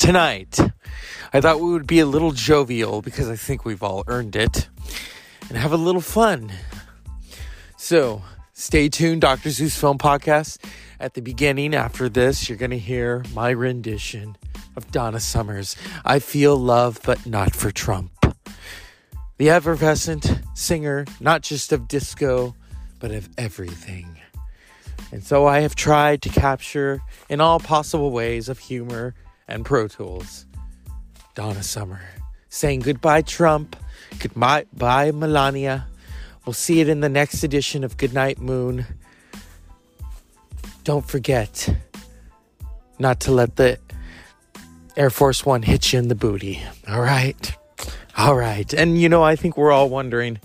Tonight, 0.00 0.58
I 1.30 1.42
thought 1.42 1.60
we 1.60 1.70
would 1.72 1.86
be 1.86 1.98
a 2.00 2.06
little 2.06 2.32
jovial 2.32 3.02
because 3.02 3.28
I 3.28 3.36
think 3.36 3.66
we've 3.66 3.82
all 3.82 4.02
earned 4.06 4.34
it 4.34 4.66
and 5.46 5.58
have 5.58 5.74
a 5.74 5.76
little 5.76 6.00
fun. 6.00 6.50
So, 7.76 8.22
stay 8.54 8.88
tuned, 8.88 9.20
Dr. 9.20 9.50
Zeus 9.50 9.76
Film 9.76 9.98
Podcast. 9.98 10.64
At 10.98 11.12
the 11.12 11.20
beginning, 11.20 11.74
after 11.74 12.08
this, 12.08 12.48
you're 12.48 12.56
going 12.56 12.70
to 12.70 12.78
hear 12.78 13.22
my 13.34 13.50
rendition 13.50 14.38
of 14.74 14.90
Donna 14.90 15.20
Summers. 15.20 15.76
I 16.02 16.18
feel 16.18 16.56
love, 16.56 17.00
but 17.04 17.26
not 17.26 17.54
for 17.54 17.70
Trump. 17.70 18.10
The 19.36 19.50
effervescent 19.50 20.40
singer, 20.54 21.04
not 21.20 21.42
just 21.42 21.72
of 21.72 21.88
disco, 21.88 22.56
but 23.00 23.10
of 23.10 23.28
everything. 23.36 24.16
And 25.12 25.22
so 25.22 25.46
I 25.46 25.60
have 25.60 25.74
tried 25.74 26.22
to 26.22 26.30
capture 26.30 27.02
in 27.28 27.42
all 27.42 27.60
possible 27.60 28.10
ways 28.10 28.48
of 28.48 28.60
humor 28.60 29.14
and 29.50 29.64
Pro 29.64 29.88
Tools 29.88 30.46
Donna 31.34 31.62
Summer 31.62 32.00
saying 32.50 32.80
goodbye, 32.80 33.22
Trump, 33.22 33.76
goodbye, 34.18 34.66
bye, 34.72 35.10
Melania. 35.12 35.86
We'll 36.44 36.52
see 36.52 36.80
it 36.80 36.88
in 36.88 37.00
the 37.00 37.08
next 37.08 37.42
edition 37.44 37.84
of 37.84 37.96
Goodnight 37.96 38.38
Moon. 38.40 38.84
Don't 40.84 41.06
forget 41.06 41.68
not 42.98 43.20
to 43.20 43.32
let 43.32 43.56
the 43.56 43.78
Air 44.96 45.10
Force 45.10 45.46
One 45.46 45.62
hit 45.62 45.92
you 45.92 45.98
in 45.98 46.08
the 46.08 46.14
booty. 46.14 46.62
All 46.88 47.00
right. 47.00 47.52
All 48.16 48.34
right. 48.34 48.72
And 48.74 49.00
you 49.00 49.08
know, 49.08 49.22
I 49.22 49.36
think 49.36 49.56
we're 49.56 49.72
all 49.72 49.88
wondering 49.88 50.40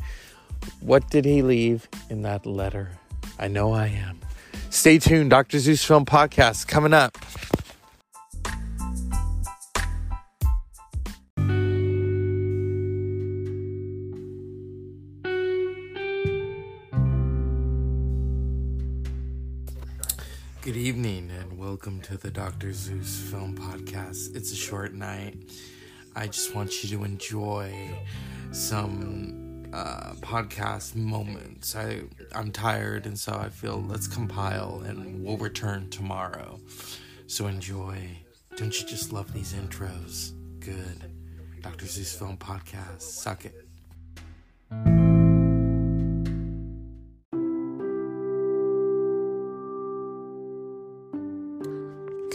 what 0.79 1.09
did 1.09 1.25
he 1.25 1.41
leave 1.41 1.87
in 2.09 2.21
that 2.21 2.45
letter? 2.45 2.91
I 3.39 3.47
know 3.47 3.73
I 3.73 3.87
am. 3.87 4.19
Stay 4.69 4.99
tuned. 4.99 5.29
Dr. 5.31 5.59
Zeus 5.59 5.83
Film 5.83 6.05
Podcast 6.05 6.67
coming 6.67 6.93
up. 6.93 7.17
Good 20.65 20.77
evening 20.77 21.29
and 21.29 21.59
welcome 21.59 22.01
to 22.01 22.17
the 22.17 22.31
Dr. 22.31 22.73
Zeus 22.73 23.19
Film 23.29 23.55
Podcast. 23.55 24.35
It's 24.35 24.51
a 24.51 24.55
short 24.55 24.95
night. 24.95 25.37
I 26.15 26.25
just 26.25 26.55
want 26.55 26.83
you 26.83 26.97
to 26.97 27.03
enjoy 27.03 27.71
some 28.49 29.67
uh, 29.71 30.13
podcast 30.21 30.95
moments. 30.95 31.75
I 31.75 32.01
I'm 32.33 32.51
tired 32.51 33.05
and 33.05 33.17
so 33.17 33.33
I 33.33 33.49
feel 33.49 33.79
let's 33.87 34.07
compile 34.07 34.81
and 34.87 35.23
we'll 35.23 35.37
return 35.37 35.91
tomorrow. 35.91 36.59
So 37.27 37.45
enjoy. 37.45 37.99
Don't 38.57 38.81
you 38.81 38.87
just 38.87 39.13
love 39.13 39.31
these 39.33 39.53
intros? 39.53 40.31
Good. 40.61 41.11
Dr. 41.61 41.85
Zeus 41.85 42.17
Film 42.17 42.37
Podcast. 42.37 43.01
Suck 43.01 43.45
it. 43.45 45.04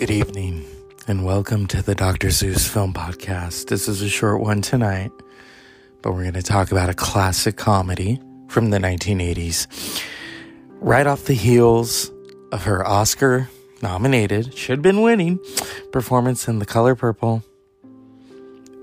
Good 0.01 0.11
evening, 0.13 0.65
and 1.09 1.27
welcome 1.27 1.67
to 1.67 1.83
the 1.83 1.95
Dr. 1.95 2.31
Zeus 2.31 2.67
Film 2.67 2.95
Podcast. 2.95 3.69
This 3.69 3.87
is 3.87 4.01
a 4.01 4.09
short 4.09 4.41
one 4.41 4.63
tonight, 4.63 5.13
but 6.01 6.13
we're 6.13 6.23
going 6.23 6.33
to 6.33 6.43
talk 6.43 6.73
about 6.73 6.89
a 6.89 6.95
classic 6.95 7.59
comedy 7.59 8.19
from 8.49 8.71
the 8.71 8.79
1980s. 8.79 9.67
Right 10.81 11.07
off 11.07 11.27
the 11.27 11.35
heels 11.35 12.11
of 12.51 12.65
her 12.65 12.83
Oscar 12.89 13.51
nominated, 13.83 14.57
should 14.57 14.79
have 14.79 14.83
been 14.83 15.03
winning, 15.03 15.39
performance 15.93 16.49
in 16.49 16.61
The 16.61 16.67
Color 16.67 16.95
Purple, 16.95 17.45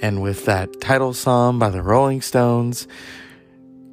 and 0.03 0.21
with 0.21 0.45
that 0.45 0.79
title 0.81 1.15
song 1.15 1.57
by 1.57 1.71
the 1.71 1.81
Rolling 1.81 2.21
Stones, 2.21 2.87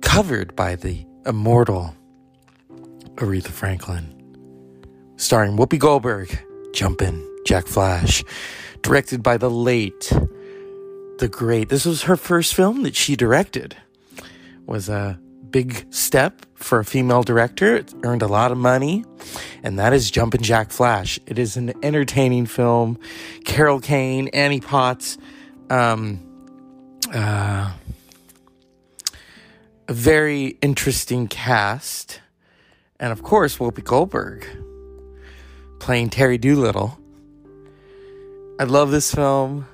covered 0.02 0.54
by 0.54 0.76
the 0.76 1.06
immortal 1.24 1.96
Aretha 3.14 3.48
Franklin, 3.48 4.14
starring 5.16 5.56
Whoopi 5.56 5.78
Goldberg. 5.78 6.38
Jumpin' 6.74 7.24
Jack 7.46 7.66
Flash, 7.68 8.24
directed 8.82 9.22
by 9.22 9.36
the 9.36 9.48
late, 9.48 10.12
the 11.18 11.28
great. 11.30 11.68
This 11.68 11.84
was 11.84 12.02
her 12.02 12.16
first 12.16 12.52
film 12.52 12.82
that 12.82 12.96
she 12.96 13.14
directed. 13.14 13.76
Was 14.66 14.88
a 14.88 15.18
big 15.50 15.86
step 15.94 16.44
for 16.54 16.80
a 16.80 16.84
female 16.84 17.22
director. 17.22 17.76
It 17.76 17.94
earned 18.02 18.22
a 18.22 18.26
lot 18.26 18.50
of 18.50 18.58
money, 18.58 19.04
and 19.62 19.78
that 19.78 19.92
is 19.92 20.10
Jumpin' 20.10 20.42
Jack 20.42 20.72
Flash. 20.72 21.20
It 21.26 21.38
is 21.38 21.56
an 21.56 21.72
entertaining 21.84 22.46
film. 22.46 22.98
Carol 23.44 23.78
Kane, 23.78 24.28
Annie 24.28 24.60
Potts, 24.60 25.16
um, 25.70 26.18
uh, 27.14 27.70
a 29.86 29.92
very 29.92 30.58
interesting 30.60 31.28
cast, 31.28 32.20
and 32.98 33.12
of 33.12 33.22
course 33.22 33.58
Whoopi 33.58 33.84
Goldberg 33.84 34.63
playing 35.84 36.09
Terry 36.09 36.39
Doolittle. 36.39 36.99
I 38.59 38.65
love 38.65 38.91
this 38.91 39.15
film. 39.15 39.67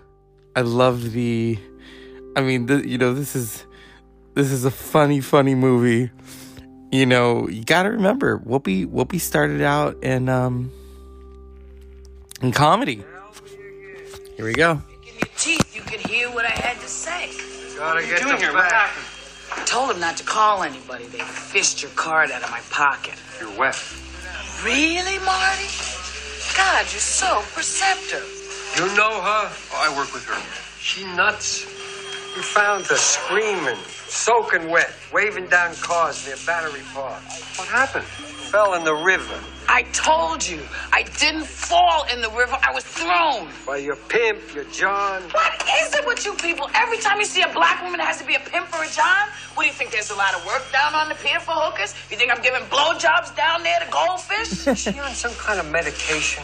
I 0.57 0.63
love 0.63 1.13
the. 1.13 1.57
I 2.35 2.41
mean, 2.41 2.67
the, 2.67 2.87
you 2.87 2.99
know, 2.99 3.15
this 3.15 3.37
is 3.37 3.65
this 4.35 4.51
is 4.51 4.65
a 4.65 4.73
funny, 4.73 5.21
funny 5.21 5.55
movie. 5.55 6.11
You 6.91 7.07
know, 7.07 7.49
you 7.49 7.63
got 7.63 7.85
to 7.85 7.91
remember, 7.91 8.41
Whoopi 8.41 8.87
Whoopi 8.87 9.21
started 9.21 9.63
out 9.63 10.03
in 10.03 10.29
um 10.29 10.73
in 12.43 12.51
comedy. 12.51 13.05
Here 14.37 14.45
we 14.45 14.53
go. 14.53 14.83
In 15.03 15.15
your 15.15 15.31
teeth, 15.37 15.77
you 15.77 15.83
could 15.83 16.01
hear 16.01 16.29
what 16.33 16.45
I 16.45 16.51
had 16.51 16.81
to 16.81 16.89
say. 16.89 17.31
Gotta 17.77 18.03
get 18.05 18.21
doing 18.21 18.35
the 18.35 18.41
here? 18.41 18.53
What 18.53 18.65
happened? 18.65 19.07
I 19.53 19.65
told 19.65 19.91
them 19.91 20.01
not 20.01 20.17
to 20.17 20.25
call 20.25 20.65
anybody. 20.65 21.07
They 21.07 21.21
fished 21.21 21.83
your 21.83 21.93
card 21.93 22.33
out 22.33 22.43
of 22.43 22.51
my 22.51 22.61
pocket. 22.71 23.15
You're 23.41 23.57
wet. 23.57 23.81
Really, 24.65 25.19
Marty? 25.25 26.00
God, 26.61 26.93
you're 26.93 27.01
so 27.01 27.43
perceptive. 27.55 28.27
You 28.77 28.85
know 28.95 29.23
her? 29.23 29.45
Oh, 29.73 29.87
I 29.87 29.89
work 29.97 30.13
with 30.13 30.27
her. 30.27 30.39
She 30.79 31.05
nuts. 31.17 31.65
We 32.37 32.43
found 32.43 32.85
her 32.87 32.97
screaming, 32.97 33.81
soaking 34.07 34.69
wet, 34.69 34.93
waving 35.11 35.49
down 35.49 35.75
cars 35.77 36.27
near 36.27 36.37
Battery 36.47 36.83
Park. 36.93 37.23
What 37.57 37.69
happened? 37.69 38.30
Fell 38.51 38.75
in 38.75 38.85
the 38.85 38.95
river 38.95 39.39
I 39.73 39.83
told 39.93 40.47
you. 40.47 40.61
I 40.93 41.05
didn't 41.05 41.47
fall 41.47 42.05
in 42.13 42.21
the 42.21 42.31
river. 42.31 42.59
I 42.61 42.75
was 42.75 42.83
thrown. 42.83 43.49
by 43.65 43.77
your 43.77 43.95
pimp, 43.95 44.53
your 44.53 44.65
John. 44.65 45.23
What 45.31 45.65
is 45.81 45.95
it 45.95 46.05
with 46.05 46.27
you 46.27 46.35
people? 46.35 46.69
Every 46.75 46.99
time 46.99 47.21
you 47.21 47.25
see 47.25 47.43
a 47.43 47.53
black 47.53 47.81
woman, 47.81 48.01
it 48.01 48.03
has 48.03 48.19
to 48.19 48.27
be 48.27 48.35
a 48.35 48.41
pimp 48.41 48.67
or 48.75 48.83
a 48.83 48.91
John? 48.91 49.29
What 49.55 49.63
do 49.63 49.69
you 49.69 49.73
think? 49.73 49.93
There's 49.93 50.11
a 50.11 50.17
lot 50.17 50.35
of 50.35 50.45
work 50.45 50.65
down 50.73 50.97
on 50.97 51.09
the 51.09 51.15
pier 51.15 51.39
for 51.39 51.53
hookers? 51.53 51.95
You 52.11 52.17
think 52.17 52.33
I'm 52.35 52.43
giving 52.43 52.63
blowjobs 52.63 53.37
down 53.37 53.63
there 53.63 53.79
to 53.79 53.89
goldfish? 53.93 54.67
Is 54.67 54.79
she 54.81 54.99
on 54.99 55.15
some 55.15 55.33
kind 55.35 55.61
of 55.61 55.71
medication? 55.71 56.43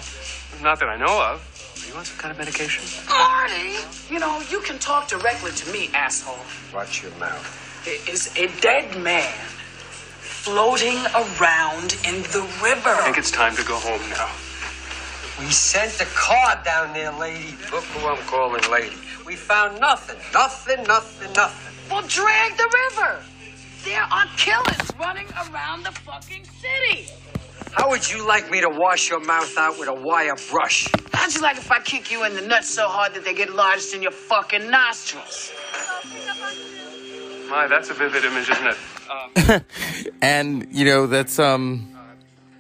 Not 0.63 0.79
that 0.79 0.89
I 0.89 0.97
know 0.97 1.21
of. 1.35 1.43
Are 1.43 1.89
you 1.91 1.99
on 1.99 2.05
some 2.05 2.19
kind 2.19 2.31
of 2.31 2.39
medication? 2.39 2.85
Marty, 3.11 3.75
you 4.09 4.21
know, 4.21 4.41
you 4.49 4.61
can 4.61 4.79
talk 4.79 5.09
directly 5.09 5.51
to 5.51 5.73
me, 5.73 5.91
asshole. 5.95 6.39
Watch 6.73 7.03
your 7.03 7.13
mouth. 7.19 7.43
It 7.85 8.09
is 8.09 8.31
a 8.37 8.47
dead 8.61 8.97
man 9.03 9.35
floating 10.47 10.99
around 11.11 11.99
in 12.07 12.23
the 12.31 12.47
river. 12.63 12.95
I 12.95 13.03
think 13.03 13.19
it's 13.19 13.33
time 13.33 13.57
to 13.57 13.65
go 13.65 13.75
home 13.75 14.01
now. 14.11 14.31
We 15.41 15.51
sent 15.51 15.91
the 15.99 16.05
car 16.15 16.63
down 16.65 16.95
there, 16.95 17.11
lady. 17.19 17.57
Look 17.73 17.83
who 17.83 18.07
I'm 18.07 18.23
calling 18.29 18.63
lady. 18.71 18.95
We 19.27 19.35
found 19.35 19.81
nothing. 19.81 20.17
Nothing, 20.33 20.85
nothing, 20.85 21.33
nothing. 21.33 21.91
Well, 21.91 22.07
drag 22.07 22.57
the 22.57 22.71
river. 22.85 23.25
There 23.85 24.01
are 24.01 24.27
killers 24.37 24.89
running 25.01 25.27
around 25.51 25.83
the 25.83 25.91
fucking 25.91 26.45
city. 26.45 27.09
How 27.73 27.91
would 27.91 28.09
you 28.09 28.25
like 28.25 28.49
me 28.49 28.61
to 28.61 28.69
wash 28.71 29.11
your 29.11 29.25
mouth 29.25 29.59
out 29.59 29.81
with 29.81 29.89
a 29.89 29.95
wire 29.95 30.37
brush? 30.49 30.87
How'd 31.13 31.35
you 31.35 31.43
like 31.43 31.57
if 31.57 31.73
I 31.73 31.81
kick 31.81 32.13
you 32.13 32.25
in 32.25 32.35
the 32.37 32.43
nuts 32.43 32.71
so 32.71 32.87
hard 32.87 33.15
that 33.15 33.25
they 33.25 33.35
get 33.35 33.53
lodged 33.53 33.95
in 33.95 34.01
your 34.01 34.13
fucking 34.13 34.71
nostrils? 34.71 35.53
My, 37.51 37.67
that's 37.67 37.91
a 37.91 37.95
vivid 37.95 38.25
image, 38.25 38.49
isn't 38.49 38.67
it? 38.69 38.77
Um, 39.11 39.61
And 40.23 40.67
you 40.71 40.85
know 40.85 41.07
that's 41.07 41.39
um 41.39 41.93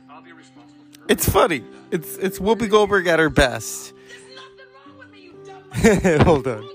I'll 0.08 0.22
be 0.22 0.32
responsible 0.32 0.84
for 0.92 1.00
her. 1.00 1.06
it's 1.08 1.28
funny. 1.28 1.64
It's 1.90 2.16
it's 2.16 2.38
Whoopi 2.38 2.68
Goldberg 2.70 3.06
at 3.06 3.18
her 3.18 3.30
best. 3.30 3.92
There's 4.08 4.22
nothing 4.34 4.66
wrong 4.86 4.98
with 4.98 5.12
me, 5.12 5.20
you 5.22 6.16
dumb 6.16 6.26
Hold 6.26 6.46
on. 6.46 6.68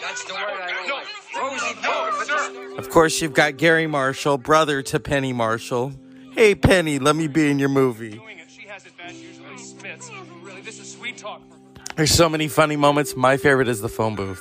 That's 0.00 0.24
the 0.24 0.34
word 0.34 0.42
I 0.42 0.86
No, 0.88 0.94
like. 0.94 1.06
Rosie 1.36 1.74
Bowman. 1.84 2.26
sir. 2.26 2.78
Of 2.78 2.90
course, 2.90 3.20
you've 3.20 3.34
got 3.34 3.56
Garry 3.56 3.86
Marshall, 3.86 4.38
brother 4.38 4.82
to 4.82 4.98
Penny 5.00 5.32
Marshall. 5.32 5.92
Hey, 6.34 6.54
Penny, 6.54 6.98
let 6.98 7.16
me 7.16 7.26
be 7.28 7.50
in 7.50 7.58
your 7.58 7.68
movie. 7.68 8.10
Doing 8.12 8.38
it. 8.38 8.46
She 8.50 8.66
has 8.68 8.86
it 8.86 8.96
bad, 8.96 9.12
usually 9.14 9.58
Smiths. 9.58 10.10
Really, 10.42 10.60
this 10.62 10.78
is 10.80 10.90
sweet 10.92 11.18
talk 11.18 11.42
for 11.48 11.54
her. 11.54 11.84
There's 11.96 12.12
so 12.12 12.28
many 12.28 12.48
funny 12.48 12.76
moments. 12.76 13.14
My 13.16 13.36
favorite 13.36 13.68
is 13.68 13.80
the 13.80 13.88
phone 13.88 14.14
booth. 14.16 14.40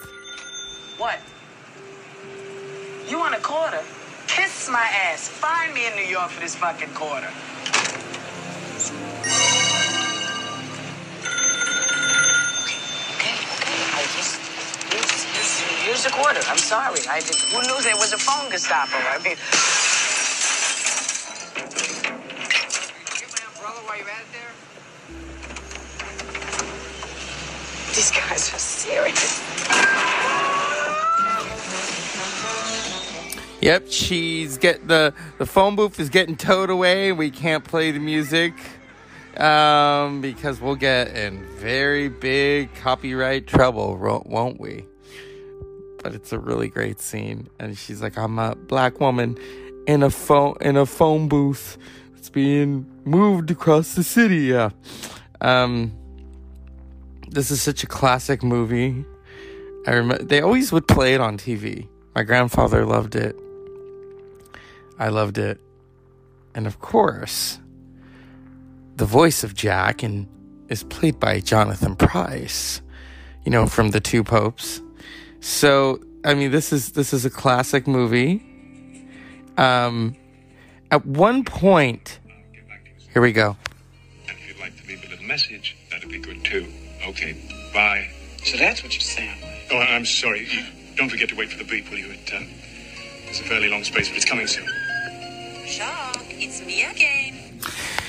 What? 0.97 1.19
You 3.09 3.17
want 3.17 3.35
a 3.35 3.39
quarter? 3.39 3.81
Kiss 4.69 4.75
my 4.75 4.89
ass. 5.09 5.27
Find 5.27 5.73
me 5.73 5.87
in 5.87 5.95
New 5.95 6.03
York 6.03 6.29
for 6.29 6.41
this 6.41 6.55
fucking 6.55 6.89
quarter. 6.93 7.25
Okay, 13.17 13.17
okay. 13.17 13.33
Okay. 13.57 13.81
I 13.97 14.05
just 14.13 14.37
use, 14.93 15.25
use, 15.33 15.87
use 15.87 16.05
a 16.05 16.11
quarter. 16.11 16.41
I'm 16.45 16.59
sorry. 16.59 16.99
I 17.09 17.19
did, 17.21 17.33
who 17.49 17.61
knew 17.65 17.81
there 17.81 17.95
was 17.97 18.13
a 18.13 18.19
phone 18.19 18.51
Gestapo? 18.51 18.93
I 18.93 19.17
mean, 19.25 19.37
Get 23.17 23.29
my 23.33 23.41
umbrella 23.49 23.81
while 23.89 23.97
you're 23.97 24.05
at 24.05 24.21
it 24.21 24.29
there. 24.37 24.53
these 27.95 28.11
guys 28.11 28.53
are 28.53 28.59
serious. 28.59 30.48
Yep, 33.61 33.87
she's 33.89 34.57
get 34.57 34.87
the 34.87 35.13
the 35.37 35.45
phone 35.45 35.75
booth 35.75 35.99
is 35.99 36.09
getting 36.09 36.37
towed 36.37 36.69
away. 36.69 37.11
We 37.11 37.29
can't 37.29 37.63
play 37.63 37.91
the 37.91 37.99
music 37.99 38.53
um, 39.35 40.21
because 40.21 40.61
we'll 40.61 40.75
get 40.77 41.09
in 41.09 41.43
very 41.57 42.07
big 42.07 42.73
copyright 42.75 43.47
trouble, 43.47 43.97
won't 44.25 44.61
we? 44.61 44.85
But 46.01 46.15
it's 46.15 46.31
a 46.31 46.39
really 46.39 46.69
great 46.69 47.01
scene, 47.01 47.49
and 47.59 47.77
she's 47.77 48.01
like, 48.01 48.17
"I'm 48.17 48.39
a 48.39 48.55
black 48.55 49.01
woman 49.01 49.37
in 49.87 50.03
a 50.03 50.09
phone 50.09 50.55
in 50.61 50.77
a 50.77 50.85
phone 50.85 51.27
booth 51.27 51.77
It's 52.15 52.29
being 52.29 52.85
moved 53.03 53.51
across 53.51 53.95
the 53.95 54.05
city." 54.05 54.43
Yeah, 54.53 54.69
um, 55.41 55.91
this 57.27 57.51
is 57.51 57.61
such 57.61 57.83
a 57.83 57.87
classic 57.87 58.41
movie. 58.41 59.03
I 59.85 59.95
remember 59.95 60.23
they 60.23 60.39
always 60.39 60.71
would 60.71 60.87
play 60.87 61.13
it 61.13 61.19
on 61.19 61.37
TV. 61.37 61.89
My 62.15 62.23
grandfather 62.23 62.85
loved 62.85 63.15
it. 63.15 63.35
I 64.99 65.07
loved 65.09 65.37
it. 65.37 65.59
And 66.53 66.67
of 66.67 66.79
course, 66.79 67.57
the 68.97 69.05
voice 69.05 69.43
of 69.43 69.53
Jack 69.53 70.03
and 70.03 70.27
is 70.67 70.83
played 70.83 71.19
by 71.19 71.39
Jonathan 71.39 71.95
Pryce, 71.95 72.81
you 73.45 73.51
know, 73.51 73.65
from 73.65 73.91
The 73.91 74.01
Two 74.01 74.23
Popes. 74.23 74.81
So, 75.39 75.99
I 76.25 76.33
mean, 76.33 76.51
this 76.51 76.73
is 76.73 76.91
this 76.91 77.13
is 77.13 77.25
a 77.25 77.29
classic 77.29 77.87
movie. 77.87 78.45
Um 79.57 80.15
at 80.91 81.05
one 81.05 81.45
point, 81.45 82.19
here 83.13 83.21
we 83.21 83.31
go. 83.31 83.55
And 84.27 84.37
if 84.37 84.47
you'd 84.47 84.59
like 84.59 84.75
to 84.81 84.87
leave 84.87 85.03
a 85.05 85.09
little 85.09 85.25
message, 85.25 85.77
that'd 85.91 86.09
be 86.09 86.19
good 86.19 86.43
too. 86.43 86.67
Okay, 87.07 87.37
bye. 87.73 88.09
So 88.43 88.57
that's 88.57 88.83
what 88.83 88.93
you're 88.93 89.01
saying. 89.01 89.37
Oh, 89.71 89.77
I'm 89.77 90.05
sorry. 90.05 90.47
Don't 90.95 91.09
forget 91.09 91.29
to 91.29 91.35
wait 91.35 91.49
for 91.51 91.57
the 91.57 91.69
beep, 91.69 91.89
will 91.89 91.99
you? 91.99 92.11
It, 92.11 92.31
uh, 92.33 92.41
there's 93.25 93.39
a 93.39 93.43
fairly 93.43 93.69
long 93.69 93.83
space, 93.83 94.09
but 94.09 94.17
it's 94.17 94.25
coming 94.25 94.47
soon. 94.47 94.67
It's 95.71 96.65
me 96.65 96.83
again. 96.83 97.61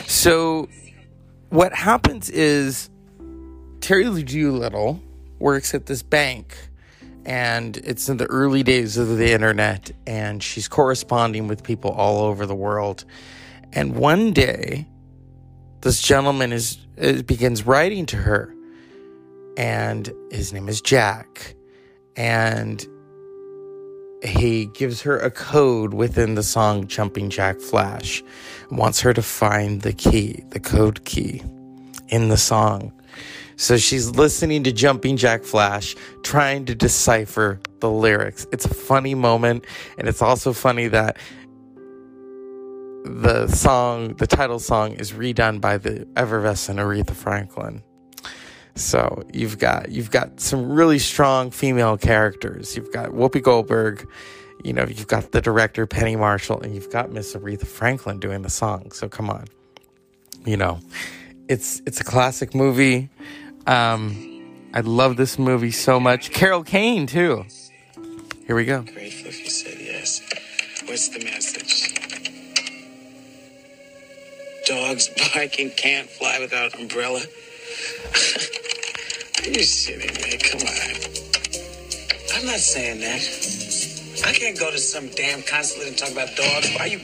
So, 0.06 0.68
what 1.50 1.74
happens 1.74 2.30
is 2.30 2.88
Terry 3.80 4.22
Doolittle 4.22 5.02
works 5.38 5.74
at 5.74 5.84
this 5.84 6.02
bank, 6.02 6.56
and 7.26 7.76
it's 7.78 8.08
in 8.08 8.16
the 8.16 8.24
early 8.26 8.62
days 8.62 8.96
of 8.96 9.18
the 9.18 9.32
internet, 9.32 9.90
and 10.06 10.42
she's 10.42 10.68
corresponding 10.68 11.48
with 11.48 11.62
people 11.62 11.90
all 11.90 12.24
over 12.24 12.46
the 12.46 12.54
world. 12.54 13.04
And 13.74 13.94
one 13.94 14.32
day, 14.32 14.88
this 15.82 16.00
gentleman 16.00 16.52
is, 16.52 16.78
is 16.96 17.22
begins 17.22 17.66
writing 17.66 18.06
to 18.06 18.16
her, 18.16 18.54
and 19.58 20.10
his 20.30 20.54
name 20.54 20.68
is 20.70 20.80
Jack, 20.80 21.56
and 22.16 22.86
he 24.22 24.66
gives 24.66 25.02
her 25.02 25.18
a 25.18 25.30
code 25.30 25.94
within 25.94 26.34
the 26.34 26.42
song 26.42 26.86
Jumping 26.86 27.30
Jack 27.30 27.60
Flash, 27.60 28.22
wants 28.70 29.00
her 29.00 29.14
to 29.14 29.22
find 29.22 29.82
the 29.82 29.92
key, 29.92 30.44
the 30.50 30.60
code 30.60 31.04
key 31.04 31.42
in 32.08 32.28
the 32.28 32.36
song. 32.36 32.92
So 33.56 33.76
she's 33.76 34.10
listening 34.10 34.64
to 34.64 34.72
Jumping 34.72 35.16
Jack 35.16 35.44
Flash, 35.44 35.94
trying 36.22 36.64
to 36.66 36.74
decipher 36.74 37.60
the 37.80 37.90
lyrics. 37.90 38.46
It's 38.52 38.64
a 38.64 38.72
funny 38.72 39.14
moment, 39.14 39.66
and 39.98 40.08
it's 40.08 40.22
also 40.22 40.52
funny 40.52 40.88
that 40.88 41.18
the 43.04 43.48
song, 43.48 44.14
the 44.14 44.26
title 44.26 44.58
song, 44.58 44.92
is 44.92 45.12
redone 45.12 45.60
by 45.60 45.78
the 45.78 46.06
effervescent 46.16 46.78
Aretha 46.78 47.14
Franklin. 47.14 47.82
So 48.74 49.24
you've 49.32 49.58
got 49.58 49.90
you've 49.90 50.10
got 50.10 50.40
some 50.40 50.70
really 50.70 50.98
strong 50.98 51.50
female 51.50 51.96
characters. 51.96 52.76
You've 52.76 52.92
got 52.92 53.10
Whoopi 53.10 53.42
Goldberg, 53.42 54.08
you 54.64 54.72
know, 54.72 54.84
you've 54.84 55.06
got 55.06 55.32
the 55.32 55.40
director 55.40 55.86
Penny 55.86 56.16
Marshall, 56.16 56.60
and 56.60 56.74
you've 56.74 56.90
got 56.90 57.10
Miss 57.10 57.34
Aretha 57.34 57.66
Franklin 57.66 58.20
doing 58.20 58.42
the 58.42 58.50
song. 58.50 58.92
So 58.92 59.08
come 59.08 59.30
on, 59.30 59.46
you 60.44 60.56
know, 60.56 60.80
it's 61.48 61.82
it's 61.86 62.00
a 62.00 62.04
classic 62.04 62.54
movie. 62.54 63.10
Um, 63.66 64.70
I 64.72 64.80
love 64.80 65.16
this 65.16 65.38
movie 65.38 65.72
so 65.72 65.98
much. 65.98 66.30
Carol 66.30 66.62
Kane 66.62 67.06
too. 67.06 67.44
Here 68.46 68.56
we 68.56 68.64
go. 68.64 68.82
Grateful 68.82 69.28
if 69.28 69.40
you 69.40 69.50
said 69.50 69.78
yes. 69.80 70.20
What's 70.86 71.08
the 71.08 71.24
message? 71.24 71.94
Dogs 74.66 75.08
barking 75.34 75.70
can't 75.70 76.08
fly 76.08 76.38
without 76.40 76.78
umbrella. 76.78 77.20
Are 77.70 79.48
you 79.48 79.62
shitting 79.62 80.14
me? 80.22 80.38
Come 80.38 80.60
on. 80.66 81.20
I'm 82.34 82.46
not 82.46 82.58
saying 82.58 83.00
that. 83.00 83.20
I 84.26 84.32
can't 84.32 84.58
go 84.58 84.70
to 84.70 84.78
some 84.78 85.08
damn 85.10 85.42
consulate 85.42 85.88
and 85.88 85.96
talk 85.96 86.10
about 86.10 86.34
dogs. 86.36 86.68
Why 86.74 86.86
you? 86.86 86.98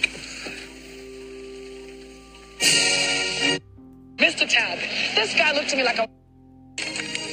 Mr. 4.17 4.49
Talbot, 4.49 4.89
this 5.15 5.35
guy 5.35 5.53
looked 5.53 5.69
to 5.71 5.77
me 5.77 5.85
like 5.85 5.99
a. 5.99 6.09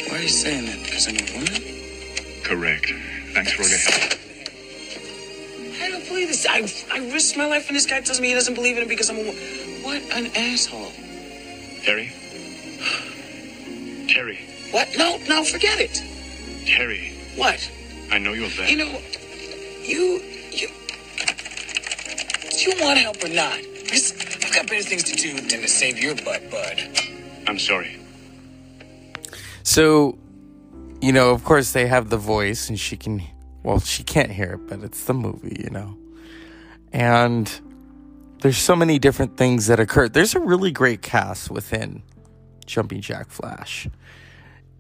Why 0.09 0.17
are 0.17 0.21
you 0.21 0.27
saying 0.27 0.65
that? 0.67 0.83
Because 0.83 1.07
I'm 1.07 1.15
a 1.15 1.33
woman? 1.33 2.43
Correct. 2.43 2.93
Thanks 3.33 3.53
for 3.53 3.63
all 3.63 3.69
your 3.69 3.79
help. 3.79 4.19
I 5.81 5.89
don't 5.89 6.07
believe 6.07 6.27
this. 6.27 6.45
I, 6.47 6.59
I 6.93 6.99
risked 7.11 7.35
my 7.35 7.47
life, 7.47 7.67
and 7.67 7.75
this 7.75 7.87
guy 7.87 8.01
tells 8.01 8.21
me 8.21 8.27
he 8.27 8.33
doesn't 8.35 8.53
believe 8.53 8.77
in 8.77 8.83
it 8.83 8.89
because 8.89 9.09
I'm 9.09 9.17
a 9.17 9.23
woman. 9.23 9.35
What 9.81 10.01
an 10.13 10.27
asshole. 10.35 10.91
Terry? 11.83 12.13
Terry. 14.07 14.39
What? 14.71 14.89
No, 14.97 15.17
no, 15.27 15.43
forget 15.43 15.79
it. 15.79 16.01
Terry. 16.65 17.13
What? 17.35 17.69
I 18.11 18.17
know 18.17 18.33
you're 18.33 18.49
there. 18.49 18.69
You 18.69 18.77
know, 18.77 19.01
you, 19.81 20.21
you, 20.51 20.67
do 22.49 22.57
you 22.57 22.73
want 22.81 22.99
help 22.99 23.23
or 23.23 23.29
not? 23.29 23.59
Because 23.83 24.13
I've 24.43 24.53
got 24.53 24.67
better 24.67 24.83
things 24.83 25.03
to 25.03 25.15
do 25.15 25.33
than 25.35 25.61
to 25.61 25.67
save 25.67 25.99
your 25.99 26.15
butt, 26.15 26.49
bud. 26.49 26.81
I'm 27.47 27.59
sorry. 27.59 27.99
So, 29.63 30.17
you 31.01 31.11
know, 31.11 31.31
of 31.31 31.43
course, 31.43 31.71
they 31.71 31.87
have 31.87 32.09
the 32.09 32.17
voice, 32.17 32.69
and 32.69 32.79
she 32.79 32.97
can, 32.97 33.23
well, 33.63 33.79
she 33.79 34.03
can't 34.03 34.31
hear 34.31 34.53
it, 34.53 34.67
but 34.67 34.83
it's 34.83 35.05
the 35.05 35.13
movie, 35.13 35.57
you 35.63 35.69
know. 35.69 35.97
And 36.91 37.51
there's 38.41 38.57
so 38.57 38.75
many 38.75 38.99
different 38.99 39.37
things 39.37 39.67
that 39.67 39.79
occur. 39.79 40.07
There's 40.09 40.35
a 40.35 40.39
really 40.39 40.71
great 40.71 41.01
cast 41.01 41.49
within 41.49 42.03
Jumping 42.63 43.01
Jack 43.01 43.29
Flash. 43.29 43.87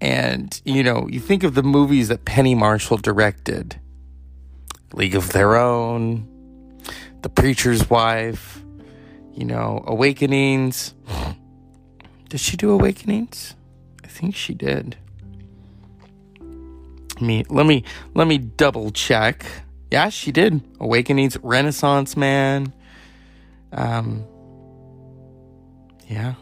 And, 0.01 0.61
you 0.65 0.83
know, 0.83 1.07
you 1.07 1.19
think 1.19 1.43
of 1.43 1.53
the 1.55 1.63
movies 1.63 2.09
that 2.09 2.25
Penny 2.25 2.55
Marshall 2.55 2.97
directed 2.97 3.79
League 4.93 5.15
of 5.15 5.31
Their 5.31 5.55
Own, 5.55 6.27
The 7.21 7.29
Preacher's 7.29 7.89
Wife, 7.89 8.63
you 9.33 9.45
know, 9.45 9.83
Awakenings. 9.87 10.93
Did 12.29 12.39
she 12.39 12.57
do 12.57 12.71
Awakenings? 12.71 13.55
I 14.03 14.07
think 14.07 14.35
she 14.35 14.53
did. 14.53 14.97
Let 16.39 17.21
me 17.21 17.45
let 17.49 17.65
me 17.65 17.83
let 18.15 18.27
me 18.27 18.37
double 18.39 18.91
check. 18.91 19.45
Yeah, 19.91 20.09
she 20.09 20.31
did. 20.31 20.61
Awakenings, 20.79 21.37
Renaissance 21.43 22.17
Man. 22.17 22.73
Um 23.71 24.25
Yeah. 26.07 26.33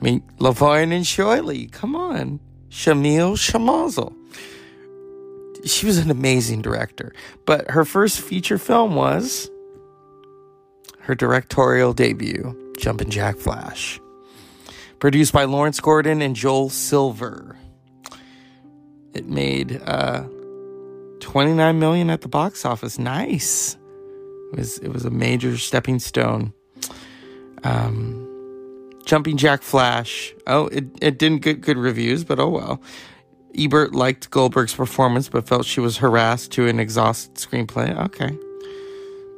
I 0.00 0.04
mean, 0.04 0.22
Laverne 0.38 0.92
and 0.92 1.06
Shirley, 1.06 1.66
come 1.66 1.96
on. 1.96 2.40
Shamil 2.70 3.36
Shamazel. 3.36 4.14
She 5.66 5.86
was 5.86 5.98
an 5.98 6.10
amazing 6.10 6.62
director. 6.62 7.12
But 7.46 7.70
her 7.70 7.84
first 7.84 8.20
feature 8.20 8.58
film 8.58 8.94
was 8.94 9.50
her 11.00 11.14
directorial 11.14 11.92
debut, 11.94 12.74
Jumpin' 12.78 13.10
Jack 13.10 13.36
Flash 13.38 14.00
produced 14.98 15.32
by 15.32 15.44
Lawrence 15.44 15.80
Gordon 15.80 16.22
and 16.22 16.34
Joel 16.34 16.70
Silver. 16.70 17.56
It 19.14 19.26
made 19.26 19.80
uh, 19.84 20.24
29 21.20 21.78
million 21.78 22.10
at 22.10 22.20
the 22.20 22.28
box 22.28 22.64
office. 22.64 22.98
Nice. 22.98 23.76
It 24.52 24.58
was 24.58 24.78
it 24.78 24.88
was 24.88 25.04
a 25.04 25.10
major 25.10 25.56
stepping 25.58 25.98
stone. 25.98 26.52
Um, 27.64 28.27
Jumping 29.08 29.38
Jack 29.38 29.62
Flash. 29.62 30.34
Oh, 30.46 30.66
it, 30.66 30.84
it 31.00 31.18
didn't 31.18 31.40
get 31.40 31.62
good 31.62 31.78
reviews, 31.78 32.24
but 32.24 32.38
oh 32.38 32.50
well. 32.50 32.82
Ebert 33.56 33.94
liked 33.94 34.28
Goldberg's 34.30 34.74
performance, 34.74 35.30
but 35.30 35.48
felt 35.48 35.64
she 35.64 35.80
was 35.80 35.96
harassed 35.96 36.52
to 36.52 36.68
an 36.68 36.78
exhausted 36.78 37.36
screenplay. 37.36 37.98
Okay. 38.04 38.38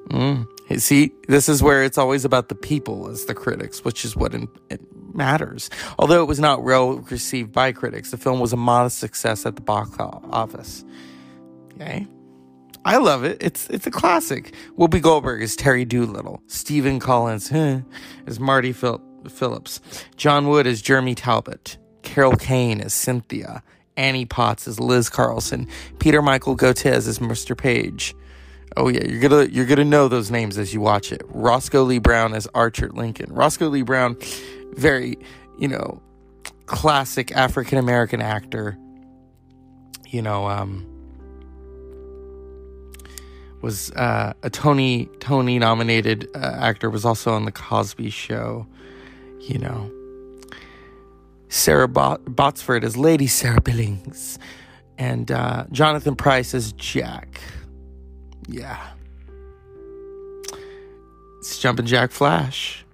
Mm. 0.08 0.80
See, 0.80 1.12
this 1.28 1.48
is 1.48 1.62
where 1.62 1.84
it's 1.84 1.98
always 1.98 2.24
about 2.24 2.48
the 2.48 2.56
people 2.56 3.08
as 3.08 3.26
the 3.26 3.34
critics, 3.34 3.84
which 3.84 4.04
is 4.04 4.16
what 4.16 4.34
in, 4.34 4.48
it 4.70 4.80
matters. 5.14 5.70
Although 6.00 6.20
it 6.20 6.26
was 6.26 6.40
not 6.40 6.64
well 6.64 6.98
received 7.08 7.52
by 7.52 7.70
critics, 7.70 8.10
the 8.10 8.16
film 8.16 8.40
was 8.40 8.52
a 8.52 8.56
modest 8.56 8.98
success 8.98 9.46
at 9.46 9.54
the 9.54 9.62
box 9.62 9.94
office. 10.00 10.84
Okay. 11.74 12.08
I 12.84 12.96
love 12.96 13.22
it. 13.22 13.38
It's 13.40 13.68
it's 13.70 13.86
a 13.86 13.90
classic. 13.92 14.52
Whoopi 14.76 15.00
Goldberg 15.00 15.42
is 15.42 15.54
Terry 15.54 15.84
Doolittle. 15.84 16.42
Stephen 16.48 16.98
Collins 16.98 17.48
huh, 17.50 17.80
is 18.26 18.40
Marty 18.40 18.72
Phil- 18.72 19.00
Phillips. 19.28 19.80
John 20.16 20.48
Wood 20.48 20.66
is 20.66 20.80
Jeremy 20.80 21.14
Talbot. 21.14 21.76
Carol 22.02 22.36
Kane 22.36 22.80
is 22.80 22.94
Cynthia. 22.94 23.62
Annie 23.96 24.24
Potts 24.24 24.66
is 24.66 24.80
Liz 24.80 25.10
Carlson. 25.10 25.68
Peter 25.98 26.22
Michael 26.22 26.54
Goetz 26.54 26.86
is 26.86 27.18
Mr. 27.18 27.56
Page. 27.56 28.14
Oh 28.76 28.88
yeah, 28.88 29.04
you're 29.04 29.20
gonna 29.20 29.44
you're 29.46 29.66
gonna 29.66 29.84
know 29.84 30.06
those 30.08 30.30
names 30.30 30.56
as 30.56 30.72
you 30.72 30.80
watch 30.80 31.12
it. 31.12 31.22
Roscoe 31.26 31.82
Lee 31.82 31.98
Browne 31.98 32.34
as 32.34 32.46
Archer 32.54 32.88
Lincoln. 32.90 33.32
Roscoe 33.32 33.68
Lee 33.68 33.82
Browne, 33.82 34.16
very 34.74 35.18
you 35.58 35.68
know, 35.68 36.00
classic 36.66 37.32
African 37.32 37.78
American 37.78 38.22
actor. 38.22 38.78
You 40.08 40.22
know, 40.22 40.48
um, 40.48 40.86
was 43.60 43.90
uh, 43.92 44.32
a 44.42 44.50
Tony 44.50 45.08
Tony 45.18 45.58
nominated 45.58 46.28
uh, 46.34 46.38
actor. 46.38 46.90
Was 46.90 47.04
also 47.04 47.32
on 47.32 47.44
the 47.44 47.52
Cosby 47.52 48.10
Show. 48.10 48.66
You 49.40 49.58
know, 49.58 49.90
Sarah 51.48 51.88
Bot- 51.88 52.24
Botsford 52.24 52.84
as 52.84 52.96
Lady 52.96 53.26
Sarah 53.26 53.60
Billings, 53.60 54.38
and 54.98 55.30
uh, 55.30 55.64
Jonathan 55.72 56.14
Pryce 56.14 56.54
as 56.54 56.72
Jack. 56.72 57.40
Yeah, 58.46 58.80
it's 61.38 61.58
Jumpin' 61.58 61.86
Jack 61.86 62.10
Flash. 62.10 62.84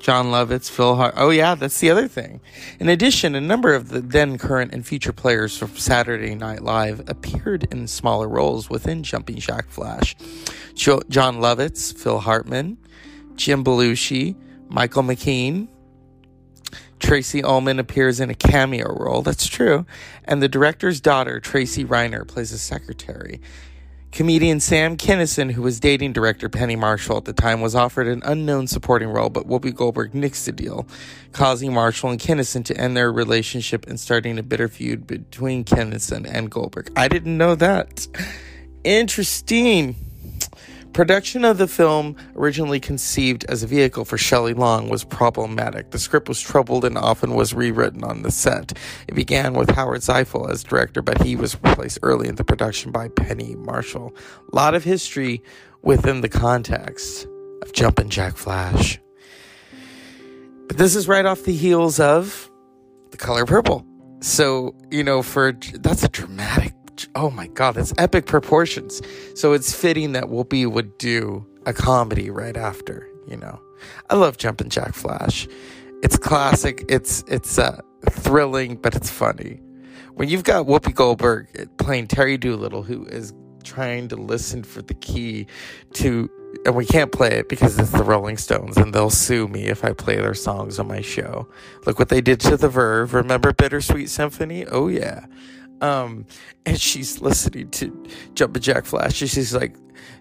Jon 0.00 0.26
Lovitz, 0.28 0.70
Phil 0.70 0.96
Hart. 0.96 1.12
Oh, 1.18 1.28
yeah, 1.28 1.54
that's 1.54 1.78
the 1.78 1.90
other 1.90 2.08
thing. 2.08 2.40
In 2.80 2.88
addition, 2.88 3.34
a 3.34 3.40
number 3.40 3.74
of 3.74 3.90
the 3.90 4.00
then 4.00 4.38
current 4.38 4.72
and 4.72 4.84
future 4.84 5.12
players 5.12 5.58
from 5.58 5.76
Saturday 5.76 6.34
Night 6.34 6.62
Live 6.62 7.06
appeared 7.06 7.64
in 7.70 7.86
smaller 7.86 8.26
roles 8.26 8.70
within 8.70 9.02
Jumping 9.02 9.36
Jack 9.36 9.68
Flash. 9.68 10.16
Jo- 10.74 11.02
Jon 11.10 11.36
Lovitz, 11.36 11.94
Phil 11.94 12.18
Hartman, 12.18 12.78
Jim 13.36 13.62
Belushi, 13.62 14.36
Michael 14.70 15.02
McKean. 15.02 15.68
Tracey 17.00 17.42
Ullman 17.42 17.78
appears 17.78 18.20
in 18.20 18.30
a 18.30 18.34
cameo 18.34 18.94
role, 18.94 19.22
that's 19.22 19.46
true, 19.46 19.86
and 20.24 20.42
the 20.42 20.48
director's 20.48 21.00
daughter, 21.00 21.40
Tracy 21.40 21.84
Reiner, 21.84 22.28
plays 22.28 22.52
a 22.52 22.58
secretary. 22.58 23.40
Comedian 24.12 24.60
Sam 24.60 24.96
Kinison, 24.96 25.52
who 25.52 25.62
was 25.62 25.80
dating 25.80 26.12
director 26.12 26.48
Penny 26.48 26.76
Marshall 26.76 27.16
at 27.16 27.24
the 27.24 27.32
time, 27.32 27.60
was 27.60 27.74
offered 27.74 28.06
an 28.06 28.22
unknown 28.24 28.66
supporting 28.66 29.08
role, 29.08 29.30
but 29.30 29.46
Whoopi 29.46 29.74
Goldberg 29.74 30.12
nixed 30.12 30.44
the 30.44 30.52
deal, 30.52 30.86
causing 31.32 31.72
Marshall 31.72 32.10
and 32.10 32.20
Kinison 32.20 32.64
to 32.66 32.76
end 32.76 32.96
their 32.96 33.10
relationship 33.10 33.86
and 33.86 33.98
starting 33.98 34.38
a 34.38 34.42
bitter 34.42 34.68
feud 34.68 35.06
between 35.06 35.64
Kinison 35.64 36.28
and 36.30 36.50
Goldberg. 36.50 36.92
I 36.96 37.08
didn't 37.08 37.38
know 37.38 37.54
that. 37.54 38.06
Interesting. 38.84 39.94
Production 40.92 41.44
of 41.44 41.58
the 41.58 41.68
film, 41.68 42.16
originally 42.34 42.80
conceived 42.80 43.44
as 43.44 43.62
a 43.62 43.66
vehicle 43.66 44.04
for 44.04 44.18
Shelley 44.18 44.54
Long, 44.54 44.88
was 44.88 45.04
problematic. 45.04 45.92
The 45.92 46.00
script 46.00 46.28
was 46.28 46.40
troubled 46.40 46.84
and 46.84 46.98
often 46.98 47.34
was 47.34 47.54
rewritten 47.54 48.02
on 48.02 48.22
the 48.22 48.32
set. 48.32 48.76
It 49.06 49.14
began 49.14 49.54
with 49.54 49.70
Howard 49.70 50.00
Zeifel 50.00 50.50
as 50.50 50.64
director, 50.64 51.00
but 51.00 51.22
he 51.22 51.36
was 51.36 51.54
replaced 51.62 52.00
early 52.02 52.26
in 52.28 52.34
the 52.34 52.44
production 52.44 52.90
by 52.90 53.08
Penny 53.08 53.54
Marshall. 53.54 54.14
A 54.52 54.56
lot 54.56 54.74
of 54.74 54.82
history 54.82 55.42
within 55.82 56.22
the 56.22 56.28
context 56.28 57.26
of 57.62 57.72
Jumpin' 57.72 58.10
Jack 58.10 58.36
Flash. 58.36 59.00
But 60.66 60.76
this 60.76 60.96
is 60.96 61.06
right 61.06 61.24
off 61.24 61.44
the 61.44 61.54
heels 61.54 62.00
of 62.00 62.50
The 63.12 63.16
Color 63.16 63.46
Purple. 63.46 63.86
So, 64.20 64.74
you 64.90 65.04
know, 65.04 65.22
for 65.22 65.52
that's 65.74 66.02
a 66.02 66.08
dramatic 66.08 66.74
oh 67.14 67.30
my 67.30 67.46
god, 67.48 67.76
that's 67.76 67.92
epic 67.98 68.26
proportions. 68.26 69.02
So 69.34 69.52
it's 69.52 69.74
fitting 69.74 70.12
that 70.12 70.24
Whoopi 70.24 70.70
would 70.70 70.96
do 70.98 71.46
a 71.66 71.72
comedy 71.72 72.30
right 72.30 72.56
after, 72.56 73.08
you 73.26 73.36
know. 73.36 73.60
I 74.10 74.16
love 74.16 74.36
Jumpin' 74.36 74.70
Jack 74.70 74.94
Flash. 74.94 75.48
It's 76.02 76.16
classic. 76.16 76.84
It's 76.88 77.22
it's 77.28 77.58
uh, 77.58 77.80
thrilling, 78.10 78.76
but 78.76 78.94
it's 78.94 79.10
funny. 79.10 79.60
When 80.14 80.28
you've 80.28 80.44
got 80.44 80.66
Whoopi 80.66 80.94
Goldberg 80.94 81.48
playing 81.78 82.08
Terry 82.08 82.36
Doolittle, 82.36 82.82
who 82.82 83.04
is 83.06 83.32
trying 83.64 84.08
to 84.08 84.16
listen 84.16 84.62
for 84.62 84.82
the 84.82 84.94
key 84.94 85.46
to, 85.94 86.28
and 86.64 86.74
we 86.74 86.84
can't 86.86 87.12
play 87.12 87.38
it 87.38 87.48
because 87.48 87.78
it's 87.78 87.90
the 87.90 88.02
Rolling 88.02 88.36
Stones, 88.36 88.76
and 88.76 88.92
they'll 88.94 89.10
sue 89.10 89.48
me 89.48 89.66
if 89.66 89.84
I 89.84 89.92
play 89.92 90.16
their 90.16 90.34
songs 90.34 90.78
on 90.78 90.88
my 90.88 91.00
show. 91.00 91.48
Look 91.86 91.98
what 91.98 92.08
they 92.08 92.20
did 92.20 92.40
to 92.40 92.56
the 92.56 92.68
Verve. 92.68 93.14
Remember 93.14 93.52
Bittersweet 93.52 94.08
Symphony? 94.08 94.66
Oh 94.66 94.88
yeah. 94.88 95.26
Um, 95.80 96.26
and 96.66 96.78
she's 96.78 97.20
listening 97.20 97.70
to 97.70 98.06
Jumpin' 98.34 98.62
Jack 98.62 98.84
Flash, 98.84 99.20
and 99.20 99.30
she's 99.30 99.54
like, 99.54 99.74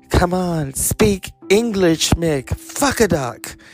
"Come 0.10 0.34
on, 0.34 0.74
speak 0.74 1.32
English, 1.50 2.12
Mick. 2.12 2.56
Fuck 2.56 3.00
a 3.02 3.08
duck." 3.08 3.56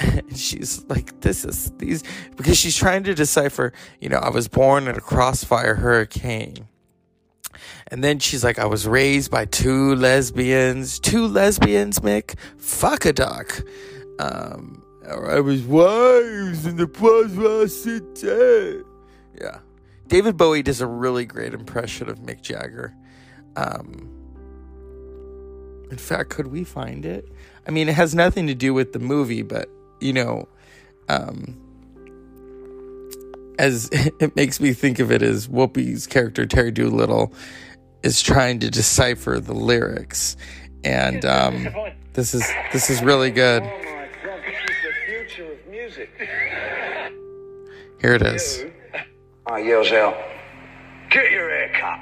And 0.00 0.38
she's 0.38 0.84
like, 0.84 1.22
"This 1.22 1.44
is 1.44 1.72
these," 1.78 2.04
because 2.36 2.56
she's 2.56 2.76
trying 2.76 3.02
to 3.04 3.14
decipher. 3.14 3.72
You 4.00 4.08
know, 4.08 4.18
I 4.18 4.30
was 4.30 4.46
born 4.46 4.86
in 4.86 4.94
a 4.94 5.00
crossfire 5.00 5.74
hurricane. 5.74 6.68
And 7.90 8.04
then 8.04 8.18
she's 8.18 8.44
like, 8.44 8.58
I 8.58 8.66
was 8.66 8.86
raised 8.86 9.30
by 9.30 9.46
two 9.46 9.94
lesbians. 9.94 10.98
Two 11.00 11.26
lesbians, 11.26 12.00
Mick? 12.00 12.38
Fuck 12.58 13.06
a 13.06 13.12
duck. 13.12 13.60
Um, 14.18 14.82
or 15.06 15.30
I 15.30 15.40
was 15.40 15.62
wives 15.62 16.66
in 16.66 16.76
the 16.76 17.66
City. 17.68 18.82
Yeah. 19.40 19.58
David 20.08 20.36
Bowie 20.36 20.62
does 20.62 20.80
a 20.80 20.86
really 20.86 21.26
great 21.26 21.54
impression 21.54 22.08
of 22.08 22.18
Mick 22.20 22.40
Jagger. 22.40 22.94
Um, 23.56 24.10
in 25.90 25.98
fact, 25.98 26.30
could 26.30 26.48
we 26.48 26.64
find 26.64 27.04
it? 27.04 27.30
I 27.66 27.70
mean, 27.70 27.88
it 27.88 27.94
has 27.94 28.14
nothing 28.14 28.46
to 28.46 28.54
do 28.54 28.72
with 28.72 28.92
the 28.92 28.98
movie, 28.98 29.42
but 29.42 29.68
you 30.00 30.12
know, 30.12 30.48
um, 31.08 31.60
as 33.58 33.88
it 33.92 34.34
makes 34.34 34.60
me 34.60 34.72
think 34.72 34.98
of 34.98 35.12
it 35.12 35.22
as 35.22 35.48
Whoopi's 35.48 36.06
character 36.06 36.46
Terry 36.46 36.70
Doolittle 36.70 37.32
is 38.02 38.22
trying 38.22 38.60
to 38.60 38.70
decipher 38.70 39.40
the 39.40 39.54
lyrics, 39.54 40.36
and 40.84 41.24
um, 41.24 41.68
this 42.14 42.32
is 42.34 42.48
this 42.72 42.88
is 42.88 43.02
really 43.02 43.30
good. 43.30 43.62
Here 48.00 48.14
it 48.14 48.22
is. 48.22 48.64
Ah, 49.48 49.54
I 49.54 49.58
yells 49.60 49.90
out, 49.92 50.14
Get 51.10 51.30
your 51.30 51.48
hair 51.48 51.72
cut. 51.74 51.98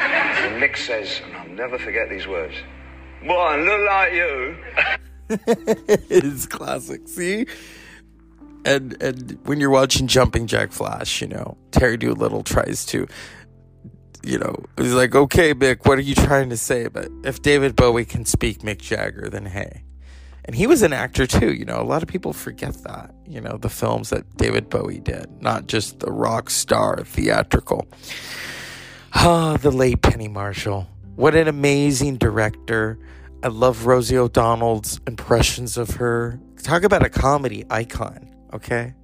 And 0.00 0.62
Mick 0.62 0.76
says, 0.76 1.20
and 1.24 1.36
I'll 1.36 1.48
never 1.48 1.78
forget 1.78 2.08
these 2.08 2.26
words, 2.26 2.54
Boy, 3.26 3.34
I 3.34 3.56
look 3.56 3.86
like 3.86 4.12
you. 4.14 4.56
it's 6.08 6.46
classic. 6.46 7.06
See? 7.06 7.46
And 8.64 9.00
and 9.02 9.38
when 9.44 9.60
you're 9.60 9.70
watching 9.70 10.06
Jumping 10.06 10.46
Jack 10.46 10.72
Flash, 10.72 11.20
you 11.20 11.28
know, 11.28 11.58
Terry 11.72 11.96
Doolittle 11.96 12.42
tries 12.42 12.86
to 12.86 13.06
you 14.24 14.38
know, 14.38 14.56
he's 14.76 14.94
like, 14.94 15.14
okay, 15.14 15.54
Mick, 15.54 15.86
what 15.86 15.96
are 15.96 16.02
you 16.02 16.14
trying 16.14 16.50
to 16.50 16.56
say? 16.56 16.88
But 16.88 17.08
if 17.24 17.40
David 17.40 17.76
Bowie 17.76 18.04
can 18.04 18.24
speak 18.24 18.60
Mick 18.60 18.78
Jagger, 18.78 19.28
then 19.30 19.46
hey. 19.46 19.84
And 20.48 20.56
he 20.56 20.66
was 20.66 20.80
an 20.80 20.94
actor 20.94 21.26
too, 21.26 21.52
you 21.52 21.66
know. 21.66 21.78
A 21.78 21.84
lot 21.84 22.02
of 22.02 22.08
people 22.08 22.32
forget 22.32 22.72
that, 22.84 23.14
you 23.26 23.38
know, 23.38 23.58
the 23.58 23.68
films 23.68 24.08
that 24.08 24.34
David 24.38 24.70
Bowie 24.70 24.98
did, 24.98 25.26
not 25.42 25.66
just 25.66 26.00
the 26.00 26.10
rock 26.10 26.48
star 26.48 27.04
theatrical. 27.04 27.86
Ah, 29.12 29.58
the 29.60 29.70
late 29.70 30.00
Penny 30.00 30.26
Marshall. 30.26 30.88
What 31.16 31.34
an 31.34 31.48
amazing 31.48 32.16
director. 32.16 32.98
I 33.42 33.48
love 33.48 33.84
Rosie 33.84 34.16
O'Donnell's 34.16 35.02
impressions 35.06 35.76
of 35.76 35.90
her. 35.96 36.40
Talk 36.62 36.82
about 36.82 37.04
a 37.04 37.10
comedy 37.10 37.66
icon, 37.68 38.34
okay? 38.54 38.94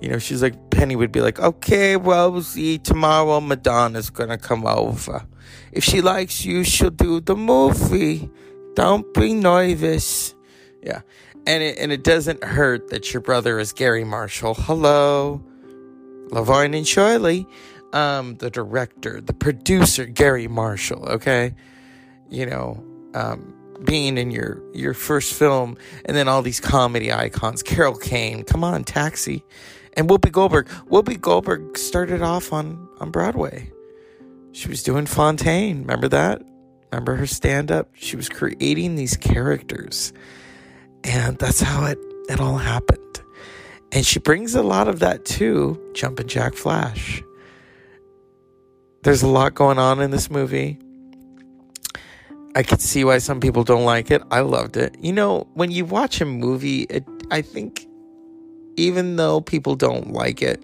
You 0.00 0.08
know, 0.08 0.18
she's 0.18 0.40
like, 0.40 0.70
Penny 0.70 0.96
would 0.96 1.12
be 1.12 1.20
like, 1.20 1.38
okay, 1.38 1.98
well, 1.98 2.32
we'll 2.32 2.42
see 2.42 2.78
tomorrow 2.78 3.42
Madonna's 3.42 4.08
gonna 4.08 4.38
come 4.38 4.66
over. 4.66 5.26
If 5.72 5.84
she 5.84 6.00
likes 6.00 6.46
you, 6.46 6.64
she'll 6.64 6.88
do 6.88 7.20
the 7.20 7.36
movie. 7.36 8.30
Don't 8.74 9.12
be 9.12 9.34
nervous. 9.34 10.34
Yeah. 10.86 11.00
And 11.48 11.64
it, 11.64 11.78
and 11.78 11.90
it 11.90 12.04
doesn't 12.04 12.44
hurt 12.44 12.90
that 12.90 13.12
your 13.12 13.20
brother 13.20 13.58
is 13.58 13.72
Garry 13.72 14.04
Marshall. 14.04 14.54
Hello. 14.54 15.44
Laverne 16.30 16.74
and 16.74 16.86
Shirley. 16.86 17.46
Um, 17.92 18.36
the 18.36 18.50
director, 18.50 19.20
the 19.20 19.32
producer, 19.32 20.06
Garry 20.06 20.48
Marshall, 20.48 21.08
okay? 21.08 21.54
You 22.30 22.46
know, 22.46 22.84
um, 23.14 23.52
being 23.84 24.18
in 24.18 24.30
your 24.30 24.62
your 24.74 24.92
first 24.94 25.34
film 25.34 25.76
and 26.04 26.16
then 26.16 26.28
all 26.28 26.42
these 26.42 26.60
comedy 26.60 27.12
icons. 27.12 27.62
Carol 27.62 27.96
Kane, 27.96 28.44
come 28.44 28.62
on, 28.62 28.84
Taxi. 28.84 29.44
And 29.94 30.08
Whoopi 30.08 30.30
Goldberg. 30.30 30.68
Whoopi 30.90 31.20
Goldberg 31.20 31.78
started 31.78 32.22
off 32.22 32.52
on, 32.52 32.88
on 33.00 33.10
Broadway. 33.10 33.72
She 34.52 34.68
was 34.68 34.82
doing 34.82 35.06
Fontaine. 35.06 35.80
Remember 35.80 36.08
that? 36.08 36.42
Remember 36.92 37.16
her 37.16 37.26
stand 37.26 37.72
up? 37.72 37.88
She 37.94 38.16
was 38.16 38.28
creating 38.28 38.94
these 38.94 39.16
characters. 39.16 40.12
And 41.06 41.38
that's 41.38 41.60
how 41.60 41.84
it, 41.84 41.98
it 42.28 42.40
all 42.40 42.56
happened. 42.56 43.22
And 43.92 44.04
she 44.04 44.18
brings 44.18 44.56
a 44.56 44.62
lot 44.62 44.88
of 44.88 44.98
that 44.98 45.24
to 45.26 45.80
Jumpin' 45.94 46.26
Jack 46.26 46.54
Flash. 46.54 47.22
There's 49.04 49.22
a 49.22 49.28
lot 49.28 49.54
going 49.54 49.78
on 49.78 50.00
in 50.00 50.10
this 50.10 50.30
movie. 50.30 50.80
I 52.56 52.64
could 52.64 52.80
see 52.80 53.04
why 53.04 53.18
some 53.18 53.38
people 53.38 53.62
don't 53.62 53.84
like 53.84 54.10
it. 54.10 54.20
I 54.32 54.40
loved 54.40 54.76
it. 54.76 54.96
You 54.98 55.12
know, 55.12 55.46
when 55.54 55.70
you 55.70 55.84
watch 55.84 56.20
a 56.20 56.24
movie, 56.24 56.82
it, 56.90 57.04
I 57.30 57.40
think 57.40 57.86
even 58.76 59.14
though 59.14 59.40
people 59.40 59.76
don't 59.76 60.12
like 60.12 60.42
it, 60.42 60.60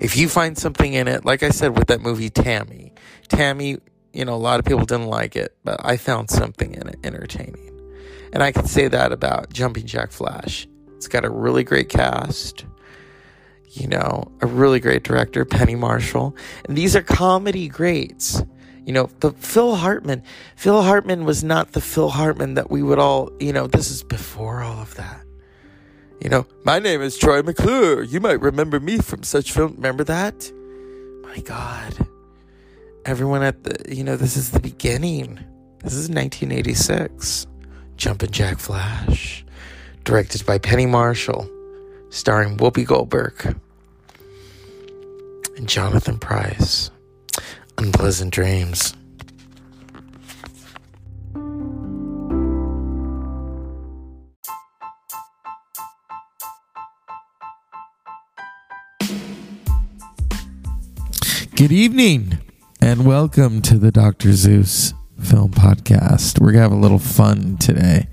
if 0.00 0.16
you 0.16 0.28
find 0.28 0.58
something 0.58 0.92
in 0.92 1.08
it, 1.08 1.24
like 1.24 1.42
I 1.42 1.50
said 1.50 1.78
with 1.78 1.86
that 1.86 2.02
movie 2.02 2.28
Tammy, 2.28 2.92
Tammy, 3.28 3.78
you 4.12 4.24
know, 4.26 4.34
a 4.34 4.36
lot 4.36 4.58
of 4.58 4.66
people 4.66 4.84
didn't 4.84 5.06
like 5.06 5.36
it, 5.36 5.56
but 5.64 5.80
I 5.84 5.96
found 5.96 6.28
something 6.28 6.74
in 6.74 6.86
it 6.86 6.98
entertaining. 7.02 7.75
And 8.32 8.42
I 8.42 8.52
can 8.52 8.66
say 8.66 8.88
that 8.88 9.12
about 9.12 9.52
Jumping 9.52 9.86
Jack 9.86 10.12
Flash. 10.12 10.66
It's 10.96 11.08
got 11.08 11.24
a 11.24 11.30
really 11.30 11.64
great 11.64 11.88
cast, 11.88 12.64
you 13.70 13.86
know, 13.86 14.30
a 14.40 14.46
really 14.46 14.80
great 14.80 15.04
director, 15.04 15.44
Penny 15.44 15.74
Marshall. 15.74 16.36
And 16.66 16.76
these 16.76 16.96
are 16.96 17.02
comedy 17.02 17.68
greats. 17.68 18.42
You 18.84 18.92
know, 18.92 19.10
the 19.20 19.32
Phil 19.32 19.74
Hartman, 19.74 20.22
Phil 20.54 20.82
Hartman 20.82 21.24
was 21.24 21.42
not 21.42 21.72
the 21.72 21.80
Phil 21.80 22.08
Hartman 22.08 22.54
that 22.54 22.70
we 22.70 22.82
would 22.82 22.98
all, 22.98 23.30
you 23.40 23.52
know, 23.52 23.66
this 23.66 23.90
is 23.90 24.02
before 24.02 24.62
all 24.62 24.80
of 24.80 24.94
that. 24.94 25.22
You 26.22 26.30
know, 26.30 26.46
my 26.64 26.78
name 26.78 27.02
is 27.02 27.18
Troy 27.18 27.42
McClure. 27.42 28.02
You 28.02 28.20
might 28.20 28.40
remember 28.40 28.80
me 28.80 28.98
from 28.98 29.22
such 29.22 29.52
film. 29.52 29.74
Remember 29.74 30.04
that? 30.04 30.50
My 31.22 31.40
God. 31.40 32.06
Everyone 33.04 33.42
at 33.42 33.64
the, 33.64 33.94
you 33.94 34.02
know, 34.02 34.16
this 34.16 34.36
is 34.36 34.50
the 34.50 34.60
beginning. 34.60 35.34
This 35.82 35.92
is 35.92 36.08
1986. 36.08 37.46
Jumpin' 37.96 38.30
Jack 38.30 38.58
Flash. 38.58 39.44
Directed 40.04 40.44
by 40.46 40.58
Penny 40.58 40.86
Marshall. 40.86 41.50
Starring 42.10 42.56
Whoopi 42.56 42.86
Goldberg 42.86 43.56
and 45.56 45.68
Jonathan 45.68 46.18
Pryce. 46.18 46.90
Unpleasant 47.78 48.32
dreams. 48.32 48.94
Good 61.56 61.72
evening 61.72 62.38
and 62.82 63.06
welcome 63.06 63.62
to 63.62 63.78
the 63.78 63.90
Dr. 63.90 64.34
Zeus 64.34 64.92
Film 65.22 65.50
Podcast. 65.50 66.40
We're 66.40 66.52
going 66.52 66.62
to 66.64 66.70
have 66.70 66.72
a 66.72 66.76
little 66.76 66.98
fun 66.98 67.56
today. 67.56 68.06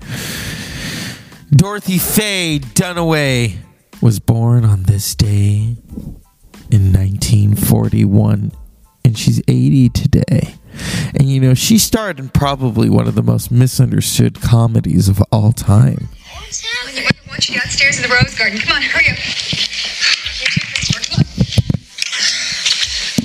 Dorothy 1.50 1.98
Faye 1.98 2.58
Dunaway 2.60 3.56
was 4.00 4.20
born 4.20 4.64
on 4.64 4.84
this 4.84 5.14
day 5.14 5.76
in 6.70 6.92
1941 6.92 8.52
and 9.04 9.18
she's 9.18 9.40
80 9.46 9.90
today. 9.90 10.54
And 11.14 11.30
you 11.30 11.40
know, 11.40 11.54
she 11.54 11.78
starred 11.78 12.18
in 12.18 12.30
probably 12.30 12.90
one 12.90 13.06
of 13.06 13.14
the 13.14 13.22
most 13.22 13.50
misunderstood 13.50 14.40
comedies 14.40 15.08
of 15.08 15.22
all 15.30 15.52
time. 15.52 16.08
I 16.34 17.10
want 17.28 17.48
you 17.48 17.58
downstairs 17.60 17.96
in 17.96 18.02
the 18.08 18.14
rose 18.14 18.36
garden. 18.36 18.58
Come 18.58 18.76
on, 18.76 18.82
hurry 18.82 19.10
up. 19.10 19.18
You. 19.18 19.64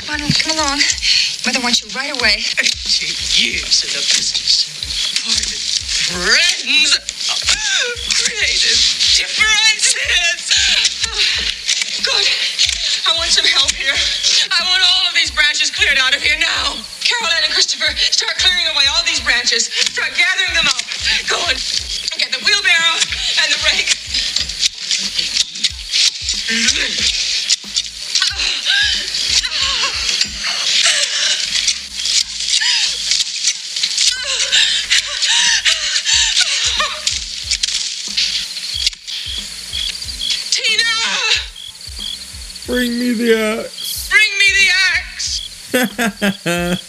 Come 0.06 0.22
on, 0.22 0.32
come 0.32 0.58
along. 0.58 0.80
Mother 1.50 1.66
wants 1.66 1.82
you 1.82 1.90
right 1.98 2.14
away. 2.14 2.46
Eighteen 2.62 3.10
years 3.34 3.82
in 3.82 3.90
the 3.90 4.06
business. 4.06 4.70
Parted 5.18 5.58
friends. 6.14 6.94
Creative 8.22 8.78
differences. 9.18 10.46
Good. 12.06 12.30
I 13.10 13.18
want 13.18 13.34
some 13.34 13.50
help 13.50 13.74
here. 13.74 13.98
I 13.98 14.62
want 14.62 14.86
all 14.94 15.10
of 15.10 15.18
these 15.18 15.34
branches 15.34 15.74
cleared 15.74 15.98
out 15.98 16.14
of 16.14 16.22
here 16.22 16.38
now. 16.38 16.86
Caroline 17.02 17.42
and 17.42 17.54
Christopher, 17.58 17.98
start 17.98 18.38
clearing 18.38 18.70
away 18.70 18.86
all 18.94 19.02
these 19.10 19.26
branches. 19.26 19.74
Start 19.74 20.14
gathering 20.14 20.54
them 20.54 20.70
up. 20.70 20.86
Go 21.34 21.42
on. 21.50 21.58
Get 22.22 22.30
the 22.30 22.46
wheelbarrow 22.46 22.94
and 23.42 23.50
the 23.50 23.58
rake. 23.66 23.98
Mm-hmm. 26.46 26.94
Ah. 28.22 28.38
Ah. 29.50 30.69
Tina! 40.52 40.96
Bring 42.66 43.00
me 43.00 43.14
the 43.14 43.34
axe. 43.36 44.10
Bring 44.10 44.32
me 44.40 44.48
the 44.60 44.70
axe! 45.76 46.86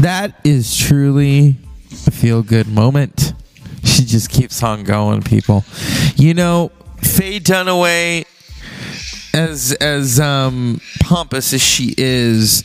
That 0.00 0.34
is 0.44 0.74
truly 0.74 1.56
a 2.06 2.10
feel 2.10 2.42
good 2.42 2.66
moment. 2.66 3.34
She 3.84 4.06
just 4.06 4.30
keeps 4.30 4.62
on 4.62 4.82
going, 4.82 5.20
people. 5.20 5.62
You 6.16 6.32
know, 6.32 6.72
Faye 7.02 7.38
Dunaway, 7.38 8.24
as 9.34 9.72
as 9.72 10.18
um, 10.18 10.80
pompous 11.00 11.52
as 11.52 11.60
she 11.60 11.94
is, 11.98 12.64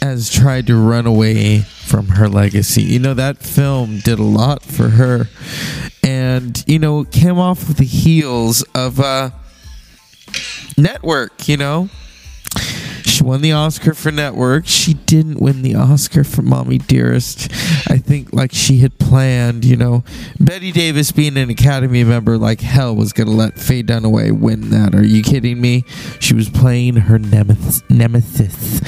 has 0.00 0.30
tried 0.30 0.68
to 0.68 0.76
run 0.76 1.06
away 1.06 1.58
from 1.60 2.08
her 2.08 2.30
legacy. 2.30 2.82
You 2.82 2.98
know, 2.98 3.12
that 3.12 3.38
film 3.38 3.98
did 3.98 4.18
a 4.18 4.24
lot 4.24 4.62
for 4.62 4.88
her, 4.88 5.28
and 6.02 6.64
you 6.66 6.78
know, 6.78 7.04
came 7.04 7.38
off 7.38 7.68
of 7.68 7.76
the 7.76 7.84
heels 7.84 8.62
of 8.74 9.00
uh, 9.00 9.32
Network. 10.78 11.46
You 11.46 11.58
know, 11.58 11.90
she 13.20 13.24
won 13.24 13.42
the 13.42 13.52
Oscar 13.52 13.92
for 13.92 14.10
Network. 14.10 14.66
She 14.66 14.94
didn't 14.94 15.40
win 15.40 15.60
the 15.60 15.74
Oscar 15.74 16.24
for 16.24 16.40
Mommie 16.40 16.78
Dearest. 16.78 17.52
I 17.90 17.98
think 17.98 18.32
like 18.32 18.50
she 18.50 18.78
had 18.78 18.98
planned, 18.98 19.62
you 19.62 19.76
know. 19.76 20.04
Bette 20.38 20.72
Davis 20.72 21.12
being 21.12 21.36
an 21.36 21.50
Academy 21.50 22.02
member 22.02 22.38
like 22.38 22.62
hell 22.62 22.96
was 22.96 23.12
going 23.12 23.26
to 23.26 23.34
let 23.34 23.58
Faye 23.58 23.82
Dunaway 23.82 24.32
win 24.32 24.70
that. 24.70 24.94
Are 24.94 25.04
you 25.04 25.22
kidding 25.22 25.60
me? 25.60 25.84
She 26.18 26.32
was 26.32 26.48
playing 26.48 26.96
her 26.96 27.18
nemesis, 27.18 27.82
nemesis 27.90 28.80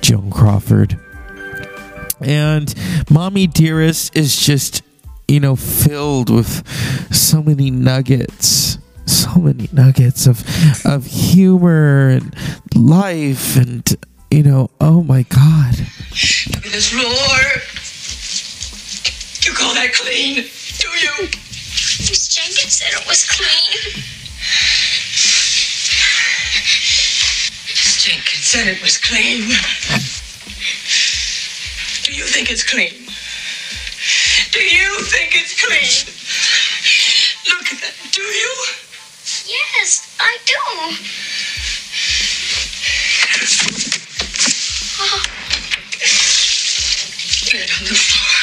Joan 0.00 0.30
Crawford. 0.30 0.96
And 2.20 2.72
Mommie 3.10 3.48
Dearest 3.48 4.16
is 4.16 4.38
just, 4.38 4.82
you 5.26 5.40
know, 5.40 5.56
filled 5.56 6.30
with 6.30 6.64
so 7.12 7.42
many 7.42 7.72
nuggets 7.72 8.78
so 9.06 9.34
many 9.36 9.68
nuggets 9.72 10.26
of 10.26 10.44
of 10.84 11.06
humor 11.06 12.08
and 12.08 12.34
life 12.74 13.56
and 13.56 13.96
you 14.30 14.42
know 14.42 14.70
oh 14.80 15.02
my 15.02 15.22
god 15.24 15.76
Look 16.54 16.66
at 16.66 16.72
this 16.72 16.90
floor. 16.90 17.38
You 19.42 19.52
call 19.56 19.74
that 19.74 19.92
clean? 19.94 20.34
Do 20.36 20.88
you? 20.88 21.26
Miss 21.26 22.28
Jenkins 22.28 22.74
said 22.74 22.92
it 22.92 23.06
was 23.08 23.24
clean. 23.24 24.02
miss 27.66 28.04
Jenkins 28.04 28.44
said 28.46 28.68
it 28.68 28.82
was 28.82 28.98
clean. 28.98 29.40
Do 32.04 32.12
you 32.12 32.24
think 32.24 32.50
it's 32.50 32.62
clean? 32.62 32.92
Do 34.52 34.60
you 34.60 35.00
think 35.08 35.32
it's 35.34 35.54
clean? 35.58 36.04
Look 37.56 37.72
at 37.72 37.80
that. 37.80 37.94
Do 38.12 38.22
you? 38.22 38.54
Yes, 39.46 40.16
I 40.20 40.38
do. 40.46 40.96
Bed 47.52 47.68
on 47.68 47.84
the 47.84 47.94
floor. 47.94 48.38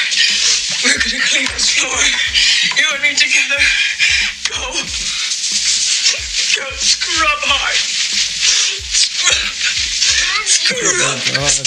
We're 0.86 1.00
gonna 1.02 1.24
clean 1.26 1.48
this 1.56 1.70
floor. 1.74 1.98
You 2.78 2.86
and 2.94 3.02
me 3.02 3.16
together. 3.16 3.62
Go. 4.50 4.60
Go 6.60 6.66
scrub 6.78 7.42
hard. 7.48 7.80
Scrub. 8.94 9.50
Scrub. 10.46 11.66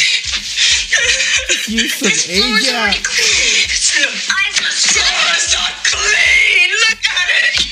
use 1.68 2.02
of 2.02 2.08
This 2.08 2.26
floor's 2.26 2.68
already 2.68 2.98
Ajax. 2.98 3.08
clean. 3.08 4.04
Look, 4.04 4.14
I 4.28 4.44
was 4.52 4.60
this 4.60 4.92
floor 4.92 5.34
is 5.36 5.48
not 5.56 5.74
clean. 5.84 6.68
Look 6.88 7.02
at 7.08 7.28
it. 7.42 7.71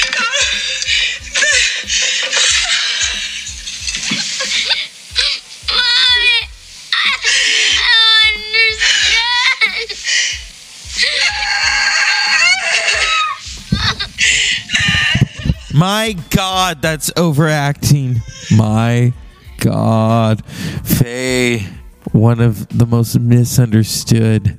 My 15.73 16.17
God, 16.31 16.81
that's 16.81 17.11
overacting. 17.15 18.21
My 18.51 19.13
God. 19.59 20.45
Faye, 20.45 21.65
one 22.11 22.41
of 22.41 22.67
the 22.77 22.85
most 22.85 23.17
misunderstood 23.19 24.57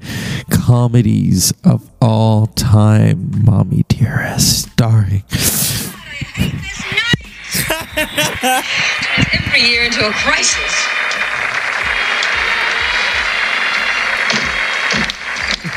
comedies 0.51 1.53
of 1.65 1.91
all 2.01 2.47
time. 2.47 3.45
Mommie 3.45 3.85
Dearest, 3.89 4.71
starring. 4.73 5.25
Every 9.35 9.61
year 9.61 9.85
into 9.85 10.09
a 10.09 10.13
crisis. 10.13 10.89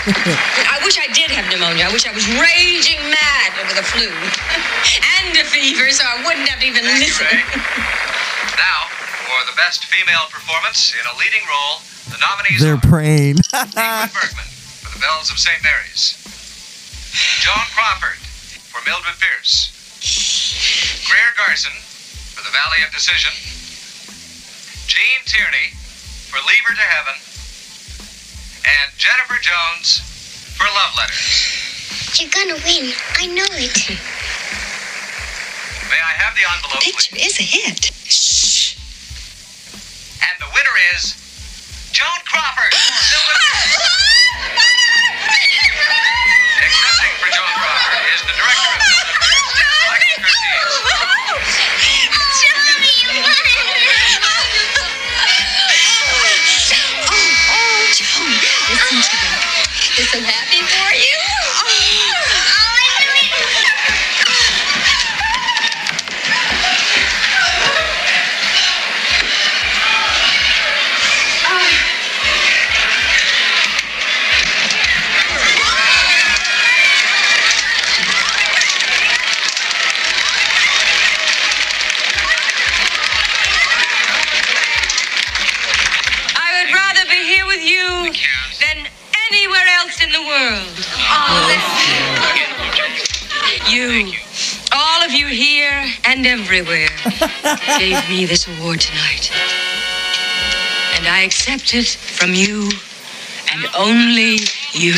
I 0.07 0.74
wish 0.85 1.01
I 1.01 1.09
did 1.09 1.33
have 1.33 1.49
pneumonia. 1.49 1.89
I 1.89 1.91
wish 1.91 2.05
I 2.05 2.13
was 2.13 2.29
raging 2.37 3.01
mad 3.09 3.49
over 3.57 3.73
the 3.73 3.81
flu 3.81 4.05
and 5.17 5.33
a 5.33 5.41
fever, 5.49 5.89
so 5.89 6.05
I 6.05 6.21
wouldn't 6.21 6.45
have 6.45 6.61
to 6.61 6.67
even 6.69 6.85
listen. 7.01 7.25
Now, 8.53 8.85
for 9.25 9.41
the 9.49 9.57
best 9.57 9.89
female 9.89 10.29
performance 10.29 10.93
in 10.93 11.01
a 11.09 11.17
leading 11.17 11.41
role, 11.49 11.81
the 12.13 12.21
nominees 12.21 12.61
They're 12.61 12.77
are 12.77 12.85
praying. 12.85 13.41
Ingrid 13.49 14.13
Bergman 14.13 14.45
for 14.85 14.93
The 14.93 15.01
Bells 15.01 15.33
of 15.33 15.41
St. 15.41 15.57
Mary's, 15.65 16.21
Joan 17.41 17.65
Crawford 17.73 18.21
for 18.69 18.77
Mildred 18.85 19.17
Pierce, 19.17 19.73
Greer 21.09 21.33
Garson 21.33 21.73
for 22.37 22.45
The 22.45 22.53
Valley 22.53 22.85
of 22.85 22.93
Decision, 22.93 23.33
Gene 24.85 25.25
Tierney 25.25 25.73
for 26.29 26.37
Leave 26.45 26.61
Her 26.69 26.77
to 26.77 26.87
Heaven, 26.93 27.17
and 28.69 28.93
Jennifer 29.01 29.41
Jones 29.41 30.14
for 30.57 30.65
Love 30.65 30.95
Letters. 30.97 32.19
You're 32.19 32.29
gonna 32.31 32.55
win. 32.63 32.93
I 33.19 33.27
know 33.27 33.45
it. 33.59 33.75
May 35.89 35.99
I 36.01 36.13
have 36.17 36.33
the 36.35 36.43
envelope, 36.47 36.81
Picture 36.81 37.15
please? 37.15 37.37
is 37.37 37.39
a 37.39 37.43
hit. 37.43 37.91
Shh. 38.07 38.75
And 40.23 40.35
the 40.39 40.47
winner 40.47 40.75
is 40.95 41.13
Joan 41.91 42.19
Crawford. 42.25 42.73
Silver- 42.73 43.39
Accepting 46.55 47.15
for 47.19 47.29
Joan 47.35 47.51
Crawford 47.53 48.05
is 48.15 48.21
the 48.23 48.33
director 48.33 48.71
of 48.71 48.79
Mildred 48.79 49.19
Pierce, 49.21 49.53
Michael 49.91 50.17
Curtiz. 50.23 51.14
Gave 97.77 98.09
me 98.09 98.25
this 98.25 98.47
award 98.47 98.79
tonight. 98.81 99.31
And 100.97 101.07
I 101.07 101.21
accept 101.25 101.73
it 101.73 101.87
from 101.87 102.33
you 102.33 102.69
and 103.53 103.65
only 103.77 104.37
you. 104.73 104.93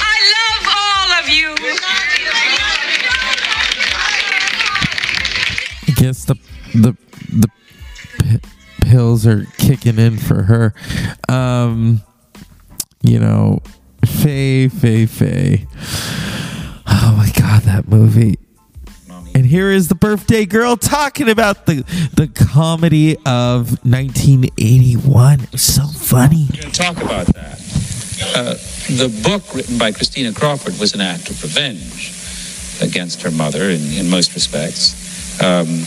I 0.00 0.16
love 0.36 0.64
all 0.76 1.12
of 1.22 1.28
you. 1.28 1.54
I 5.86 5.92
guess 5.96 6.24
the 6.24 6.36
the 6.74 6.96
the 7.28 7.48
p- 8.20 8.40
pills 8.82 9.26
are 9.26 9.44
kicking 9.58 9.98
in 9.98 10.16
for 10.16 10.42
her. 10.44 10.74
Um, 11.28 12.02
you 13.02 13.18
know, 13.18 13.60
Faye, 14.04 14.68
Faye, 14.68 15.06
Faye. 15.06 15.66
Oh 17.10 17.16
my 17.16 17.30
god, 17.40 17.62
that 17.62 17.88
movie. 17.88 18.38
And 19.34 19.46
here 19.46 19.70
is 19.70 19.88
the 19.88 19.94
birthday 19.94 20.44
girl 20.44 20.76
talking 20.76 21.28
about 21.30 21.64
the 21.66 21.84
the 22.14 22.26
comedy 22.28 23.16
of 23.24 23.82
1981. 23.84 25.40
It 25.40 25.52
was 25.52 25.62
so 25.62 25.86
funny. 25.86 26.46
going 26.52 26.70
to 26.70 26.70
talk 26.70 26.96
about 26.98 27.26
that. 27.28 27.58
Uh, 28.36 28.54
the 28.96 29.08
book 29.24 29.54
written 29.54 29.78
by 29.78 29.92
Christina 29.92 30.32
Crawford 30.34 30.78
was 30.78 30.92
an 30.94 31.00
act 31.00 31.30
of 31.30 31.42
revenge 31.42 32.12
against 32.82 33.22
her 33.22 33.30
mother 33.30 33.70
in, 33.70 33.80
in 33.92 34.10
most 34.10 34.34
respects. 34.34 35.40
Um, 35.42 35.84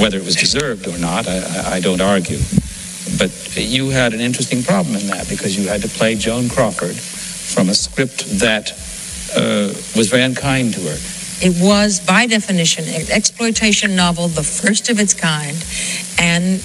whether 0.00 0.16
it 0.16 0.24
was 0.24 0.36
deserved 0.36 0.86
or 0.88 0.96
not, 0.98 1.26
I, 1.28 1.38
I- 1.38 1.72
I 1.76 1.80
don't 1.80 2.00
argue. 2.00 2.38
But 3.18 3.30
you 3.56 3.90
had 3.90 4.14
an 4.14 4.20
interesting 4.20 4.62
problem 4.62 4.96
in 4.96 5.06
that 5.08 5.28
because 5.28 5.56
you 5.58 5.68
had 5.68 5.82
to 5.82 5.88
play 5.88 6.14
Joan 6.14 6.48
Crawford 6.48 6.96
from 6.96 7.68
a 7.68 7.74
script 7.74 8.24
that 8.40 8.70
uh, 9.34 9.72
was 9.96 10.08
very 10.08 10.22
unkind 10.22 10.74
to 10.74 10.80
her. 10.80 10.98
It 11.38 11.54
was, 11.60 12.00
by 12.00 12.26
definition, 12.26 12.84
an 12.86 13.10
exploitation 13.10 13.94
novel, 13.94 14.28
the 14.28 14.42
first 14.42 14.88
of 14.88 14.98
its 14.98 15.12
kind, 15.12 15.56
and 16.18 16.62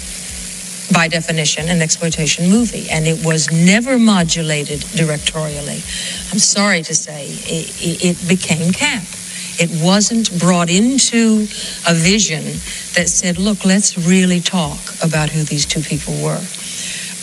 by 0.92 1.08
definition, 1.08 1.68
an 1.68 1.82
exploitation 1.82 2.48
movie. 2.50 2.88
And 2.90 3.06
it 3.06 3.24
was 3.24 3.50
never 3.50 3.98
modulated 3.98 4.80
directorially. 4.80 5.82
I'm 6.32 6.38
sorry 6.38 6.82
to 6.82 6.94
say, 6.94 7.26
it, 7.28 7.68
it, 7.80 8.04
it 8.04 8.28
became 8.28 8.72
camp. 8.72 9.04
It 9.58 9.70
wasn't 9.84 10.38
brought 10.38 10.70
into 10.70 11.46
a 11.86 11.94
vision 11.94 12.44
that 12.96 13.08
said, 13.08 13.38
look, 13.38 13.64
let's 13.64 13.98
really 13.98 14.40
talk 14.40 14.78
about 15.02 15.28
who 15.28 15.42
these 15.42 15.66
two 15.66 15.80
people 15.80 16.14
were. 16.22 16.40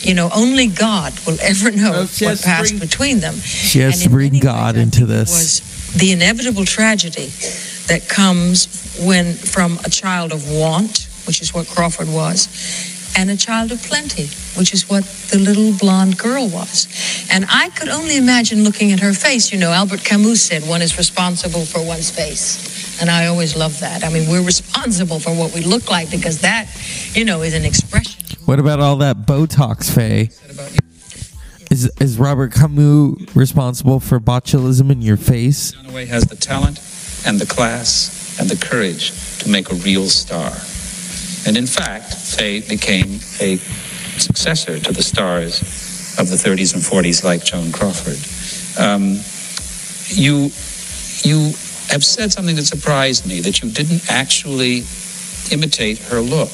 You 0.02 0.14
know, 0.14 0.30
only 0.34 0.66
God 0.68 1.12
will 1.26 1.38
ever 1.42 1.70
know 1.82 2.06
she 2.06 2.24
what 2.26 2.40
passed 2.42 2.70
bring- 2.70 2.80
between 2.80 3.20
them. 3.20 3.34
She 3.36 3.80
has 3.80 3.94
And 3.94 4.02
to 4.04 4.10
bring 4.10 4.38
God 4.38 4.74
ways, 4.74 4.80
I 4.80 4.82
into 4.82 5.06
this. 5.06 5.30
was 5.30 5.92
the 5.94 6.12
inevitable 6.12 6.64
tragedy 6.64 7.26
that 7.88 8.08
comes 8.08 8.68
when 9.04 9.34
from 9.34 9.78
a 9.84 9.90
child 9.90 10.32
of 10.32 10.48
want, 10.50 11.08
which 11.26 11.42
is 11.42 11.52
what 11.52 11.66
Crawford 11.68 12.08
was, 12.08 12.48
and 13.18 13.28
a 13.28 13.36
child 13.36 13.72
of 13.72 13.82
plenty, 13.82 14.28
which 14.56 14.72
is 14.72 14.88
what 14.88 15.02
the 15.30 15.38
little 15.38 15.72
blonde 15.78 16.16
girl 16.16 16.48
was. 16.48 16.86
And 17.30 17.44
I 17.50 17.70
could 17.70 17.88
only 17.88 18.16
imagine 18.16 18.62
looking 18.62 18.92
at 18.92 19.00
her 19.00 19.12
face. 19.12 19.52
You 19.52 19.58
know, 19.58 19.72
Albert 19.72 20.04
Camus 20.04 20.40
said 20.42 20.62
one 20.62 20.80
is 20.80 20.96
responsible 20.96 21.64
for 21.64 21.84
one's 21.84 22.10
face. 22.10 23.00
And 23.00 23.10
I 23.10 23.26
always 23.26 23.56
love 23.56 23.80
that. 23.80 24.04
I 24.04 24.10
mean, 24.10 24.28
we're 24.30 24.44
responsible 24.44 25.18
for 25.18 25.34
what 25.34 25.52
we 25.54 25.62
look 25.62 25.90
like 25.90 26.10
because 26.10 26.40
that, 26.42 26.68
you 27.14 27.24
know, 27.24 27.42
is 27.42 27.54
an 27.54 27.64
expression. 27.64 28.22
What 28.50 28.58
about 28.58 28.80
all 28.80 28.96
that 28.96 29.18
Botox, 29.18 29.94
Faye? 29.94 30.28
Is 31.70 31.88
is 32.00 32.18
Robert 32.18 32.52
Camus 32.52 33.36
responsible 33.36 34.00
for 34.00 34.18
botulism 34.18 34.90
in 34.90 35.02
your 35.02 35.16
face? 35.16 35.70
Dunaway 35.70 36.08
has 36.08 36.24
the 36.24 36.34
talent 36.34 36.80
and 37.24 37.38
the 37.38 37.46
class 37.46 38.40
and 38.40 38.50
the 38.50 38.56
courage 38.56 39.12
to 39.38 39.48
make 39.48 39.70
a 39.70 39.76
real 39.76 40.06
star. 40.06 40.50
And 41.46 41.56
in 41.56 41.68
fact, 41.68 42.12
Faye 42.12 42.62
became 42.62 43.20
a 43.40 43.58
successor 44.18 44.80
to 44.80 44.92
the 44.92 45.04
stars 45.04 45.60
of 46.18 46.28
the 46.28 46.34
30s 46.34 46.74
and 46.74 46.82
40s 46.82 47.22
like 47.22 47.44
Joan 47.44 47.70
Crawford. 47.70 48.18
Um, 48.84 49.20
you, 50.08 50.50
you 51.22 51.54
have 51.88 52.04
said 52.04 52.32
something 52.32 52.56
that 52.56 52.66
surprised 52.66 53.28
me, 53.28 53.38
that 53.42 53.62
you 53.62 53.70
didn't 53.70 54.10
actually 54.10 54.82
imitate 55.52 55.98
her 55.98 56.18
look. 56.18 56.50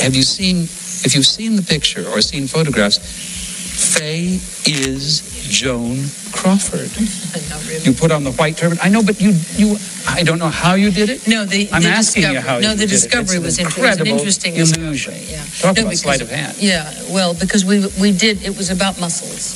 Have 0.00 0.14
you 0.14 0.22
seen, 0.22 0.62
if 1.04 1.14
you've 1.14 1.26
seen 1.26 1.56
the 1.56 1.62
picture 1.62 2.06
or 2.08 2.20
seen 2.20 2.46
photographs, 2.46 2.98
Faye 2.98 4.40
is 4.66 5.22
Joan 5.48 6.04
Crawford. 6.32 6.90
Really. 7.68 7.84
You 7.84 7.92
put 7.92 8.10
on 8.12 8.24
the 8.24 8.32
white 8.32 8.56
turban. 8.56 8.78
I 8.82 8.88
know, 8.88 9.02
but 9.02 9.20
you, 9.20 9.34
you, 9.56 9.76
I 10.08 10.22
don't 10.22 10.38
know 10.38 10.48
how 10.48 10.72
you 10.72 10.90
did 10.90 11.10
it. 11.10 11.28
No, 11.28 11.44
the, 11.44 11.68
I'm 11.70 11.82
the 11.82 11.88
asking 11.90 12.22
you 12.22 12.28
discovery. 12.32 12.48
how 12.48 12.58
no, 12.60 12.70
you 12.70 12.76
the 12.76 12.86
did 12.86 12.88
it. 12.88 12.88
discovery 12.92 13.36
It's 13.36 13.44
was 13.44 13.58
an 13.58 13.66
inter- 13.66 13.80
it 13.80 13.82
was 13.82 13.84
an 13.84 13.90
incredible 14.06 14.18
interesting 14.18 14.54
illusion. 14.54 15.12
discovery. 15.12 15.26
Yeah. 15.30 15.44
Talk 15.44 15.76
No, 15.76 15.82
about 15.82 15.90
because- 15.90 16.00
sleight 16.00 16.20
of 16.22 16.30
hand. 16.30 16.56
Yeah, 16.58 16.90
well, 17.10 17.34
because 17.34 17.66
we 17.66 17.84
we 18.00 18.10
did 18.16 18.42
it 18.42 18.56
was 18.56 18.70
about 18.70 18.98
muscles, 18.98 19.52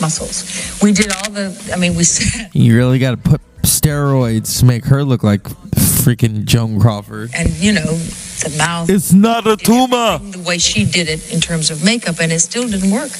muscles. 0.00 0.44
We 0.82 0.92
did 0.92 1.12
all 1.12 1.30
the. 1.30 1.70
I 1.74 1.76
mean, 1.76 1.94
we 1.94 2.04
said 2.08 2.48
You 2.54 2.74
really 2.74 2.98
got 2.98 3.10
to 3.10 3.16
put 3.18 3.42
steroids 3.62 4.60
to 4.60 4.64
make 4.64 4.86
her 4.86 5.04
look 5.04 5.22
like 5.22 5.42
freaking 5.42 6.46
Joan 6.46 6.80
Crawford. 6.80 7.32
and 7.34 7.50
you 7.58 7.72
know 7.72 7.98
the 8.42 8.56
mouth. 8.56 8.88
It's 8.90 9.12
not 9.12 9.46
a 9.46 9.56
tumor. 9.56 10.18
the 10.18 10.42
way 10.46 10.58
she 10.58 10.84
did 10.84 11.08
it 11.08 11.32
in 11.32 11.40
terms 11.40 11.70
of 11.70 11.84
makeup 11.84 12.16
and 12.20 12.32
it 12.32 12.40
still 12.40 12.68
didn't 12.68 12.90
work. 12.90 13.10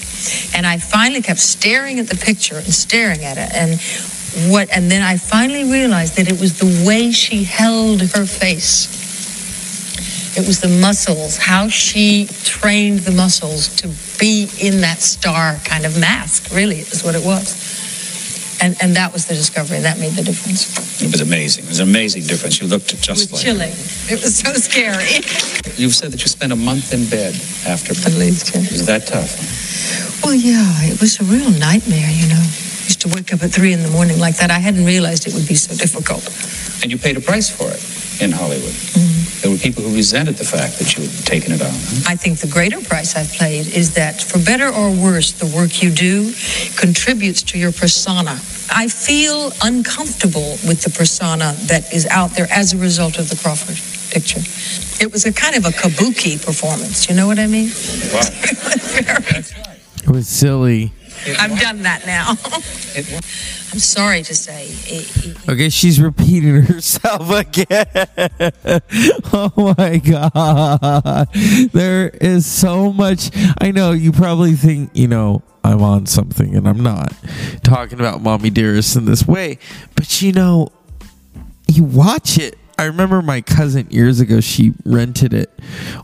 And 0.55 0.67
i 0.67 0.79
finally 0.79 1.23
kept 1.23 1.41
staring 1.41 1.99
at 1.99 2.09
the 2.09 2.17
picture 2.17 2.57
and 2.57 2.73
staring 2.73 3.25
at 3.25 3.37
it. 3.39 3.51
And 3.55 3.81
what 4.53 4.69
and 4.77 4.91
then 4.91 5.03
i 5.03 5.17
finally 5.17 5.65
realized 5.65 6.17
that 6.17 6.29
it 6.29 6.39
was 6.41 6.59
the 6.59 6.85
way 6.87 7.11
she 7.13 7.45
held 7.45 8.01
her 8.01 8.27
face. 8.27 9.05
It 10.37 10.47
was 10.47 10.61
the 10.61 10.69
muscles 10.69 11.39
how 11.39 11.69
she 11.69 12.27
trained 12.45 13.01
the 13.01 13.13
muscles 13.13 13.75
to 13.77 13.89
be 14.19 14.49
in 14.61 14.81
that 14.83 15.01
star 15.01 15.57
kind 15.65 15.87
of 15.87 15.99
mask 15.99 16.53
really 16.55 16.77
is 16.81 17.03
what 17.03 17.15
it 17.15 17.25
was 17.25 17.86
and 18.63 18.77
and 18.83 18.97
that 18.97 19.13
was 19.13 19.27
the 19.27 19.35
discovery 19.35 19.81
that 19.81 19.99
made 19.99 20.13
the 20.13 20.23
difference 20.23 20.67
It 21.03 21.13
was 21.13 21.21
amazing. 21.21 21.65
It 21.65 21.69
was 21.69 21.81
an 21.81 21.89
amazing 21.89 22.23
difference. 22.25 22.61
You 22.61 22.69
looked 22.69 22.93
it 22.93 23.01
just 23.01 23.31
was 23.31 23.33
like 23.33 23.43
chilling 23.43 23.75
it 24.09 24.23
was 24.23 24.37
so 24.39 24.53
scary 24.55 25.21
You've 25.77 25.95
said 25.95 26.11
that 26.13 26.23
you 26.23 26.29
spent 26.29 26.53
a 26.53 26.57
month 26.57 26.95
in 26.95 27.05
bed 27.05 27.35
after. 27.69 27.93
At 27.93 28.17
least, 28.17 28.55
yeah. 28.55 28.61
Was 28.61 28.87
that 28.87 29.07
tough? 29.07 29.37
Well, 30.25 30.35
yeah, 30.35 30.65
it 30.89 31.01
was 31.01 31.21
a 31.21 31.25
real 31.25 31.51
nightmare, 31.51 32.09
you 32.09 32.27
know. 32.29 32.41
I 32.41 32.85
used 32.89 33.03
to 33.03 33.09
wake 33.09 33.35
up 33.35 33.43
at 33.43 33.51
three 33.51 33.75
in 33.75 33.83
the 33.83 33.91
morning 33.91 34.19
like 34.19 34.37
that. 34.39 34.51
I 34.51 34.59
hadn't 34.59 34.87
realized 34.87 35.27
it 35.27 35.35
would 35.35 35.47
be 35.47 35.55
so 35.55 35.77
difficult. 35.77 36.25
And 36.83 36.91
you 36.91 36.97
paid 36.97 37.17
a 37.19 37.21
price 37.21 37.51
for 37.51 37.69
it 37.69 37.83
in 38.23 38.33
Hollywood. 38.33 38.73
Mm-hmm. 38.73 39.16
There 39.43 39.51
were 39.51 39.59
people 39.59 39.83
who 39.83 39.95
resented 39.95 40.37
the 40.37 40.45
fact 40.45 40.79
that 40.79 40.97
you 40.97 41.05
had 41.07 41.27
taken 41.27 41.53
it 41.53 41.61
on. 41.63 41.69
I 42.07 42.17
think 42.17 42.39
the 42.39 42.49
greater 42.49 42.81
price 42.81 43.15
I've 43.17 43.33
paid 43.33 43.67
is 43.69 43.95
that, 43.95 44.23
for 44.23 44.39
better 44.39 44.69
or 44.69 44.91
worse, 44.91 45.33
the 45.33 45.47
work 45.47 45.83
you 45.83 45.91
do 45.91 46.33
contributes 46.77 47.43
to 47.43 47.59
your 47.59 47.73
persona. 47.73 48.39
I 48.75 48.89
feel 48.89 49.53
uncomfortable 49.63 50.59
with 50.67 50.83
the 50.83 50.91
persona 50.91 51.55
that 51.69 51.93
is 51.93 52.07
out 52.07 52.31
there 52.35 52.49
as 52.51 52.73
a 52.73 52.79
result 52.79 53.19
of 53.19 53.29
the 53.29 53.37
Crawford 53.37 53.79
picture. 54.11 54.41
It 55.05 55.13
was 55.13 55.27
a 55.27 55.33
kind 55.33 55.55
of 55.55 55.65
a 55.67 55.71
kabuki 55.71 56.45
performance. 56.45 57.09
You 57.09 57.15
know 57.15 57.27
what 57.27 57.39
I 57.39 57.47
mean? 57.47 57.71
It 60.07 60.13
was 60.13 60.29
silly. 60.29 60.93
I've 61.39 61.59
done 61.61 61.83
that 61.83 62.07
now. 62.07 62.31
I'm 63.73 63.79
sorry 63.81 64.23
to 64.23 64.35
say. 64.35 64.67
it- 64.69 65.25
it- 65.27 65.49
Okay, 65.49 65.69
she's 65.69 66.01
repeating 66.01 66.63
herself 66.63 67.31
again. 67.31 67.87
oh 69.33 69.75
my 69.79 69.99
god. 69.99 71.29
There 71.73 72.09
is 72.09 72.47
so 72.47 72.93
much. 72.93 73.31
I 73.61 73.71
know 73.71 73.93
you 73.93 74.13
probably 74.13 74.53
think, 74.53 74.91
you 74.95 75.09
know, 75.09 75.43
I'm 75.65 75.83
on 75.83 76.07
something 76.07 76.55
and 76.55 76.69
I'm 76.69 76.83
not 76.83 77.13
talking 77.65 77.99
about 78.01 78.23
Mommie 78.23 78.51
Dearest 78.51 78.97
in 78.97 79.05
this 79.05 79.27
way. 79.27 79.59
But 79.97 80.23
you 80.23 80.33
know, 80.33 80.69
you 81.69 81.83
watch 81.85 82.39
it. 82.39 82.57
I 82.79 82.85
remember 82.85 83.23
my 83.23 83.41
cousin 83.41 83.87
years 83.91 84.21
ago, 84.21 84.41
she 84.41 84.73
rented 84.85 85.33
it 85.33 85.51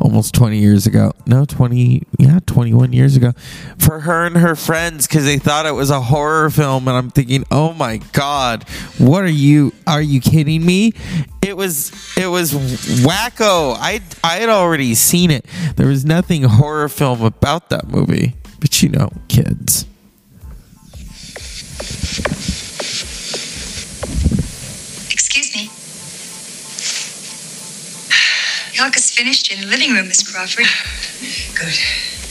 almost 0.01 0.35
20 0.35 0.59
years 0.59 0.87
ago. 0.87 1.13
No, 1.27 1.45
20, 1.45 2.03
yeah, 2.19 2.39
21 2.47 2.95
years 2.95 3.15
ago 3.15 3.33
for 3.79 4.01
her 4.01 4.25
and 4.25 4.37
her 4.37 4.57
friends 4.57 5.07
because 5.07 5.25
they 5.25 5.39
thought 5.39 5.67
it 5.67 5.75
was 5.75 5.91
a 5.91 6.01
horror 6.01 6.49
film. 6.49 6.89
And 6.89 6.97
I'm 6.97 7.11
thinking, 7.11 7.45
oh 7.51 7.75
my 7.75 7.99
God, 8.13 8.67
what 8.99 9.23
are 9.23 9.29
you, 9.29 9.73
are 9.87 10.01
you 10.01 10.21
kidding 10.21 10.65
me? 10.65 10.95
It 11.43 11.57
was, 11.57 11.93
it 12.17 12.29
was 12.29 12.53
wacko. 12.53 13.77
I, 13.79 14.01
I 14.25 14.37
had 14.37 14.49
already 14.49 14.95
seen 14.95 15.31
it. 15.31 15.45
There 15.77 15.89
was 15.89 16.07
nothing 16.07 16.43
horror 16.45 16.89
film 16.89 17.23
about 17.23 17.69
that 17.69 17.89
movie, 17.89 18.35
but 18.61 18.83
you 18.83 18.89
know, 18.89 19.11
kids. 19.29 19.87
Yolk 28.83 28.97
is 28.97 29.13
finished 29.13 29.53
in 29.53 29.61
the 29.61 29.67
living 29.69 29.93
room, 29.93 30.09
Miss 30.09 30.25
Crawford. 30.25 30.67
Good. 31.55 32.22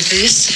This. 0.00 0.48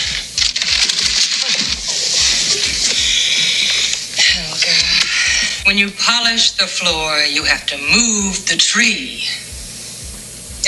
Helga, 4.20 5.66
when 5.66 5.78
you 5.78 5.90
polish 5.92 6.52
the 6.52 6.66
floor, 6.66 7.18
you 7.28 7.44
have 7.44 7.64
to 7.66 7.76
move 7.78 8.46
the 8.46 8.56
tree. 8.56 9.24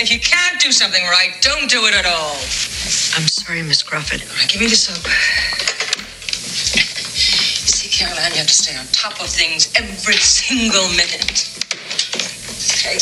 If 0.01 0.11
you 0.11 0.19
can't 0.21 0.61
do 0.61 0.73
something 0.73 1.05
right, 1.05 1.37
don't 1.43 1.69
do 1.69 1.85
it 1.85 1.95
at 1.95 2.07
all. 2.07 2.37
I'm 3.15 3.29
sorry, 3.29 3.63
Miss 3.63 3.83
Crawford. 3.83 4.23
All 4.23 4.37
right, 4.37 4.49
give 4.49 4.61
me 4.61 4.69
the 4.69 4.77
soap. 4.77 5.05
You 7.63 7.69
see, 7.69 7.89
Caroline, 7.91 8.33
you 8.33 8.39
have 8.39 8.47
to 8.47 8.55
stay 8.55 8.77
on 8.77 8.87
top 8.93 9.21
of 9.21 9.29
things 9.29 9.71
every 9.77 10.17
single 10.17 10.89
minute. 10.97 11.45
Okay. 12.73 12.99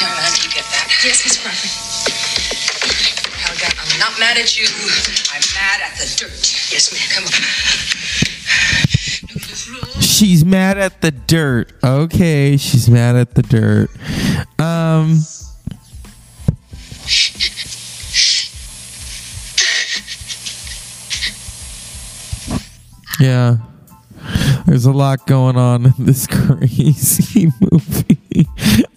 Caroline, 0.00 0.32
do 0.34 0.42
you 0.48 0.52
get 0.54 0.64
that? 0.72 0.88
Yes, 1.04 1.24
Miss 1.24 1.36
Crawford. 1.36 1.89
Not 4.00 4.18
mad 4.18 4.38
at 4.38 4.56
you. 4.58 4.66
I'm 5.30 5.42
mad 5.54 5.82
at 5.84 5.94
the 5.98 6.06
dirt. 6.16 6.32
Yes, 6.72 6.90
ma'am. 6.90 7.08
Come 7.14 7.24
on. 7.26 7.32
She's 10.00 10.42
mad 10.42 10.78
at 10.78 11.02
the 11.02 11.10
dirt. 11.10 11.70
Okay, 11.84 12.56
she's 12.56 12.88
mad 12.88 13.14
at 13.16 13.34
the 13.34 13.42
dirt. 13.42 13.90
Um 14.58 15.20
Yeah. 23.20 23.56
There's 24.64 24.86
a 24.86 24.92
lot 24.92 25.26
going 25.26 25.56
on 25.56 25.84
in 25.84 25.92
this 25.98 26.26
crazy 26.26 27.52
movie. 27.60 28.46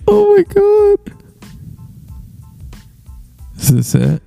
Oh 0.07 0.37
my 0.37 0.43
god. 0.43 0.99
Is 3.57 3.73
this 3.73 3.95
it? 3.95 4.23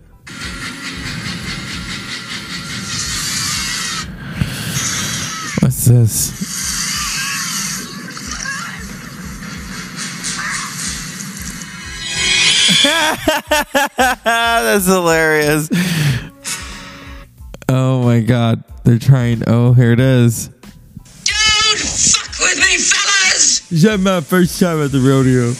This? 5.87 6.31
That's 13.97 14.87
hilarious. 14.87 15.69
Oh 17.69 18.03
my 18.03 18.21
god. 18.21 18.63
They're 18.85 18.99
trying. 18.99 19.43
Oh, 19.49 19.73
here 19.73 19.91
it 19.93 19.99
is. 20.01 20.49
Fuck 21.27 22.39
with 22.39 22.59
me, 22.59 22.79
fellas! 22.79 23.73
Is 23.73 23.83
that 23.83 23.99
my 23.99 24.21
first 24.21 24.61
time 24.61 24.81
at 24.81 24.93
the 24.93 25.01
rodeo? 25.01 25.53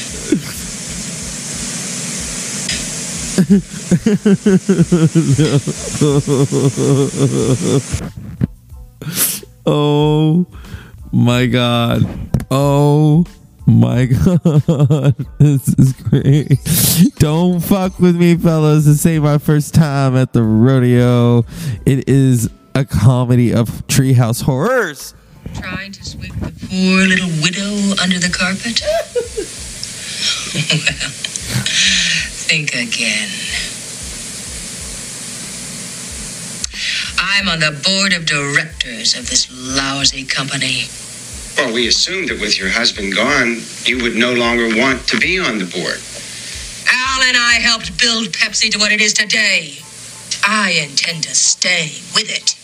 oh 9.65 10.45
my 11.13 11.45
god. 11.45 12.03
Oh 12.51 13.23
my 13.65 14.07
god. 14.07 15.15
This 15.39 15.69
is 15.69 15.93
great. 15.93 16.59
Don't 17.19 17.61
fuck 17.61 17.97
with 17.99 18.17
me, 18.17 18.35
fellas. 18.35 18.83
This 18.83 19.05
ain't 19.05 19.23
my 19.23 19.37
first 19.37 19.73
time 19.73 20.17
at 20.17 20.33
the 20.33 20.43
rodeo. 20.43 21.45
It 21.85 22.09
is 22.09 22.49
a 22.75 22.83
comedy 22.83 23.53
of 23.53 23.69
treehouse 23.87 24.43
horrors. 24.43 25.13
Trying 25.55 25.93
to 25.93 26.03
sweep 26.03 26.33
the 26.33 26.51
poor 26.67 27.07
little 27.07 27.29
widow 27.41 27.95
under 28.03 28.19
the 28.19 28.29
carpet? 28.29 28.83
well, 31.23 31.28
think 32.49 32.73
again. 32.73 33.29
I'm 37.19 37.47
on 37.47 37.59
the 37.59 37.77
board 37.85 38.11
of 38.13 38.25
directors 38.25 39.15
of 39.15 39.29
this 39.29 39.45
lousy 39.53 40.25
company. 40.25 40.89
Well, 41.55 41.71
we 41.71 41.87
assumed 41.87 42.29
that 42.29 42.41
with 42.41 42.57
your 42.57 42.69
husband 42.69 43.13
gone, 43.13 43.61
you 43.85 44.01
would 44.01 44.15
no 44.15 44.33
longer 44.33 44.65
want 44.75 45.07
to 45.09 45.19
be 45.19 45.37
on 45.37 45.59
the 45.59 45.69
board. 45.69 46.01
Al 46.89 47.21
and 47.21 47.37
I 47.37 47.61
helped 47.61 48.01
build 48.01 48.33
Pepsi 48.33 48.71
to 48.71 48.79
what 48.79 48.91
it 48.91 48.99
is 48.99 49.13
today. 49.13 49.77
I 50.41 50.71
intend 50.89 51.25
to 51.29 51.35
stay 51.35 52.01
with 52.17 52.33
it. 52.33 52.57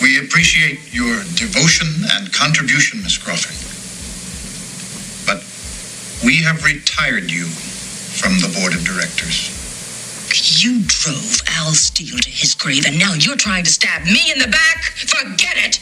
We 0.00 0.24
appreciate 0.24 0.94
your 0.94 1.24
devotion 1.34 1.88
and 2.12 2.32
contribution, 2.32 3.02
Miss 3.02 3.18
Crawford. 3.18 3.58
But 5.26 5.42
we 6.24 6.44
have 6.44 6.62
retired 6.62 7.32
you 7.32 7.46
from 8.14 8.38
the 8.38 8.52
board 8.58 8.74
of 8.74 8.84
directors. 8.84 9.50
You 10.62 10.82
drove 10.86 11.42
Al 11.58 11.72
Steele 11.72 12.18
to 12.18 12.30
his 12.30 12.54
grave, 12.54 12.86
and 12.86 12.98
now 12.98 13.14
you're 13.14 13.36
trying 13.36 13.64
to 13.64 13.70
stab 13.70 14.02
me 14.04 14.32
in 14.32 14.38
the 14.38 14.48
back? 14.48 14.82
Forget 14.82 15.56
it! 15.56 15.80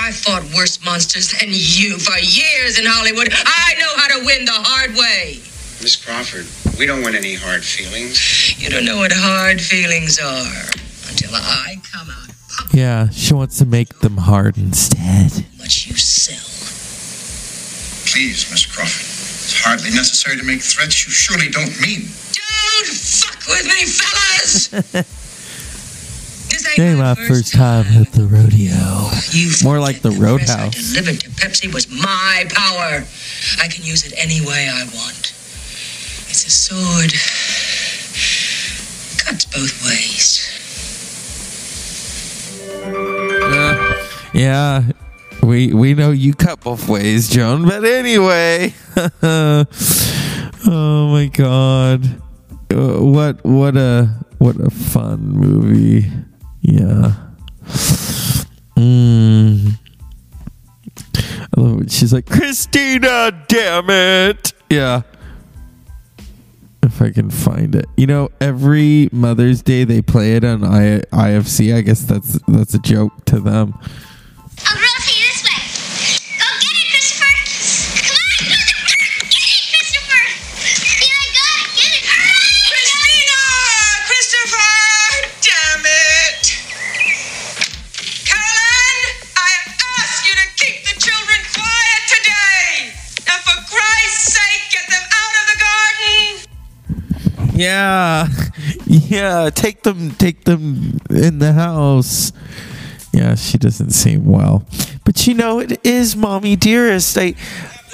I 0.00 0.12
fought 0.12 0.42
worse 0.56 0.82
monsters 0.84 1.30
than 1.30 1.50
you 1.50 1.98
for 1.98 2.16
years 2.18 2.78
in 2.78 2.86
Hollywood. 2.86 3.28
I 3.32 3.74
know 3.78 3.92
how 3.96 4.18
to 4.18 4.24
win 4.24 4.44
the 4.46 4.52
hard 4.52 4.94
way. 4.96 5.40
Miss 5.82 5.96
Crawford, 5.96 6.46
we 6.78 6.86
don't 6.86 7.02
want 7.02 7.14
any 7.14 7.34
hard 7.34 7.62
feelings. 7.62 8.58
You 8.60 8.70
don't 8.70 8.84
know 8.84 8.98
what 8.98 9.12
hard 9.12 9.60
feelings 9.60 10.18
are 10.18 10.70
until 11.08 11.34
I 11.34 11.76
come 11.92 12.08
out. 12.10 12.30
Yeah, 12.72 13.10
she 13.10 13.34
wants 13.34 13.58
to 13.58 13.66
make 13.66 14.00
them 14.00 14.16
hard 14.16 14.56
instead. 14.56 15.32
What 15.58 15.86
you 15.86 15.96
sell. 15.96 16.36
Please, 18.10 18.50
Miss 18.50 18.66
Crawford. 18.66 19.09
It's 19.60 19.68
hardly 19.68 19.90
necessary 19.90 20.38
to 20.38 20.42
make 20.42 20.62
threats 20.62 21.04
you 21.06 21.12
surely 21.12 21.50
don't 21.50 21.78
mean. 21.82 22.00
Don't 22.32 22.86
fuck 22.96 23.46
with 23.46 23.66
me, 23.66 23.84
fellas! 23.84 24.68
They 26.78 26.94
my 26.94 27.14
first 27.14 27.52
time 27.52 27.84
at 27.88 28.10
the 28.12 28.24
rodeo. 28.24 29.10
You 29.32 29.52
More 29.62 29.78
like 29.78 30.00
the 30.00 30.12
I 30.12 30.16
roadhouse. 30.16 30.94
delivered 30.94 31.20
to 31.20 31.30
Pepsi 31.32 31.68
was 31.74 31.90
my 31.90 32.46
power. 32.48 33.04
I 33.60 33.68
can 33.68 33.84
use 33.84 34.06
it 34.06 34.14
any 34.16 34.40
way 34.40 34.70
I 34.72 34.84
want. 34.94 35.34
It's 36.30 36.46
a 36.46 36.50
sword. 36.50 37.12
Cuts 39.22 39.44
both 39.44 39.84
ways. 39.84 40.40
Uh, 42.82 44.08
yeah, 44.32 44.84
we 45.42 45.72
we 45.72 45.94
know 45.94 46.10
you 46.10 46.34
cut 46.34 46.60
both 46.60 46.88
ways, 46.88 47.28
Joan. 47.28 47.66
But 47.66 47.84
anyway, 47.84 48.74
oh 49.22 49.66
my 51.12 51.26
god, 51.32 52.04
Uh, 52.70 52.98
what 53.02 53.44
what 53.44 53.76
a 53.76 54.08
what 54.38 54.56
a 54.60 54.70
fun 54.70 55.20
movie. 55.30 56.10
Yeah. 56.62 57.14
Mm. 58.76 59.72
I 61.16 61.60
love 61.60 61.80
it. 61.82 61.90
She's 61.90 62.12
like 62.12 62.26
Christina, 62.26 63.44
damn 63.48 63.90
it. 63.90 64.52
Yeah. 64.70 65.02
If 66.82 67.02
I 67.02 67.10
can 67.10 67.28
find 67.30 67.74
it, 67.74 67.86
you 67.96 68.06
know, 68.06 68.30
every 68.40 69.08
Mother's 69.12 69.62
Day 69.62 69.84
they 69.84 70.00
play 70.00 70.34
it 70.36 70.44
on 70.44 70.64
I- 70.64 71.00
IFC. 71.12 71.74
I 71.74 71.82
guess 71.82 72.00
that's 72.02 72.38
that's 72.48 72.72
a 72.74 72.78
joke 72.78 73.24
to 73.26 73.38
them. 73.40 73.74
Yeah, 97.60 98.26
yeah. 98.86 99.50
Take 99.50 99.82
them, 99.82 100.12
take 100.12 100.44
them 100.44 100.98
in 101.10 101.40
the 101.40 101.52
house. 101.52 102.32
Yeah, 103.12 103.34
she 103.34 103.58
doesn't 103.58 103.90
seem 103.90 104.24
well, 104.24 104.64
but 105.04 105.26
you 105.26 105.34
know 105.34 105.58
it 105.58 105.84
is 105.84 106.16
mommy 106.16 106.56
dearest. 106.56 107.18
I, 107.18 107.34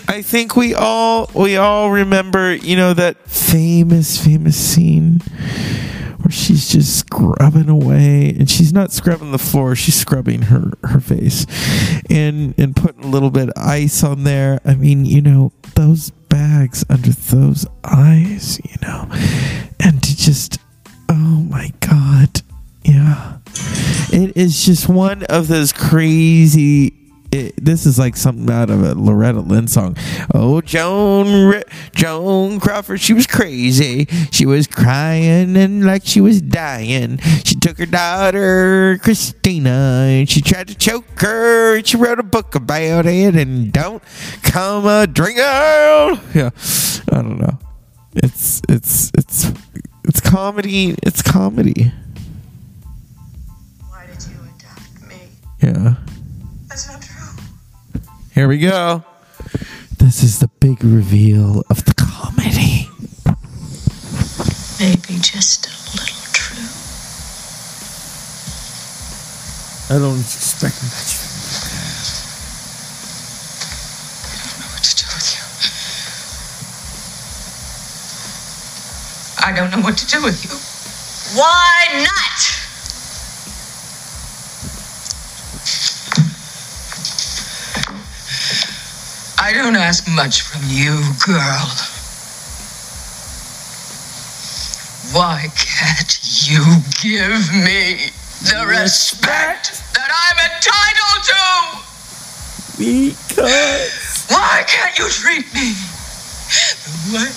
I 0.09 0.22
think 0.22 0.55
we 0.55 0.74
all 0.74 1.29
we 1.35 1.57
all 1.57 1.90
remember 1.90 2.55
you 2.55 2.76
know 2.76 2.94
that 2.94 3.16
famous 3.29 4.22
famous 4.22 4.57
scene 4.57 5.18
where 6.20 6.31
she's 6.31 6.68
just 6.68 6.98
scrubbing 6.98 7.68
away 7.68 8.37
and 8.38 8.48
she's 8.48 8.72
not 8.72 8.92
scrubbing 8.92 9.33
the 9.33 9.38
floor 9.38 9.74
she's 9.74 9.94
scrubbing 9.94 10.42
her 10.42 10.72
her 10.85 11.00
face 11.00 11.46
and 12.09 12.55
and 12.59 12.76
putting 12.76 13.05
a 13.05 13.09
little 13.09 13.31
bit 13.31 13.48
of 13.48 13.55
ice 13.57 14.05
on 14.05 14.24
there 14.24 14.61
i 14.64 14.74
mean 14.74 15.05
you 15.05 15.20
know 15.20 15.52
those 15.74 16.11
bags 16.37 16.85
under 16.90 17.11
those 17.11 17.66
eyes 17.85 18.61
you 18.64 18.75
know 18.83 19.09
and 19.81 20.03
to 20.03 20.14
just 20.16 20.59
oh 21.09 21.14
my 21.49 21.72
god 21.81 22.42
yeah. 22.87 23.38
It 24.12 24.37
is 24.37 24.64
just 24.64 24.88
one 24.88 25.25
of 25.25 25.49
those 25.49 25.72
crazy 25.72 26.90
it, 27.37 27.55
this 27.57 27.87
is 27.87 27.99
like 27.99 28.16
something 28.16 28.51
out 28.51 28.70
of 28.70 28.83
a 28.83 28.94
Loretta 28.94 29.40
Lynn 29.40 29.68
song. 29.68 29.96
Oh, 30.35 30.61
Joan, 30.61 31.62
Joan 31.92 32.61
Crawford, 32.61 33.01
she 33.01 33.12
was 33.12 33.27
crazy. 33.27 34.07
She 34.31 34.46
was 34.46 34.66
crying 34.66 35.57
and 35.57 35.85
like 35.85 36.05
she 36.05 36.20
was 36.20 36.40
dying. 36.40 37.18
She 37.44 37.55
took 37.55 37.79
her 37.79 37.87
daughter 37.87 38.98
Christina 39.02 40.06
and 40.08 40.29
she 40.29 40.40
tried 40.40 40.69
to 40.69 40.75
choke 40.75 41.21
her. 41.21 41.77
And 41.77 41.87
she 41.87 41.96
wrote 41.96 42.19
a 42.19 42.25
book 42.25 42.54
about 42.54 43.06
it. 43.06 43.37
And 43.37 43.73
don't 43.73 44.02
come 44.42 44.87
a 44.87 45.06
drink 45.06 45.38
out. 45.38 46.21
Yeah, 46.35 46.50
I 47.13 47.23
don't 47.23 47.38
know. 47.38 47.58
It's 48.15 48.63
it's 48.69 49.11
it's 49.17 49.52
it's 50.04 50.21
comedy. 50.21 50.94
It's 51.02 51.23
comedy. 51.23 51.92
Why 53.88 54.06
did 54.06 54.27
you 54.27 54.38
adopt 54.42 55.02
me? 55.06 55.29
Yeah. 55.63 55.96
That's 56.69 56.88
not. 56.88 57.06
Here 58.37 58.49
we 58.49 58.59
go. 58.59 59.03
This 59.97 60.23
is 60.23 60.41
the 60.41 60.49
big 60.61 60.85
reveal 60.85 61.63
of 61.71 61.87
the 61.87 61.95
comedy. 61.95 62.87
Maybe 64.79 65.19
just 65.23 65.65
a 65.65 65.73
little 65.97 66.27
true. 66.37 66.69
I 69.89 69.99
don't 69.99 70.21
expect 70.21 70.83
much. 70.85 71.17
I 79.43 79.57
don't 79.57 79.71
know 79.71 79.81
what 79.83 79.97
to 79.97 80.07
do 80.07 80.23
with 80.23 80.45
you. 80.45 81.41
Why 81.41 82.05
not? 82.05 82.56
I 89.47 89.53
don't 89.53 89.77
ask 89.77 90.09
much 90.09 90.42
from 90.42 90.63
you, 90.67 90.90
girl. 91.25 91.71
Why 95.15 95.47
can't 95.55 96.19
you 96.51 96.59
give 97.01 97.55
me 97.55 98.11
the 98.42 98.67
respect 98.67 99.85
that 99.94 100.11
I'm 100.11 100.38
entitled 100.51 101.23
to? 101.31 101.47
Because. 102.77 104.27
Why 104.31 104.65
can't 104.67 104.99
you 104.99 105.09
treat 105.11 105.47
me 105.55 105.79
the 106.83 107.15
way 107.15 107.31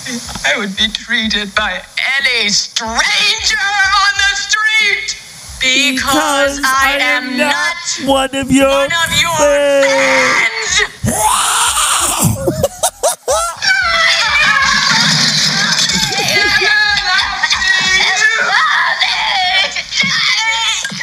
I 0.52 0.58
would 0.58 0.76
be 0.76 0.88
treated 0.88 1.54
by 1.54 1.80
any 2.18 2.48
stranger 2.48 3.70
on 4.02 4.12
the 4.18 4.34
street? 4.34 5.19
Because, 5.60 6.58
I, 6.64 6.96
am, 6.98 7.36
not 7.36 7.76
one 8.08 8.34
of 8.34 8.50
your 8.50 8.66
one 8.66 8.86
of 8.86 9.20
your 9.20 9.36
fans. 9.36 10.40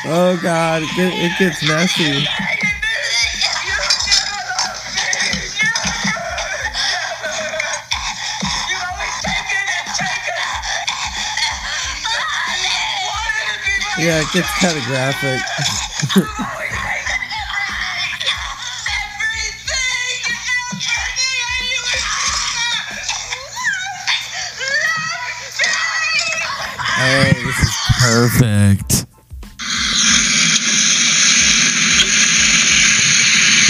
Oh 0.09 0.39
God, 0.41 0.83
it, 0.83 0.89
it 0.97 1.37
gets 1.37 1.67
messy. 1.67 2.25
Yeah, 13.99 14.21
it 14.21 14.27
gets 14.31 14.47
kind 14.59 14.77
of 14.77 14.83
graphic. 14.83 15.41
this 27.33 27.59
is 27.59 27.75
perfect. 27.99 29.05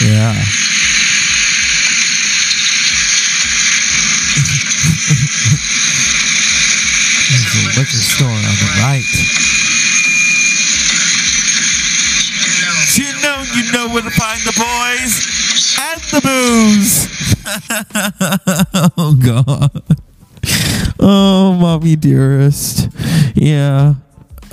Yeah. 0.03 0.33
There's 7.31 7.55
a 7.55 7.79
liquor 7.79 8.03
store 8.03 8.27
on 8.27 8.41
the 8.43 8.67
right. 8.81 9.56
You 13.67 13.73
know 13.73 13.89
where 13.89 14.01
to 14.01 14.09
find 14.11 14.39
the 14.43 14.53
boys 14.55 15.77
and 15.77 15.99
the 16.13 16.21
booze. 16.23 17.33
oh 18.97 19.13
God. 19.21 19.83
Oh, 21.01 21.53
mommy 21.53 21.97
dearest. 21.97 22.87
Yeah. 23.35 23.95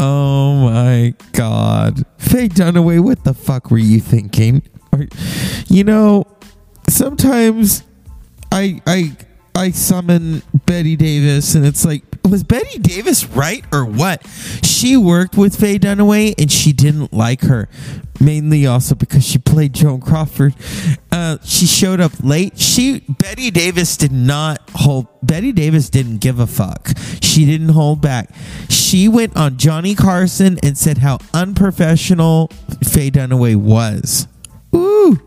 Oh 0.00 0.56
my 0.56 1.14
God. 1.30 2.04
Faye 2.18 2.48
Dunaway, 2.48 2.98
what 2.98 3.22
the 3.22 3.34
fuck 3.34 3.70
were 3.70 3.78
you 3.78 4.00
thinking? 4.00 4.62
You 5.68 5.84
know, 5.84 6.26
sometimes 6.88 7.84
I 8.50 8.82
I 8.84 9.16
I 9.54 9.70
summon 9.70 10.42
Bette 10.66 10.96
Davis 10.96 11.54
and 11.54 11.64
it's 11.64 11.84
like 11.84 12.02
was 12.28 12.42
Bette 12.42 12.78
Davis 12.80 13.26
right 13.26 13.64
or 13.72 13.84
what? 13.84 14.26
She 14.64 14.96
worked 14.96 15.36
with 15.36 15.54
Faye 15.54 15.78
Dunaway 15.78 16.34
and 16.36 16.50
she 16.50 16.72
didn't 16.72 17.12
like 17.12 17.42
her. 17.42 17.68
Mainly 18.20 18.66
also 18.66 18.94
because 18.94 19.26
she 19.26 19.38
played 19.38 19.72
Joan 19.72 20.00
Crawford. 20.00 20.54
Uh, 21.10 21.38
she 21.44 21.66
showed 21.66 22.00
up 22.00 22.12
late. 22.22 22.58
She 22.58 23.00
Bette 23.08 23.50
Davis 23.50 23.96
did 23.96 24.12
not 24.12 24.60
hold 24.70 25.08
Bette 25.22 25.52
Davis 25.52 25.90
didn't 25.90 26.18
give 26.18 26.38
a 26.38 26.46
fuck. 26.46 26.90
She 27.20 27.44
didn't 27.44 27.70
hold 27.70 28.00
back. 28.00 28.30
She 28.68 29.08
went 29.08 29.36
on 29.36 29.56
Johnny 29.56 29.94
Carson 29.94 30.58
and 30.62 30.78
said 30.78 30.98
how 30.98 31.18
unprofessional 31.32 32.48
Faye 32.84 33.10
Dunaway 33.10 33.56
was. 33.56 34.28
Ooh. 34.74 35.20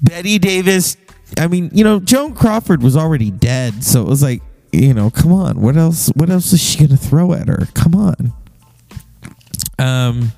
Bette 0.00 0.38
Davis. 0.38 0.96
I 1.38 1.48
mean, 1.48 1.70
you 1.72 1.84
know, 1.84 2.00
Joan 2.00 2.34
Crawford 2.34 2.82
was 2.82 2.96
already 2.96 3.30
dead, 3.30 3.84
so 3.84 4.02
it 4.02 4.08
was 4.08 4.22
like, 4.22 4.42
you 4.72 4.94
know, 4.94 5.10
come 5.10 5.32
on. 5.32 5.60
What 5.60 5.76
else? 5.76 6.08
What 6.14 6.30
else 6.30 6.52
is 6.52 6.62
she 6.62 6.86
gonna 6.86 6.96
throw 6.96 7.32
at 7.32 7.48
her? 7.48 7.66
Come 7.74 7.94
on. 7.94 8.32
Um. 9.78 10.32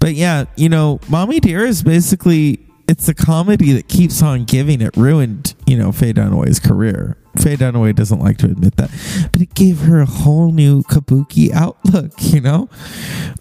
But 0.00 0.14
yeah, 0.14 0.44
you 0.56 0.68
know, 0.68 1.00
Mommy 1.08 1.40
Dear 1.40 1.64
is 1.66 1.82
basically 1.82 2.66
it's 2.88 3.08
a 3.08 3.14
comedy 3.14 3.72
that 3.72 3.88
keeps 3.88 4.20
on 4.22 4.44
giving. 4.44 4.80
It 4.80 4.96
ruined, 4.96 5.54
you 5.66 5.76
know, 5.76 5.92
Faye 5.92 6.12
Dunaway's 6.12 6.58
career. 6.58 7.16
Faye 7.38 7.56
Dunaway 7.56 7.94
doesn't 7.94 8.18
like 8.18 8.38
to 8.38 8.46
admit 8.46 8.76
that, 8.76 8.90
but 9.30 9.40
it 9.40 9.54
gave 9.54 9.82
her 9.82 10.00
a 10.00 10.06
whole 10.06 10.50
new 10.50 10.82
kabuki 10.82 11.52
outlook. 11.52 12.12
You 12.30 12.40
know, 12.40 12.68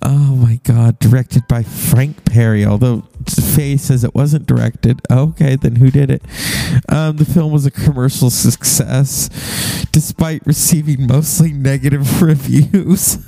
oh 0.01 0.35
my 0.35 0.59
god, 0.63 0.97
directed 0.97 1.47
by 1.47 1.61
Frank 1.61 2.25
Perry. 2.25 2.65
Although 2.65 3.01
Faye 3.27 3.77
says 3.77 4.03
it 4.03 4.15
wasn't 4.15 4.47
directed. 4.47 4.99
Okay, 5.11 5.55
then 5.55 5.75
who 5.75 5.91
did 5.91 6.09
it? 6.09 6.23
Um, 6.89 7.17
the 7.17 7.25
film 7.25 7.51
was 7.51 7.67
a 7.67 7.71
commercial 7.71 8.31
success, 8.31 9.29
despite 9.91 10.45
receiving 10.47 11.05
mostly 11.05 11.53
negative 11.53 12.21
reviews. 12.21 13.17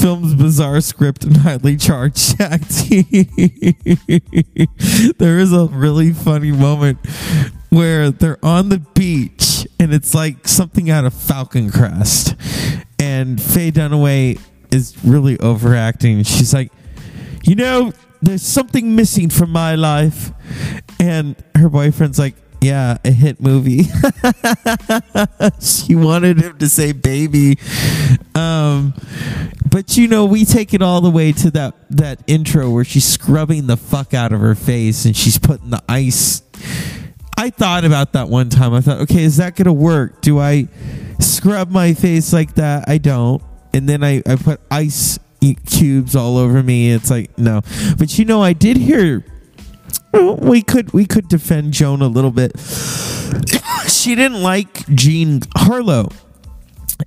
Film's 0.00 0.34
bizarre 0.34 0.80
script 0.80 1.24
and 1.24 1.36
highly 1.36 1.76
charged 1.76 2.40
acting. 2.40 3.04
there 5.18 5.38
is 5.38 5.52
a 5.52 5.66
really 5.66 6.14
funny 6.14 6.52
moment 6.52 6.98
where 7.68 8.10
they're 8.10 8.42
on 8.42 8.70
the 8.70 8.78
beach 8.94 9.66
and 9.78 9.92
it's 9.92 10.14
like 10.14 10.48
something 10.48 10.88
out 10.88 11.04
of 11.04 11.12
Falcon 11.12 11.70
Crest. 11.70 12.34
And 12.98 13.40
Faye 13.40 13.70
Dunaway 13.70 14.40
is 14.70 14.96
really 15.04 15.38
overacting. 15.38 16.22
She's 16.22 16.54
like, 16.54 16.72
you 17.44 17.54
know, 17.54 17.92
there's 18.22 18.42
something 18.42 18.96
missing 18.96 19.28
from 19.28 19.50
my 19.50 19.74
life. 19.74 20.32
And 20.98 21.36
her 21.54 21.68
boyfriend's 21.68 22.18
like, 22.18 22.36
yeah, 22.60 22.98
a 23.04 23.10
hit 23.10 23.40
movie. 23.40 23.84
she 25.60 25.94
wanted 25.94 26.38
him 26.38 26.58
to 26.58 26.68
say 26.68 26.92
baby. 26.92 27.58
Um, 28.34 28.94
but 29.70 29.96
you 29.96 30.08
know, 30.08 30.26
we 30.26 30.44
take 30.44 30.74
it 30.74 30.82
all 30.82 31.00
the 31.00 31.10
way 31.10 31.32
to 31.32 31.50
that 31.52 31.74
that 31.90 32.22
intro 32.26 32.70
where 32.70 32.84
she's 32.84 33.06
scrubbing 33.06 33.66
the 33.66 33.76
fuck 33.76 34.12
out 34.12 34.32
of 34.32 34.40
her 34.40 34.54
face 34.54 35.04
and 35.04 35.16
she's 35.16 35.38
putting 35.38 35.70
the 35.70 35.82
ice. 35.88 36.42
I 37.38 37.48
thought 37.50 37.84
about 37.84 38.12
that 38.12 38.28
one 38.28 38.50
time. 38.50 38.74
I 38.74 38.82
thought, 38.82 39.00
okay, 39.02 39.24
is 39.24 39.38
that 39.38 39.56
gonna 39.56 39.72
work? 39.72 40.20
Do 40.20 40.38
I 40.38 40.68
scrub 41.18 41.70
my 41.70 41.94
face 41.94 42.32
like 42.32 42.54
that? 42.56 42.88
I 42.88 42.98
don't. 42.98 43.42
And 43.72 43.88
then 43.88 44.04
I, 44.04 44.22
I 44.26 44.36
put 44.36 44.60
ice 44.70 45.18
cubes 45.66 46.14
all 46.14 46.36
over 46.36 46.62
me. 46.62 46.92
It's 46.92 47.10
like 47.10 47.38
no. 47.38 47.62
But 47.96 48.18
you 48.18 48.26
know, 48.26 48.42
I 48.42 48.52
did 48.52 48.76
hear 48.76 49.24
we 50.12 50.62
could 50.62 50.92
we 50.92 51.06
could 51.06 51.28
defend 51.28 51.72
Joan 51.72 52.02
a 52.02 52.08
little 52.08 52.30
bit. 52.30 52.52
she 53.88 54.14
didn't 54.14 54.42
like 54.42 54.86
Jean 54.88 55.42
Harlow 55.56 56.08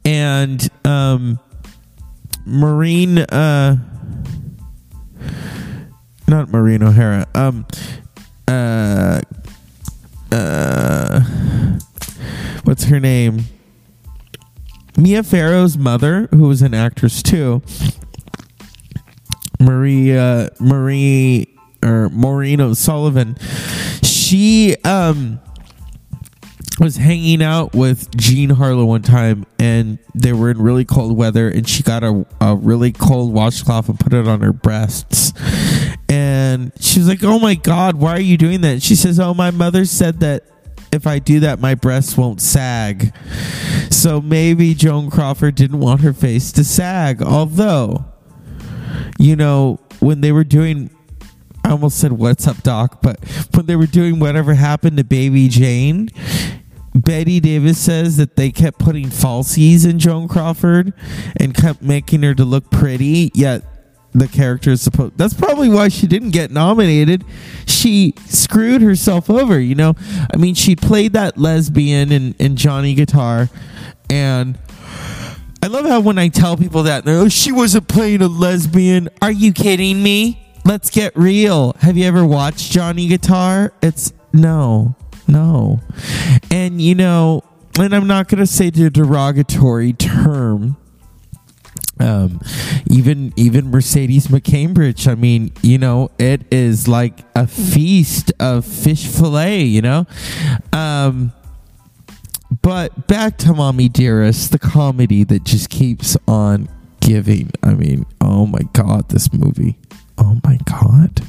and 0.05 0.67
um, 0.85 1.39
Maureen, 2.45 3.19
uh, 3.19 3.77
not 6.27 6.49
Maureen 6.49 6.83
O'Hara. 6.83 7.27
Um, 7.35 7.65
uh, 8.47 9.21
uh, 10.31 11.19
what's 12.63 12.85
her 12.85 12.99
name? 12.99 13.45
Mia 14.97 15.23
Farrow's 15.23 15.77
mother, 15.77 16.27
who 16.31 16.47
was 16.47 16.61
an 16.61 16.73
actress 16.73 17.23
too. 17.23 17.61
Maria 19.59 20.49
Marie 20.59 21.52
or 21.83 22.09
Maureen 22.09 22.61
O'Sullivan. 22.61 23.37
She 24.01 24.75
um 24.83 25.39
was 26.79 26.97
hanging 26.97 27.43
out 27.43 27.73
with 27.73 28.15
Jean 28.17 28.49
Harlow 28.49 28.85
one 28.85 29.03
time 29.03 29.45
and 29.59 29.99
they 30.15 30.33
were 30.33 30.49
in 30.49 30.59
really 30.59 30.85
cold 30.85 31.15
weather 31.15 31.47
and 31.47 31.69
she 31.69 31.83
got 31.83 32.03
a, 32.03 32.25
a 32.41 32.55
really 32.55 32.91
cold 32.91 33.31
washcloth 33.31 33.89
and 33.89 33.99
put 33.99 34.11
it 34.11 34.27
on 34.27 34.41
her 34.41 34.53
breasts. 34.53 35.33
And 36.09 36.71
she 36.79 36.99
was 36.99 37.07
like, 37.07 37.23
Oh 37.23 37.39
my 37.39 37.55
God, 37.55 37.95
why 37.95 38.11
are 38.11 38.21
you 38.21 38.37
doing 38.37 38.61
that? 38.61 38.81
She 38.81 38.95
says, 38.95 39.19
Oh, 39.19 39.33
my 39.33 39.51
mother 39.51 39.85
said 39.85 40.19
that 40.21 40.45
if 40.91 41.07
I 41.07 41.19
do 41.19 41.39
that, 41.41 41.59
my 41.59 41.75
breasts 41.75 42.17
won't 42.17 42.39
sag. 42.41 43.13
So 43.89 44.21
maybe 44.21 44.73
Joan 44.73 45.09
Crawford 45.09 45.55
didn't 45.55 45.79
want 45.79 46.01
her 46.01 46.13
face 46.13 46.51
to 46.53 46.63
sag. 46.63 47.21
Although, 47.21 48.05
you 49.17 49.35
know, 49.35 49.79
when 49.99 50.21
they 50.21 50.31
were 50.31 50.43
doing 50.43 50.89
I 51.63 51.71
almost 51.71 51.99
said 51.99 52.11
what's 52.11 52.47
up 52.47 52.61
doc, 52.63 53.01
but 53.01 53.23
when 53.53 53.65
they 53.65 53.75
were 53.75 53.87
doing 53.87 54.19
whatever 54.19 54.53
happened 54.53 54.97
to 54.97 55.03
baby 55.03 55.47
Jane, 55.47 56.09
Bette 56.93 57.39
Davis 57.39 57.79
says 57.79 58.17
that 58.17 58.35
they 58.35 58.51
kept 58.51 58.79
putting 58.79 59.07
falsies 59.07 59.89
in 59.89 59.97
Joan 59.97 60.27
Crawford 60.27 60.93
and 61.37 61.55
kept 61.55 61.81
making 61.81 62.21
her 62.23 62.35
to 62.35 62.43
look 62.43 62.69
pretty, 62.69 63.31
yet 63.33 63.63
the 64.15 64.27
character 64.27 64.69
is 64.69 64.81
supposed 64.81 65.17
that's 65.17 65.33
probably 65.33 65.69
why 65.69 65.87
she 65.87 66.05
didn't 66.05 66.31
get 66.31 66.51
nominated. 66.51 67.23
She 67.65 68.13
screwed 68.27 68.81
herself 68.81 69.29
over, 69.29 69.59
you 69.59 69.73
know. 69.73 69.95
I 70.31 70.37
mean, 70.37 70.53
she 70.53 70.75
played 70.75 71.13
that 71.13 71.37
lesbian 71.37 72.11
in, 72.11 72.35
in 72.37 72.55
Johnny 72.55 72.93
Guitar 72.93 73.49
and 74.09 74.59
I 75.63 75.67
love 75.67 75.85
how 75.85 76.01
when 76.01 76.17
I 76.17 76.27
tell 76.27 76.57
people 76.57 76.83
that, 76.83 77.05
they're, 77.05 77.19
oh, 77.19 77.29
she 77.29 77.53
wasn't 77.53 77.87
playing 77.87 78.21
a 78.21 78.27
lesbian. 78.27 79.07
Are 79.21 79.31
you 79.31 79.53
kidding 79.53 80.03
me? 80.03 80.42
Let's 80.65 80.89
get 80.89 81.15
real. 81.17 81.73
Have 81.79 81.97
you 81.97 82.05
ever 82.05 82.25
watched 82.25 82.71
Johnny 82.71 83.07
Guitar? 83.07 83.73
It's 83.81 84.13
no, 84.31 84.95
no. 85.27 85.81
And 86.49 86.81
you 86.81 86.95
know, 86.95 87.43
and 87.77 87.93
I'm 87.93 88.07
not 88.07 88.29
going 88.29 88.39
to 88.39 88.47
say 88.47 88.69
the 88.69 88.89
derogatory 88.89 89.93
term. 89.93 90.77
Um, 91.99 92.39
even 92.89 93.33
even 93.35 93.71
Mercedes 93.71 94.27
McCambridge. 94.27 95.07
I 95.07 95.15
mean, 95.15 95.51
you 95.61 95.77
know, 95.77 96.11
it 96.17 96.41
is 96.51 96.87
like 96.87 97.19
a 97.35 97.45
feast 97.45 98.31
of 98.39 98.65
fish 98.65 99.05
fillet. 99.07 99.63
You 99.63 99.81
know, 99.81 100.07
um, 100.71 101.33
but 102.61 103.07
back 103.07 103.37
to 103.39 103.53
Mommy 103.53 103.89
Dearest, 103.89 104.51
the 104.51 104.59
comedy 104.59 105.23
that 105.25 105.43
just 105.43 105.69
keeps 105.69 106.15
on 106.27 106.69
giving. 106.99 107.51
I 107.61 107.73
mean, 107.73 108.05
oh 108.21 108.45
my 108.45 108.61
god, 108.73 109.09
this 109.09 109.31
movie. 109.33 109.77
Oh 110.23 110.39
my 110.43 110.57
god. 110.65 111.21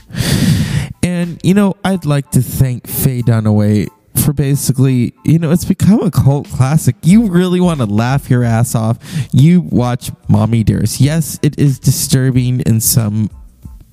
And 1.03 1.40
you 1.42 1.53
know, 1.53 1.74
I'd 1.84 2.05
like 2.05 2.30
to 2.32 2.42
thank 2.42 2.86
Faye 2.86 3.22
Dunaway 3.22 3.88
for 4.24 4.32
basically, 4.32 5.12
you 5.24 5.38
know, 5.38 5.51
it's 5.51 5.64
become 5.64 6.01
a 6.03 6.11
cult 6.11 6.49
classic. 6.49 6.95
You 7.03 7.26
really 7.26 7.61
want 7.61 7.80
to 7.80 7.86
laugh 7.86 8.30
your 8.30 8.45
ass 8.45 8.74
off. 8.74 8.99
You 9.32 9.61
watch 9.61 10.11
Mommy 10.28 10.62
Dearest. 10.62 11.01
Yes, 11.01 11.40
it 11.42 11.59
is 11.59 11.78
disturbing 11.78 12.61
in 12.61 12.80
some 12.80 13.30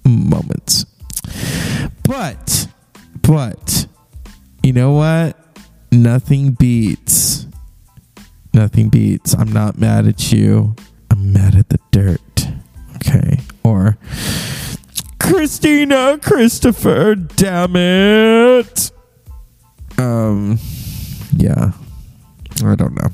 moments. 0.05 0.85
But 2.03 2.67
but 3.23 3.87
you 4.61 4.73
know 4.73 4.93
what? 4.93 5.37
Nothing 5.91 6.51
beats. 6.51 7.47
Nothing 8.53 8.89
beats. 8.89 9.33
I'm 9.33 9.51
not 9.51 9.77
mad 9.79 10.05
at 10.05 10.31
you. 10.31 10.75
I'm 11.09 11.33
mad 11.33 11.55
at 11.55 11.69
the 11.69 11.79
dirt. 11.91 12.47
Okay. 12.97 13.39
Or 13.63 13.97
Christina 15.31 16.19
Christopher, 16.21 17.15
damn 17.15 17.75
it. 17.75 18.91
Um 19.97 20.59
yeah. 21.37 21.71
I 22.63 22.75
don't 22.75 22.93
know. 22.95 23.09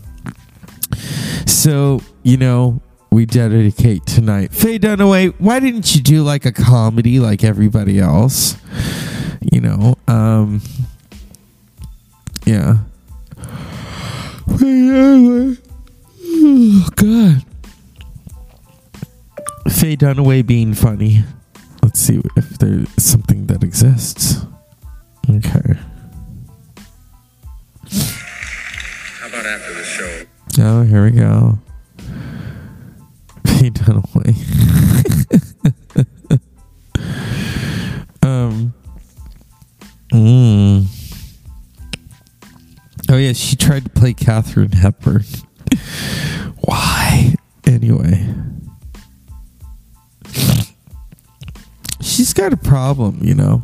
So, 1.46 2.02
you 2.24 2.38
know, 2.38 2.82
we 3.12 3.26
dedicate 3.26 4.06
tonight. 4.06 4.52
Faye 4.52 4.80
Dunaway, 4.80 5.34
why 5.38 5.60
didn't 5.60 5.96
you 5.96 6.02
do 6.02 6.24
like 6.24 6.46
a 6.46 6.52
comedy 6.52 7.20
like 7.20 7.44
everybody 7.44 8.00
else? 8.00 8.58
You 9.52 9.62
know, 9.62 9.96
um, 10.08 10.62
yeah. 12.46 12.80
Oh, 14.50 15.56
God. 16.96 17.44
Faye 19.72 19.96
Dunaway 19.96 20.46
being 20.46 20.74
funny. 20.74 21.24
Let's 21.98 22.06
see 22.06 22.22
if 22.36 22.60
there's 22.60 22.88
something 23.04 23.48
that 23.48 23.64
exists. 23.64 24.46
Okay. 25.28 25.74
How 29.20 29.28
about 29.28 29.46
after 29.48 29.74
the 29.74 29.84
show? 29.84 30.26
Oh, 30.60 30.84
here 30.84 31.06
we 31.06 31.10
go. 31.10 31.58
Faye 33.48 33.72
Dunaway. 33.72 34.36
um. 38.22 38.76
Mm. 40.12 40.86
Oh 43.10 43.18
yeah, 43.18 43.34
she 43.34 43.56
tried 43.56 43.86
to 43.86 43.90
play 43.90 44.14
Katharine 44.14 44.74
Hepburn. 44.74 45.24
Why? 46.60 47.34
Anyway. 47.66 48.28
She's 52.18 52.34
got 52.34 52.52
a 52.52 52.58
problem, 52.58 53.20
you 53.22 53.36
know. 53.36 53.64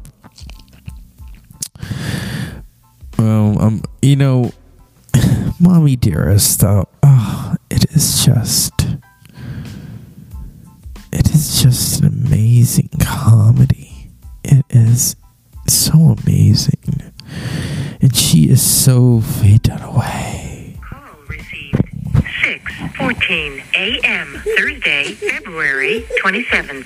Well, 3.17 3.59
um, 3.59 3.81
you 4.03 4.15
know, 4.15 4.51
mommy 5.59 5.95
dearest, 5.95 6.59
though, 6.59 6.87
oh, 7.01 7.55
it 7.71 7.85
is 7.85 8.23
just, 8.23 8.79
it 11.11 11.31
is 11.31 11.63
just 11.63 12.01
an 12.01 12.05
amazing 12.05 12.89
comedy. 12.99 14.11
It 14.43 14.65
is 14.69 15.15
so 15.67 16.15
amazing, 16.23 17.11
and 18.01 18.15
she 18.15 18.49
is 18.51 18.61
so 18.61 19.21
Faye 19.21 19.57
Dunaway. 19.57 20.77
6:14 22.43 23.63
a.m. 23.73 24.43
Thursday, 24.55 25.13
February 25.13 26.05
27th. 26.21 26.85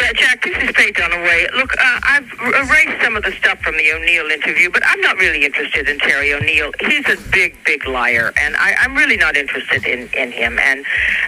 Yeah, 0.00 0.12
Jack, 0.12 0.42
this 0.42 0.56
is 0.62 0.70
Faye 0.76 0.92
Dunaway. 0.92 1.52
Look, 1.54 1.72
uh, 1.78 2.00
I've 2.04 2.30
erased 2.40 3.02
some 3.02 3.16
of 3.16 3.22
the 3.22 3.32
stuff 3.32 3.60
from 3.60 3.76
the 3.76 3.92
O'Neill 3.92 4.30
interview, 4.30 4.70
but 4.70 4.82
I'm 4.86 5.00
not 5.00 5.16
really 5.16 5.44
interested 5.44 5.88
in 5.88 5.98
Terry 5.98 6.32
O'Neill. 6.32 6.72
He's 6.80 7.08
a 7.08 7.16
big, 7.30 7.56
big 7.64 7.86
liar, 7.86 8.32
and 8.40 8.56
I, 8.56 8.74
I'm 8.80 8.94
really 8.94 9.16
not 9.16 9.36
interested 9.36 9.84
in, 9.84 10.08
in 10.14 10.32
him. 10.32 10.58
And, 10.58 10.84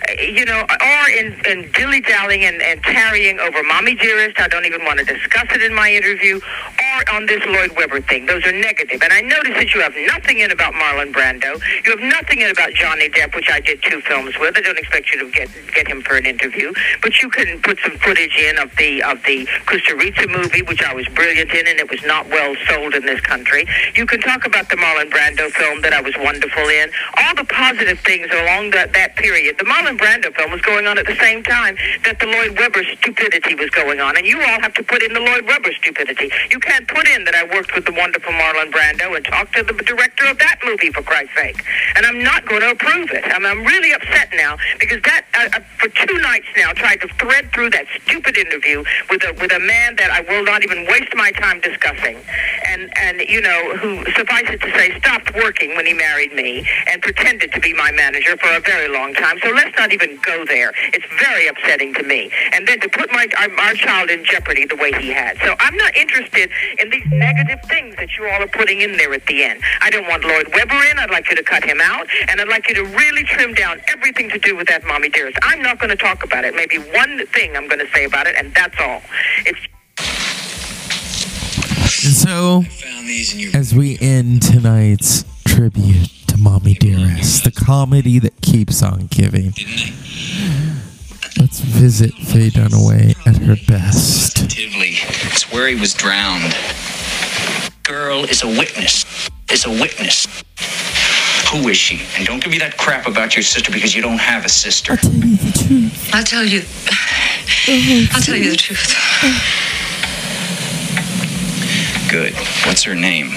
uh, 0.08 0.22
you 0.22 0.44
know, 0.44 0.60
or 0.62 1.10
in, 1.10 1.34
in 1.46 1.70
dilly-dallying 1.72 2.44
and, 2.44 2.62
and 2.62 2.82
tarrying 2.82 3.38
over 3.40 3.62
Mommy 3.62 3.94
Dearest. 3.94 4.40
I 4.40 4.48
don't 4.48 4.64
even 4.64 4.84
want 4.84 4.98
to 5.00 5.04
discuss 5.04 5.46
it 5.52 5.62
in 5.62 5.74
my 5.74 5.92
interview, 5.92 6.36
or 6.38 7.14
on 7.14 7.26
this 7.26 7.44
Lloyd 7.46 7.76
Webber 7.76 8.00
thing. 8.00 8.26
Those 8.26 8.44
are 8.46 8.52
negative. 8.52 9.02
And 9.02 9.12
I 9.12 9.20
notice 9.20 9.54
that 9.54 9.74
you 9.74 9.80
have 9.80 9.94
nothing 10.06 10.40
in 10.40 10.50
about 10.50 10.74
Marlon 10.74 11.12
Brando. 11.12 11.60
You 11.84 11.96
have 11.96 12.00
nothing 12.00 12.40
in 12.40 12.50
about 12.50 12.72
Johnny 12.72 13.08
Depp, 13.08 13.34
which 13.34 13.50
I 13.50 13.60
did 13.60 13.82
two 13.82 14.00
films 14.02 14.38
with. 14.38 14.56
I 14.56 14.60
don't 14.60 14.78
expect 14.78 15.12
you 15.12 15.20
to 15.20 15.30
get 15.30 15.48
get 15.74 15.86
him 15.86 16.02
for 16.02 16.16
an 16.16 16.26
interview, 16.26 16.72
but 17.02 17.20
you 17.22 17.30
can 17.30 17.60
put 17.62 17.78
some 17.80 17.96
footage 17.98 18.36
in 18.38 18.58
of 18.58 18.74
the 18.76 19.02
of 19.02 19.22
the 19.24 19.46
Costa 19.66 19.94
Rica 19.96 20.26
movie, 20.28 20.62
which 20.62 20.82
I 20.82 20.94
was 20.94 21.06
brilliant 21.08 21.50
in, 21.50 21.66
and 21.66 21.78
it 21.78 21.90
was 21.90 22.02
not 22.04 22.28
well 22.28 22.54
sold 22.68 22.94
in 22.94 23.04
this 23.04 23.20
country. 23.20 23.66
You 23.94 24.06
can 24.06 24.20
talk 24.20 24.46
about 24.46 24.68
the 24.70 24.76
Marlon 24.76 25.10
Brando 25.10 25.50
film 25.50 25.82
that 25.82 25.92
I 25.92 26.00
was 26.00 26.14
wonderful 26.18 26.62
in. 26.68 26.90
All 27.18 27.34
the 27.34 27.44
positive 27.44 27.98
things 28.00 28.28
along 28.32 28.70
that 28.70 28.92
that 28.94 29.16
period. 29.16 29.58
The 29.58 29.64
Marlon 29.64 29.98
Brando 29.98 30.34
film 30.34 30.52
was 30.52 30.62
going 30.62 30.86
on 30.86 30.98
at 30.98 31.06
the 31.06 31.16
same 31.16 31.42
time 31.42 31.76
that 32.04 32.18
the 32.20 32.26
Lloyd 32.26 32.58
Webber 32.58 32.84
stupidity 32.84 33.54
was 33.54 33.70
going 33.70 34.00
on, 34.00 34.16
and 34.16 34.26
you 34.26 34.38
all 34.40 34.60
have 34.60 34.74
to 34.74 34.82
put 34.82 35.02
in 35.02 35.12
the 35.12 35.20
Lloyd 35.20 35.46
Webber 35.46 35.72
stupidity. 35.72 36.30
You 36.50 36.60
can't 36.60 36.86
put 36.86 37.08
in 37.08 37.24
that 37.24 37.34
I 37.34 37.44
worked 37.54 37.74
with 37.74 37.84
the 37.84 37.92
wonderful 37.92 38.32
Marlon 38.32 38.70
Brando 38.70 39.16
and 39.16 39.24
talked 39.24 39.54
to 39.56 39.62
the 39.62 39.72
director 39.72 40.26
of 40.26 40.38
that 40.38 40.58
movie 40.64 40.90
for 40.90 41.02
Christ's 41.02 41.34
sake. 41.34 41.62
And 41.96 42.06
I'm 42.06 42.22
not 42.22 42.46
going 42.46 42.62
to 42.62 42.70
approve 42.70 43.10
it. 43.10 43.24
I'm, 43.24 43.44
I'm 43.44 43.64
really 43.64 43.92
upset 43.92 44.28
now 44.34 44.56
because 44.78 45.02
that 45.02 45.24
uh, 45.34 45.58
uh, 45.58 45.60
for 45.78 45.88
two 45.88 46.18
nights 46.18 46.46
now 46.56 46.72
tried 46.72 47.00
to 47.00 47.08
thread 47.14 47.50
through 47.52 47.70
that 47.70 47.86
stupid 48.02 48.27
interview 48.36 48.84
with 49.10 49.22
a 49.24 49.32
with 49.40 49.52
a 49.52 49.60
man 49.60 49.96
that 49.96 50.10
I 50.10 50.20
will 50.28 50.44
not 50.44 50.62
even 50.62 50.86
waste 50.86 51.14
my 51.14 51.30
time 51.32 51.60
discussing, 51.60 52.18
and 52.66 52.90
and 52.98 53.20
you 53.28 53.40
know 53.40 53.76
who 53.76 54.04
suffice 54.12 54.48
it 54.50 54.60
to 54.60 54.70
say 54.76 54.98
stopped 54.98 55.34
working 55.34 55.74
when 55.76 55.86
he 55.86 55.94
married 55.94 56.32
me 56.32 56.66
and 56.88 57.00
pretended 57.02 57.52
to 57.52 57.60
be 57.60 57.72
my 57.72 57.92
manager 57.92 58.36
for 58.36 58.48
a 58.56 58.60
very 58.60 58.88
long 58.88 59.14
time. 59.14 59.38
So 59.42 59.50
let's 59.50 59.76
not 59.78 59.92
even 59.92 60.18
go 60.24 60.44
there. 60.44 60.72
It's 60.92 61.06
very 61.20 61.48
upsetting 61.48 61.94
to 61.94 62.02
me. 62.02 62.30
And 62.52 62.66
then 62.66 62.80
to 62.80 62.88
put 62.88 63.10
my 63.12 63.26
our, 63.38 63.50
our 63.60 63.74
child 63.74 64.10
in 64.10 64.24
jeopardy 64.24 64.66
the 64.66 64.76
way 64.76 64.92
he 65.00 65.10
had. 65.10 65.38
So 65.38 65.54
I'm 65.60 65.76
not 65.76 65.96
interested 65.96 66.50
in 66.78 66.90
these 66.90 67.06
negative 67.10 67.60
things 67.68 67.96
that 67.96 68.16
you 68.16 68.26
all 68.28 68.42
are 68.42 68.48
putting 68.48 68.80
in 68.80 68.96
there 68.96 69.12
at 69.14 69.24
the 69.26 69.44
end. 69.44 69.62
I 69.80 69.90
don't 69.90 70.08
want 70.08 70.24
Lloyd 70.24 70.48
Webber 70.54 70.80
in. 70.90 70.98
I'd 70.98 71.10
like 71.10 71.28
you 71.30 71.36
to 71.36 71.42
cut 71.42 71.64
him 71.64 71.80
out, 71.80 72.06
and 72.28 72.40
I'd 72.40 72.48
like 72.48 72.68
you 72.68 72.74
to 72.74 72.84
really 72.84 73.24
trim 73.24 73.54
down 73.54 73.80
everything 73.88 74.28
to 74.30 74.38
do 74.38 74.56
with 74.56 74.68
that 74.68 74.84
mommy 74.84 75.08
dearest. 75.08 75.38
I'm 75.42 75.62
not 75.62 75.78
going 75.78 75.90
to 75.90 75.96
talk 75.96 76.24
about 76.24 76.44
it. 76.44 76.54
Maybe 76.54 76.78
one 76.78 77.26
thing 77.26 77.56
I'm 77.56 77.68
going 77.68 77.84
to 77.84 77.90
say 77.92 78.04
about 78.04 78.17
it, 78.26 78.36
and 78.36 78.54
that's 78.54 78.78
all. 78.80 79.00
It's 79.46 79.58
And 82.04 82.14
so, 82.14 82.64
as 83.58 83.74
we 83.74 83.98
end 84.00 84.42
tonight's 84.42 85.24
tribute 85.46 86.08
to 86.28 86.36
Mommy 86.36 86.74
Dearest, 86.74 87.44
the 87.44 87.50
comedy 87.50 88.18
that 88.18 88.40
keeps 88.40 88.82
on 88.82 89.06
giving, 89.10 89.52
let's 91.38 91.60
visit 91.60 92.12
Faye 92.14 92.50
Dunaway 92.50 93.16
at 93.26 93.38
her 93.38 93.56
best. 93.66 94.38
It's 94.50 95.52
where 95.52 95.68
he 95.68 95.74
was 95.74 95.94
drowned. 95.94 96.56
Girl 97.82 98.24
is 98.24 98.42
a 98.42 98.48
witness. 98.48 99.04
Is 99.50 99.64
a 99.64 99.70
witness. 99.70 100.26
Who 101.50 101.68
is 101.68 101.76
she? 101.78 102.02
And 102.16 102.26
don't 102.26 102.42
give 102.42 102.50
me 102.50 102.58
that 102.58 102.76
crap 102.76 103.06
about 103.06 103.34
your 103.34 103.42
sister 103.42 103.72
because 103.72 103.94
you 103.94 104.02
don't 104.02 104.20
have 104.20 104.44
a 104.44 104.48
sister. 104.48 104.92
I'll 106.12 106.22
tell 106.22 106.44
you. 106.44 106.60
the 106.60 106.66
truth. 106.66 106.88
I'll 107.64 107.74
tell 107.74 107.74
you 107.76 108.08
I'll 108.12 108.22
tell 108.22 108.36
you 108.36 108.50
the 108.50 108.56
truth. 108.56 108.94
Good. 112.10 112.34
What's 112.66 112.82
her 112.82 112.94
name? 112.94 113.32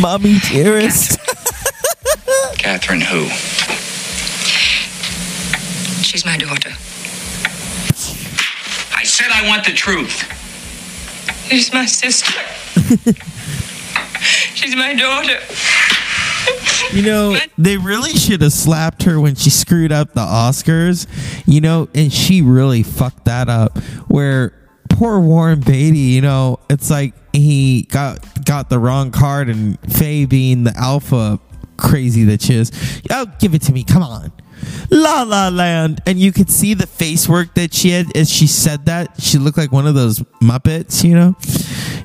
Mommy 0.00 0.38
Dearest. 0.40 1.18
Catherine 2.58 3.00
who? 3.00 3.28
She's 6.02 6.24
my 6.24 6.36
daughter. 6.36 6.70
I 8.96 9.04
said 9.04 9.28
I 9.32 9.46
want 9.48 9.64
the 9.64 9.72
truth. 9.72 10.28
She's 11.48 11.72
my 11.72 11.86
sister. 11.86 12.32
She's 14.54 14.74
my 14.76 14.94
daughter. 14.94 15.38
You 16.92 17.02
know, 17.02 17.36
they 17.56 17.78
really 17.78 18.12
should 18.12 18.42
have 18.42 18.52
slapped 18.52 19.04
her 19.04 19.18
when 19.18 19.34
she 19.34 19.48
screwed 19.48 19.92
up 19.92 20.12
the 20.12 20.20
Oscars, 20.20 21.06
you 21.46 21.60
know, 21.60 21.88
and 21.94 22.12
she 22.12 22.42
really 22.42 22.82
fucked 22.82 23.24
that 23.24 23.48
up. 23.48 23.78
Where 24.08 24.52
poor 24.90 25.18
Warren 25.18 25.60
Beatty, 25.60 25.98
you 25.98 26.20
know, 26.20 26.60
it's 26.68 26.90
like 26.90 27.14
he 27.32 27.82
got 27.90 28.44
got 28.44 28.68
the 28.68 28.78
wrong 28.78 29.10
card 29.10 29.48
and 29.48 29.78
Faye 29.90 30.26
being 30.26 30.64
the 30.64 30.76
alpha 30.76 31.40
crazy 31.78 32.24
that 32.24 32.42
she 32.42 32.54
is. 32.54 32.70
Oh, 33.10 33.26
give 33.38 33.54
it 33.54 33.62
to 33.62 33.72
me. 33.72 33.84
Come 33.84 34.02
on. 34.02 34.32
La 34.90 35.22
La 35.22 35.48
Land. 35.48 36.02
And 36.06 36.18
you 36.18 36.32
could 36.32 36.50
see 36.50 36.74
the 36.74 36.86
face 36.86 37.28
work 37.28 37.54
that 37.54 37.74
she 37.74 37.90
had 37.90 38.16
as 38.16 38.30
she 38.30 38.46
said 38.46 38.86
that. 38.86 39.20
She 39.20 39.38
looked 39.38 39.58
like 39.58 39.72
one 39.72 39.86
of 39.86 39.94
those 39.94 40.20
Muppets, 40.40 41.02
you 41.02 41.14
know? 41.14 41.36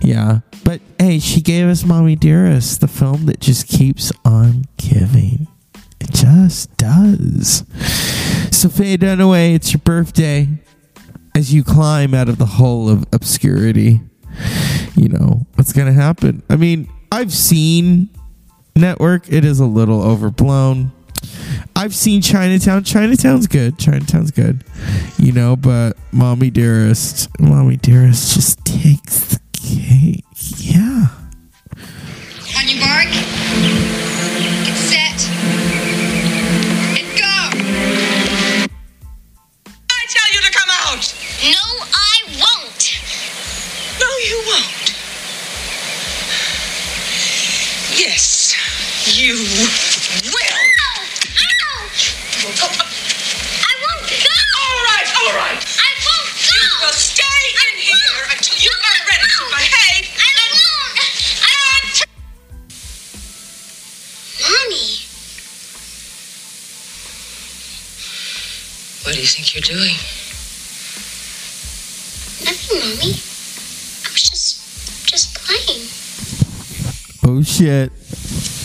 Yeah. 0.02 0.40
But 0.68 0.82
hey, 0.99 1.20
she 1.20 1.39
gave 1.39 1.70
us 1.70 1.86
Mommy 1.86 2.18
Dearest, 2.18 2.82
the 2.82 2.89
film 2.89 3.28
that 3.28 3.39
just 3.39 3.70
keeps 3.70 4.11
on 4.26 4.65
giving. 4.76 5.47
It 6.01 6.11
just 6.11 6.76
does. 6.76 7.63
So, 8.51 8.68
Faye 8.68 8.97
Dunaway, 8.97 9.55
it's 9.55 9.72
your 9.72 9.80
birthday. 9.80 10.49
As 11.34 11.53
you 11.53 11.63
climb 11.63 12.13
out 12.13 12.28
of 12.28 12.38
the 12.38 12.45
hole 12.45 12.89
of 12.89 13.05
obscurity, 13.13 14.01
you 14.97 15.07
know 15.07 15.47
what's 15.55 15.72
going 15.72 15.88
to 15.88 15.93
happen. 15.93 16.43
I 16.49 16.57
mean, 16.57 16.89
I've 17.13 17.32
seen 17.32 18.09
Network, 18.76 19.32
it 19.32 19.45
is 19.45 19.61
a 19.61 19.65
little 19.65 20.03
overblown. 20.03 20.91
I've 21.78 21.95
seen 21.95 22.22
Chinatown. 22.22 22.84
Chinatown's 22.84 23.47
good. 23.47 23.80
Chinatown's 23.80 24.32
good. 24.32 24.65
You 25.18 25.32
know, 25.32 25.55
but 25.55 25.95
Mommy 26.11 26.49
Dearest, 26.49 27.30
Mommy 27.39 27.78
Dearest 27.78 28.34
just 28.34 28.65
takes 28.65 29.30
the 29.30 29.39
Okay, 29.70 30.24
yeah. 30.59 31.11
On 32.55 32.63
your 32.70 32.80
mark, 32.80 33.11
get 34.63 34.78
set, 34.78 35.20
and 36.95 37.07
go! 37.20 37.36
I 39.91 40.05
tell 40.07 40.30
you 40.34 40.39
to 40.39 40.51
come 40.53 40.72
out! 40.72 41.03
No, 41.43 41.65
I 41.91 42.15
won't! 42.39 42.84
No, 43.99 44.07
you 44.30 44.39
won't. 44.47 44.95
Yes, 47.99 48.55
you 49.20 49.36
will! 50.32 50.63
Ow! 50.80 51.03
Ow! 51.43 51.91
I 53.63 53.76
won't 53.84 54.07
go! 54.07 54.38
All 54.63 54.80
right, 54.88 55.09
all 55.18 55.34
right! 55.36 55.59
I 55.59 55.91
won't 56.07 56.32
go! 56.39 56.55
You 56.55 56.70
will 56.86 56.93
stay! 56.93 57.37
Mommy. 64.48 65.04
What 69.04 69.14
do 69.14 69.20
you 69.20 69.28
think 69.28 69.54
you're 69.54 69.62
doing? 69.62 69.95
Nothing, 72.48 72.80
Mommy. 72.80 73.12
I 73.12 74.10
was 74.12 74.24
just 74.24 74.64
just 75.06 75.36
playing. 75.36 75.84
Oh 77.28 77.43
shit. 77.43 77.91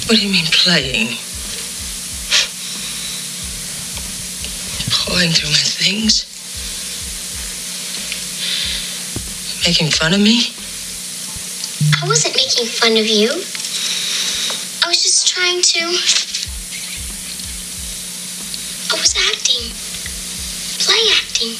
What 0.06 0.18
do 0.18 0.26
you 0.26 0.32
mean 0.32 0.46
playing? 0.46 1.18
Pawing 4.90 5.32
through 5.34 5.50
my 5.50 5.66
things? 5.66 6.30
Making 9.66 9.90
fun 9.90 10.14
of 10.14 10.20
me? 10.20 10.54
I 12.02 12.06
wasn't 12.06 12.36
making 12.36 12.66
fun 12.66 12.96
of 12.96 13.06
you. 13.06 13.30
I 14.92 14.94
was 14.94 15.02
just 15.04 15.26
trying 15.26 15.62
to. 15.62 15.80
I 18.92 19.00
was 19.00 19.16
acting. 19.32 19.72
Play 20.84 21.00
acting. 21.16 21.56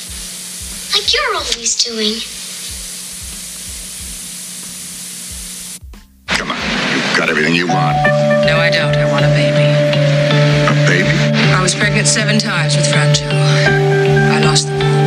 Like 0.92 1.08
you're 1.14 1.34
always 1.36 1.74
doing. 1.82 2.20
Come 6.28 6.50
on. 6.50 6.58
You've 6.92 7.16
got 7.16 7.30
everything 7.30 7.54
you 7.54 7.66
want. 7.68 7.96
No, 8.44 8.58
I 8.58 8.68
don't. 8.68 8.94
I 8.94 9.10
want 9.10 9.24
a 9.24 9.28
baby. 9.28 9.64
A 10.68 10.74
baby? 10.86 11.08
I 11.54 11.62
was 11.62 11.74
pregnant 11.74 12.08
seven 12.08 12.38
times 12.38 12.76
with 12.76 12.84
Franchot. 12.84 13.32
I 13.32 14.40
lost 14.44 14.66
them 14.66 14.82
all. 14.82 15.01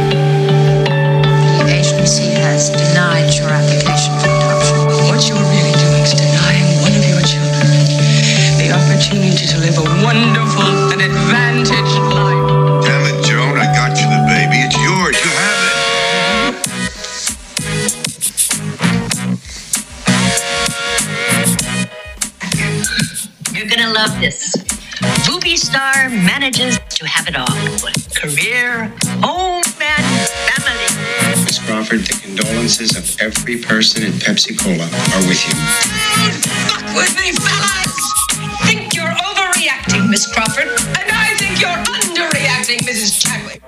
Live 9.75 9.87
a 9.87 10.03
wonderful 10.03 10.91
and 10.93 11.01
advantaged 11.01 11.99
life. 12.13 12.85
Damn 12.85 13.05
it, 13.05 13.23
Joan, 13.25 13.57
I 13.57 13.65
got 13.73 13.97
you 13.97 14.07
the 14.09 14.21
baby. 14.27 14.57
It's 14.63 14.75
yours. 14.77 15.15
You 15.23 15.31
have 15.41 15.59
it. 15.67 15.75
You're 23.53 23.69
gonna 23.69 23.93
love 23.93 24.19
this. 24.19 24.55
Movie 25.29 25.57
star 25.57 26.09
manages 26.09 26.79
to 26.89 27.07
have 27.07 27.27
it 27.27 27.35
all 27.35 27.45
career, 28.15 28.91
home, 29.21 29.63
and 29.81 30.05
family. 30.47 30.87
Miss 31.43 31.59
Crawford, 31.59 31.99
the 31.99 32.19
condolences 32.23 32.95
of 32.97 33.21
every 33.21 33.57
person 33.57 34.03
in 34.03 34.13
Pepsi 34.13 34.57
Cola 34.57 34.85
are 34.85 35.27
with 35.27 35.45
you. 35.47 35.53
Fuck 36.69 36.95
with 36.95 37.15
me, 37.19 37.31
fellas! 37.33 37.74
Miss 40.15 40.33
Crawford, 40.33 40.69
and 40.69 41.11
I 41.11 41.35
think 41.35 41.59
you're 41.59 41.69
underreacting, 41.69 42.79
Mrs. 42.87 43.19
Chadwick. 43.19 43.61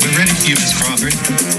We're 0.00 0.16
ready 0.16 0.30
for 0.30 0.46
you, 0.46 0.54
Miss 0.54 0.72
Crawford. 0.80 1.57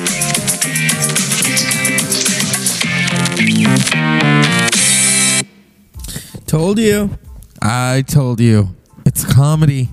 Told 6.45 6.79
you. 6.79 7.17
I 7.61 8.03
told 8.07 8.39
you. 8.39 8.75
It's 9.05 9.23
comedy. 9.23 9.89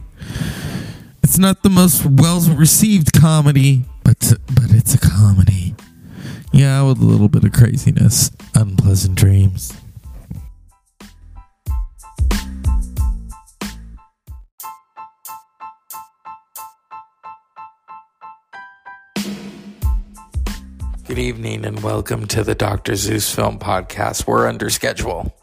It's 1.22 1.38
not 1.38 1.62
the 1.62 1.70
most 1.70 2.06
well 2.06 2.40
received 2.40 3.12
comedy, 3.12 3.84
but 4.04 4.34
but 4.54 4.70
it's 4.70 4.94
a 4.94 4.98
comedy. 4.98 5.74
Yeah, 6.52 6.82
with 6.82 7.00
a 7.00 7.04
little 7.04 7.28
bit 7.28 7.44
of 7.44 7.52
craziness, 7.52 8.30
unpleasant 8.54 9.16
dreams. 9.16 9.72
Good 21.16 21.22
evening 21.22 21.64
and 21.64 21.82
welcome 21.82 22.26
to 22.26 22.44
the 22.44 22.54
Dr. 22.54 22.94
Zeus 22.94 23.34
Film 23.34 23.58
Podcast. 23.58 24.26
We're 24.26 24.46
under 24.46 24.68
schedule. 24.68 25.34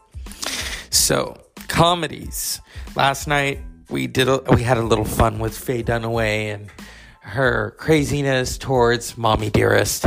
So, 0.90 1.36
comedies. 1.66 2.60
Last 2.94 3.26
night 3.26 3.58
we 3.90 4.06
did 4.06 4.28
a, 4.28 4.40
we 4.52 4.62
had 4.62 4.76
a 4.76 4.84
little 4.84 5.04
fun 5.04 5.40
with 5.40 5.58
Faye 5.58 5.82
Dunaway 5.82 6.54
and 6.54 6.70
her 7.22 7.72
craziness 7.76 8.56
towards 8.56 9.18
Mommy 9.18 9.50
Dearest. 9.50 10.06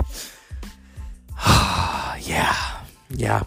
yeah. 1.46 2.56
Yeah. 3.10 3.44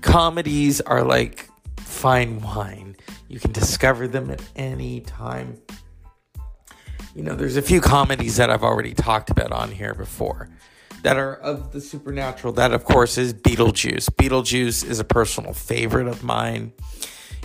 Comedies 0.00 0.80
are 0.80 1.04
like 1.04 1.46
fine 1.76 2.40
wine. 2.40 2.96
You 3.28 3.38
can 3.38 3.52
discover 3.52 4.08
them 4.08 4.30
at 4.30 4.40
any 4.56 5.00
time. 5.00 5.60
You 7.14 7.22
know, 7.22 7.34
there's 7.34 7.58
a 7.58 7.62
few 7.62 7.82
comedies 7.82 8.38
that 8.38 8.48
I've 8.48 8.64
already 8.64 8.94
talked 8.94 9.28
about 9.28 9.52
on 9.52 9.70
here 9.70 9.92
before 9.92 10.48
that 11.02 11.16
are 11.16 11.34
of 11.34 11.72
the 11.72 11.80
supernatural. 11.80 12.52
That, 12.54 12.72
of 12.72 12.84
course, 12.84 13.18
is 13.18 13.32
Beetlejuice. 13.32 14.10
Beetlejuice 14.10 14.88
is 14.88 14.98
a 15.00 15.04
personal 15.04 15.52
favorite 15.52 16.08
of 16.08 16.22
mine. 16.22 16.72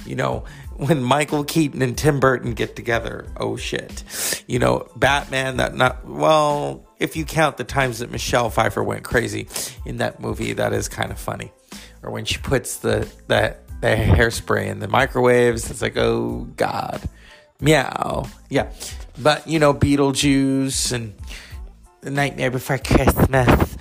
You 0.05 0.15
know, 0.15 0.43
when 0.75 1.01
Michael 1.01 1.43
Keaton 1.43 1.81
and 1.81 1.97
Tim 1.97 2.19
Burton 2.19 2.53
get 2.53 2.75
together, 2.75 3.27
oh 3.37 3.55
shit. 3.55 4.43
You 4.47 4.59
know, 4.59 4.87
Batman, 4.95 5.57
that 5.57 5.75
not, 5.75 6.05
well, 6.05 6.85
if 6.99 7.15
you 7.15 7.25
count 7.25 7.57
the 7.57 7.63
times 7.63 7.99
that 7.99 8.11
Michelle 8.11 8.49
Pfeiffer 8.49 8.83
went 8.83 9.03
crazy 9.03 9.47
in 9.85 9.97
that 9.97 10.19
movie, 10.19 10.53
that 10.53 10.73
is 10.73 10.87
kind 10.87 11.11
of 11.11 11.19
funny. 11.19 11.51
Or 12.03 12.11
when 12.11 12.25
she 12.25 12.37
puts 12.37 12.77
the, 12.77 13.09
the, 13.27 13.57
the 13.81 13.87
hairspray 13.87 14.67
in 14.67 14.79
the 14.79 14.87
microwaves, 14.87 15.71
it's 15.71 15.81
like, 15.81 15.97
oh 15.97 16.47
God. 16.55 17.01
Meow. 17.61 18.27
Yeah. 18.49 18.71
But, 19.17 19.47
you 19.47 19.59
know, 19.59 19.73
Beetlejuice 19.73 20.91
and 20.91 21.15
The 22.05 22.11
Nightmare 22.11 22.51
Before 22.51 22.77
Christmas. 22.77 23.77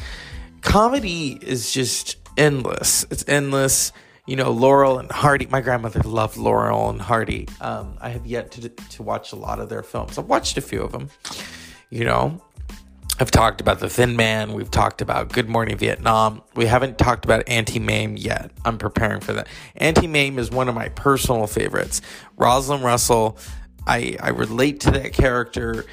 Comedy 0.62 1.38
is 1.42 1.70
just 1.74 2.16
endless. 2.38 3.04
It's 3.10 3.22
endless. 3.28 3.92
You 4.26 4.36
know, 4.36 4.50
Laurel 4.50 4.98
and 4.98 5.12
Hardy. 5.12 5.44
My 5.44 5.60
grandmother 5.60 6.00
loved 6.00 6.38
Laurel 6.38 6.88
and 6.88 7.02
Hardy. 7.02 7.46
Um, 7.60 7.98
I 8.00 8.08
have 8.08 8.24
yet 8.24 8.50
to, 8.52 8.70
to 8.70 9.02
watch 9.02 9.32
a 9.32 9.36
lot 9.36 9.60
of 9.60 9.68
their 9.68 9.82
films. 9.82 10.16
I've 10.16 10.24
watched 10.24 10.56
a 10.56 10.62
few 10.62 10.80
of 10.80 10.90
them. 10.90 11.10
You 11.90 12.06
know, 12.06 12.42
I've 13.20 13.30
talked 13.30 13.60
about 13.60 13.80
The 13.80 13.90
Thin 13.90 14.16
Man. 14.16 14.54
We've 14.54 14.70
talked 14.70 15.02
about 15.02 15.30
Good 15.30 15.50
Morning 15.50 15.76
Vietnam. 15.76 16.40
We 16.56 16.64
haven't 16.64 16.96
talked 16.96 17.26
about 17.26 17.46
Auntie 17.46 17.78
Mame 17.78 18.16
yet. 18.16 18.52
I'm 18.64 18.78
preparing 18.78 19.20
for 19.20 19.34
that. 19.34 19.48
Auntie 19.76 20.06
Mame 20.06 20.38
is 20.38 20.50
one 20.50 20.70
of 20.70 20.74
my 20.74 20.88
personal 20.88 21.46
favorites. 21.46 22.00
Rosalind 22.38 22.84
Russell, 22.84 23.36
I, 23.86 24.16
I 24.18 24.30
relate 24.30 24.80
to 24.80 24.92
that 24.92 25.12
character. 25.12 25.84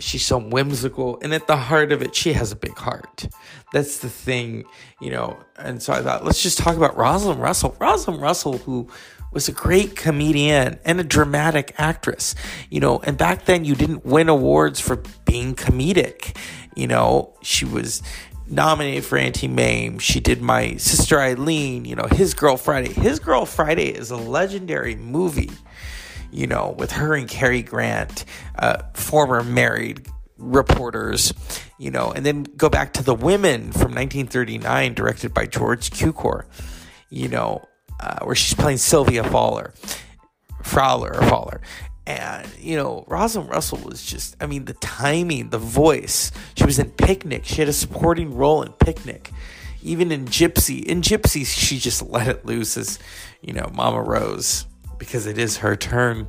She's 0.00 0.24
so 0.24 0.38
whimsical. 0.38 1.18
And 1.22 1.32
at 1.32 1.46
the 1.46 1.56
heart 1.56 1.92
of 1.92 2.02
it, 2.02 2.14
she 2.14 2.32
has 2.32 2.52
a 2.52 2.56
big 2.56 2.76
heart. 2.76 3.28
That's 3.72 3.98
the 3.98 4.08
thing, 4.08 4.64
you 5.00 5.10
know. 5.10 5.38
And 5.56 5.82
so 5.82 5.92
I 5.92 6.02
thought, 6.02 6.24
let's 6.24 6.42
just 6.42 6.58
talk 6.58 6.76
about 6.76 6.96
Rosalind 6.96 7.40
Russell. 7.40 7.76
Rosalind 7.80 8.20
Russell, 8.20 8.58
who 8.58 8.88
was 9.32 9.48
a 9.48 9.52
great 9.52 9.94
comedian 9.94 10.78
and 10.84 11.00
a 11.00 11.04
dramatic 11.04 11.74
actress, 11.78 12.34
you 12.68 12.80
know. 12.80 12.98
And 13.00 13.16
back 13.16 13.44
then, 13.44 13.64
you 13.64 13.74
didn't 13.74 14.04
win 14.04 14.28
awards 14.28 14.80
for 14.80 15.02
being 15.24 15.54
comedic. 15.54 16.36
You 16.74 16.86
know, 16.86 17.34
she 17.42 17.64
was 17.64 18.02
nominated 18.46 19.04
for 19.04 19.16
Auntie 19.16 19.48
Mame. 19.48 19.98
She 19.98 20.18
did 20.20 20.42
My 20.42 20.76
Sister 20.76 21.20
Eileen, 21.20 21.84
you 21.84 21.94
know, 21.94 22.06
His 22.10 22.34
Girl 22.34 22.56
Friday. 22.56 22.92
His 22.92 23.20
Girl 23.20 23.46
Friday 23.46 23.88
is 23.88 24.10
a 24.10 24.16
legendary 24.16 24.96
movie, 24.96 25.50
you 26.30 26.46
know, 26.46 26.74
with 26.78 26.92
her 26.92 27.14
and 27.14 27.28
Cary 27.28 27.62
Grant, 27.62 28.24
uh, 28.58 28.82
former 28.94 29.42
married 29.42 30.06
reporters, 30.36 31.32
you 31.78 31.90
know, 31.90 32.10
and 32.10 32.24
then 32.24 32.44
go 32.44 32.68
back 32.68 32.94
to 32.94 33.02
The 33.02 33.14
Women 33.14 33.72
from 33.72 33.94
1939, 33.94 34.94
directed 34.94 35.34
by 35.34 35.46
George 35.46 35.90
Cukor, 35.90 36.44
you 37.10 37.28
know, 37.28 37.64
uh, 38.00 38.24
where 38.24 38.34
she's 38.34 38.54
playing 38.54 38.78
Sylvia 38.78 39.22
Fowler, 39.24 39.74
Fowler 40.62 41.14
or 41.14 41.22
Fowler. 41.28 41.60
And, 42.06 42.48
you 42.58 42.76
know, 42.76 43.04
Rosalind 43.06 43.50
Russell 43.50 43.78
was 43.78 44.04
just, 44.04 44.36
I 44.40 44.46
mean, 44.46 44.64
the 44.64 44.74
timing, 44.74 45.50
the 45.50 45.58
voice. 45.58 46.32
She 46.56 46.64
was 46.64 46.78
in 46.78 46.90
Picnic. 46.90 47.44
She 47.44 47.56
had 47.56 47.68
a 47.68 47.72
supporting 47.72 48.34
role 48.34 48.62
in 48.62 48.72
Picnic. 48.72 49.30
Even 49.82 50.10
in 50.10 50.24
Gypsy. 50.24 50.82
In 50.82 51.02
Gypsy, 51.02 51.46
she 51.46 51.78
just 51.78 52.02
let 52.10 52.26
it 52.26 52.44
loose 52.44 52.76
as, 52.76 52.98
you 53.42 53.52
know, 53.52 53.70
Mama 53.72 54.02
Rose, 54.02 54.66
because 55.00 55.26
it 55.26 55.38
is 55.38 55.56
her 55.56 55.74
turn. 55.74 56.28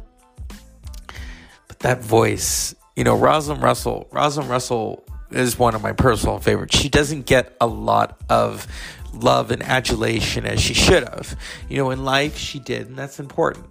But 1.67 1.77
that 1.79 2.01
voice, 2.01 2.73
you 2.95 3.03
know, 3.03 3.15
Rosalind 3.15 3.61
Russell, 3.61 4.07
Rosalind 4.11 4.49
Russell 4.49 5.03
is 5.29 5.59
one 5.59 5.75
of 5.75 5.83
my 5.83 5.91
personal 5.91 6.39
favorites. 6.39 6.75
She 6.75 6.89
doesn't 6.89 7.27
get 7.27 7.55
a 7.61 7.67
lot 7.67 8.19
of 8.29 8.65
love 9.13 9.51
and 9.51 9.61
adulation 9.61 10.47
as 10.47 10.59
she 10.59 10.73
should 10.73 11.03
have. 11.03 11.37
You 11.69 11.77
know, 11.77 11.91
in 11.91 12.03
life 12.03 12.37
she 12.37 12.57
did, 12.57 12.87
and 12.87 12.97
that's 12.97 13.19
important. 13.19 13.67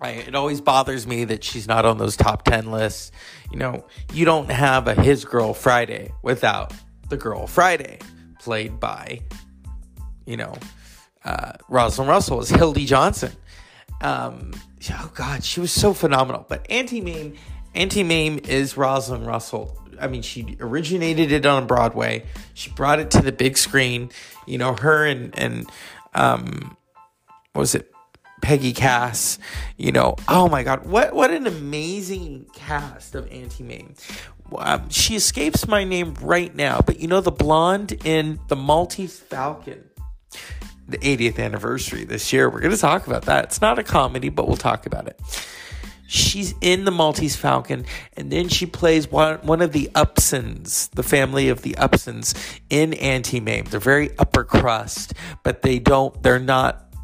I, 0.00 0.10
it 0.10 0.34
always 0.34 0.60
bothers 0.60 1.06
me 1.06 1.24
that 1.24 1.42
she's 1.42 1.66
not 1.66 1.86
on 1.86 1.96
those 1.96 2.14
top 2.14 2.44
10 2.44 2.70
lists. 2.70 3.10
You 3.50 3.58
know, 3.58 3.86
you 4.12 4.26
don't 4.26 4.50
have 4.50 4.86
a 4.86 4.94
His 4.94 5.24
Girl 5.24 5.54
Friday 5.54 6.12
without 6.22 6.74
the 7.08 7.16
Girl 7.16 7.46
Friday, 7.46 8.00
played 8.38 8.78
by, 8.78 9.22
you 10.26 10.36
know, 10.36 10.54
uh, 11.24 11.52
Rosalind 11.70 12.10
Russell 12.10 12.40
as 12.40 12.50
Hildy 12.50 12.84
Johnson. 12.84 13.32
Um, 14.00 14.52
oh 14.90 15.10
God, 15.14 15.44
she 15.44 15.60
was 15.60 15.72
so 15.72 15.94
phenomenal. 15.94 16.44
But 16.48 16.66
Auntie 16.70 17.00
Mame, 17.00 17.34
Auntie 17.74 18.02
Mame 18.02 18.40
is 18.44 18.76
Rosalind 18.76 19.26
Russell. 19.26 19.78
I 20.00 20.08
mean, 20.08 20.22
she 20.22 20.56
originated 20.60 21.32
it 21.32 21.46
on 21.46 21.66
Broadway. 21.66 22.26
She 22.54 22.70
brought 22.70 22.98
it 22.98 23.10
to 23.12 23.22
the 23.22 23.32
big 23.32 23.56
screen. 23.56 24.10
You 24.46 24.58
know, 24.58 24.74
her 24.74 25.06
and 25.06 25.36
and 25.38 25.70
um, 26.14 26.76
what 27.52 27.60
was 27.60 27.74
it? 27.74 27.90
Peggy 28.42 28.72
Cass. 28.72 29.38
You 29.76 29.92
know, 29.92 30.16
oh 30.28 30.48
my 30.48 30.62
God, 30.62 30.86
what 30.86 31.14
what 31.14 31.30
an 31.30 31.46
amazing 31.46 32.46
cast 32.54 33.14
of 33.14 33.30
Auntie 33.32 33.64
Mame. 33.64 33.94
Um, 34.56 34.90
she 34.90 35.16
escapes 35.16 35.66
my 35.66 35.84
name 35.84 36.14
right 36.20 36.54
now, 36.54 36.80
but 36.84 37.00
you 37.00 37.08
know 37.08 37.20
the 37.20 37.32
blonde 37.32 37.92
in 38.04 38.38
the 38.48 38.56
Maltese 38.56 39.18
Falcon 39.18 39.84
the 40.86 40.98
80th 40.98 41.38
anniversary 41.38 42.04
this 42.04 42.32
year. 42.32 42.48
We're 42.48 42.60
going 42.60 42.74
to 42.74 42.80
talk 42.80 43.06
about 43.06 43.22
that. 43.22 43.44
It's 43.44 43.60
not 43.60 43.78
a 43.78 43.82
comedy, 43.82 44.28
but 44.28 44.46
we'll 44.46 44.56
talk 44.56 44.86
about 44.86 45.06
it. 45.06 45.20
She's 46.06 46.54
in 46.60 46.84
the 46.84 46.90
Maltese 46.90 47.34
Falcon, 47.34 47.86
and 48.16 48.30
then 48.30 48.48
she 48.48 48.66
plays 48.66 49.10
one, 49.10 49.38
one 49.38 49.62
of 49.62 49.72
the 49.72 49.90
Upsons, 49.94 50.90
the 50.90 51.02
family 51.02 51.48
of 51.48 51.62
the 51.62 51.72
Upsons 51.72 52.34
in 52.68 52.92
Auntie 52.94 53.40
Mame. 53.40 53.64
They're 53.64 53.80
very 53.80 54.16
upper 54.18 54.44
crust, 54.44 55.14
but 55.42 55.62
they 55.62 55.78
don't, 55.78 56.22
they're 56.22 56.38
not, 56.38 56.94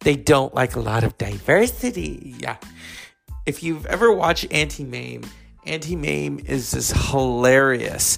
they 0.00 0.16
don't 0.16 0.54
like 0.54 0.76
a 0.76 0.80
lot 0.80 1.04
of 1.04 1.18
diversity. 1.18 2.36
Yeah. 2.38 2.56
If 3.44 3.62
you've 3.62 3.84
ever 3.86 4.12
watched 4.12 4.50
Auntie 4.50 4.84
Mame, 4.84 5.22
Auntie 5.66 5.96
Mame 5.96 6.40
is 6.46 6.70
this 6.70 6.90
hilarious 7.10 8.16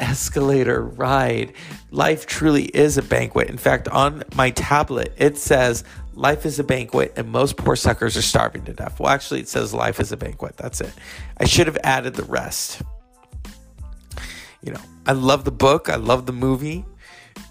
escalator 0.00 0.82
ride. 0.82 1.52
Life 1.90 2.26
truly 2.26 2.64
is 2.64 2.98
a 2.98 3.02
banquet. 3.02 3.48
In 3.48 3.58
fact, 3.58 3.88
on 3.88 4.22
my 4.34 4.50
tablet, 4.50 5.12
it 5.16 5.38
says 5.38 5.84
life 6.14 6.46
is 6.46 6.58
a 6.58 6.64
banquet 6.64 7.12
and 7.16 7.28
most 7.28 7.56
poor 7.56 7.76
suckers 7.76 8.16
are 8.16 8.22
starving 8.22 8.64
to 8.64 8.72
death. 8.72 9.00
Well, 9.00 9.10
actually, 9.10 9.40
it 9.40 9.48
says 9.48 9.72
life 9.74 10.00
is 10.00 10.12
a 10.12 10.16
banquet. 10.16 10.56
That's 10.56 10.80
it. 10.80 10.92
I 11.38 11.44
should 11.44 11.66
have 11.66 11.78
added 11.84 12.14
the 12.14 12.24
rest. 12.24 12.82
You 14.62 14.72
know, 14.72 14.80
I 15.06 15.12
love 15.12 15.44
the 15.44 15.52
book, 15.52 15.88
I 15.88 15.96
love 15.96 16.26
the 16.26 16.32
movie. 16.32 16.84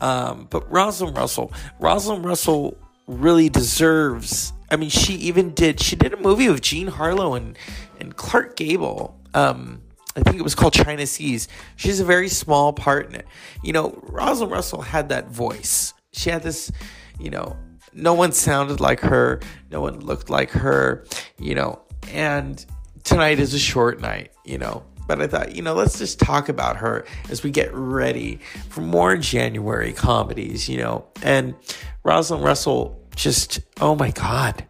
Um, 0.01 0.47
but 0.49 0.69
Rosalind 0.71 1.15
Russell, 1.15 1.53
Rosalind 1.79 2.25
Russell 2.25 2.77
really 3.07 3.49
deserves. 3.49 4.53
I 4.71 4.75
mean, 4.75 4.89
she 4.89 5.13
even 5.15 5.53
did. 5.53 5.79
She 5.79 5.95
did 5.95 6.13
a 6.13 6.17
movie 6.17 6.49
with 6.49 6.61
Jean 6.61 6.87
Harlow 6.87 7.35
and 7.35 7.57
and 7.99 8.15
Clark 8.15 8.55
Gable. 8.55 9.19
Um, 9.33 9.81
I 10.15 10.21
think 10.21 10.37
it 10.37 10.43
was 10.43 10.55
called 10.55 10.73
China 10.73 11.05
Seas. 11.07 11.47
She 11.75 11.87
has 11.87 11.99
a 11.99 12.05
very 12.05 12.29
small 12.29 12.73
part 12.73 13.09
in 13.09 13.15
it. 13.15 13.27
You 13.63 13.73
know, 13.73 13.99
Rosalind 14.03 14.51
Russell 14.51 14.81
had 14.81 15.09
that 15.09 15.29
voice. 15.29 15.93
She 16.11 16.29
had 16.29 16.43
this, 16.43 16.71
you 17.19 17.29
know, 17.29 17.57
no 17.93 18.13
one 18.13 18.31
sounded 18.31 18.79
like 18.79 18.99
her, 19.01 19.39
no 19.71 19.81
one 19.81 19.99
looked 19.99 20.29
like 20.29 20.51
her, 20.51 21.05
you 21.39 21.55
know, 21.55 21.81
and 22.11 22.63
tonight 23.03 23.39
is 23.39 23.53
a 23.53 23.59
short 23.59 23.99
night, 24.01 24.31
you 24.45 24.57
know. 24.57 24.83
But 25.07 25.21
I 25.21 25.27
thought, 25.27 25.55
you 25.55 25.61
know, 25.61 25.73
let's 25.73 25.97
just 25.97 26.19
talk 26.19 26.47
about 26.47 26.77
her 26.77 27.05
as 27.29 27.43
we 27.43 27.51
get 27.51 27.73
ready 27.73 28.39
for 28.69 28.81
more 28.81 29.17
January 29.17 29.91
comedies, 29.91 30.69
you 30.69 30.77
know. 30.77 31.05
And 31.21 31.55
Rosalind 32.03 32.43
Russell 32.43 32.99
just, 33.15 33.59
oh 33.81 33.95
my 33.95 34.11
God. 34.11 34.65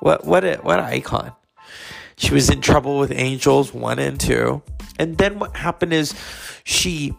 What 0.00 0.24
what 0.26 0.44
a 0.44 0.56
what 0.56 0.80
an 0.80 0.86
icon. 0.86 1.32
She 2.16 2.32
was 2.32 2.50
in 2.50 2.60
trouble 2.60 2.98
with 2.98 3.10
angels 3.12 3.72
one 3.72 3.98
and 3.98 4.18
two. 4.18 4.62
And 4.98 5.18
then 5.18 5.38
what 5.38 5.56
happened 5.56 5.92
is 5.92 6.14
she 6.64 7.14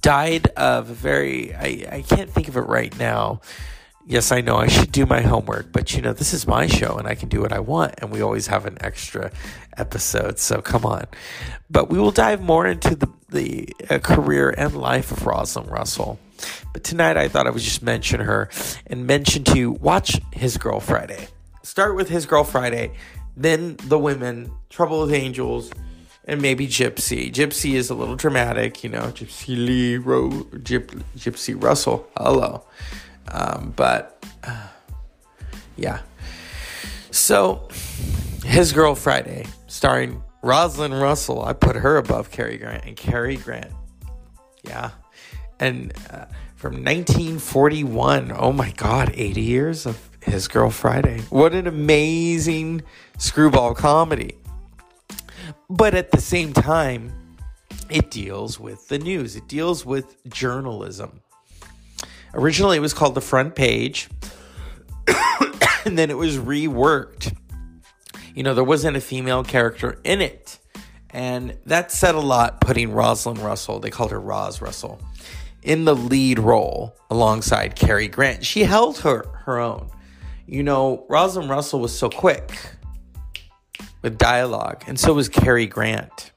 died 0.00 0.46
of 0.48 0.90
a 0.90 0.94
very, 0.94 1.54
I, 1.54 1.86
I 1.90 2.04
can't 2.06 2.30
think 2.30 2.48
of 2.48 2.56
it 2.56 2.62
right 2.62 2.96
now. 2.98 3.40
Yes, 4.06 4.32
I 4.32 4.42
know 4.42 4.56
I 4.56 4.66
should 4.66 4.92
do 4.92 5.06
my 5.06 5.22
homework, 5.22 5.72
but 5.72 5.94
you 5.94 6.02
know, 6.02 6.12
this 6.12 6.34
is 6.34 6.46
my 6.46 6.66
show 6.66 6.98
and 6.98 7.08
I 7.08 7.14
can 7.14 7.30
do 7.30 7.40
what 7.40 7.54
I 7.54 7.60
want. 7.60 7.94
And 7.98 8.10
we 8.10 8.20
always 8.20 8.48
have 8.48 8.66
an 8.66 8.76
extra 8.82 9.30
episode. 9.78 10.38
So 10.38 10.60
come 10.60 10.84
on. 10.84 11.06
But 11.70 11.88
we 11.88 11.98
will 11.98 12.10
dive 12.10 12.42
more 12.42 12.66
into 12.66 12.94
the, 12.94 13.08
the 13.30 13.68
uh, 13.88 13.98
career 13.98 14.54
and 14.56 14.76
life 14.76 15.10
of 15.10 15.26
Rosalind 15.26 15.70
Russell. 15.70 16.18
But 16.74 16.84
tonight 16.84 17.16
I 17.16 17.28
thought 17.28 17.46
I 17.46 17.50
would 17.50 17.62
just 17.62 17.82
mention 17.82 18.20
her 18.20 18.50
and 18.86 19.06
mention 19.06 19.42
to 19.44 19.58
you 19.58 19.72
watch 19.72 20.20
His 20.32 20.58
Girl 20.58 20.80
Friday. 20.80 21.28
Start 21.62 21.96
with 21.96 22.10
His 22.10 22.26
Girl 22.26 22.44
Friday 22.44 22.92
then 23.36 23.76
the 23.84 23.98
women, 23.98 24.52
Trouble 24.70 25.00
with 25.02 25.12
Angels, 25.12 25.70
and 26.26 26.40
maybe 26.40 26.66
Gypsy. 26.66 27.32
Gypsy 27.32 27.74
is 27.74 27.90
a 27.90 27.94
little 27.94 28.16
dramatic, 28.16 28.82
you 28.82 28.90
know, 28.90 29.02
Gypsy 29.12 29.56
Lee, 29.56 29.96
Ro, 29.96 30.30
Gyp, 30.30 31.02
Gypsy 31.16 31.60
Russell. 31.60 32.08
Hello. 32.16 32.64
Um, 33.30 33.72
but 33.76 34.24
uh, 34.42 34.68
yeah. 35.76 36.00
So, 37.10 37.68
His 38.44 38.72
Girl 38.72 38.94
Friday, 38.94 39.46
starring 39.66 40.22
Rosalind 40.42 41.00
Russell. 41.00 41.44
I 41.44 41.52
put 41.52 41.76
her 41.76 41.96
above 41.96 42.30
Cary 42.30 42.56
Grant 42.56 42.84
and 42.84 42.96
Cary 42.96 43.36
Grant. 43.36 43.72
Yeah. 44.62 44.90
And 45.60 45.92
uh, 46.10 46.26
from 46.56 46.84
1941, 46.84 48.32
oh 48.34 48.52
my 48.52 48.70
God, 48.72 49.12
80 49.14 49.40
years 49.40 49.86
of 49.86 50.13
His 50.24 50.48
Girl 50.48 50.70
Friday. 50.70 51.20
What 51.30 51.52
an 51.52 51.66
amazing 51.66 52.82
screwball 53.18 53.74
comedy. 53.74 54.36
But 55.70 55.94
at 55.94 56.10
the 56.10 56.20
same 56.20 56.52
time, 56.52 57.12
it 57.90 58.10
deals 58.10 58.58
with 58.58 58.88
the 58.88 58.98
news, 58.98 59.36
it 59.36 59.48
deals 59.48 59.84
with 59.84 60.16
journalism. 60.28 61.20
Originally, 62.34 62.78
it 62.78 62.80
was 62.80 62.94
called 62.94 63.14
The 63.14 63.20
Front 63.20 63.54
Page, 63.54 64.08
and 65.84 65.96
then 65.96 66.10
it 66.10 66.16
was 66.16 66.38
reworked. 66.38 67.36
You 68.34 68.42
know, 68.42 68.54
there 68.54 68.64
wasn't 68.64 68.96
a 68.96 69.00
female 69.00 69.44
character 69.44 70.00
in 70.02 70.20
it. 70.20 70.58
And 71.10 71.56
that 71.66 71.92
said 71.92 72.16
a 72.16 72.20
lot, 72.20 72.60
putting 72.60 72.90
Rosalind 72.90 73.38
Russell, 73.38 73.78
they 73.78 73.90
called 73.90 74.10
her 74.10 74.20
Roz 74.20 74.60
Russell, 74.60 75.00
in 75.62 75.84
the 75.84 75.94
lead 75.94 76.40
role 76.40 76.96
alongside 77.08 77.76
Cary 77.76 78.08
Grant. 78.08 78.44
She 78.44 78.64
held 78.64 78.98
her, 78.98 79.24
her 79.44 79.60
own. 79.60 79.90
You 80.46 80.62
know, 80.62 81.06
Rosalind 81.08 81.48
Russell 81.48 81.80
was 81.80 81.96
so 81.96 82.10
quick 82.10 82.50
with 84.02 84.18
dialogue, 84.18 84.84
and 84.86 85.00
so 85.00 85.14
was 85.14 85.28
Cary 85.28 85.66
Grant. 85.66 86.32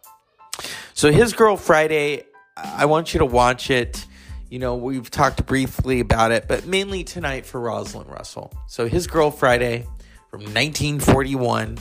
So, 0.94 1.12
His 1.12 1.34
Girl 1.34 1.58
Friday, 1.58 2.24
I 2.56 2.86
want 2.86 3.14
you 3.14 3.20
to 3.20 3.26
watch 3.26 3.70
it. 3.70 4.06
You 4.50 4.60
know, 4.60 4.76
we've 4.76 5.12
talked 5.12 5.46
briefly 5.46 6.00
about 6.00 6.32
it, 6.32 6.48
but 6.48 6.66
mainly 6.66 7.04
tonight 7.04 7.46
for 7.46 7.60
Rosalind 7.60 8.10
Russell. 8.10 8.54
So, 8.68 8.88
His 8.88 9.08
Girl 9.08 9.30
Friday 9.30 9.86
from 10.32 10.42
1941. 10.42 11.78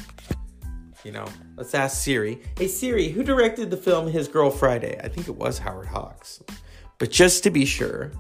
You 1.05 1.13
know, 1.13 1.27
let's 1.57 1.75
ask 1.75 2.03
Siri. 2.03 2.43
Hey, 2.59 2.67
Siri, 2.67 3.09
who 3.09 3.23
directed 3.23 3.71
the 3.71 3.77
film 3.77 4.09
His 4.09 4.27
Girl 4.27 4.51
Friday? 4.51 4.99
I 5.03 5.09
think 5.09 5.29
it 5.29 5.37
was 5.37 5.59
Howard 5.59 5.87
Hawks. 5.87 6.43
But 6.99 7.13
just 7.13 7.45
to 7.45 7.51
be 7.51 7.65
sure, 7.65 8.11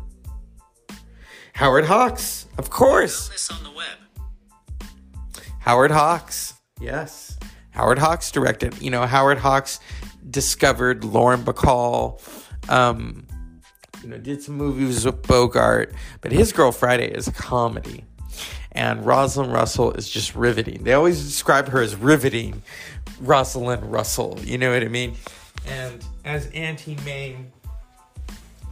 Howard 1.57 1.86
Hawks, 1.86 2.46
of 2.59 2.68
course. 2.68 3.50
Howard 5.61 5.90
Hawks, 5.90 6.52
yes. 6.78 7.38
Howard 7.70 7.98
Hawks 7.98 8.30
directed. 8.30 8.78
You 8.82 8.90
know, 8.90 9.07
Howard 9.07 9.38
Hawks 9.38 9.80
discovered 10.28 11.02
Lauren 11.02 11.40
Bacall. 11.44 12.20
Um, 12.68 13.26
you 14.02 14.11
know, 14.11 14.18
did 14.18 14.42
some 14.42 14.57
movies 14.57 15.07
with 15.07 15.22
Bogart, 15.26 15.94
but 16.20 16.30
his 16.30 16.52
Girl 16.52 16.72
Friday 16.72 17.11
is 17.11 17.26
a 17.26 17.32
comedy, 17.32 18.04
and 18.72 19.07
Rosalind 19.07 19.50
Russell 19.50 19.92
is 19.92 20.11
just 20.11 20.34
riveting. 20.34 20.84
They 20.84 20.92
always 20.92 21.24
describe 21.24 21.68
her 21.68 21.80
as 21.80 21.96
riveting, 21.96 22.61
Rosalind 23.18 23.90
Russell. 23.90 24.38
You 24.44 24.59
know 24.59 24.74
what 24.74 24.82
I 24.82 24.88
mean? 24.88 25.14
And 25.66 26.04
as 26.26 26.50
Auntie 26.50 26.98
Mame, 27.07 27.50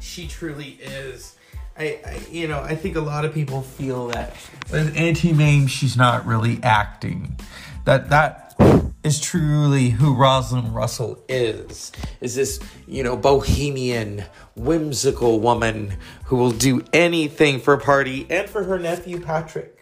she 0.00 0.28
truly 0.28 0.78
is. 0.82 1.33
I, 1.76 2.00
I, 2.06 2.20
you 2.30 2.46
know, 2.46 2.60
I 2.60 2.76
think 2.76 2.96
a 2.96 3.00
lot 3.00 3.24
of 3.24 3.34
people 3.34 3.62
feel 3.62 4.08
that 4.08 4.36
with 4.70 4.96
Auntie 4.96 5.32
Mame, 5.32 5.66
she's 5.66 5.96
not 5.96 6.24
really 6.24 6.60
acting. 6.62 7.36
That 7.84 8.10
that 8.10 8.54
is 9.02 9.20
truly 9.20 9.90
who 9.90 10.14
Rosalind 10.14 10.74
Russell 10.74 11.22
is. 11.28 11.92
Is 12.20 12.34
this, 12.36 12.60
you 12.86 13.02
know, 13.02 13.16
bohemian, 13.16 14.24
whimsical 14.56 15.40
woman 15.40 15.96
who 16.26 16.36
will 16.36 16.52
do 16.52 16.82
anything 16.92 17.60
for 17.60 17.74
a 17.74 17.78
party 17.78 18.26
and 18.30 18.48
for 18.48 18.64
her 18.64 18.78
nephew 18.78 19.20
Patrick. 19.20 19.78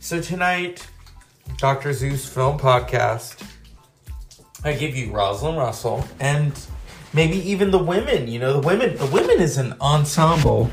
So 0.00 0.20
tonight, 0.20 0.88
Dr. 1.58 1.92
Zeus 1.92 2.26
Film 2.26 2.58
Podcast, 2.58 3.46
I 4.64 4.72
give 4.72 4.96
you 4.96 5.12
Rosalind 5.12 5.58
Russell 5.58 6.04
and 6.18 6.52
maybe 7.12 7.36
even 7.50 7.70
the 7.70 7.78
women. 7.78 8.28
You 8.28 8.38
know, 8.38 8.60
the 8.60 8.66
women. 8.66 8.96
The 8.96 9.06
women 9.06 9.40
is 9.40 9.56
an 9.56 9.74
ensemble 9.80 10.70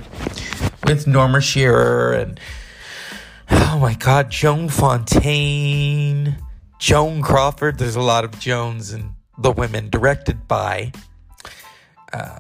with 0.86 1.08
Norma 1.08 1.42
Shearer 1.42 2.14
and 2.14 2.40
oh 3.50 3.80
my 3.80 3.94
God, 3.94 4.30
Joan 4.30 4.70
Fontaine, 4.70 6.38
Joan 6.80 7.22
Crawford. 7.22 7.78
There's 7.78 7.96
a 7.96 8.02
lot 8.02 8.24
of 8.24 8.40
Joans 8.40 8.94
and 8.94 9.14
the 9.38 9.52
women, 9.52 9.90
directed 9.90 10.48
by 10.48 10.92
uh, 12.12 12.40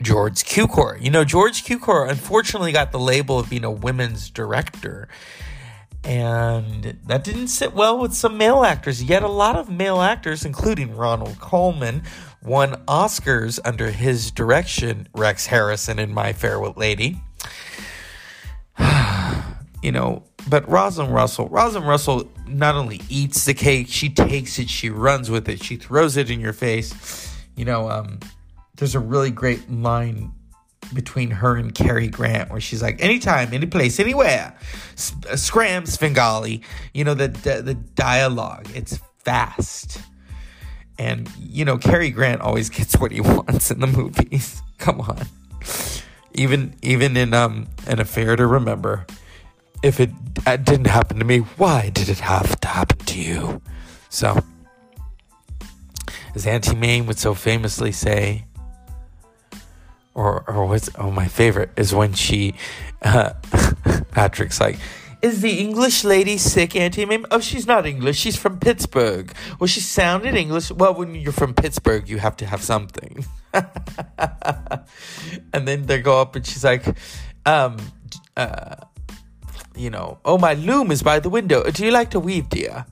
George 0.00 0.44
Cukor. 0.44 1.00
You 1.02 1.10
know, 1.10 1.24
George 1.24 1.64
Cukor 1.64 2.08
unfortunately 2.08 2.72
got 2.72 2.92
the 2.92 2.98
label 2.98 3.38
of 3.38 3.50
being 3.50 3.64
a 3.64 3.70
women's 3.70 4.30
director. 4.30 5.08
And 6.04 6.98
that 7.06 7.24
didn't 7.24 7.48
sit 7.48 7.72
well 7.72 7.98
with 7.98 8.12
some 8.12 8.36
male 8.36 8.62
actors. 8.62 9.02
Yet 9.02 9.22
a 9.22 9.28
lot 9.28 9.56
of 9.56 9.70
male 9.70 10.00
actors, 10.00 10.44
including 10.44 10.94
Ronald 10.94 11.38
Colman, 11.40 12.02
won 12.42 12.74
Oscars 12.86 13.58
under 13.64 13.90
his 13.90 14.30
direction. 14.30 15.08
Rex 15.14 15.46
Harrison 15.46 15.98
in 15.98 16.12
My 16.12 16.32
Fair 16.34 16.58
Lady. 16.58 17.20
you 19.82 19.92
know, 19.92 20.24
but 20.48 20.68
Rosalind 20.68 21.14
Russell, 21.14 21.48
Rosalind 21.48 21.88
Russell 21.88 22.30
not 22.46 22.74
only 22.74 23.00
eats 23.08 23.46
the 23.46 23.54
cake, 23.54 23.86
she 23.88 24.10
takes 24.10 24.58
it, 24.58 24.68
she 24.68 24.90
runs 24.90 25.30
with 25.30 25.48
it, 25.48 25.62
she 25.62 25.76
throws 25.76 26.16
it 26.16 26.30
in 26.30 26.38
your 26.40 26.52
face. 26.52 27.34
You 27.56 27.64
know, 27.64 27.90
um, 27.90 28.20
there's 28.76 28.94
a 28.94 29.00
really 29.00 29.30
great 29.30 29.70
line 29.70 30.32
between 30.92 31.30
her 31.30 31.56
and 31.56 31.74
Cary 31.74 32.08
Grant 32.08 32.50
where 32.50 32.60
she's 32.60 32.82
like, 32.82 33.02
anytime, 33.02 33.52
any 33.52 33.66
place, 33.66 33.98
anywhere, 33.98 34.56
uh, 35.30 35.36
scram 35.36 35.86
Svengali. 35.86 36.62
You 36.92 37.04
know, 37.04 37.14
the, 37.14 37.28
the, 37.28 37.62
the 37.62 37.74
dialogue, 37.74 38.68
it's 38.74 38.98
fast. 39.24 40.00
And, 40.98 41.30
you 41.38 41.64
know, 41.64 41.78
Cary 41.78 42.10
Grant 42.10 42.40
always 42.40 42.68
gets 42.70 42.96
what 42.98 43.12
he 43.12 43.20
wants 43.20 43.70
in 43.70 43.80
the 43.80 43.86
movies. 43.86 44.62
Come 44.78 45.00
on. 45.00 45.26
Even 46.36 46.74
even 46.82 47.16
in 47.16 47.32
um 47.32 47.68
an 47.86 48.00
affair 48.00 48.34
to 48.34 48.44
remember, 48.44 49.06
if 49.84 50.00
it, 50.00 50.10
didn't 50.64 50.86
happen 50.86 51.18
to 51.18 51.24
me, 51.24 51.38
why 51.38 51.90
did 51.90 52.08
it 52.08 52.18
have 52.18 52.58
to 52.60 52.68
happen 52.68 52.98
to 52.98 53.20
you? 53.20 53.62
So, 54.08 54.42
as 56.34 56.46
Auntie 56.46 56.74
Mame 56.74 57.06
would 57.06 57.18
so 57.18 57.34
famously 57.34 57.92
say, 57.92 58.46
or 60.14 60.44
or 60.48 60.66
what's 60.66 60.90
oh 60.98 61.10
my 61.10 61.28
favorite 61.28 61.70
is 61.76 61.94
when 61.94 62.12
she 62.12 62.54
uh, 63.02 63.32
Patrick's 64.12 64.60
like 64.60 64.78
is 65.24 65.40
the 65.40 65.58
English 65.58 66.04
lady 66.04 66.36
sick, 66.36 66.76
Auntie 66.76 67.06
Mame? 67.06 67.24
Oh, 67.30 67.40
she's 67.40 67.66
not 67.66 67.86
English. 67.86 68.18
She's 68.18 68.36
from 68.36 68.58
Pittsburgh. 68.58 69.32
Well, 69.58 69.68
she 69.68 69.80
sounded 69.80 70.34
English. 70.34 70.70
Well, 70.70 70.92
when 70.92 71.14
you're 71.14 71.32
from 71.32 71.54
Pittsburgh, 71.54 72.06
you 72.10 72.18
have 72.18 72.36
to 72.36 72.44
have 72.44 72.62
something. 72.62 73.24
and 75.54 75.66
then 75.66 75.86
they 75.86 76.02
go 76.02 76.20
up 76.20 76.36
and 76.36 76.46
she's 76.46 76.62
like, 76.62 76.84
um, 77.46 77.78
uh, 78.36 78.76
you 79.74 79.88
know, 79.88 80.18
oh, 80.26 80.36
my 80.36 80.52
loom 80.52 80.90
is 80.90 81.02
by 81.02 81.20
the 81.20 81.30
window. 81.30 81.62
Do 81.70 81.86
you 81.86 81.90
like 81.90 82.10
to 82.10 82.20
weave, 82.20 82.50
dear? 82.50 82.84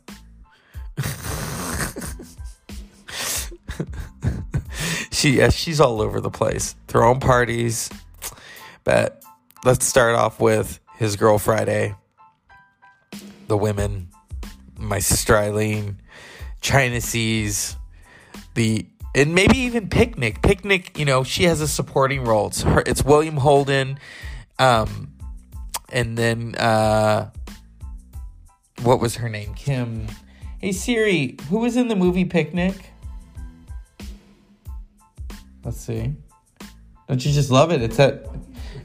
she 5.12 5.38
yeah, 5.38 5.50
she's 5.50 5.80
all 5.80 6.00
over 6.00 6.20
the 6.20 6.30
place, 6.30 6.74
throwing 6.88 7.20
parties. 7.20 7.90
But 8.82 9.22
let's 9.64 9.86
start 9.86 10.16
off 10.16 10.40
with 10.40 10.80
his 10.96 11.16
girl 11.16 11.38
Friday, 11.38 11.94
the 13.46 13.56
women, 13.56 14.08
my 14.76 14.98
sister 14.98 15.36
Eileen, 15.36 15.98
China 16.60 17.00
Seas, 17.00 17.76
the 18.54 18.86
and 19.14 19.34
maybe 19.34 19.58
even 19.58 19.88
Picnic. 19.88 20.42
Picnic, 20.42 20.98
you 20.98 21.04
know, 21.04 21.22
she 21.22 21.44
has 21.44 21.60
a 21.60 21.68
supporting 21.68 22.24
role. 22.24 22.48
It's 22.48 22.62
her. 22.62 22.82
It's 22.86 23.04
William 23.04 23.36
Holden, 23.36 23.98
um, 24.58 25.12
and 25.90 26.16
then 26.16 26.54
uh, 26.54 27.30
what 28.82 28.98
was 28.98 29.16
her 29.16 29.28
name? 29.28 29.54
Kim. 29.54 30.06
Hey 30.58 30.72
Siri, 30.72 31.36
who 31.50 31.58
was 31.58 31.76
in 31.76 31.88
the 31.88 31.96
movie 31.96 32.24
Picnic? 32.24 32.91
Let's 35.64 35.80
see. 35.80 36.14
Don't 37.08 37.24
you 37.24 37.32
just 37.32 37.50
love 37.50 37.70
it? 37.70 37.82
It's 37.82 37.98
at 38.00 38.26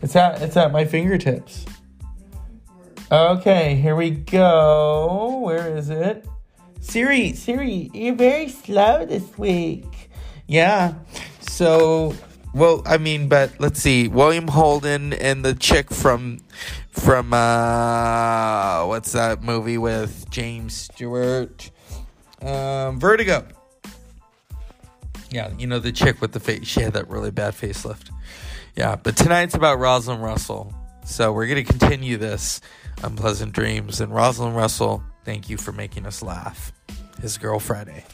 it's 0.01 0.15
at 0.15 0.41
it's 0.41 0.57
at 0.57 0.71
my 0.71 0.85
fingertips. 0.85 1.65
Okay, 3.11 3.75
here 3.75 3.95
we 3.95 4.09
go. 4.09 5.39
Where 5.43 5.77
is 5.77 5.89
it? 5.89 6.27
Siri, 6.81 7.33
Siri, 7.33 7.89
you're 7.93 8.15
very 8.15 8.49
slow 8.49 9.05
this 9.05 9.37
week. 9.37 10.09
Yeah. 10.45 10.95
So, 11.39 12.13
well, 12.53 12.81
I 12.85 12.97
mean, 12.97 13.27
but 13.29 13.51
let's 13.59 13.81
see. 13.81 14.07
William 14.07 14.49
Holden 14.49 15.13
and 15.13 15.43
the 15.43 15.55
chick 15.55 15.89
from 15.91 16.39
from 16.91 17.33
uh 17.33 18.85
what's 18.87 19.13
that 19.13 19.41
movie 19.41 19.77
with 19.77 20.29
James 20.29 20.75
Stewart? 20.75 21.71
Um 22.41 22.99
Vertigo. 22.99 23.47
Yeah, 25.29 25.51
you 25.57 25.67
know 25.67 25.79
the 25.79 25.91
chick 25.91 26.21
with 26.21 26.31
the 26.31 26.39
face. 26.39 26.65
She 26.67 26.81
had 26.81 26.93
that 26.93 27.09
really 27.09 27.31
bad 27.31 27.53
facelift. 27.53 28.11
Yeah, 28.75 28.95
but 28.95 29.17
tonight's 29.17 29.55
about 29.55 29.79
Rosalind 29.79 30.23
Russell. 30.23 30.73
So 31.05 31.33
we're 31.33 31.47
gonna 31.47 31.63
continue 31.63 32.17
this 32.17 32.61
unpleasant 33.03 33.51
dreams. 33.51 33.99
And 33.99 34.13
Rosalind 34.13 34.55
Russell, 34.55 35.03
thank 35.25 35.49
you 35.49 35.57
for 35.57 35.71
making 35.73 36.05
us 36.05 36.21
laugh. 36.21 36.71
His 37.21 37.37
girl 37.37 37.59
Friday. 37.59 38.05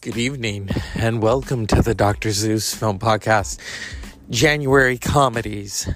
Good 0.00 0.16
evening, 0.16 0.68
and 0.96 1.22
welcome 1.22 1.68
to 1.68 1.80
the 1.80 1.94
Dr. 1.94 2.32
Zeus 2.32 2.74
Film 2.74 2.98
Podcast. 2.98 3.58
January 4.30 4.98
comedies. 4.98 5.88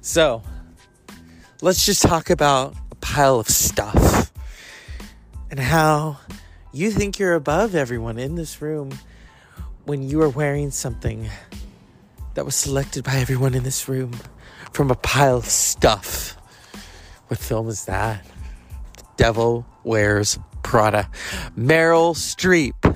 So, 0.00 0.42
let's 1.62 1.84
just 1.84 2.02
talk 2.02 2.30
about 2.30 2.74
a 2.90 2.94
pile 2.96 3.38
of 3.38 3.48
stuff 3.48 4.32
and 5.50 5.60
how 5.60 6.18
you 6.72 6.90
think 6.90 7.18
you're 7.18 7.34
above 7.34 7.74
everyone 7.74 8.18
in 8.18 8.34
this 8.34 8.60
room 8.60 8.90
when 9.84 10.02
you 10.02 10.20
are 10.22 10.28
wearing 10.28 10.70
something 10.70 11.28
that 12.34 12.44
was 12.44 12.54
selected 12.54 13.04
by 13.04 13.16
everyone 13.16 13.54
in 13.54 13.62
this 13.62 13.88
room 13.88 14.12
from 14.72 14.90
a 14.90 14.94
pile 14.94 15.38
of 15.38 15.46
stuff. 15.46 16.36
What 17.28 17.40
film 17.40 17.68
is 17.68 17.86
that? 17.86 18.24
The 18.96 19.04
Devil 19.16 19.66
Wears 19.84 20.38
Prada. 20.62 21.08
Meryl 21.56 22.14
Streep. 22.14 22.95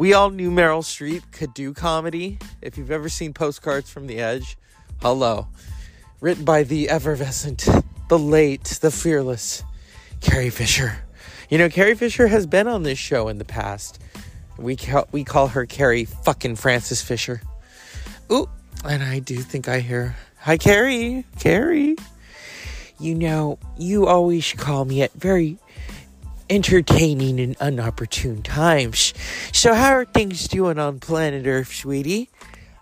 We 0.00 0.14
all 0.14 0.30
knew 0.30 0.50
Meryl 0.50 0.82
Streep 0.82 1.30
could 1.30 1.52
do 1.52 1.74
comedy. 1.74 2.38
If 2.62 2.78
you've 2.78 2.90
ever 2.90 3.10
seen 3.10 3.34
Postcards 3.34 3.90
from 3.90 4.06
the 4.06 4.18
Edge, 4.18 4.56
hello. 5.02 5.48
Written 6.22 6.46
by 6.46 6.62
the 6.62 6.88
effervescent, 6.88 7.68
the 8.08 8.18
late, 8.18 8.64
the 8.80 8.90
fearless 8.90 9.62
Carrie 10.22 10.48
Fisher. 10.48 11.04
You 11.50 11.58
know, 11.58 11.68
Carrie 11.68 11.96
Fisher 11.96 12.28
has 12.28 12.46
been 12.46 12.66
on 12.66 12.82
this 12.82 12.98
show 12.98 13.28
in 13.28 13.36
the 13.36 13.44
past. 13.44 14.00
We 14.56 14.74
call, 14.74 15.06
we 15.12 15.22
call 15.22 15.48
her 15.48 15.66
Carrie 15.66 16.06
fucking 16.06 16.56
Francis 16.56 17.02
Fisher. 17.02 17.42
Ooh, 18.32 18.48
and 18.82 19.02
I 19.02 19.18
do 19.18 19.36
think 19.36 19.68
I 19.68 19.80
hear, 19.80 20.16
hi, 20.38 20.56
Carrie, 20.56 21.26
Carrie. 21.40 21.96
You 22.98 23.14
know, 23.16 23.58
you 23.76 24.06
always 24.06 24.50
call 24.54 24.86
me 24.86 25.02
at 25.02 25.12
very 25.12 25.58
entertaining 26.48 27.38
and 27.38 27.54
unopportune 27.58 28.42
times. 28.42 29.09
So, 29.52 29.74
how 29.74 29.92
are 29.92 30.04
things 30.04 30.48
doing 30.48 30.78
on 30.78 31.00
planet 31.00 31.46
Earth, 31.46 31.72
sweetie? 31.72 32.30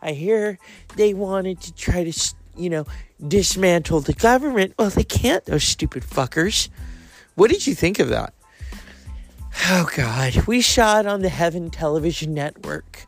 I 0.03 0.13
hear 0.13 0.59
they 0.97 1.15
wanted 1.15 1.61
to 1.63 1.75
try 1.75 2.05
to, 2.05 2.35
you 2.57 2.71
know, 2.71 2.87
dismantle 3.27 4.01
the 4.01 4.13
government. 4.13 4.75
Well, 4.79 4.91
they 4.91 5.05
can't, 5.05 5.45
those 5.47 5.65
stupid 5.65 6.03
fuckers. 6.05 6.69
What 7.35 7.51
did 7.51 7.67
you 7.67 7.75
think 7.75 7.99
of 7.99 8.09
that? 8.09 8.35
Oh, 9.69 9.89
God. 9.97 10.47
We 10.47 10.61
saw 10.61 11.01
it 11.01 11.07
on 11.07 11.23
the 11.23 11.29
Heaven 11.29 11.71
Television 11.71 12.35
Network. 12.35 13.07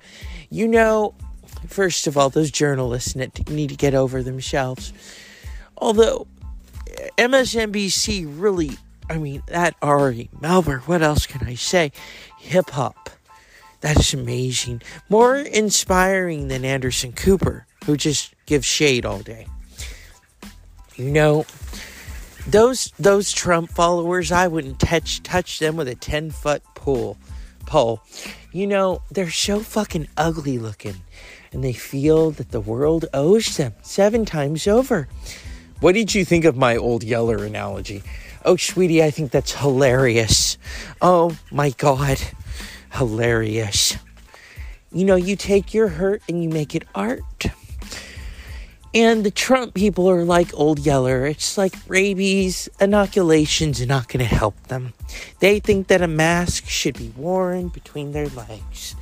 You 0.48 0.66
know, 0.66 1.14
first 1.68 2.06
of 2.06 2.16
all, 2.16 2.30
those 2.30 2.50
journalists 2.50 3.14
need 3.14 3.70
to 3.70 3.76
get 3.76 3.94
over 3.94 4.22
themselves. 4.22 4.92
Although, 5.76 6.26
MSNBC 7.18 8.26
really 8.26 8.78
I 9.10 9.18
mean, 9.18 9.42
that 9.46 9.74
Ari 9.82 10.30
Melber, 10.40 10.82
what 10.82 11.02
else 11.02 11.26
can 11.26 11.44
I 11.44 11.54
say? 11.54 11.90
Hip 12.38 12.70
hop. 12.70 12.99
That's 13.80 14.12
amazing. 14.12 14.82
More 15.08 15.36
inspiring 15.36 16.48
than 16.48 16.64
Anderson 16.64 17.12
Cooper, 17.12 17.66
who 17.86 17.96
just 17.96 18.34
gives 18.46 18.66
shade 18.66 19.06
all 19.06 19.20
day. 19.20 19.46
You 20.96 21.10
know, 21.10 21.46
those 22.46 22.92
those 22.98 23.32
Trump 23.32 23.70
followers, 23.70 24.30
I 24.30 24.48
wouldn't 24.48 24.80
touch 24.80 25.22
touch 25.22 25.58
them 25.58 25.76
with 25.76 25.88
a 25.88 25.94
ten 25.94 26.30
foot 26.30 26.62
pole 26.74 27.16
pole. 27.64 28.02
You 28.52 28.66
know, 28.66 29.00
they're 29.10 29.30
so 29.30 29.60
fucking 29.60 30.08
ugly 30.16 30.58
looking. 30.58 31.02
and 31.52 31.64
they 31.64 31.72
feel 31.72 32.30
that 32.32 32.50
the 32.50 32.60
world 32.60 33.06
owes 33.12 33.56
them 33.56 33.74
seven 33.82 34.24
times 34.24 34.66
over. 34.66 35.08
What 35.80 35.94
did 35.94 36.14
you 36.14 36.24
think 36.24 36.44
of 36.44 36.56
my 36.56 36.76
old 36.76 37.02
Yeller 37.02 37.44
analogy? 37.44 38.02
Oh, 38.44 38.56
sweetie, 38.56 39.02
I 39.02 39.10
think 39.10 39.30
that's 39.32 39.54
hilarious. 39.54 40.58
Oh 41.00 41.36
my 41.50 41.70
God, 41.70 42.18
hilarious. 42.92 43.96
You 44.92 45.04
know, 45.04 45.16
you 45.16 45.36
take 45.36 45.72
your 45.72 45.88
hurt 45.88 46.22
and 46.28 46.42
you 46.42 46.48
make 46.48 46.74
it 46.74 46.84
art. 46.94 47.46
And 48.92 49.22
the 49.22 49.30
Trump 49.30 49.74
people 49.74 50.10
are 50.10 50.24
like 50.24 50.52
old 50.52 50.80
Yeller. 50.80 51.24
It's 51.26 51.56
like 51.56 51.74
rabies, 51.86 52.68
inoculations 52.80 53.80
are 53.80 53.86
not 53.86 54.08
going 54.08 54.26
to 54.26 54.34
help 54.34 54.60
them. 54.64 54.94
They 55.38 55.60
think 55.60 55.86
that 55.86 56.02
a 56.02 56.08
mask 56.08 56.66
should 56.66 56.98
be 56.98 57.12
worn 57.16 57.68
between 57.68 58.10
their 58.10 58.26
legs, 58.28 58.96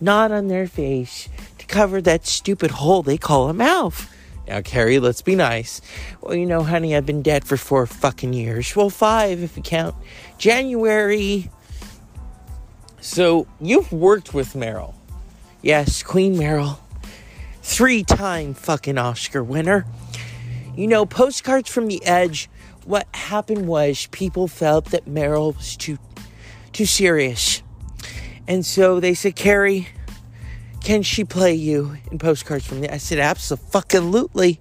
not 0.00 0.30
on 0.30 0.46
their 0.46 0.68
face, 0.68 1.28
to 1.58 1.66
cover 1.66 2.00
that 2.02 2.24
stupid 2.24 2.70
hole 2.70 3.02
they 3.02 3.18
call 3.18 3.48
a 3.48 3.54
mouth. 3.54 4.08
Now, 4.46 4.60
Carrie, 4.60 5.00
let's 5.00 5.22
be 5.22 5.34
nice. 5.34 5.80
Well, 6.20 6.36
you 6.36 6.46
know, 6.46 6.62
honey, 6.62 6.94
I've 6.94 7.06
been 7.06 7.22
dead 7.22 7.44
for 7.44 7.56
four 7.56 7.86
fucking 7.86 8.32
years. 8.32 8.76
Well, 8.76 8.90
five 8.90 9.42
if 9.42 9.56
you 9.56 9.62
count 9.62 9.96
January. 10.38 11.50
So, 13.02 13.46
you've 13.60 13.92
worked 13.92 14.32
with 14.32 14.54
Meryl. 14.54 14.94
Yes, 15.60 16.02
Queen 16.02 16.34
Meryl 16.34 16.78
three 17.62 18.02
time 18.02 18.54
fucking 18.54 18.98
Oscar 18.98 19.42
winner. 19.42 19.86
You 20.76 20.86
know, 20.86 21.06
postcards 21.06 21.70
from 21.70 21.86
the 21.86 22.04
edge, 22.04 22.50
what 22.84 23.06
happened 23.14 23.66
was 23.66 24.06
people 24.08 24.48
felt 24.48 24.86
that 24.86 25.06
Meryl 25.06 25.56
was 25.56 25.76
too 25.76 25.98
too 26.72 26.86
serious. 26.86 27.62
And 28.48 28.66
so 28.66 28.98
they 28.98 29.14
said, 29.14 29.36
Carrie, 29.36 29.88
can 30.82 31.02
she 31.02 31.24
play 31.24 31.54
you 31.54 31.96
in 32.10 32.18
postcards 32.18 32.66
from 32.66 32.80
the 32.80 32.92
I 32.92 32.96
said, 32.96 33.18
absolutely. 33.18 34.60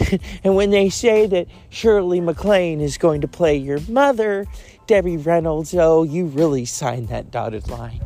and 0.44 0.56
when 0.56 0.70
they 0.70 0.88
say 0.88 1.26
that 1.26 1.46
Shirley 1.70 2.20
MacLaine 2.20 2.80
is 2.80 2.98
going 2.98 3.20
to 3.20 3.28
play 3.28 3.56
your 3.56 3.78
mother, 3.88 4.46
Debbie 4.88 5.18
Reynolds, 5.18 5.74
oh, 5.74 6.02
you 6.02 6.24
really 6.24 6.64
signed 6.64 7.08
that 7.08 7.30
dotted 7.30 7.68
line. 7.68 8.00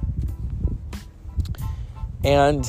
And 2.24 2.66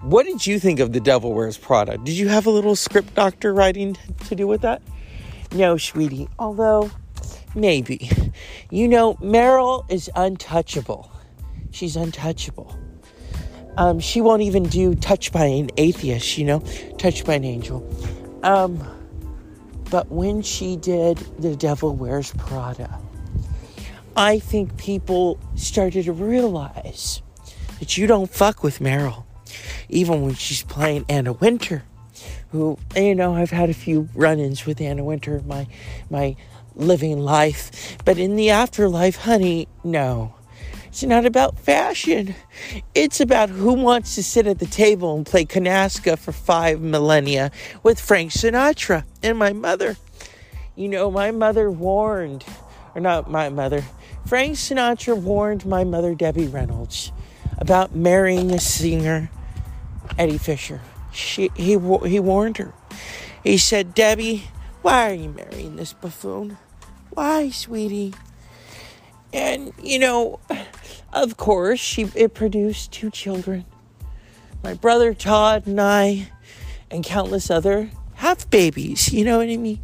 what 0.00 0.26
did 0.26 0.46
you 0.46 0.60
think 0.60 0.78
of 0.78 0.92
The 0.92 1.00
Devil 1.00 1.34
Wears 1.34 1.58
Prada? 1.58 1.98
Did 1.98 2.14
you 2.14 2.28
have 2.28 2.46
a 2.46 2.50
little 2.50 2.76
script 2.76 3.16
doctor 3.16 3.52
writing 3.52 3.96
to 4.28 4.36
do 4.36 4.46
with 4.46 4.60
that? 4.60 4.80
No, 5.52 5.76
sweetie. 5.76 6.28
Although, 6.38 6.90
maybe. 7.54 8.10
You 8.70 8.86
know, 8.86 9.14
Meryl 9.14 9.90
is 9.90 10.08
untouchable. 10.14 11.10
She's 11.72 11.96
untouchable. 11.96 12.78
Um, 13.76 13.98
she 13.98 14.20
won't 14.20 14.42
even 14.42 14.64
do 14.64 14.94
Touched 14.94 15.32
by 15.32 15.46
an 15.46 15.70
Atheist, 15.76 16.38
you 16.38 16.44
know, 16.44 16.60
Touched 16.96 17.26
by 17.26 17.34
an 17.34 17.44
Angel. 17.44 17.82
Um, 18.44 18.78
but 19.90 20.08
when 20.12 20.42
she 20.42 20.76
did 20.76 21.18
The 21.40 21.56
Devil 21.56 21.96
Wears 21.96 22.32
Prada, 22.36 23.00
I 24.18 24.40
think 24.40 24.76
people 24.76 25.38
started 25.54 26.06
to 26.06 26.12
realize 26.12 27.22
that 27.78 27.96
you 27.96 28.08
don't 28.08 28.28
fuck 28.28 28.64
with 28.64 28.80
Meryl 28.80 29.22
even 29.88 30.22
when 30.22 30.34
she's 30.34 30.64
playing 30.64 31.04
Anna 31.08 31.32
Wintour. 31.34 31.84
who 32.50 32.76
you 32.96 33.14
know 33.14 33.36
I've 33.36 33.52
had 33.52 33.70
a 33.70 33.74
few 33.74 34.08
run-ins 34.16 34.66
with 34.66 34.80
Anna 34.80 35.04
Wintour, 35.04 35.40
my 35.46 35.68
my 36.10 36.34
living 36.74 37.20
life, 37.20 37.96
but 38.04 38.18
in 38.18 38.34
the 38.34 38.50
afterlife, 38.50 39.18
honey, 39.18 39.68
no. 39.84 40.34
It's 40.88 41.04
not 41.04 41.24
about 41.24 41.56
fashion. 41.56 42.34
It's 42.96 43.20
about 43.20 43.50
who 43.50 43.74
wants 43.74 44.16
to 44.16 44.24
sit 44.24 44.48
at 44.48 44.58
the 44.58 44.66
table 44.66 45.16
and 45.16 45.24
play 45.24 45.44
Canasta 45.44 46.18
for 46.18 46.32
five 46.32 46.80
millennia 46.80 47.52
with 47.84 48.00
Frank 48.00 48.32
Sinatra 48.32 49.04
and 49.22 49.38
my 49.38 49.52
mother. 49.52 49.96
You 50.74 50.88
know, 50.88 51.08
my 51.08 51.30
mother 51.30 51.70
warned, 51.70 52.44
or 52.96 53.00
not 53.00 53.30
my 53.30 53.48
mother, 53.48 53.84
Frank 54.28 54.56
Sinatra 54.56 55.16
warned 55.16 55.64
my 55.64 55.84
mother, 55.84 56.14
Debbie 56.14 56.48
Reynolds, 56.48 57.12
about 57.56 57.96
marrying 57.96 58.50
a 58.50 58.60
singer 58.60 59.30
Eddie 60.18 60.36
Fisher. 60.36 60.82
She, 61.10 61.50
he, 61.54 61.78
he 61.78 62.20
warned 62.20 62.58
her. 62.58 62.74
He 63.42 63.56
said, 63.56 63.94
Debbie, 63.94 64.44
why 64.82 65.10
are 65.10 65.14
you 65.14 65.30
marrying 65.30 65.76
this 65.76 65.94
buffoon? 65.94 66.58
Why, 67.08 67.48
sweetie? 67.48 68.12
And, 69.32 69.72
you 69.82 69.98
know, 69.98 70.40
of 71.10 71.38
course, 71.38 71.80
she 71.80 72.10
it 72.14 72.34
produced 72.34 72.92
two 72.92 73.10
children. 73.10 73.64
My 74.62 74.74
brother 74.74 75.14
Todd 75.14 75.66
and 75.66 75.80
I, 75.80 76.30
and 76.90 77.02
countless 77.02 77.50
other 77.50 77.90
half 78.16 78.50
babies. 78.50 79.10
You 79.10 79.24
know 79.24 79.38
what 79.38 79.48
I 79.48 79.56
mean? 79.56 79.80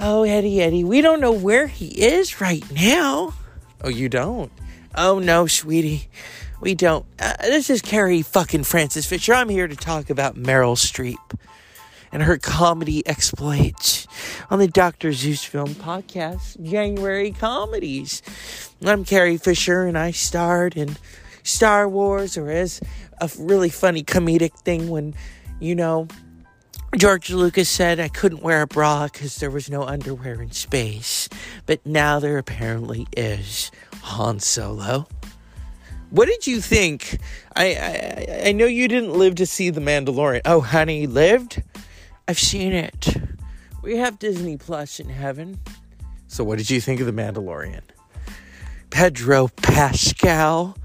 Oh, 0.00 0.24
Eddie, 0.24 0.60
Eddie, 0.60 0.84
we 0.84 1.00
don't 1.00 1.20
know 1.20 1.32
where 1.32 1.66
he 1.66 1.86
is 1.86 2.40
right 2.40 2.64
now. 2.72 3.34
Oh, 3.82 3.88
you 3.88 4.08
don't? 4.08 4.50
Oh, 4.94 5.18
no, 5.18 5.46
sweetie. 5.46 6.08
We 6.60 6.74
don't. 6.74 7.04
Uh, 7.18 7.34
this 7.40 7.70
is 7.70 7.82
Carrie 7.82 8.22
fucking 8.22 8.64
Francis 8.64 9.06
Fisher. 9.06 9.34
I'm 9.34 9.48
here 9.48 9.68
to 9.68 9.76
talk 9.76 10.10
about 10.10 10.36
Meryl 10.36 10.76
Streep 10.76 11.16
and 12.12 12.22
her 12.22 12.36
comedy 12.38 13.06
exploits 13.06 14.06
on 14.50 14.58
the 14.58 14.68
Dr. 14.68 15.12
Zeus 15.12 15.42
Film 15.44 15.70
Podcast, 15.74 16.62
January 16.62 17.30
Comedies. 17.32 18.22
I'm 18.84 19.04
Carrie 19.04 19.38
Fisher, 19.38 19.82
and 19.86 19.96
I 19.96 20.10
starred 20.10 20.76
in 20.76 20.96
Star 21.42 21.88
Wars, 21.88 22.36
or 22.36 22.50
as 22.50 22.80
a 23.20 23.30
really 23.38 23.70
funny 23.70 24.04
comedic 24.04 24.52
thing 24.60 24.88
when, 24.88 25.14
you 25.58 25.74
know, 25.74 26.06
George 26.96 27.30
Lucas 27.30 27.70
said 27.70 27.98
I 27.98 28.08
couldn't 28.08 28.42
wear 28.42 28.60
a 28.60 28.66
bra 28.66 29.06
because 29.06 29.36
there 29.36 29.50
was 29.50 29.70
no 29.70 29.82
underwear 29.82 30.42
in 30.42 30.50
space. 30.50 31.26
But 31.64 31.84
now 31.86 32.20
there 32.20 32.36
apparently 32.36 33.06
is. 33.16 33.70
Han 34.02 34.40
Solo. 34.40 35.08
What 36.10 36.26
did 36.26 36.46
you 36.46 36.60
think? 36.60 37.18
I, 37.56 37.74
I 37.74 38.48
I 38.48 38.52
know 38.52 38.66
you 38.66 38.88
didn't 38.88 39.14
live 39.14 39.36
to 39.36 39.46
see 39.46 39.70
The 39.70 39.80
Mandalorian. 39.80 40.42
Oh, 40.44 40.60
honey, 40.60 41.06
lived? 41.06 41.62
I've 42.28 42.38
seen 42.38 42.74
it. 42.74 43.16
We 43.82 43.96
have 43.96 44.18
Disney 44.18 44.58
Plus 44.58 45.00
in 45.00 45.08
heaven. 45.08 45.58
So, 46.28 46.44
what 46.44 46.58
did 46.58 46.68
you 46.68 46.80
think 46.80 47.00
of 47.00 47.06
The 47.06 47.12
Mandalorian? 47.12 47.82
Pedro 48.90 49.48
Pascal. 49.48 50.76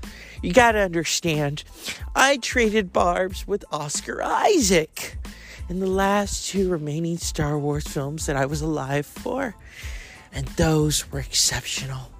You 0.41 0.53
gotta 0.53 0.79
understand, 0.79 1.65
I 2.15 2.37
traded 2.37 2.93
barbs 2.93 3.45
with 3.45 3.65
Oscar 3.71 4.23
Isaac 4.23 5.17
in 5.69 5.79
the 5.79 5.87
last 5.87 6.49
two 6.49 6.69
remaining 6.69 7.17
Star 7.17 7.57
Wars 7.57 7.87
films 7.87 8.25
that 8.25 8.35
I 8.35 8.45
was 8.45 8.61
alive 8.61 9.05
for, 9.05 9.55
and 10.31 10.47
those 10.49 11.11
were 11.11 11.19
exceptional. 11.19 12.11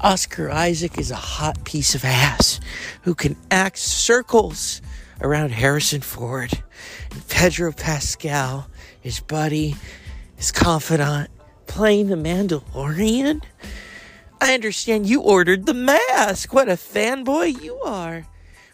Oscar 0.00 0.50
Isaac 0.50 0.98
is 0.98 1.10
a 1.10 1.16
hot 1.16 1.64
piece 1.64 1.94
of 1.94 2.04
ass 2.04 2.60
who 3.02 3.14
can 3.14 3.36
act 3.50 3.78
circles 3.78 4.80
around 5.20 5.50
Harrison 5.50 6.00
Ford. 6.00 6.52
And 7.10 7.26
Pedro 7.28 7.72
Pascal, 7.72 8.68
his 9.00 9.20
buddy, 9.20 9.76
his 10.36 10.52
confidant, 10.52 11.30
playing 11.66 12.08
the 12.08 12.16
Mandalorian. 12.16 13.42
I 14.40 14.54
understand 14.54 15.08
you 15.08 15.20
ordered 15.20 15.66
the 15.66 15.74
mask. 15.74 16.52
What 16.52 16.68
a 16.68 16.72
fanboy 16.72 17.60
you 17.62 17.76
are. 17.80 18.26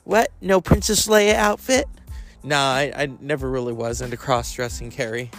What? 0.05 0.31
No 0.43 0.61
Princess 0.61 1.07
Leia 1.07 1.35
outfit? 1.35 1.87
Nah, 2.45 2.75
I, 2.75 2.93
I 2.95 3.09
never 3.21 3.49
really 3.49 3.73
was 3.73 4.03
into 4.03 4.19
cross 4.19 4.53
dressing, 4.53 4.91
Carrie. 4.91 5.31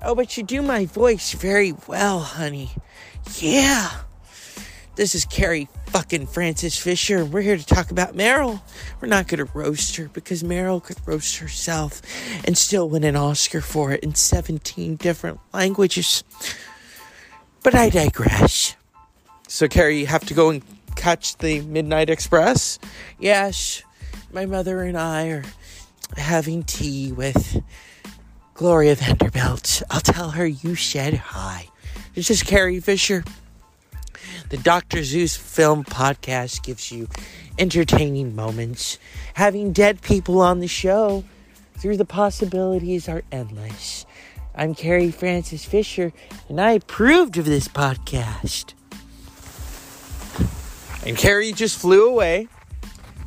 Oh, 0.00 0.14
but 0.14 0.36
you 0.36 0.44
do 0.44 0.62
my 0.62 0.86
voice 0.86 1.32
very 1.32 1.74
well, 1.88 2.20
honey. 2.20 2.70
Yeah. 3.40 3.90
This 4.94 5.16
is 5.16 5.24
Carrie 5.24 5.68
fucking 5.86 6.28
Francis 6.28 6.78
Fisher, 6.78 7.18
and 7.18 7.32
we're 7.32 7.42
here 7.42 7.56
to 7.56 7.66
talk 7.66 7.90
about 7.90 8.14
Meryl. 8.14 8.62
We're 9.00 9.08
not 9.08 9.26
going 9.26 9.44
to 9.44 9.50
roast 9.52 9.96
her 9.96 10.08
because 10.08 10.44
Meryl 10.44 10.82
could 10.82 10.96
roast 11.04 11.38
herself 11.38 12.00
and 12.44 12.56
still 12.56 12.88
win 12.88 13.02
an 13.02 13.16
Oscar 13.16 13.60
for 13.60 13.90
it 13.90 14.04
in 14.04 14.14
17 14.14 14.96
different 14.96 15.40
languages. 15.52 16.22
But 17.64 17.74
I 17.74 17.90
digress. 17.90 18.76
So, 19.48 19.66
Carrie, 19.66 19.98
you 19.98 20.06
have 20.06 20.24
to 20.26 20.34
go 20.34 20.50
and 20.50 20.62
catch 20.94 21.36
the 21.38 21.60
Midnight 21.62 22.08
Express? 22.08 22.78
Yes, 23.18 23.82
my 24.32 24.46
mother 24.46 24.82
and 24.82 24.96
I 24.96 25.28
are 25.28 25.44
having 26.16 26.62
tea 26.62 27.12
with 27.12 27.62
Gloria 28.54 28.94
Vanderbilt. 28.94 29.82
I'll 29.90 30.00
tell 30.00 30.30
her 30.30 30.46
you 30.46 30.76
said 30.76 31.14
hi. 31.14 31.68
This 32.14 32.30
is 32.30 32.42
Carrie 32.42 32.80
Fisher. 32.80 33.24
The 34.48 34.56
Dr. 34.56 35.02
Zeus 35.02 35.36
Film 35.36 35.84
Podcast 35.84 36.62
gives 36.62 36.90
you 36.90 37.08
entertaining 37.58 38.34
moments. 38.34 38.98
Having 39.34 39.72
dead 39.72 40.02
people 40.02 40.40
on 40.40 40.60
the 40.60 40.68
show 40.68 41.24
through 41.78 41.96
the 41.96 42.04
possibilities 42.04 43.08
are 43.08 43.22
endless. 43.30 44.06
I'm 44.54 44.74
Carrie 44.74 45.10
Francis 45.10 45.64
Fisher, 45.64 46.12
and 46.48 46.60
I 46.60 46.72
approved 46.72 47.36
of 47.36 47.44
this 47.44 47.68
podcast. 47.68 48.72
And 51.06 51.16
Carrie 51.16 51.52
just 51.52 51.78
flew 51.78 52.08
away. 52.08 52.48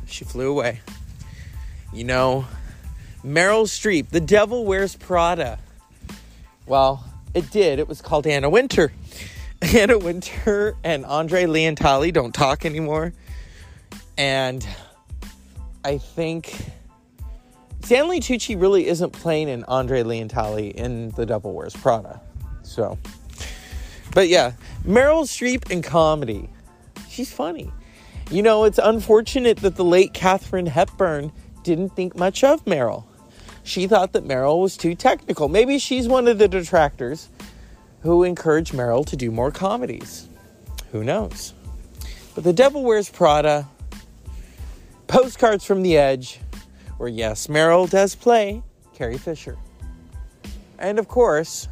She 0.06 0.24
flew 0.24 0.50
away. 0.50 0.80
You 1.92 2.04
know, 2.04 2.46
Meryl 3.24 3.64
Streep, 3.64 4.08
The 4.08 4.20
Devil 4.20 4.64
Wears 4.64 4.96
Prada. 4.96 5.58
Well, 6.66 7.04
it 7.34 7.50
did. 7.50 7.78
It 7.78 7.88
was 7.88 8.00
called 8.00 8.26
Anna 8.26 8.48
Wintour. 8.48 8.92
Anna 9.62 9.98
Wintour 9.98 10.76
and 10.82 11.04
André 11.04 11.46
Leon 11.46 11.74
Talley 11.74 12.12
don't 12.12 12.34
talk 12.34 12.64
anymore. 12.64 13.12
And 14.16 14.66
I 15.84 15.98
think 15.98 16.54
Stanley 17.82 18.20
Tucci 18.20 18.60
really 18.60 18.86
isn't 18.86 19.10
playing 19.10 19.50
an 19.50 19.64
André 19.64 20.04
Leon 20.04 20.28
Talley 20.28 20.68
in 20.68 21.10
The 21.10 21.26
Devil 21.26 21.52
Wears 21.54 21.74
Prada. 21.74 22.20
So, 22.62 22.98
but 24.14 24.28
yeah, 24.28 24.52
Meryl 24.84 25.24
Streep 25.24 25.70
in 25.70 25.82
comedy. 25.82 26.48
She's 27.08 27.32
funny. 27.32 27.70
You 28.30 28.42
know, 28.42 28.64
it's 28.64 28.78
unfortunate 28.78 29.58
that 29.58 29.76
the 29.76 29.84
late 29.84 30.14
Katharine 30.14 30.66
Hepburn 30.66 31.32
didn't 31.64 31.90
think 31.90 32.16
much 32.16 32.44
of 32.44 32.64
Meryl. 32.64 33.04
She 33.70 33.86
thought 33.86 34.14
that 34.14 34.26
Meryl 34.26 34.60
was 34.60 34.76
too 34.76 34.96
technical. 34.96 35.48
Maybe 35.48 35.78
she's 35.78 36.08
one 36.08 36.26
of 36.26 36.38
the 36.38 36.48
detractors 36.48 37.28
who 38.00 38.24
encouraged 38.24 38.72
Meryl 38.72 39.06
to 39.06 39.14
do 39.14 39.30
more 39.30 39.52
comedies. 39.52 40.28
Who 40.90 41.04
knows? 41.04 41.54
But 42.34 42.42
The 42.42 42.52
Devil 42.52 42.82
Wears 42.82 43.08
Prada, 43.08 43.68
Postcards 45.06 45.64
from 45.64 45.82
the 45.82 45.96
Edge, 45.96 46.40
where 46.96 47.08
yes, 47.08 47.46
Meryl 47.46 47.88
does 47.88 48.16
play 48.16 48.64
Carrie 48.92 49.18
Fisher. 49.18 49.56
And 50.80 50.98
of 50.98 51.06
course, 51.06 51.68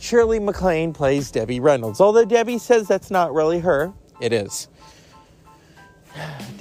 Shirley 0.00 0.40
MacLaine 0.40 0.92
plays 0.92 1.30
Debbie 1.30 1.60
Reynolds. 1.60 2.00
Although 2.00 2.24
Debbie 2.24 2.58
says 2.58 2.88
that's 2.88 3.12
not 3.12 3.32
really 3.32 3.60
her, 3.60 3.92
it 4.20 4.32
is. 4.32 4.66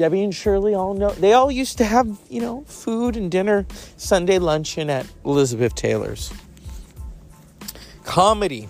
Debbie 0.02 0.24
and 0.24 0.34
Shirley 0.34 0.74
all 0.74 0.96
know 0.96 1.12
they 1.12 1.34
all 1.34 1.52
used 1.52 1.78
to 1.78 1.86
have, 1.86 2.08
you 2.28 2.42
know, 2.42 2.64
food 2.66 3.16
and 3.16 3.30
dinner, 3.30 3.68
Sunday 3.98 4.40
luncheon 4.40 4.90
at 4.90 5.06
Elizabeth 5.24 5.76
Taylor's. 5.76 6.34
Comedy. 8.04 8.68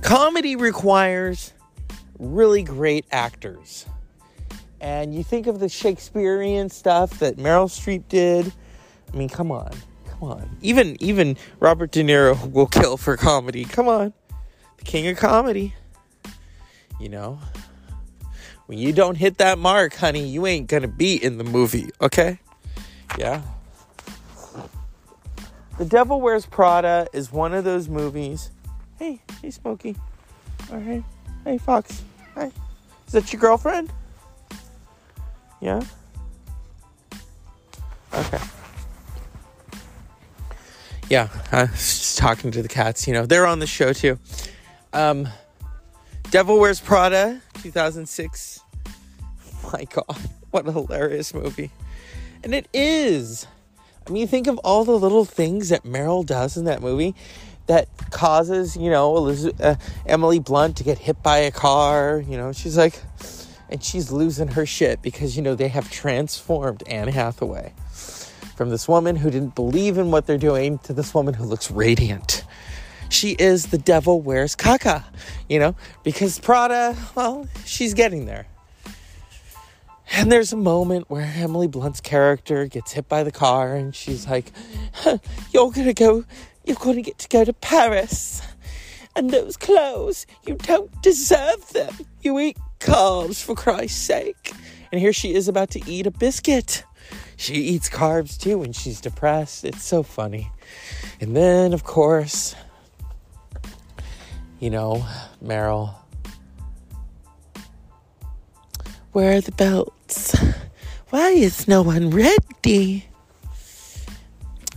Comedy 0.00 0.54
requires 0.54 1.52
really 2.20 2.62
great 2.62 3.04
actors. 3.10 3.84
And 4.80 5.12
you 5.12 5.24
think 5.24 5.48
of 5.48 5.58
the 5.58 5.68
Shakespearean 5.68 6.68
stuff 6.68 7.18
that 7.18 7.36
Meryl 7.36 7.66
Streep 7.66 8.06
did. 8.08 8.52
I 9.12 9.16
mean, 9.16 9.28
come 9.28 9.50
on. 9.50 9.72
Come 10.08 10.22
on. 10.22 10.56
Even 10.62 10.96
even 11.02 11.36
Robert 11.58 11.90
De 11.90 12.04
Niro 12.04 12.48
will 12.52 12.68
kill 12.68 12.96
for 12.96 13.16
comedy. 13.16 13.64
Come 13.64 13.88
on. 13.88 14.12
The 14.76 14.84
king 14.84 15.08
of 15.08 15.16
comedy. 15.16 15.74
You 17.00 17.08
know. 17.08 17.40
When 18.68 18.76
you 18.76 18.92
don't 18.92 19.14
hit 19.14 19.38
that 19.38 19.58
mark, 19.58 19.94
honey, 19.94 20.28
you 20.28 20.46
ain't 20.46 20.66
gonna 20.66 20.88
be 20.88 21.16
in 21.16 21.38
the 21.38 21.44
movie, 21.44 21.88
okay? 22.02 22.38
Yeah. 23.18 23.40
The 25.78 25.86
Devil 25.86 26.20
Wears 26.20 26.44
Prada 26.44 27.08
is 27.14 27.32
one 27.32 27.54
of 27.54 27.64
those 27.64 27.88
movies. 27.88 28.50
Hey, 28.98 29.20
hey, 29.40 29.50
Smokey. 29.50 29.96
All 30.70 30.76
right. 30.76 31.02
Hey, 31.44 31.56
Fox. 31.56 32.02
Hi. 32.34 32.52
Is 33.06 33.12
that 33.14 33.32
your 33.32 33.40
girlfriend? 33.40 33.90
Yeah? 35.62 35.82
Okay. 38.12 38.40
Yeah, 41.08 41.28
I 41.52 41.62
was 41.62 41.70
just 41.70 42.18
talking 42.18 42.50
to 42.50 42.60
the 42.60 42.68
cats. 42.68 43.06
You 43.06 43.14
know, 43.14 43.24
they're 43.24 43.46
on 43.46 43.60
the 43.60 43.66
show 43.66 43.94
too. 43.94 44.18
Um, 44.92 45.26
Devil 46.30 46.60
Wears 46.60 46.80
Prada, 46.80 47.40
2006. 47.62 48.60
My 49.72 49.84
God, 49.84 50.16
what 50.50 50.66
a 50.66 50.72
hilarious 50.72 51.34
movie. 51.34 51.70
And 52.42 52.54
it 52.54 52.68
is. 52.72 53.46
I 54.06 54.10
mean, 54.10 54.26
think 54.26 54.46
of 54.46 54.58
all 54.58 54.84
the 54.84 54.98
little 54.98 55.24
things 55.24 55.68
that 55.68 55.82
Meryl 55.82 56.24
does 56.24 56.56
in 56.56 56.64
that 56.64 56.80
movie 56.80 57.14
that 57.66 57.88
causes, 58.10 58.76
you 58.76 58.90
know, 58.90 59.16
Elizabeth, 59.16 59.60
uh, 59.60 59.74
Emily 60.06 60.38
Blunt 60.38 60.76
to 60.78 60.84
get 60.84 60.98
hit 60.98 61.22
by 61.22 61.38
a 61.38 61.50
car. 61.50 62.24
You 62.26 62.38
know, 62.38 62.52
she's 62.52 62.76
like, 62.76 63.00
and 63.68 63.82
she's 63.82 64.10
losing 64.10 64.48
her 64.48 64.64
shit 64.64 65.02
because, 65.02 65.36
you 65.36 65.42
know, 65.42 65.54
they 65.54 65.68
have 65.68 65.90
transformed 65.90 66.82
Anne 66.86 67.08
Hathaway 67.08 67.74
from 68.56 68.70
this 68.70 68.88
woman 68.88 69.16
who 69.16 69.30
didn't 69.30 69.54
believe 69.54 69.98
in 69.98 70.10
what 70.10 70.26
they're 70.26 70.38
doing 70.38 70.78
to 70.78 70.92
this 70.92 71.14
woman 71.14 71.34
who 71.34 71.44
looks 71.44 71.70
radiant. 71.70 72.44
She 73.08 73.32
is 73.32 73.66
the 73.66 73.78
devil 73.78 74.20
wears 74.20 74.54
caca, 74.54 75.04
you 75.48 75.58
know, 75.58 75.74
because 76.04 76.38
Prada, 76.38 76.96
well, 77.14 77.48
she's 77.64 77.94
getting 77.94 78.26
there. 78.26 78.46
And 80.12 80.32
there's 80.32 80.52
a 80.52 80.56
moment 80.56 81.10
where 81.10 81.32
Emily 81.36 81.66
Blunt's 81.66 82.00
character 82.00 82.66
gets 82.66 82.92
hit 82.92 83.08
by 83.08 83.22
the 83.22 83.32
car 83.32 83.74
and 83.74 83.94
she's 83.94 84.26
like, 84.26 84.52
You're 85.52 85.70
gonna 85.70 85.92
go, 85.92 86.24
you're 86.64 86.76
gonna 86.76 87.02
get 87.02 87.18
to 87.18 87.28
go 87.28 87.44
to 87.44 87.52
Paris. 87.52 88.42
And 89.16 89.30
those 89.30 89.56
clothes, 89.56 90.26
you 90.46 90.54
don't 90.54 91.02
deserve 91.02 91.68
them. 91.70 91.92
You 92.22 92.38
eat 92.38 92.56
carbs 92.78 93.42
for 93.42 93.54
Christ's 93.54 94.00
sake. 94.00 94.52
And 94.92 95.00
here 95.00 95.12
she 95.12 95.34
is 95.34 95.48
about 95.48 95.70
to 95.70 95.90
eat 95.90 96.06
a 96.06 96.10
biscuit. 96.10 96.84
She 97.36 97.54
eats 97.54 97.88
carbs 97.88 98.38
too 98.38 98.58
when 98.58 98.72
she's 98.72 99.00
depressed. 99.00 99.64
It's 99.64 99.82
so 99.82 100.02
funny. 100.02 100.50
And 101.20 101.36
then, 101.36 101.72
of 101.72 101.84
course, 101.84 102.54
you 104.60 104.70
know, 104.70 105.06
Meryl. 105.42 105.94
Where 109.12 109.36
are 109.36 109.40
the 109.40 109.52
belts? 109.52 110.36
Why 111.10 111.30
is 111.30 111.66
no 111.66 111.82
one 111.82 112.10
ready? 112.10 113.06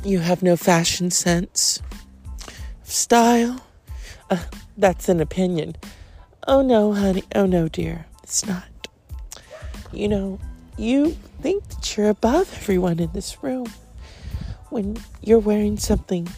You 0.04 0.20
have 0.20 0.42
no 0.42 0.56
fashion 0.56 1.12
sense. 1.12 1.82
Style? 2.84 3.64
Uh, 4.30 4.44
that's 4.78 5.10
an 5.10 5.20
opinion. 5.20 5.76
Oh 6.48 6.62
no, 6.62 6.94
honey. 6.94 7.24
Oh 7.36 7.46
no, 7.46 7.68
dear. 7.68 8.06
It's 8.24 8.46
not. 8.48 8.64
You 9.92 10.08
know, 10.08 10.40
you 10.78 11.18
think 11.42 11.68
that 11.70 11.98
you're 11.98 12.10
above 12.10 12.52
everyone 12.56 13.00
in 13.00 13.12
this 13.12 13.44
room 13.44 13.68
when 14.70 14.98
you're 15.22 15.40
wearing 15.40 15.78
something 15.78 16.30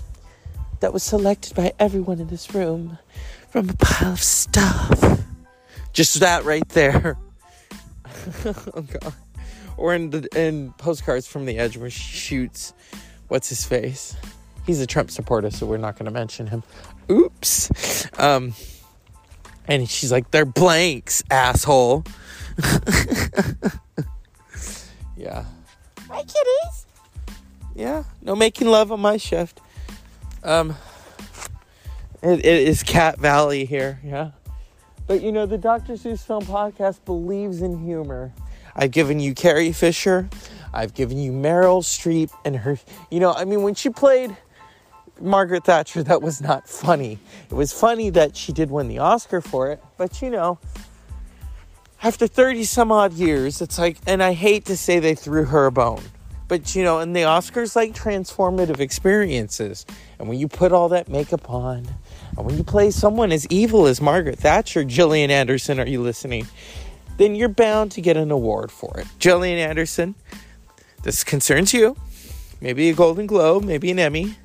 that 0.79 0.91
was 0.91 1.03
selected 1.03 1.55
by 1.55 1.71
everyone 1.79 2.19
in 2.19 2.27
this 2.27 2.53
room 2.53 2.97
from 3.53 3.69
a 3.69 3.73
pile 3.73 4.13
of 4.13 4.23
stuff. 4.23 5.21
Just 5.93 6.19
that 6.21 6.43
right 6.43 6.67
there. 6.69 7.15
oh 8.45 8.81
god. 8.81 9.13
Or 9.77 9.93
in 9.93 10.09
the 10.09 10.27
in 10.35 10.73
postcards 10.79 11.27
from 11.27 11.45
the 11.45 11.59
edge 11.59 11.77
where 11.77 11.91
she 11.91 12.01
shoots 12.17 12.73
what's 13.27 13.49
his 13.49 13.63
face. 13.63 14.15
He's 14.65 14.81
a 14.81 14.87
Trump 14.87 15.11
supporter, 15.11 15.51
so 15.51 15.67
we're 15.67 15.77
not 15.77 15.99
gonna 15.99 16.09
mention 16.09 16.47
him. 16.47 16.63
Oops. 17.11 18.07
Um 18.17 18.55
and 19.67 19.87
she's 19.87 20.11
like, 20.11 20.31
they're 20.31 20.45
blanks, 20.45 21.21
asshole. 21.29 22.05
yeah. 25.15 25.45
Hi 26.09 26.23
kitties. 26.23 26.87
Yeah, 27.75 28.03
no 28.23 28.35
making 28.35 28.67
love 28.67 28.91
on 28.91 28.99
my 28.99 29.17
shift. 29.17 29.61
Um 30.43 30.75
it, 32.23 32.39
it 32.39 32.67
is 32.67 32.83
Cat 32.83 33.19
Valley 33.19 33.65
here, 33.65 33.99
yeah. 34.03 34.31
But 35.07 35.21
you 35.21 35.31
know, 35.31 35.45
the 35.45 35.57
Dr. 35.57 35.93
Seuss 35.93 36.25
Film 36.25 36.43
Podcast 36.43 37.03
believes 37.05 37.61
in 37.61 37.83
humor. 37.83 38.31
I've 38.75 38.91
given 38.91 39.19
you 39.19 39.33
Carrie 39.33 39.73
Fisher, 39.73 40.29
I've 40.73 40.93
given 40.93 41.17
you 41.17 41.31
Meryl 41.31 41.83
Streep, 41.83 42.31
and 42.45 42.55
her. 42.55 42.79
You 43.11 43.19
know, 43.19 43.33
I 43.33 43.45
mean, 43.45 43.61
when 43.61 43.75
she 43.75 43.89
played 43.89 44.35
Margaret 45.19 45.65
Thatcher, 45.65 46.01
that 46.03 46.21
was 46.21 46.41
not 46.41 46.67
funny. 46.69 47.19
It 47.49 47.53
was 47.53 47.73
funny 47.73 48.09
that 48.11 48.37
she 48.37 48.53
did 48.53 48.71
win 48.71 48.87
the 48.87 48.99
Oscar 48.99 49.41
for 49.41 49.71
it, 49.71 49.83
but 49.97 50.21
you 50.21 50.29
know, 50.29 50.59
after 52.01 52.25
30 52.27 52.63
some 52.63 52.91
odd 52.91 53.13
years, 53.13 53.61
it's 53.61 53.77
like, 53.77 53.97
and 54.07 54.23
I 54.23 54.33
hate 54.33 54.65
to 54.65 54.77
say 54.77 54.99
they 54.99 55.15
threw 55.15 55.45
her 55.45 55.65
a 55.65 55.71
bone. 55.71 56.03
But 56.47 56.75
you 56.75 56.83
know, 56.83 56.99
and 56.99 57.15
the 57.15 57.21
Oscars 57.21 57.75
like 57.75 57.93
transformative 57.93 58.79
experiences. 58.79 59.85
And 60.19 60.27
when 60.27 60.37
you 60.37 60.47
put 60.47 60.71
all 60.71 60.89
that 60.89 61.07
makeup 61.07 61.49
on, 61.49 61.87
and 62.37 62.45
when 62.45 62.57
you 62.57 62.63
play 62.63 62.91
someone 62.91 63.31
as 63.31 63.45
evil 63.47 63.85
as 63.85 64.01
Margaret 64.01 64.39
Thatcher, 64.39 64.83
Gillian 64.83 65.29
Anderson, 65.29 65.79
are 65.79 65.87
you 65.87 66.01
listening? 66.01 66.47
Then 67.17 67.35
you're 67.35 67.49
bound 67.49 67.91
to 67.91 68.01
get 68.01 68.17
an 68.17 68.31
award 68.31 68.71
for 68.71 68.99
it. 68.99 69.07
Gillian 69.19 69.59
Anderson, 69.59 70.15
this 71.03 71.23
concerns 71.23 71.73
you. 71.73 71.95
Maybe 72.59 72.89
a 72.89 72.93
Golden 72.93 73.27
Globe, 73.27 73.63
maybe 73.63 73.91
an 73.91 73.99
Emmy. 73.99 74.35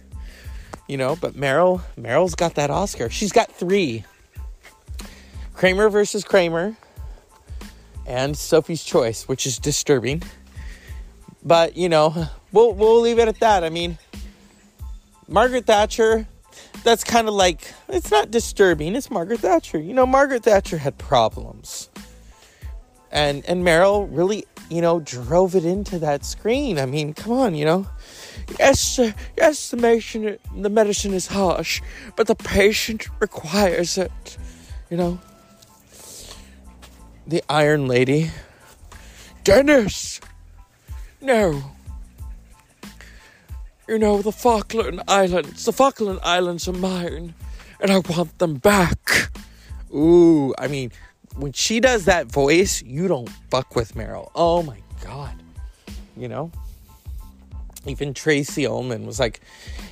You 0.86 0.96
know, 0.96 1.16
but 1.16 1.34
Meryl, 1.34 1.82
Meryl's 1.98 2.34
got 2.34 2.54
that 2.56 2.70
Oscar. 2.70 3.10
She's 3.10 3.32
got 3.32 3.52
three. 3.52 4.04
Kramer 5.54 5.88
versus 5.90 6.24
Kramer 6.24 6.76
and 8.06 8.36
Sophie's 8.36 8.84
Choice, 8.84 9.28
which 9.28 9.46
is 9.46 9.58
disturbing. 9.58 10.22
But, 11.44 11.76
you 11.76 11.88
know, 11.88 12.28
we'll 12.52 12.72
we'll 12.72 13.00
leave 13.00 13.18
it 13.18 13.28
at 13.28 13.40
that. 13.40 13.64
I 13.64 13.70
mean, 13.70 13.98
Margaret 15.28 15.66
Thatcher, 15.66 16.26
that's 16.88 17.04
kind 17.04 17.28
of 17.28 17.34
like 17.34 17.72
it's 17.88 18.10
not 18.10 18.30
disturbing. 18.30 18.96
It's 18.96 19.10
Margaret 19.10 19.40
Thatcher. 19.40 19.78
You 19.78 19.92
know, 19.92 20.06
Margaret 20.06 20.44
Thatcher 20.44 20.78
had 20.78 20.96
problems. 20.96 21.90
And 23.12 23.44
and 23.46 23.64
Meryl 23.64 24.08
really 24.10 24.46
you 24.70 24.82
know, 24.82 25.00
drove 25.00 25.54
it 25.54 25.64
into 25.64 25.98
that 25.98 26.24
screen. 26.24 26.78
I 26.78 26.86
mean, 26.86 27.14
come 27.14 27.32
on, 27.32 27.54
you 27.54 27.64
know. 27.64 27.86
Yes, 28.58 28.98
uh, 28.98 29.12
yes, 29.36 29.70
the 29.70 29.76
medicine, 29.76 30.38
the 30.54 30.68
medicine 30.68 31.14
is 31.14 31.26
harsh, 31.26 31.80
but 32.16 32.26
the 32.26 32.34
patient 32.34 33.08
requires 33.20 33.96
it. 33.96 34.38
You 34.90 34.96
know. 34.96 35.20
The 37.26 37.42
Iron 37.48 37.88
Lady. 37.88 38.30
Dennis! 39.44 40.20
No. 41.20 41.62
You 43.88 43.98
know, 43.98 44.20
the 44.20 44.32
Falkland 44.32 45.02
Islands. 45.08 45.64
The 45.64 45.72
Falkland 45.72 46.20
Islands 46.22 46.68
are 46.68 46.74
mine, 46.74 47.32
and 47.80 47.90
I 47.90 48.00
want 48.00 48.38
them 48.38 48.56
back. 48.56 49.30
Ooh, 49.94 50.54
I 50.58 50.68
mean, 50.68 50.92
when 51.36 51.52
she 51.52 51.80
does 51.80 52.04
that 52.04 52.26
voice, 52.26 52.82
you 52.82 53.08
don't 53.08 53.30
fuck 53.50 53.74
with 53.74 53.94
Meryl. 53.94 54.30
Oh 54.34 54.62
my 54.62 54.78
god. 55.02 55.34
You 56.18 56.28
know? 56.28 56.50
Even 57.86 58.12
Tracey 58.12 58.66
Ullman 58.66 59.06
was 59.06 59.18
like, 59.18 59.40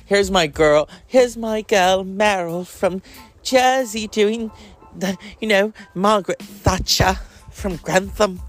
here's 0.05 0.29
my 0.29 0.45
girl, 0.45 0.87
here's 1.07 1.35
my 1.35 1.63
girl 1.63 2.05
Meryl 2.05 2.67
from 2.67 3.01
Jersey 3.41 4.07
doing 4.07 4.51
the, 4.95 5.17
you 5.39 5.47
know, 5.47 5.73
Margaret 5.95 6.39
Thatcher 6.39 7.17
from 7.49 7.77
Grantham. 7.77 8.41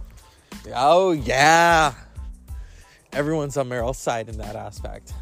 Oh, 0.75 1.13
yeah. 1.13 1.95
Everyone's 3.15 3.57
on 3.57 3.71
Meryl's 3.71 3.97
side 3.97 4.29
in 4.29 4.37
that 4.37 4.55
aspect. 4.55 5.15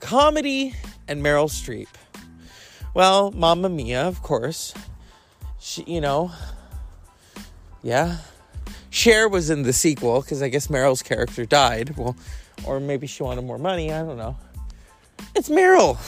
Comedy 0.00 0.74
and 1.06 1.22
Meryl 1.22 1.48
Streep. 1.48 1.88
Well, 2.94 3.30
Mamma 3.32 3.68
Mia, 3.68 4.02
of 4.02 4.22
course. 4.22 4.74
She, 5.60 5.82
you 5.84 6.00
know, 6.00 6.30
yeah. 7.82 8.18
Cher 8.90 9.28
was 9.28 9.50
in 9.50 9.62
the 9.62 9.72
sequel 9.72 10.20
because 10.20 10.42
I 10.42 10.48
guess 10.48 10.68
Meryl's 10.68 11.02
character 11.02 11.44
died. 11.44 11.96
Well, 11.96 12.16
or 12.64 12.80
maybe 12.80 13.06
she 13.06 13.22
wanted 13.22 13.44
more 13.44 13.58
money. 13.58 13.92
I 13.92 14.02
don't 14.02 14.16
know. 14.16 14.36
It's 15.34 15.48
Meryl. 15.48 15.98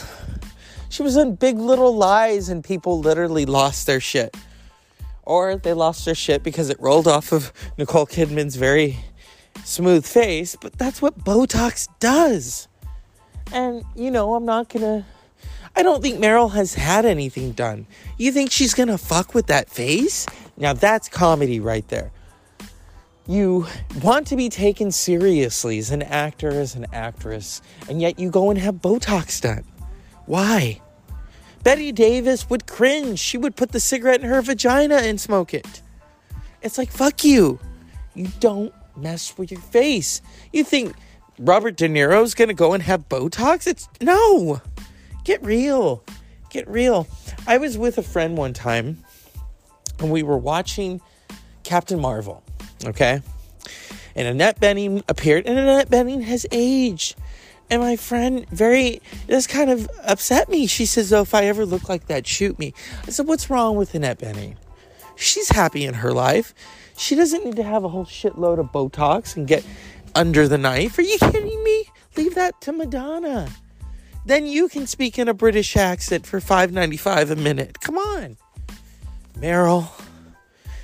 She 0.89 1.03
was 1.03 1.15
in 1.15 1.35
Big 1.35 1.57
Little 1.57 1.95
Lies 1.95 2.49
and 2.49 2.63
people 2.63 2.99
literally 2.99 3.45
lost 3.45 3.87
their 3.87 4.01
shit. 4.01 4.35
Or 5.23 5.55
they 5.55 5.73
lost 5.73 6.03
their 6.05 6.15
shit 6.15 6.43
because 6.43 6.69
it 6.69 6.79
rolled 6.81 7.07
off 7.07 7.31
of 7.31 7.53
Nicole 7.77 8.07
Kidman's 8.07 8.55
very 8.55 8.99
smooth 9.63 10.05
face, 10.05 10.57
but 10.59 10.73
that's 10.73 11.01
what 11.01 11.23
Botox 11.23 11.87
does. 11.99 12.67
And, 13.53 13.83
you 13.95 14.11
know, 14.11 14.33
I'm 14.33 14.45
not 14.45 14.69
gonna. 14.69 15.05
I 15.75 15.83
don't 15.83 16.01
think 16.01 16.19
Meryl 16.19 16.51
has 16.51 16.73
had 16.73 17.05
anything 17.05 17.53
done. 17.53 17.87
You 18.17 18.31
think 18.31 18.51
she's 18.51 18.73
gonna 18.73 18.97
fuck 18.97 19.33
with 19.33 19.47
that 19.47 19.69
face? 19.69 20.25
Now 20.57 20.73
that's 20.73 21.07
comedy 21.07 21.59
right 21.59 21.87
there. 21.87 22.11
You 23.27 23.67
want 24.01 24.27
to 24.27 24.35
be 24.35 24.49
taken 24.49 24.91
seriously 24.91 25.77
as 25.77 25.91
an 25.91 26.01
actor, 26.01 26.49
as 26.49 26.75
an 26.75 26.87
actress, 26.91 27.61
and 27.87 28.01
yet 28.01 28.19
you 28.19 28.29
go 28.29 28.49
and 28.49 28.59
have 28.59 28.75
Botox 28.75 29.39
done. 29.39 29.63
Why? 30.25 30.81
Bette 31.63 31.91
Davis 31.91 32.49
would 32.49 32.65
cringe. 32.65 33.19
She 33.19 33.37
would 33.37 33.55
put 33.55 33.71
the 33.71 33.79
cigarette 33.79 34.21
in 34.21 34.27
her 34.27 34.41
vagina 34.41 34.95
and 34.95 35.21
smoke 35.21 35.53
it. 35.53 35.81
It's 36.61 36.77
like, 36.77 36.91
fuck 36.91 37.23
you. 37.23 37.59
You 38.15 38.27
don't 38.39 38.73
mess 38.97 39.37
with 39.37 39.51
your 39.51 39.61
face. 39.61 40.21
You 40.51 40.63
think 40.63 40.95
Robert 41.41 41.75
De 41.75 41.89
Niro's 41.89 42.35
gonna 42.35 42.53
go 42.53 42.73
and 42.73 42.83
have 42.83 43.09
Botox? 43.09 43.65
It's 43.65 43.89
no. 43.99 44.61
Get 45.23 45.43
real. 45.43 46.03
Get 46.51 46.67
real. 46.67 47.07
I 47.47 47.57
was 47.57 47.77
with 47.77 47.97
a 47.97 48.03
friend 48.03 48.37
one 48.37 48.53
time 48.53 49.03
and 49.99 50.11
we 50.11 50.21
were 50.21 50.37
watching 50.37 51.01
Captain 51.63 51.99
Marvel, 51.99 52.43
okay? 52.85 53.21
And 54.15 54.27
Annette 54.27 54.59
Bening 54.59 55.03
appeared, 55.07 55.47
and 55.47 55.57
Annette 55.57 55.89
Bening 55.89 56.23
has 56.23 56.45
aged. 56.51 57.15
And 57.69 57.81
my 57.81 57.95
friend, 57.95 58.47
very, 58.49 59.01
this 59.27 59.47
kind 59.47 59.69
of 59.69 59.89
upset 60.03 60.49
me. 60.49 60.67
She 60.67 60.85
says, 60.85 61.13
Oh, 61.13 61.21
if 61.21 61.33
I 61.33 61.45
ever 61.45 61.65
look 61.65 61.87
like 61.87 62.07
that, 62.07 62.27
shoot 62.27 62.59
me. 62.59 62.73
I 63.07 63.11
said, 63.11 63.27
What's 63.27 63.49
wrong 63.49 63.77
with 63.77 63.95
Annette 63.95 64.19
Bening? 64.19 64.57
She's 65.15 65.49
happy 65.49 65.85
in 65.85 65.93
her 65.95 66.11
life. 66.11 66.53
She 66.97 67.15
doesn't 67.15 67.45
need 67.45 67.55
to 67.55 67.63
have 67.63 67.85
a 67.85 67.89
whole 67.89 68.05
shitload 68.05 68.59
of 68.59 68.73
Botox 68.73 69.37
and 69.37 69.47
get 69.47 69.65
under 70.15 70.47
the 70.47 70.57
knife. 70.57 70.97
Are 70.97 71.03
you 71.03 71.17
kidding 71.17 71.63
me? 71.63 71.85
Leave 72.15 72.35
that 72.35 72.59
to 72.61 72.71
Madonna. 72.71 73.49
Then 74.25 74.45
you 74.45 74.67
can 74.67 74.85
speak 74.85 75.17
in 75.17 75.27
a 75.27 75.33
British 75.33 75.75
accent 75.75 76.25
for 76.25 76.39
$5.95 76.39 77.31
a 77.31 77.35
minute. 77.35 77.79
Come 77.81 77.97
on. 77.97 78.37
Meryl. 79.37 79.89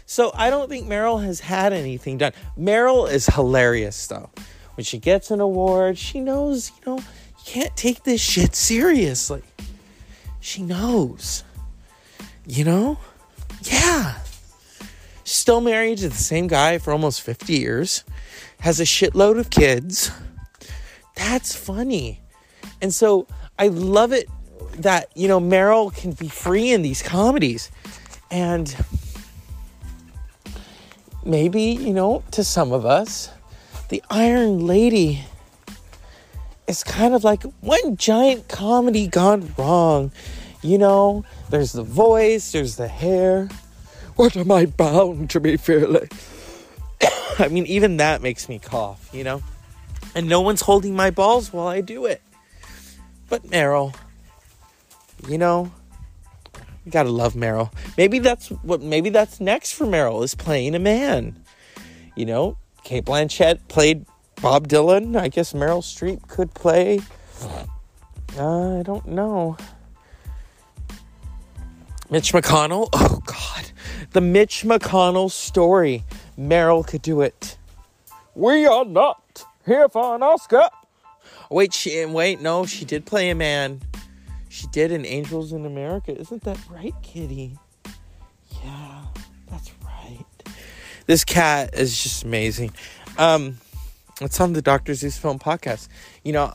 So 0.06 0.32
I 0.34 0.50
don't 0.50 0.70
think 0.70 0.88
Meryl 0.88 1.24
has 1.24 1.42
had 1.42 1.74
anything 1.74 2.18
done. 2.18 2.32
Meryl 2.58 3.12
is 3.12 3.28
hilarious 3.28 4.08
though. 4.08 4.30
When 4.76 4.84
she 4.84 4.98
gets 5.00 5.32
an 5.32 5.42
award, 5.42 5.98
she 5.98 6.20
knows, 6.20 6.72
you 6.72 6.92
know, 6.92 6.98
you 6.98 7.44
can't 7.46 7.76
take 7.76 8.04
this 8.04 8.22
shit 8.22 8.56
seriously. 8.56 9.44
She 10.40 10.62
knows. 10.62 11.44
You 12.46 12.64
know? 12.64 13.00
Yeah. 13.64 14.20
Still 15.24 15.60
married 15.60 15.98
to 16.00 16.10
the 16.10 16.16
same 16.16 16.48
guy 16.48 16.78
for 16.78 16.94
almost 16.94 17.22
50 17.22 17.54
years. 17.54 18.06
Has 18.60 18.80
a 18.80 18.84
shitload 18.84 19.40
of 19.40 19.50
kids. 19.50 20.12
That's 21.16 21.56
funny. 21.56 22.22
And 22.82 22.94
so 22.94 23.28
I 23.58 23.68
love 23.68 24.14
it 24.14 24.30
that, 24.78 25.10
you 25.16 25.28
know, 25.28 25.40
Meryl 25.40 25.96
can 25.96 26.12
be 26.12 26.28
free 26.28 26.72
in 26.72 26.82
these 26.82 27.02
comedies. 27.02 27.72
And 28.30 28.76
maybe, 31.26 31.62
you 31.62 31.94
know, 31.94 32.24
to 32.32 32.44
some 32.44 32.72
of 32.72 32.86
us, 32.86 33.30
the 33.90 34.04
Iron 34.10 34.68
Lady 34.68 35.26
is 36.68 36.84
kind 36.84 37.14
of 37.14 37.24
like 37.24 37.44
one 37.62 37.96
giant 37.96 38.48
comedy 38.48 39.08
gone 39.08 39.54
wrong. 39.58 40.12
You 40.62 40.78
know, 40.78 41.24
there's 41.50 41.72
the 41.72 41.84
voice, 41.84 42.52
there's 42.52 42.76
the 42.76 42.88
hair. 42.88 43.50
What 44.16 44.36
am 44.36 44.52
I 44.52 44.66
bound 44.66 45.30
to 45.32 45.40
be 45.40 45.58
feeling? 45.58 46.10
I 47.40 47.48
mean, 47.50 47.66
even 47.66 47.98
that 47.98 48.22
makes 48.22 48.50
me 48.50 48.60
cough, 48.60 49.10
you 49.14 49.24
know? 49.24 49.42
And 50.16 50.28
no 50.28 50.42
one's 50.42 50.62
holding 50.62 50.96
my 50.96 51.12
balls 51.12 51.54
while 51.54 51.68
I 51.68 51.82
do 51.82 52.06
it. 52.06 52.22
But 53.30 53.44
Meryl, 53.44 53.94
you 55.28 55.38
know, 55.38 55.72
you 56.86 56.92
gotta 56.92 57.10
love 57.10 57.34
Meryl. 57.34 57.72
Maybe 57.98 58.20
that's 58.20 58.48
what. 58.48 58.82
Maybe 58.82 59.10
that's 59.10 59.42
next 59.42 59.74
for 59.74 59.86
Meryl 59.86 60.24
is 60.24 60.36
playing 60.36 60.74
a 60.74 60.80
man. 60.80 61.44
You 62.16 62.26
know, 62.26 62.58
Cate 62.84 63.04
Blanchett 63.04 63.68
played 63.68 64.06
Bob 64.42 64.70
Dylan. 64.70 65.20
I 65.20 65.28
guess 65.28 65.52
Meryl 65.52 65.82
Streep 65.84 66.26
could 66.30 66.54
play. 66.54 67.02
Uh, 68.38 68.80
I 68.80 68.84
don't 68.84 69.06
know. 69.06 69.58
Mitch 72.10 72.32
McConnell. 72.32 72.88
Oh 72.94 73.22
God, 73.26 73.72
the 74.14 74.22
Mitch 74.22 74.64
McConnell 74.64 75.30
story. 75.30 76.06
Meryl 76.40 76.86
could 76.86 77.02
do 77.02 77.22
it. 77.22 77.58
We 78.36 78.66
are 78.66 78.86
not 78.86 79.46
here 79.66 79.90
for 79.90 80.16
an 80.16 80.24
Oscar. 80.24 80.70
Wait, 81.50 81.74
she 81.74 82.06
wait. 82.06 82.42
No, 82.42 82.66
she 82.66 82.86
did 82.86 83.06
play 83.06 83.30
a 83.30 83.36
man. 83.36 83.82
She 84.50 84.68
did 84.68 84.92
in 84.92 85.06
Angels 85.06 85.54
in 85.54 85.66
America. 85.66 86.18
Isn't 86.18 86.44
that 86.44 86.60
right, 86.70 86.94
Kitty? 87.02 87.58
Yeah, 88.64 89.06
that's 89.50 89.72
right. 89.84 90.26
This 91.06 91.24
cat 91.24 91.74
is 91.74 92.02
just 92.02 92.24
amazing. 92.24 92.72
Um, 93.18 93.58
it's 94.22 94.40
on 94.40 94.54
the 94.54 94.62
Dr. 94.62 94.94
Zeus 94.94 95.18
Film 95.18 95.40
Podcast. 95.40 95.88
You 96.24 96.34
know, 96.34 96.54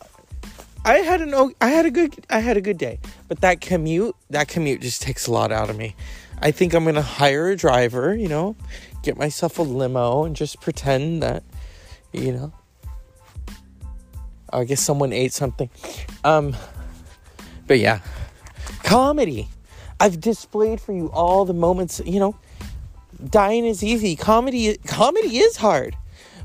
I 0.84 0.98
had 0.98 1.20
an 1.20 1.54
I 1.60 1.68
had 1.68 1.86
a 1.86 1.90
good 1.90 2.26
I 2.28 2.40
had 2.40 2.56
a 2.56 2.60
good 2.60 2.78
day, 2.78 2.98
but 3.28 3.40
that 3.40 3.60
commute 3.60 4.16
that 4.30 4.48
commute 4.48 4.80
just 4.80 5.00
takes 5.00 5.26
a 5.26 5.32
lot 5.32 5.52
out 5.52 5.70
of 5.70 5.76
me. 5.76 5.94
I 6.40 6.50
think 6.50 6.74
I'm 6.74 6.84
gonna 6.84 7.02
hire 7.02 7.48
a 7.50 7.56
driver. 7.56 8.14
You 8.14 8.28
know, 8.28 8.56
get 9.02 9.16
myself 9.16 9.58
a 9.58 9.62
limo 9.62 10.24
and 10.24 10.34
just 10.36 10.60
pretend 10.60 11.22
that, 11.22 11.42
you 12.12 12.32
know. 12.32 12.52
I 14.52 14.64
guess 14.64 14.80
someone 14.80 15.12
ate 15.12 15.32
something. 15.32 15.70
Um, 16.24 16.54
but 17.66 17.78
yeah, 17.78 18.00
comedy. 18.82 19.48
I've 19.98 20.20
displayed 20.20 20.80
for 20.80 20.92
you 20.92 21.10
all 21.12 21.44
the 21.44 21.54
moments, 21.54 22.00
you 22.04 22.18
know, 22.18 22.36
dying 23.30 23.64
is 23.64 23.84
easy. 23.84 24.16
Comedy 24.16 24.76
comedy 24.86 25.38
is 25.38 25.56
hard. 25.56 25.96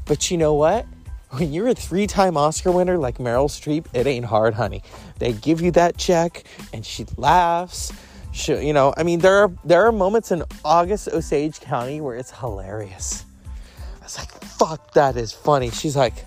But 0.06 0.32
you 0.32 0.38
know 0.38 0.54
what? 0.54 0.86
When 1.32 1.52
you're 1.52 1.68
a 1.68 1.74
three-time 1.74 2.38
Oscar 2.38 2.72
winner 2.72 2.98
like 2.98 3.18
Meryl 3.18 3.50
Streep, 3.50 3.88
it 3.94 4.08
ain't 4.08 4.26
hard, 4.26 4.54
honey. 4.54 4.82
They 5.20 5.34
give 5.34 5.60
you 5.60 5.72
that 5.72 5.98
check 5.98 6.44
and 6.72 6.86
she 6.86 7.06
laughs. 7.18 7.92
You 8.46 8.74
know, 8.74 8.94
I 8.96 9.04
mean 9.04 9.20
there 9.20 9.38
are 9.38 9.52
there 9.64 9.86
are 9.86 9.92
moments 9.92 10.32
in 10.32 10.44
August 10.64 11.08
Osage 11.10 11.60
County 11.60 12.02
where 12.02 12.16
it's 12.16 12.32
hilarious. 12.32 13.26
I 14.02 14.04
was 14.04 14.18
like, 14.18 14.32
fuck, 14.44 14.94
that 14.94 15.18
is 15.18 15.32
funny. 15.32 15.70
She's 15.72 15.96
like, 15.96 16.26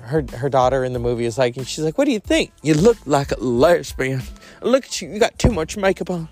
her 0.00 0.24
her 0.36 0.48
daughter 0.48 0.84
in 0.84 0.92
the 0.92 0.98
movie 0.98 1.24
is 1.24 1.38
like, 1.38 1.56
and 1.56 1.66
she's 1.66 1.84
like, 1.84 1.98
"What 1.98 2.06
do 2.06 2.12
you 2.12 2.20
think? 2.20 2.52
You 2.62 2.74
look 2.74 2.98
like 3.06 3.32
a 3.32 3.40
lesbian. 3.40 4.22
Look 4.62 4.84
at 4.84 5.00
you. 5.02 5.08
You 5.08 5.18
got 5.18 5.38
too 5.38 5.52
much 5.52 5.76
makeup 5.76 6.10
on. 6.10 6.28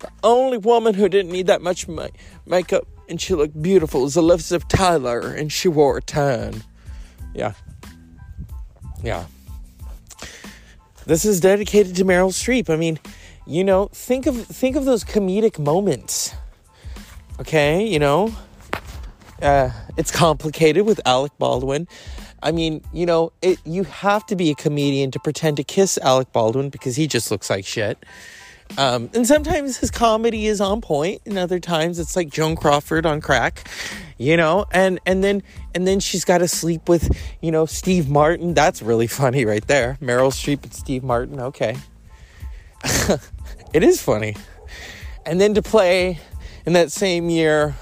The 0.00 0.10
only 0.24 0.58
woman 0.58 0.94
who 0.94 1.08
didn't 1.08 1.30
need 1.30 1.46
that 1.46 1.62
much 1.62 1.86
ma- 1.86 2.08
makeup 2.44 2.86
and 3.08 3.20
she 3.20 3.34
looked 3.34 3.60
beautiful 3.60 4.04
as 4.04 4.16
Elizabeth 4.16 4.66
Taylor, 4.68 5.20
and 5.20 5.52
she 5.52 5.68
wore 5.68 5.98
a 5.98 6.02
tan. 6.02 6.62
Yeah. 7.34 7.52
Yeah. 9.02 9.26
This 11.04 11.24
is 11.26 11.38
dedicated 11.40 11.96
to 11.96 12.04
Meryl 12.04 12.30
Streep. 12.30 12.70
I 12.70 12.76
mean, 12.76 12.98
you 13.46 13.64
know, 13.64 13.86
think 13.92 14.26
of 14.26 14.36
think 14.46 14.76
of 14.76 14.84
those 14.84 15.04
comedic 15.04 15.58
moments. 15.58 16.34
Okay, 17.40 17.86
you 17.86 17.98
know, 17.98 18.34
uh, 19.40 19.70
it's 19.96 20.10
complicated 20.10 20.86
with 20.86 21.00
Alec 21.06 21.32
Baldwin. 21.38 21.88
I 22.42 22.52
mean, 22.52 22.82
you 22.92 23.06
know, 23.06 23.32
it, 23.40 23.58
you 23.64 23.84
have 23.84 24.26
to 24.26 24.36
be 24.36 24.50
a 24.50 24.54
comedian 24.54 25.10
to 25.12 25.20
pretend 25.20 25.56
to 25.58 25.64
kiss 25.64 25.98
Alec 25.98 26.32
Baldwin 26.32 26.70
because 26.70 26.96
he 26.96 27.06
just 27.06 27.30
looks 27.30 27.48
like 27.48 27.64
shit. 27.64 28.04
Um, 28.78 29.10
and 29.14 29.26
sometimes 29.26 29.76
his 29.76 29.90
comedy 29.90 30.46
is 30.46 30.60
on 30.60 30.80
point, 30.80 31.22
and 31.26 31.36
other 31.38 31.60
times 31.60 31.98
it's 31.98 32.16
like 32.16 32.30
Joan 32.30 32.56
Crawford 32.56 33.04
on 33.04 33.20
crack, 33.20 33.68
you 34.18 34.36
know. 34.36 34.64
And 34.72 34.98
and 35.04 35.22
then 35.22 35.42
and 35.74 35.86
then 35.86 36.00
she's 36.00 36.24
got 36.24 36.38
to 36.38 36.48
sleep 36.48 36.88
with 36.88 37.14
you 37.42 37.50
know 37.50 37.66
Steve 37.66 38.08
Martin. 38.08 38.54
That's 38.54 38.80
really 38.82 39.06
funny 39.08 39.44
right 39.44 39.66
there. 39.66 39.98
Meryl 40.00 40.32
Streep 40.32 40.62
and 40.62 40.72
Steve 40.72 41.04
Martin. 41.04 41.38
Okay, 41.38 41.76
it 43.72 43.82
is 43.82 44.02
funny. 44.02 44.36
And 45.24 45.40
then 45.40 45.54
to 45.54 45.62
play 45.62 46.18
in 46.66 46.72
that 46.72 46.92
same 46.92 47.30
year, 47.30 47.76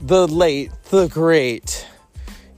the 0.00 0.26
late, 0.28 0.70
the 0.90 1.08
great, 1.08 1.86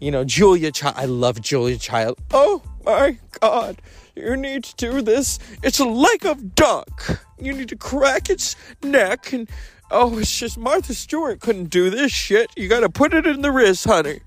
you 0.00 0.10
know 0.10 0.24
Julia 0.24 0.72
Child. 0.72 0.94
I 0.98 1.04
love 1.06 1.40
Julia 1.40 1.78
Child. 1.78 2.18
Oh 2.32 2.62
my 2.84 3.18
God 3.40 3.80
you 4.16 4.36
need 4.36 4.64
to 4.64 4.76
do 4.76 5.02
this. 5.02 5.38
It's 5.62 5.80
like 5.80 5.88
a 5.88 5.92
leg 5.92 6.26
of 6.26 6.54
duck. 6.54 7.20
You 7.38 7.52
need 7.52 7.68
to 7.70 7.76
crack 7.76 8.30
its 8.30 8.56
neck 8.82 9.32
and 9.32 9.48
oh, 9.90 10.18
it's 10.18 10.36
just 10.36 10.56
Martha 10.56 10.94
Stewart 10.94 11.40
couldn't 11.40 11.70
do 11.70 11.90
this 11.90 12.12
shit. 12.12 12.50
You 12.56 12.68
got 12.68 12.80
to 12.80 12.88
put 12.88 13.12
it 13.12 13.26
in 13.26 13.42
the 13.42 13.50
wrist, 13.50 13.84
honey. 13.84 14.20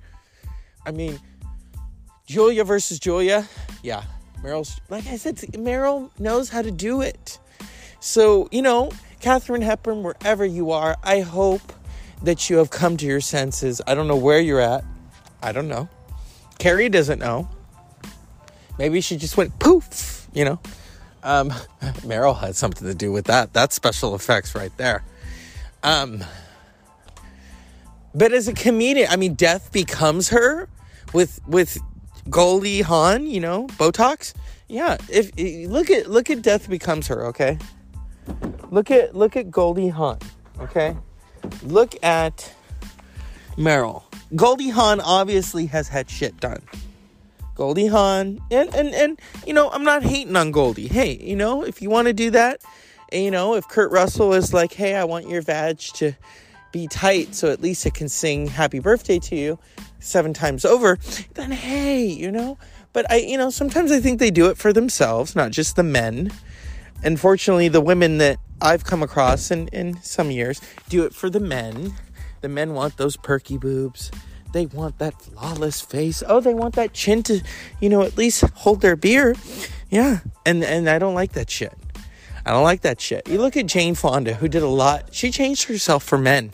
I 0.85 0.91
mean, 0.91 1.19
Julia 2.26 2.64
versus 2.64 2.99
Julia. 2.99 3.47
Yeah, 3.84 4.03
Meryl's 4.43 4.80
like 4.89 5.07
I 5.07 5.18
said, 5.18 5.38
Meryl 5.38 6.09
knows 6.19 6.49
how 6.49 6.61
to 6.61 6.72
do 6.72 7.01
it. 7.01 7.39
So, 7.99 8.47
you 8.51 8.61
know, 8.61 8.91
Katharine 9.19 9.61
Hepburn, 9.61 10.03
wherever 10.03 10.45
you 10.45 10.72
are, 10.72 10.95
I 11.03 11.22
hope 11.22 11.73
that 12.23 12.49
you 12.49 12.57
have 12.57 12.69
come 12.69 12.97
to 12.97 13.05
your 13.05 13.22
senses. 13.22 13.81
I 13.88 13.95
don't 13.95 14.07
know 14.07 14.15
where 14.15 14.39
you're 14.39 14.61
at. 14.61 14.84
I 15.41 15.51
don't 15.51 15.68
know. 15.68 15.89
Carrie 16.59 16.89
doesn't 16.89 17.19
know. 17.19 17.49
Maybe 18.77 19.01
she 19.01 19.18
just 19.18 19.38
went 19.38 19.57
poof, 19.59 20.27
you 20.34 20.45
know? 20.45 20.59
Um, 21.23 21.49
Meryl 21.81 22.39
had 22.39 22.55
something 22.55 22.88
to 22.88 22.93
do 22.93 23.11
with 23.11 23.26
that. 23.26 23.53
That's 23.53 23.76
special 23.76 24.15
effects 24.15 24.55
right 24.55 24.76
there. 24.77 25.03
Um, 25.84 26.23
but 28.14 28.31
as 28.34 28.47
a 28.47 28.53
comedian, 28.53 29.07
I 29.09 29.15
mean, 29.15 29.34
death 29.35 29.72
becomes 29.72 30.30
her 30.30 30.69
with 31.14 31.39
with 31.47 31.77
Goldie 32.30 32.82
Hawn, 32.82 33.28
you 33.28 33.40
know, 33.40 33.68
Botox. 33.78 34.34
Yeah, 34.68 34.98
if, 35.10 35.32
look 35.70 35.90
at 35.90 36.10
look 36.10 36.30
at 36.30 36.41
death 36.41 36.70
becomes 36.70 37.08
her, 37.08 37.26
okay? 37.28 37.58
Look 38.70 38.91
at 38.91 39.16
look 39.16 39.36
at 39.36 39.49
Goldie 39.49 39.90
Hawn, 39.90 40.20
okay? 40.60 40.95
Look 41.64 41.95
at 42.04 42.54
Meryl. 43.58 44.04
Goldie 44.36 44.70
Hawn 44.70 44.99
obviously 44.99 45.68
has 45.68 45.88
had 45.88 46.10
shit 46.10 46.38
done. 46.40 46.62
Goldie 47.56 47.88
Hawn. 47.88 48.40
And, 48.52 48.74
and, 48.76 48.94
and, 48.94 49.20
you 49.45 49.54
know, 49.54 49.70
I'm 49.72 49.84
not 49.84 50.04
hating 50.04 50.36
on 50.36 50.52
Goldie. 50.52 50.88
Hey, 50.88 51.18
you 51.20 51.36
know, 51.36 51.64
if 51.64 51.82
you 51.82 51.90
want 51.90 52.08
to 52.08 52.14
do 52.14 52.30
that, 52.32 52.62
and, 53.12 53.24
you 53.24 53.32
know, 53.32 53.56
if 53.56 53.68
Kurt 53.68 53.91
Russell 53.91 54.34
is 54.34 54.54
like, 54.54 54.74
hey, 54.74 54.95
I 54.95 55.06
want 55.06 55.28
your 55.28 55.41
vag 55.41 55.80
to 55.80 56.14
be 56.78 56.88
tight 56.88 57.34
so 57.34 57.49
at 57.49 57.60
least 57.60 57.88
it 57.88 57.95
can 57.95 58.08
sing 58.08 58.45
happy 58.45 58.78
birthday 58.78 59.18
to 59.18 59.36
you 59.36 59.58
seven 59.99 60.32
times 60.32 60.64
over, 60.64 60.99
then 61.34 61.52
hey, 61.52 62.06
you 62.06 62.32
know. 62.32 62.56
But 62.94 63.10
I, 63.12 63.18
you 63.18 63.36
know, 63.36 63.49
sometimes 63.49 63.91
I 63.91 63.99
think 63.99 64.20
they 64.20 64.30
do 64.30 64.48
it 64.49 64.58
for 64.58 64.72
themselves, 64.72 65.36
not 65.36 65.49
just 65.49 65.76
the 65.76 65.82
men. 65.82 66.32
Unfortunately, 67.04 67.68
the 67.68 67.82
women 67.82 68.20
that 68.20 68.38
I've 68.62 68.84
come 68.86 69.02
across 69.02 69.49
in, 69.49 69.70
in 69.70 69.99
some 70.04 70.30
years 70.30 70.62
do 70.88 71.04
it 71.04 71.16
for 71.16 71.32
the 71.32 71.40
men. 71.40 71.94
The 72.41 72.49
men 72.49 72.74
want 72.76 72.98
those 72.98 73.18
perky 73.18 73.58
boobs. 73.58 74.12
They 74.54 74.68
want 74.68 74.99
that 74.99 75.20
flawless 75.20 75.82
face. 75.82 76.22
Oh, 76.28 76.40
they 76.40 76.54
want 76.54 76.76
that 76.76 76.94
chin 76.94 77.24
to, 77.24 77.41
you 77.82 77.90
know, 77.90 78.04
at 78.04 78.18
least 78.18 78.41
hold 78.54 78.82
their 78.82 78.95
beer. 78.95 79.36
Yeah. 79.90 80.20
And 80.45 80.64
and 80.64 80.88
I 80.88 80.99
don't 80.99 81.16
like 81.16 81.34
that 81.34 81.49
shit. 81.49 81.74
I 82.45 82.52
don't 82.52 82.64
like 82.64 82.82
that 82.82 83.02
shit. 83.02 83.28
You 83.28 83.40
look 83.40 83.58
at 83.58 83.66
Jane 83.66 83.94
Fonda, 83.94 84.36
who 84.36 84.48
did 84.48 84.64
a 84.64 84.68
lot. 84.68 85.14
She 85.14 85.32
changed 85.32 85.66
herself 85.66 86.04
for 86.04 86.18
men. 86.18 86.52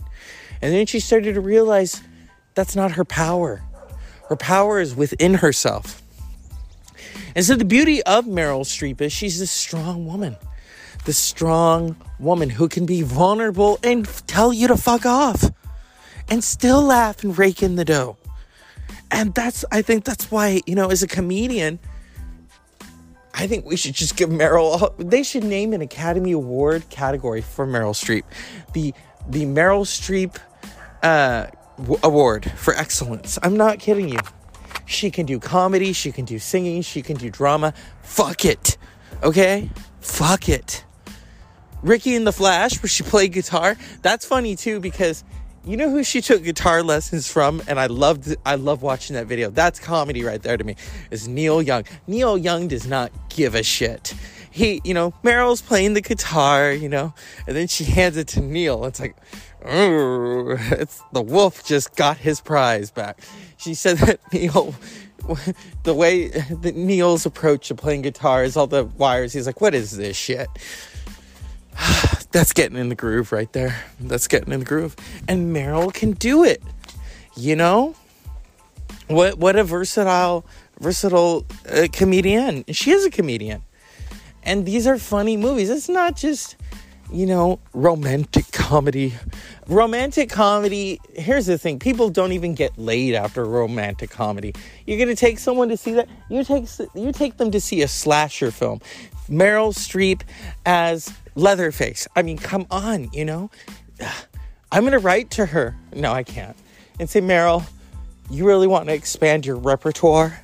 And 0.63 0.73
then 0.73 0.85
she 0.85 1.01
started 1.01 1.33
to 1.33 1.41
realize 1.41 2.01
that's 2.55 2.73
not 2.73 2.93
her 2.93 3.03
power. 3.03 3.61
Her 4.29 4.37
power 4.37 4.79
is 4.79 4.95
within 4.95 5.33
herself. 5.33 6.01
And 7.35 7.43
so 7.43 7.55
the 7.55 7.65
beauty 7.65 8.01
of 8.03 8.23
Meryl 8.23 8.61
Streep 8.61 9.01
is 9.01 9.11
she's 9.11 9.41
a 9.41 9.45
strong 9.45 10.05
woman. 10.05 10.37
The 11.03 11.11
strong 11.11 11.97
woman 12.17 12.49
who 12.49 12.69
can 12.69 12.85
be 12.85 13.01
vulnerable 13.01 13.77
and 13.83 14.07
tell 14.25 14.53
you 14.53 14.69
to 14.69 14.77
fuck 14.77 15.05
off 15.05 15.51
and 16.29 16.41
still 16.41 16.81
laugh 16.81 17.25
and 17.25 17.37
rake 17.37 17.61
in 17.61 17.75
the 17.75 17.83
dough. 17.83 18.15
And 19.11 19.35
that's, 19.35 19.65
I 19.69 19.81
think 19.81 20.05
that's 20.05 20.31
why, 20.31 20.61
you 20.65 20.75
know, 20.75 20.91
as 20.91 21.03
a 21.03 21.07
comedian, 21.07 21.77
I 23.33 23.47
think 23.47 23.65
we 23.65 23.75
should 23.75 23.95
just 23.95 24.15
give 24.15 24.29
Meryl, 24.29 24.95
they 24.97 25.23
should 25.23 25.43
name 25.43 25.73
an 25.73 25.81
Academy 25.81 26.31
Award 26.31 26.89
category 26.89 27.41
for 27.41 27.67
Meryl 27.67 27.93
Streep. 27.93 28.23
The, 28.71 28.93
the 29.27 29.43
Meryl 29.43 29.85
Streep 29.85 30.37
uh, 31.03 31.47
w- 31.77 31.99
Award 32.03 32.51
for 32.55 32.73
Excellence. 32.73 33.37
I'm 33.43 33.55
not 33.57 33.79
kidding 33.79 34.09
you. 34.09 34.19
She 34.85 35.11
can 35.11 35.25
do 35.25 35.39
comedy, 35.39 35.93
she 35.93 36.11
can 36.11 36.25
do 36.25 36.39
singing, 36.39 36.81
she 36.81 37.01
can 37.01 37.17
do 37.17 37.29
drama. 37.29 37.73
Fuck 38.01 38.45
it. 38.45 38.77
Okay? 39.21 39.69
Fuck 40.01 40.49
it. 40.49 40.83
Ricki 41.81 42.15
and 42.15 42.25
the 42.25 42.31
Flash, 42.31 42.81
where 42.81 42.89
she 42.89 43.03
played 43.03 43.33
guitar. 43.33 43.75
That's 44.01 44.25
funny 44.25 44.55
too 44.55 44.79
because 44.79 45.23
you 45.65 45.77
know 45.77 45.89
who 45.89 46.03
she 46.03 46.19
took 46.19 46.43
guitar 46.43 46.83
lessons 46.83 47.31
from 47.31 47.61
and 47.69 47.79
i 47.79 47.85
loved 47.85 48.35
i 48.45 48.55
love 48.55 48.81
watching 48.81 49.13
that 49.13 49.27
video 49.27 49.49
that's 49.49 49.79
comedy 49.79 50.21
right 50.21 50.41
there 50.41 50.57
to 50.57 50.63
me 50.65 50.75
is 51.09 51.25
neil 51.27 51.61
young 51.61 51.85
neil 52.05 52.37
young 52.37 52.67
does 52.67 52.85
not 52.85 53.11
give 53.29 53.55
a 53.55 53.63
shit 53.63 54.13
he 54.51 54.81
you 54.83 54.93
know 54.93 55.13
meryl's 55.23 55.61
playing 55.61 55.93
the 55.93 56.01
guitar 56.01 56.73
you 56.73 56.89
know 56.89 57.13
and 57.47 57.55
then 57.55 57.65
she 57.67 57.85
hands 57.85 58.17
it 58.17 58.27
to 58.27 58.41
neil 58.41 58.83
it's 58.83 58.99
like 58.99 59.15
it's 59.67 61.01
the 61.13 61.21
wolf 61.21 61.65
just 61.65 61.95
got 61.95 62.17
his 62.17 62.41
prize 62.41 62.91
back 62.91 63.19
she 63.57 63.73
said 63.73 63.97
that 63.97 64.19
neil 64.33 64.75
the 65.83 65.93
way 65.93 66.27
that 66.27 66.75
neil's 66.75 67.25
approach 67.25 67.69
to 67.69 67.75
playing 67.75 68.01
guitar 68.01 68.43
is 68.43 68.57
all 68.57 68.67
the 68.67 68.83
wires 68.83 69.33
he's 69.33 69.47
like 69.47 69.61
what 69.61 69.73
is 69.73 69.95
this 69.97 70.17
shit 70.17 70.49
that's 72.31 72.53
getting 72.53 72.77
in 72.77 72.89
the 72.89 72.95
groove 72.95 73.31
right 73.31 73.51
there. 73.53 73.83
That's 73.99 74.27
getting 74.27 74.53
in 74.53 74.59
the 74.59 74.65
groove. 74.65 74.95
And 75.27 75.55
Meryl 75.55 75.93
can 75.93 76.11
do 76.11 76.43
it. 76.43 76.61
You 77.35 77.55
know? 77.55 77.95
What 79.07 79.37
what 79.37 79.55
a 79.55 79.63
versatile 79.63 80.45
versatile 80.79 81.45
uh, 81.69 81.87
comedian. 81.91 82.63
She 82.71 82.91
is 82.91 83.05
a 83.05 83.09
comedian. 83.09 83.63
And 84.43 84.65
these 84.65 84.87
are 84.87 84.97
funny 84.97 85.37
movies. 85.37 85.69
It's 85.69 85.89
not 85.89 86.15
just 86.15 86.57
you 87.13 87.27
know, 87.27 87.59
romantic 87.73 88.51
comedy. 88.51 89.13
Romantic 89.67 90.29
comedy, 90.29 90.99
here's 91.13 91.45
the 91.45 91.57
thing 91.57 91.79
people 91.79 92.09
don't 92.09 92.31
even 92.31 92.55
get 92.55 92.77
laid 92.77 93.13
after 93.13 93.45
romantic 93.45 94.09
comedy. 94.09 94.53
You're 94.87 94.97
going 94.97 95.09
to 95.09 95.15
take 95.15 95.37
someone 95.37 95.69
to 95.69 95.77
see 95.77 95.93
that. 95.93 96.09
You 96.29 96.43
take 96.43 96.67
you 96.95 97.11
take 97.11 97.37
them 97.37 97.51
to 97.51 97.61
see 97.61 97.83
a 97.83 97.87
slasher 97.87 98.51
film. 98.51 98.81
Meryl 99.29 99.73
Streep 99.73 100.21
as 100.65 101.13
Leatherface. 101.35 102.07
I 102.15 102.23
mean, 102.23 102.37
come 102.37 102.65
on, 102.69 103.09
you 103.13 103.25
know? 103.25 103.49
I'm 104.71 104.81
going 104.81 104.93
to 104.93 104.99
write 104.99 105.29
to 105.31 105.45
her. 105.45 105.75
No, 105.93 106.11
I 106.11 106.23
can't. 106.23 106.57
And 106.99 107.07
say, 107.07 107.21
Meryl, 107.21 107.63
you 108.31 108.45
really 108.47 108.65
want 108.65 108.87
to 108.87 108.93
expand 108.93 109.45
your 109.45 109.55
repertoire? 109.55 110.41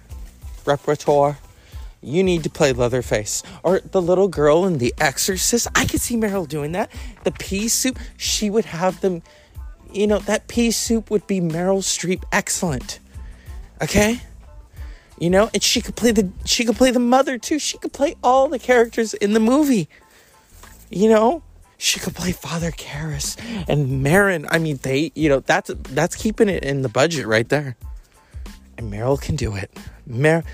Repertoire? 0.66 1.40
You 2.02 2.24
need 2.24 2.44
to 2.44 2.50
play 2.50 2.72
Leatherface. 2.72 3.44
Or 3.64 3.80
the 3.80 4.02
little 4.02 4.28
girl 4.28 4.66
in 4.66 4.78
The 4.78 4.94
Exorcist. 5.00 5.68
I 5.76 5.86
could 5.86 6.02
see 6.02 6.16
Meryl 6.16 6.48
doing 6.48 6.72
that. 6.72 6.92
The 7.24 7.32
pea 7.32 7.68
soup, 7.68 8.00
she 8.16 8.50
would 8.50 8.66
have 8.66 9.02
them, 9.02 9.22
you 9.92 10.08
know, 10.08 10.20
that 10.20 10.48
pea 10.48 10.72
soup 10.72 11.12
would 11.12 11.28
be 11.28 11.42
Meryl 11.42 11.80
Streep 11.80 12.24
excellent. 12.32 13.00
Okay? 13.82 14.22
You 15.20 15.30
know, 15.30 15.50
and 15.54 15.62
she 15.62 15.82
could 15.82 15.98
play 15.98 16.12
the 16.12 16.32
she 16.46 16.64
could 16.64 16.78
play 16.78 16.92
the 16.92 17.00
mother 17.00 17.38
too. 17.38 17.60
She 17.60 17.78
could 17.78 17.92
play 17.92 18.16
all 18.24 18.48
the 18.48 18.60
characters 18.60 19.14
in 19.14 19.34
the 19.34 19.42
movie. 19.42 19.90
You 20.90 21.10
know, 21.10 21.44
she 21.78 22.00
could 22.00 22.16
play 22.16 22.32
Father 22.32 22.72
Karras 22.72 23.38
and 23.68 24.06
Merrin. 24.06 24.48
I 24.50 24.60
mean, 24.60 24.80
they, 24.82 25.12
you 25.16 25.28
know, 25.28 25.42
that's 25.42 25.72
that's 25.90 26.16
keeping 26.16 26.48
it 26.48 26.64
in 26.64 26.84
the 26.84 26.90
budget 26.90 27.28
right 27.28 27.48
there. 27.50 27.76
And 28.78 28.92
Meryl 28.92 29.22
can 29.22 29.36
do 29.36 29.56
it. 29.56 29.78
Mer 30.08 30.46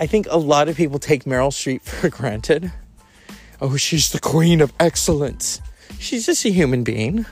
I 0.00 0.06
think 0.06 0.26
a 0.30 0.38
lot 0.38 0.68
of 0.68 0.76
people 0.76 0.98
take 0.98 1.24
Meryl 1.24 1.50
Streep 1.50 1.82
for 1.88 2.08
granted. 2.08 2.72
Oh, 3.60 3.76
she's 3.76 4.10
the 4.10 4.18
queen 4.18 4.62
of 4.62 4.72
excellence. 4.80 5.60
She's 5.98 6.24
just 6.26 6.44
a 6.46 6.48
human 6.48 6.82
being. 6.82 7.26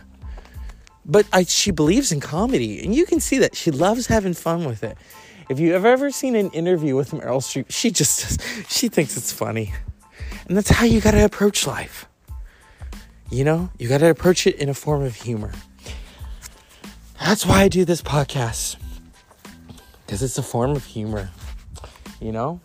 but 1.07 1.27
I, 1.33 1.45
she 1.45 1.71
believes 1.71 2.13
in 2.13 2.21
comedy, 2.21 2.85
and 2.85 2.95
you 2.95 3.07
can 3.07 3.19
see 3.19 3.39
that 3.39 3.57
she 3.57 3.71
loves 3.71 4.07
having 4.09 4.35
fun 4.35 4.65
with 4.67 4.85
it. 4.85 4.99
If 5.49 5.59
you 5.59 5.73
have 5.73 5.87
ever 5.87 6.11
seen 6.11 6.37
an 6.37 6.51
interview 6.51 6.95
with 6.95 7.13
Meryl 7.13 7.41
Streep, 7.41 7.67
she 7.71 7.91
just 7.91 8.43
she 8.71 8.89
thinks 8.89 9.17
it's 9.17 9.33
funny, 9.33 9.73
and 10.47 10.55
that's 10.55 10.69
how 10.69 10.85
you 10.85 11.01
got 11.01 11.13
to 11.13 11.25
approach 11.25 11.67
life. 11.67 12.07
You 13.31 13.45
know, 13.45 13.71
you 13.79 13.89
got 13.89 13.99
to 13.99 14.11
approach 14.11 14.47
it 14.47 14.57
in 14.57 14.69
a 14.69 14.75
form 14.75 15.03
of 15.03 15.15
humor. 15.15 15.53
That's 17.19 17.47
why 17.47 17.63
I 17.63 17.69
do 17.69 17.87
this 17.87 18.03
podcast 18.03 18.77
because 20.05 20.23
it's 20.23 20.39
a 20.39 20.43
form 20.43 20.73
of 20.73 20.85
humor. 20.85 21.31
You 22.21 22.33
know, 22.33 22.61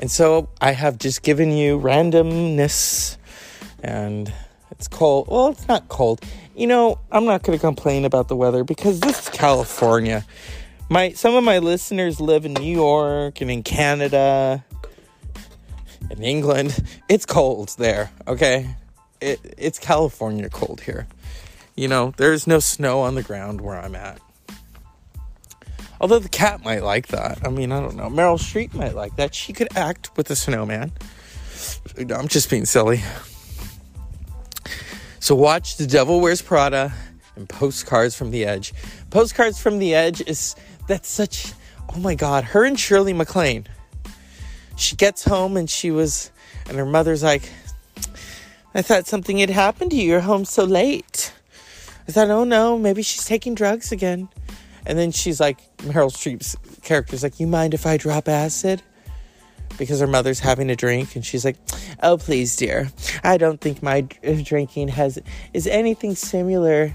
and 0.00 0.10
so 0.10 0.48
I 0.60 0.72
have 0.72 0.98
just 0.98 1.22
given 1.22 1.52
you 1.52 1.78
randomness, 1.78 3.16
and 3.82 4.32
it's 4.70 4.88
cold. 4.88 5.28
Well, 5.28 5.48
it's 5.48 5.68
not 5.68 5.88
cold. 5.88 6.20
You 6.56 6.66
know, 6.66 6.98
I'm 7.10 7.24
not 7.24 7.42
going 7.42 7.56
to 7.56 7.60
complain 7.60 8.04
about 8.04 8.28
the 8.28 8.36
weather 8.36 8.64
because 8.64 9.00
this 9.00 9.22
is 9.22 9.28
California. 9.30 10.24
My 10.88 11.12
some 11.12 11.34
of 11.34 11.44
my 11.44 11.58
listeners 11.58 12.20
live 12.20 12.44
in 12.44 12.52
New 12.54 12.74
York 12.74 13.40
and 13.40 13.50
in 13.50 13.62
Canada, 13.62 14.64
in 16.10 16.22
England. 16.22 16.78
It's 17.08 17.24
cold 17.24 17.74
there, 17.78 18.10
okay? 18.26 18.74
It 19.20 19.40
it's 19.56 19.78
California 19.78 20.50
cold 20.50 20.80
here. 20.80 21.06
You 21.76 21.88
know, 21.88 22.12
there's 22.16 22.46
no 22.46 22.58
snow 22.58 23.00
on 23.00 23.14
the 23.14 23.22
ground 23.22 23.60
where 23.60 23.78
I'm 23.78 23.94
at. 23.94 24.20
Although 26.02 26.18
the 26.18 26.28
cat 26.28 26.64
might 26.64 26.82
like 26.82 27.06
that. 27.08 27.46
I 27.46 27.48
mean, 27.48 27.70
I 27.70 27.80
don't 27.80 27.94
know. 27.94 28.10
Meryl 28.10 28.36
Streep 28.36 28.74
might 28.74 28.96
like 28.96 29.14
that. 29.16 29.36
She 29.36 29.52
could 29.52 29.68
act 29.76 30.10
with 30.16 30.28
a 30.30 30.36
snowman. 30.36 30.90
I'm 31.96 32.26
just 32.26 32.50
being 32.50 32.64
silly. 32.64 33.00
So 35.20 35.36
watch 35.36 35.76
The 35.76 35.86
Devil 35.86 36.20
Wears 36.20 36.42
Prada 36.42 36.92
and 37.36 37.48
Postcards 37.48 38.16
from 38.16 38.32
the 38.32 38.44
Edge. 38.44 38.74
Postcards 39.10 39.62
from 39.62 39.78
the 39.78 39.94
Edge 39.94 40.20
is 40.26 40.56
that's 40.88 41.08
such 41.08 41.52
oh 41.94 41.98
my 41.98 42.16
god, 42.16 42.42
her 42.42 42.64
and 42.64 42.78
Shirley 42.78 43.12
MacLaine. 43.12 43.68
She 44.76 44.96
gets 44.96 45.24
home 45.24 45.56
and 45.56 45.70
she 45.70 45.92
was 45.92 46.32
and 46.68 46.76
her 46.76 46.84
mother's 46.84 47.22
like 47.22 47.48
I 48.74 48.82
thought 48.82 49.06
something 49.06 49.38
had 49.38 49.50
happened 49.50 49.92
to 49.92 49.96
you. 49.96 50.08
You're 50.08 50.20
home 50.20 50.44
so 50.44 50.64
late. 50.64 51.32
I 52.08 52.12
thought, 52.12 52.30
oh 52.30 52.42
no, 52.42 52.76
maybe 52.76 53.02
she's 53.02 53.24
taking 53.24 53.54
drugs 53.54 53.92
again. 53.92 54.28
And 54.86 54.98
then 54.98 55.12
she's 55.12 55.40
like, 55.40 55.58
Meryl 55.78 56.10
Streep's 56.10 56.56
character's 56.82 57.22
like, 57.22 57.38
you 57.38 57.46
mind 57.46 57.74
if 57.74 57.86
I 57.86 57.96
drop 57.96 58.28
acid? 58.28 58.82
Because 59.78 60.00
her 60.00 60.06
mother's 60.06 60.40
having 60.40 60.70
a 60.70 60.76
drink, 60.76 61.16
and 61.16 61.24
she's 61.24 61.46
like, 61.46 61.56
"Oh, 62.02 62.18
please, 62.18 62.56
dear, 62.56 62.92
I 63.24 63.38
don't 63.38 63.58
think 63.58 63.82
my 63.82 64.06
uh, 64.22 64.34
drinking 64.42 64.88
has 64.88 65.18
is 65.54 65.66
anything 65.66 66.14
similar 66.14 66.94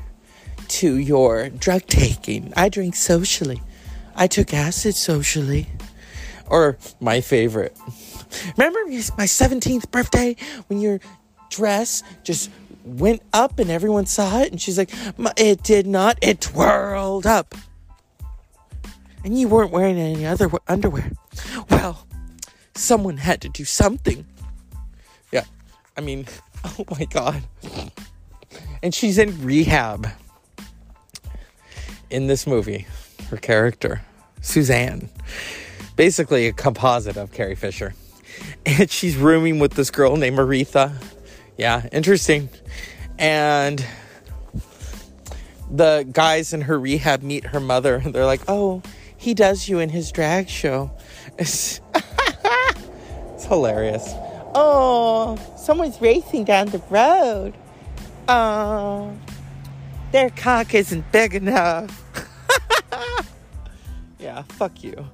to 0.68 0.96
your 0.96 1.50
drug 1.50 1.88
taking. 1.88 2.54
I 2.56 2.70
drink 2.70 2.96
socially. 2.96 3.64
I 4.16 4.28
took 4.28 4.54
acid 4.54 4.94
socially." 4.94 5.68
Or 6.46 6.78
my 7.00 7.20
favorite, 7.20 7.76
remember 8.56 8.80
my 9.18 9.26
seventeenth 9.26 9.90
birthday 9.90 10.36
when 10.68 10.80
your 10.80 11.00
dress 11.50 12.04
just 12.24 12.52
went 12.86 13.24
up 13.34 13.58
and 13.58 13.72
everyone 13.72 14.06
saw 14.06 14.42
it, 14.42 14.52
and 14.52 14.62
she's 14.62 14.78
like, 14.78 14.92
"It 15.36 15.64
did 15.64 15.88
not. 15.88 16.20
It 16.22 16.42
twirled 16.42 17.26
up." 17.26 17.56
And 19.24 19.38
you 19.38 19.48
weren't 19.48 19.72
wearing 19.72 19.98
any 19.98 20.26
other 20.26 20.50
underwear. 20.68 21.12
Well, 21.70 22.08
someone 22.76 23.18
had 23.18 23.42
to 23.42 23.50
do 23.50 23.66
something. 23.66 24.26
Yeah, 25.32 25.46
I 25.98 26.02
mean, 26.02 26.28
oh 26.64 26.86
my 26.92 27.06
god. 27.06 27.44
And 28.82 28.94
she's 28.94 29.18
in 29.18 29.44
rehab 29.44 30.08
in 32.10 32.28
this 32.28 32.48
movie. 32.48 32.86
Her 33.30 33.38
character, 33.38 34.02
Suzanne, 34.42 35.10
basically 35.96 36.48
a 36.48 36.54
composite 36.54 37.18
of 37.18 37.32
Carrie 37.32 37.56
Fisher. 37.56 37.94
And 38.68 38.92
she's 38.92 39.18
rooming 39.18 39.58
with 39.58 39.74
this 39.74 39.90
girl 39.90 40.16
named 40.16 40.38
Aretha. 40.38 40.94
Yeah, 41.58 41.88
interesting. 41.92 42.50
And 43.18 43.84
the 45.72 46.08
guys 46.12 46.54
in 46.54 46.62
her 46.62 46.80
rehab 46.80 47.24
meet 47.24 47.46
her 47.48 47.60
mother 47.60 48.00
they're 48.06 48.26
like, 48.26 48.42
oh, 48.48 48.84
he 49.18 49.34
does 49.34 49.68
you 49.68 49.80
in 49.80 49.90
his 49.90 50.12
drag 50.12 50.48
show. 50.48 50.92
It's, 51.38 51.82
it's 53.34 53.46
hilarious. 53.46 54.14
Oh, 54.56 55.38
someone's 55.58 56.00
racing 56.02 56.46
down 56.46 56.68
the 56.68 56.82
road. 56.90 57.54
Oh, 58.28 59.16
their 60.12 60.30
cock 60.30 60.74
isn't 60.74 61.12
big 61.12 61.36
enough. 61.36 62.04
yeah, 64.20 64.44
fuck 64.44 64.84
you. 64.84 65.08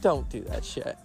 Don't 0.00 0.28
do 0.28 0.40
that 0.42 0.64
shit. 0.64 0.96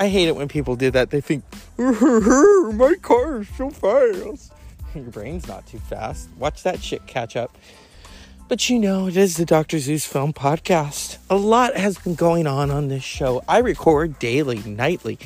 I 0.00 0.08
hate 0.08 0.28
it 0.28 0.36
when 0.36 0.48
people 0.48 0.76
do 0.76 0.90
that. 0.92 1.10
They 1.10 1.20
think, 1.20 1.44
my 1.78 2.94
car 3.02 3.40
is 3.40 3.48
so 3.56 3.70
fast. 3.70 4.52
Your 4.94 5.04
brain's 5.04 5.48
not 5.48 5.66
too 5.66 5.78
fast. 5.78 6.28
Watch 6.38 6.62
that 6.62 6.82
shit 6.82 7.06
catch 7.06 7.36
up. 7.36 7.56
But 8.48 8.70
you 8.70 8.78
know, 8.78 9.08
it 9.08 9.16
is 9.18 9.36
the 9.36 9.44
Dr. 9.44 9.78
Zeus 9.78 10.06
Film 10.06 10.32
Podcast. 10.32 11.18
A 11.28 11.36
lot 11.36 11.76
has 11.76 11.98
been 11.98 12.14
going 12.14 12.46
on 12.46 12.70
on 12.70 12.88
this 12.88 13.04
show. 13.04 13.44
I 13.46 13.58
record 13.58 14.18
daily, 14.18 14.60
nightly. 14.60 15.18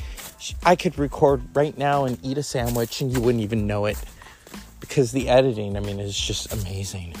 I 0.65 0.75
could 0.75 0.99
record 0.99 1.41
right 1.55 1.77
now 1.77 2.03
and 2.03 2.19
eat 2.21 2.37
a 2.37 2.43
sandwich 2.43 2.99
and 2.99 3.13
you 3.13 3.21
wouldn't 3.21 3.41
even 3.41 3.65
know 3.65 3.85
it 3.85 3.97
because 4.81 5.13
the 5.13 5.29
editing, 5.29 5.77
I 5.77 5.79
mean, 5.79 6.01
is 6.01 6.19
just 6.19 6.51
amazing. 6.51 7.15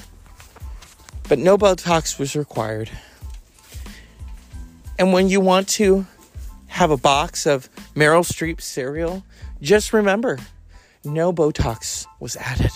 But 1.29 1.39
no 1.39 1.57
Botox 1.57 2.19
was 2.19 2.35
required. 2.35 2.91
And 4.99 5.13
when 5.13 5.29
you 5.29 5.39
want 5.39 5.69
to 5.69 6.05
have 6.67 6.91
a 6.91 6.97
box 6.97 7.47
of 7.47 7.69
Meryl 7.95 8.25
Streep 8.29 8.59
cereal, 8.59 9.23
just 9.61 9.93
remember 9.93 10.37
no 11.05 11.31
Botox 11.31 12.05
was 12.19 12.35
added. 12.35 12.71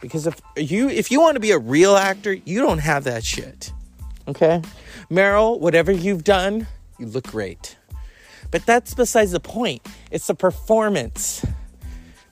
Because 0.00 0.26
if 0.26 0.40
you 0.56 0.88
if 0.88 1.10
you 1.10 1.20
want 1.20 1.34
to 1.34 1.40
be 1.40 1.52
a 1.52 1.58
real 1.58 1.96
actor, 1.96 2.32
you 2.32 2.60
don't 2.60 2.78
have 2.78 3.04
that 3.04 3.24
shit. 3.24 3.72
Okay? 4.28 4.62
Meryl, 5.10 5.58
whatever 5.60 5.92
you've 5.92 6.24
done, 6.24 6.66
you 6.98 7.06
look 7.06 7.28
great. 7.28 7.76
But 8.50 8.66
that's 8.66 8.94
besides 8.94 9.32
the 9.32 9.40
point. 9.40 9.86
It's 10.10 10.26
the 10.26 10.34
performance. 10.34 11.44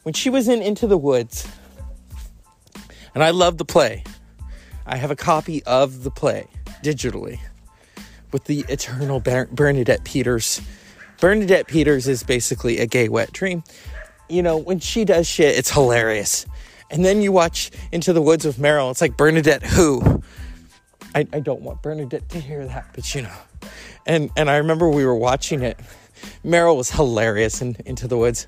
When 0.03 0.12
she 0.12 0.28
was 0.28 0.49
in 0.49 0.61
Into 0.61 0.86
the 0.86 0.99
Woods, 0.99 1.49
and 3.15 3.24
I 3.24 3.31
love 3.31 3.59
the 3.59 3.65
play. 3.65 4.05
I 4.86 4.97
have 4.97 5.11
a 5.11 5.16
copy 5.16 5.62
of 5.65 6.05
the 6.05 6.11
play 6.11 6.47
digitally 6.82 7.39
with 8.32 8.45
the 8.45 8.65
eternal 8.69 9.20
Bernadette 9.20 10.05
Peters. 10.05 10.61
Bernadette 11.20 11.69
Peters 11.69 12.07
is 12.07 12.23
basically 12.23 12.78
a 12.81 12.86
gay 12.86 13.09
wet 13.09 13.32
dream. 13.32 13.62
You 14.28 14.43
know, 14.43 14.59
when 14.59 14.81
she 14.81 15.05
does 15.05 15.27
shit, 15.27 15.57
it's 15.57 15.70
hilarious. 15.70 16.45
And 16.94 17.04
then 17.04 17.20
you 17.20 17.32
watch 17.32 17.72
Into 17.90 18.12
the 18.12 18.22
Woods 18.22 18.44
with 18.44 18.56
Meryl. 18.56 18.88
It's 18.92 19.00
like 19.00 19.16
Bernadette 19.16 19.64
who? 19.64 20.22
I, 21.12 21.26
I 21.32 21.40
don't 21.40 21.60
want 21.60 21.82
Bernadette 21.82 22.28
to 22.28 22.38
hear 22.38 22.64
that, 22.64 22.86
but 22.94 23.12
you 23.16 23.22
know. 23.22 23.36
And 24.06 24.30
and 24.36 24.48
I 24.48 24.58
remember 24.58 24.88
we 24.88 25.04
were 25.04 25.16
watching 25.16 25.62
it. 25.62 25.76
Meryl 26.44 26.76
was 26.76 26.92
hilarious 26.92 27.60
in 27.60 27.76
Into 27.84 28.06
the 28.06 28.16
Woods. 28.16 28.46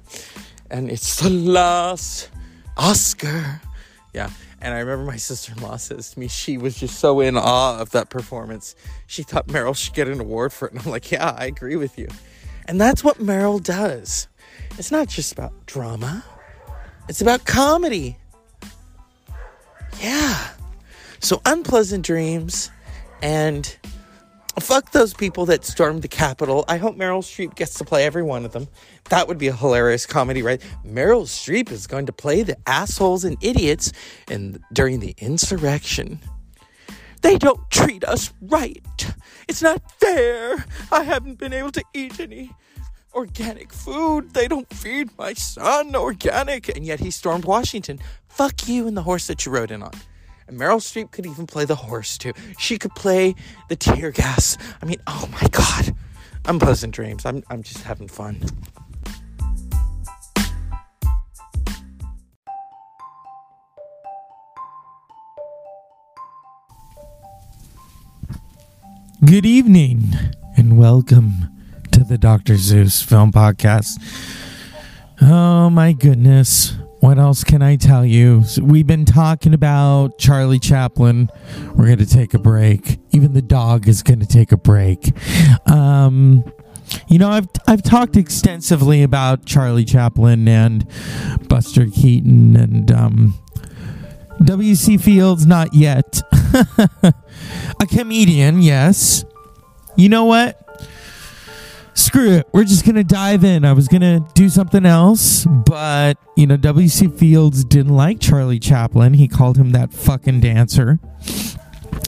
And 0.70 0.88
it's 0.88 1.20
the 1.20 1.28
last 1.28 2.30
Oscar. 2.76 3.60
Yeah. 4.14 4.30
And 4.60 4.72
I 4.72 4.78
remember 4.78 5.04
my 5.04 5.16
sister 5.16 5.52
in 5.52 5.60
law 5.60 5.76
says 5.76 6.12
to 6.12 6.20
me, 6.20 6.28
she 6.28 6.56
was 6.56 6.78
just 6.78 7.00
so 7.00 7.18
in 7.18 7.36
awe 7.36 7.80
of 7.80 7.90
that 7.90 8.10
performance. 8.10 8.76
She 9.08 9.24
thought 9.24 9.48
Meryl 9.48 9.76
should 9.76 9.94
get 9.94 10.06
an 10.06 10.20
award 10.20 10.52
for 10.52 10.68
it. 10.68 10.72
And 10.72 10.82
I'm 10.82 10.90
like, 10.90 11.10
yeah, 11.10 11.34
I 11.36 11.46
agree 11.46 11.74
with 11.76 11.98
you. 11.98 12.06
And 12.66 12.80
that's 12.80 13.02
what 13.02 13.18
Meryl 13.18 13.60
does. 13.60 14.28
It's 14.78 14.92
not 14.92 15.08
just 15.08 15.32
about 15.32 15.66
drama, 15.66 16.24
it's 17.08 17.20
about 17.20 17.44
comedy. 17.44 18.18
Yeah. 20.00 20.48
So 21.20 21.40
unpleasant 21.44 22.04
dreams 22.04 22.70
and 23.22 23.76
fuck 24.60 24.92
those 24.92 25.14
people 25.14 25.46
that 25.46 25.64
stormed 25.64 26.02
the 26.02 26.08
Capitol. 26.08 26.64
I 26.68 26.76
hope 26.78 26.96
Meryl 26.96 27.22
Streep 27.22 27.54
gets 27.54 27.74
to 27.74 27.84
play 27.84 28.04
every 28.04 28.22
one 28.22 28.44
of 28.44 28.52
them. 28.52 28.68
That 29.10 29.28
would 29.28 29.38
be 29.38 29.48
a 29.48 29.52
hilarious 29.54 30.06
comedy, 30.06 30.42
right? 30.42 30.60
Meryl 30.86 31.24
Streep 31.24 31.70
is 31.70 31.86
going 31.86 32.06
to 32.06 32.12
play 32.12 32.42
the 32.42 32.56
assholes 32.66 33.24
and 33.24 33.36
idiots 33.42 33.92
in, 34.28 34.62
during 34.72 35.00
the 35.00 35.14
insurrection. 35.18 36.20
They 37.22 37.38
don't 37.38 37.70
treat 37.70 38.04
us 38.04 38.32
right. 38.40 39.14
It's 39.48 39.62
not 39.62 39.82
fair. 40.00 40.64
I 40.92 41.02
haven't 41.02 41.38
been 41.38 41.52
able 41.52 41.72
to 41.72 41.82
eat 41.94 42.20
any 42.20 42.52
organic 43.16 43.72
food. 43.72 44.34
They 44.34 44.46
don't 44.46 44.68
feed 44.72 45.08
my 45.18 45.32
son 45.32 45.96
organic. 45.96 46.68
And 46.68 46.84
yet 46.84 47.00
he 47.00 47.10
stormed 47.10 47.46
Washington. 47.46 47.98
Fuck 48.28 48.68
you 48.68 48.86
and 48.86 48.96
the 48.96 49.02
horse 49.02 49.26
that 49.26 49.46
you 49.46 49.52
rode 49.52 49.70
in 49.70 49.82
on. 49.82 49.92
And 50.46 50.60
Meryl 50.60 50.78
Streep 50.78 51.10
could 51.10 51.26
even 51.26 51.46
play 51.46 51.64
the 51.64 51.74
horse 51.74 52.18
too. 52.18 52.32
She 52.58 52.78
could 52.78 52.94
play 52.94 53.34
the 53.68 53.74
tear 53.74 54.12
gas. 54.12 54.56
I 54.80 54.86
mean, 54.86 55.00
oh 55.06 55.28
my 55.32 55.48
God. 55.48 55.96
Unpleasant 56.44 56.94
dreams. 56.94 57.24
I'm, 57.24 57.42
I'm 57.50 57.62
just 57.62 57.82
having 57.82 58.06
fun. 58.06 58.40
Good 69.24 69.46
evening 69.46 70.12
and 70.56 70.78
welcome 70.78 71.55
to 71.96 72.04
the 72.04 72.18
Dr. 72.18 72.58
Zeus 72.58 73.00
Film 73.00 73.32
Podcast. 73.32 73.92
Oh 75.22 75.70
my 75.70 75.94
goodness. 75.94 76.74
What 77.00 77.18
else 77.18 77.42
can 77.42 77.62
I 77.62 77.76
tell 77.76 78.04
you? 78.04 78.44
So 78.44 78.62
we've 78.62 78.86
been 78.86 79.06
talking 79.06 79.54
about 79.54 80.18
Charlie 80.18 80.58
Chaplin. 80.58 81.30
We're 81.74 81.86
going 81.86 81.96
to 81.96 82.06
take 82.06 82.34
a 82.34 82.38
break. 82.38 82.98
Even 83.12 83.32
the 83.32 83.40
dog 83.40 83.88
is 83.88 84.02
going 84.02 84.20
to 84.20 84.26
take 84.26 84.52
a 84.52 84.58
break. 84.58 85.10
Um, 85.66 86.44
you 87.08 87.18
know, 87.18 87.30
I've 87.30 87.48
I've 87.66 87.82
talked 87.82 88.18
extensively 88.18 89.02
about 89.02 89.46
Charlie 89.46 89.86
Chaplin 89.86 90.46
and 90.48 90.86
Buster 91.48 91.86
Keaton 91.86 92.56
and 92.56 92.92
um, 92.92 93.34
W.C. 94.44 94.98
Fields. 94.98 95.46
Not 95.46 95.72
yet. 95.72 96.20
a 97.02 97.86
comedian, 97.88 98.60
yes. 98.60 99.24
You 99.96 100.10
know 100.10 100.26
what? 100.26 100.65
Screw 101.96 102.32
it. 102.32 102.46
We're 102.52 102.64
just 102.64 102.84
to 102.96 103.04
dive 103.04 103.42
in. 103.42 103.64
I 103.64 103.72
was 103.72 103.88
to 104.02 104.24
do 104.34 104.50
something 104.50 104.84
else, 104.84 105.46
but, 105.46 106.18
you 106.36 106.46
know, 106.46 106.58
W.C. 106.58 107.08
Fields 107.08 107.64
didn't 107.64 107.96
like 107.96 108.20
Charlie 108.20 108.58
Chaplin. 108.58 109.14
He 109.14 109.28
called 109.28 109.56
him 109.56 109.70
that 109.72 109.94
fucking 109.94 110.40
dancer. 110.40 111.00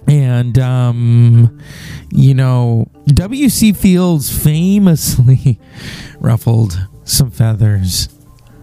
And, 0.07 0.59
um, 0.59 1.59
you 2.11 2.35
know, 2.35 2.91
W.C. 3.07 3.73
Fields 3.73 4.31
famously 4.31 5.59
ruffled 6.21 6.87
some 7.05 7.31
feathers, 7.31 8.11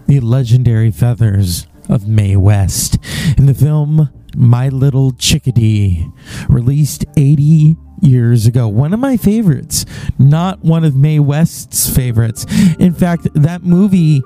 the 0.06 0.20
legendary 0.20 0.92
feathers 0.92 1.66
of 1.88 2.06
Mae 2.06 2.36
West 2.36 2.98
in 3.36 3.46
the 3.46 3.54
film 3.54 4.10
My 4.36 4.68
Little 4.68 5.10
Chickadee, 5.10 6.08
released 6.48 7.04
80 7.16 7.76
years 8.00 8.46
ago. 8.46 8.68
One 8.68 8.92
of 8.92 9.00
my 9.00 9.16
favorites, 9.16 9.84
not 10.18 10.64
one 10.64 10.84
of 10.84 10.96
Mae 10.96 11.18
West's 11.18 11.88
favorites. 11.94 12.46
In 12.78 12.92
fact, 12.92 13.28
that 13.34 13.62
movie, 13.62 14.22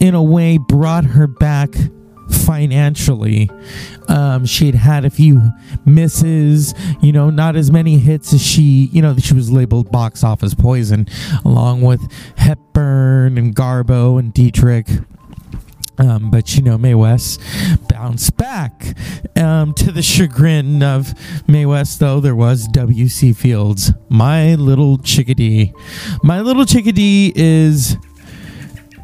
in 0.00 0.14
a 0.14 0.22
way, 0.22 0.58
brought 0.58 1.04
her 1.04 1.26
back 1.26 1.74
financially. 2.30 3.50
Um, 4.08 4.46
she'd 4.46 4.74
had 4.74 5.04
a 5.04 5.10
few 5.10 5.52
misses, 5.84 6.74
you 7.00 7.12
know, 7.12 7.30
not 7.30 7.56
as 7.56 7.70
many 7.70 7.98
hits 7.98 8.32
as 8.32 8.42
she, 8.42 8.88
you 8.92 9.02
know, 9.02 9.16
she 9.16 9.34
was 9.34 9.50
labeled 9.50 9.90
box 9.90 10.24
office 10.24 10.54
poison, 10.54 11.06
along 11.44 11.82
with 11.82 12.00
Hepburn 12.36 13.38
and 13.38 13.54
Garbo 13.54 14.18
and 14.18 14.32
Dietrich. 14.32 14.88
Um, 15.98 16.30
but 16.30 16.56
you 16.56 16.62
know, 16.62 16.76
Mae 16.76 16.94
West 16.94 17.40
bounced 17.88 18.36
back. 18.36 18.96
Um, 19.36 19.74
to 19.74 19.92
the 19.92 20.02
chagrin 20.02 20.82
of 20.82 21.14
Mae 21.48 21.66
West, 21.66 22.00
though, 22.00 22.20
there 22.20 22.34
was 22.34 22.66
W.C. 22.68 23.32
Fields, 23.32 23.92
My 24.08 24.54
Little 24.54 24.98
Chickadee. 24.98 25.72
My 26.22 26.40
Little 26.40 26.66
Chickadee 26.66 27.32
is, 27.34 27.96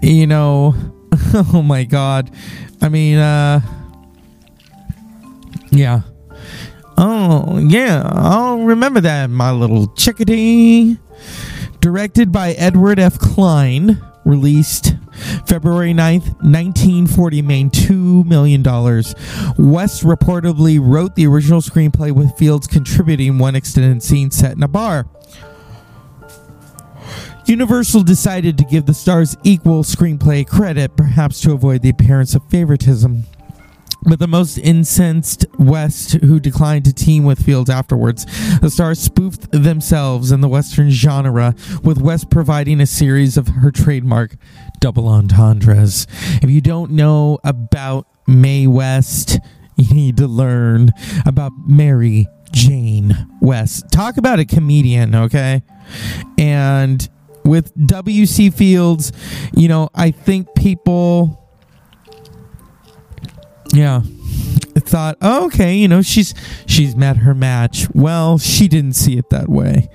you 0.02 0.26
know, 0.26 0.74
oh 1.34 1.62
my 1.62 1.84
God. 1.84 2.30
I 2.80 2.88
mean, 2.88 3.18
uh, 3.18 3.60
yeah. 5.70 6.02
Oh, 6.96 7.58
yeah. 7.58 8.02
I'll 8.14 8.60
remember 8.60 9.00
that, 9.00 9.30
My 9.30 9.50
Little 9.52 9.88
Chickadee. 9.88 10.98
Directed 11.80 12.30
by 12.30 12.52
Edward 12.52 12.98
F. 12.98 13.18
Cline, 13.18 14.00
released 14.24 14.94
February 15.46 15.92
9th, 15.92 16.34
1940, 16.42 17.42
made 17.42 17.72
$2 17.72 18.24
million. 18.26 18.62
West 18.62 20.02
reportedly 20.04 20.78
wrote 20.80 21.14
the 21.14 21.26
original 21.26 21.60
screenplay 21.60 22.12
with 22.12 22.36
Fields 22.36 22.66
contributing 22.66 23.38
one 23.38 23.54
extended 23.54 24.02
scene 24.02 24.30
set 24.30 24.56
in 24.56 24.62
a 24.62 24.68
bar. 24.68 25.06
Universal 27.46 28.04
decided 28.04 28.56
to 28.58 28.64
give 28.64 28.86
the 28.86 28.94
stars 28.94 29.36
equal 29.42 29.82
screenplay 29.82 30.46
credit, 30.46 30.96
perhaps 30.96 31.40
to 31.40 31.52
avoid 31.52 31.82
the 31.82 31.88
appearance 31.88 32.34
of 32.34 32.48
favoritism. 32.48 33.24
But 34.02 34.18
the 34.18 34.28
most 34.28 34.56
incensed 34.56 35.44
West, 35.58 36.12
who 36.12 36.40
declined 36.40 36.86
to 36.86 36.92
team 36.92 37.24
with 37.24 37.44
Fields 37.44 37.68
afterwards, 37.68 38.24
the 38.60 38.70
stars 38.70 38.98
spoofed 38.98 39.50
themselves 39.52 40.32
in 40.32 40.40
the 40.40 40.48
Western 40.48 40.90
genre, 40.90 41.54
with 41.82 42.00
West 42.00 42.30
providing 42.30 42.80
a 42.80 42.86
series 42.86 43.36
of 43.36 43.48
her 43.48 43.70
trademark 43.70 44.36
double 44.80 45.08
entendres. 45.08 46.06
If 46.42 46.50
you 46.50 46.60
don't 46.60 46.92
know 46.92 47.38
about 47.44 48.06
Mae 48.26 48.66
West, 48.66 49.38
you 49.76 49.94
need 49.94 50.16
to 50.16 50.26
learn 50.26 50.90
about 51.26 51.52
Mary 51.66 52.26
Jane 52.52 53.28
West. 53.40 53.90
Talk 53.92 54.16
about 54.16 54.40
a 54.40 54.44
comedian, 54.44 55.14
okay? 55.14 55.62
And 56.38 57.08
with 57.44 57.72
W.C. 57.86 58.50
Fields, 58.50 59.12
you 59.54 59.68
know, 59.68 59.88
I 59.94 60.10
think 60.10 60.54
people 60.54 61.36
yeah 63.72 64.02
thought 64.90 65.16
oh, 65.22 65.46
okay 65.46 65.76
you 65.76 65.86
know 65.86 66.02
she's 66.02 66.34
she's 66.66 66.96
met 66.96 67.18
her 67.18 67.34
match 67.34 67.86
well. 67.94 68.38
She 68.38 68.66
didn't 68.66 68.94
see 68.94 69.16
it 69.16 69.30
that 69.30 69.48
way. 69.48 69.88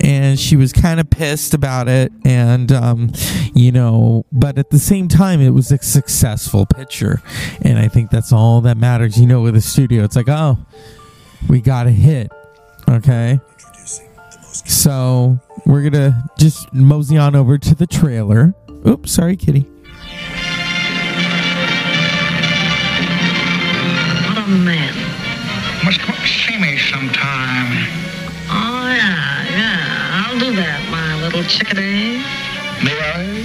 And 0.00 0.38
she 0.38 0.54
was 0.54 0.72
kind 0.72 1.00
of 1.00 1.08
pissed 1.08 1.54
about 1.54 1.88
it 1.88 2.12
and 2.24 2.70
um, 2.70 3.12
you 3.54 3.72
know 3.72 4.26
but 4.30 4.58
at 4.58 4.68
the 4.68 4.78
same 4.78 5.08
time 5.08 5.40
it 5.40 5.50
was 5.50 5.72
a 5.72 5.78
successful 5.78 6.66
picture. 6.66 7.22
And 7.62 7.78
i 7.78 7.88
think 7.88 8.10
that's 8.10 8.32
all 8.32 8.60
that 8.62 8.76
matters. 8.76 9.18
You 9.18 9.26
know 9.26 9.40
with 9.40 9.56
a 9.56 9.62
studio 9.62 10.04
it's 10.04 10.16
like 10.16 10.28
oh 10.28 10.58
we 11.48 11.60
got 11.60 11.86
a 11.86 11.90
hit. 11.90 12.30
Okay? 12.88 13.40
So 14.66 15.38
we're 15.64 15.88
gonna 15.88 16.22
just 16.38 16.72
mosey 16.74 17.16
on 17.16 17.34
over 17.34 17.56
to 17.56 17.74
the 17.74 17.86
trailer. 17.86 18.54
Oops 18.86 19.10
sorry 19.10 19.36
kitty 19.36 19.66
What 24.44 24.52
a 24.52 24.56
man. 24.58 24.94
Must 25.86 25.98
come 26.00 26.16
see 26.26 26.58
me 26.58 26.76
sometime. 26.76 27.88
Oh, 28.50 28.92
yeah, 28.94 29.42
yeah. 29.48 30.26
I'll 30.26 30.38
do 30.38 30.54
that, 30.54 30.86
my 30.90 31.22
little 31.22 31.42
chickadee. 31.44 32.18
May 32.84 32.92
I? 32.92 33.40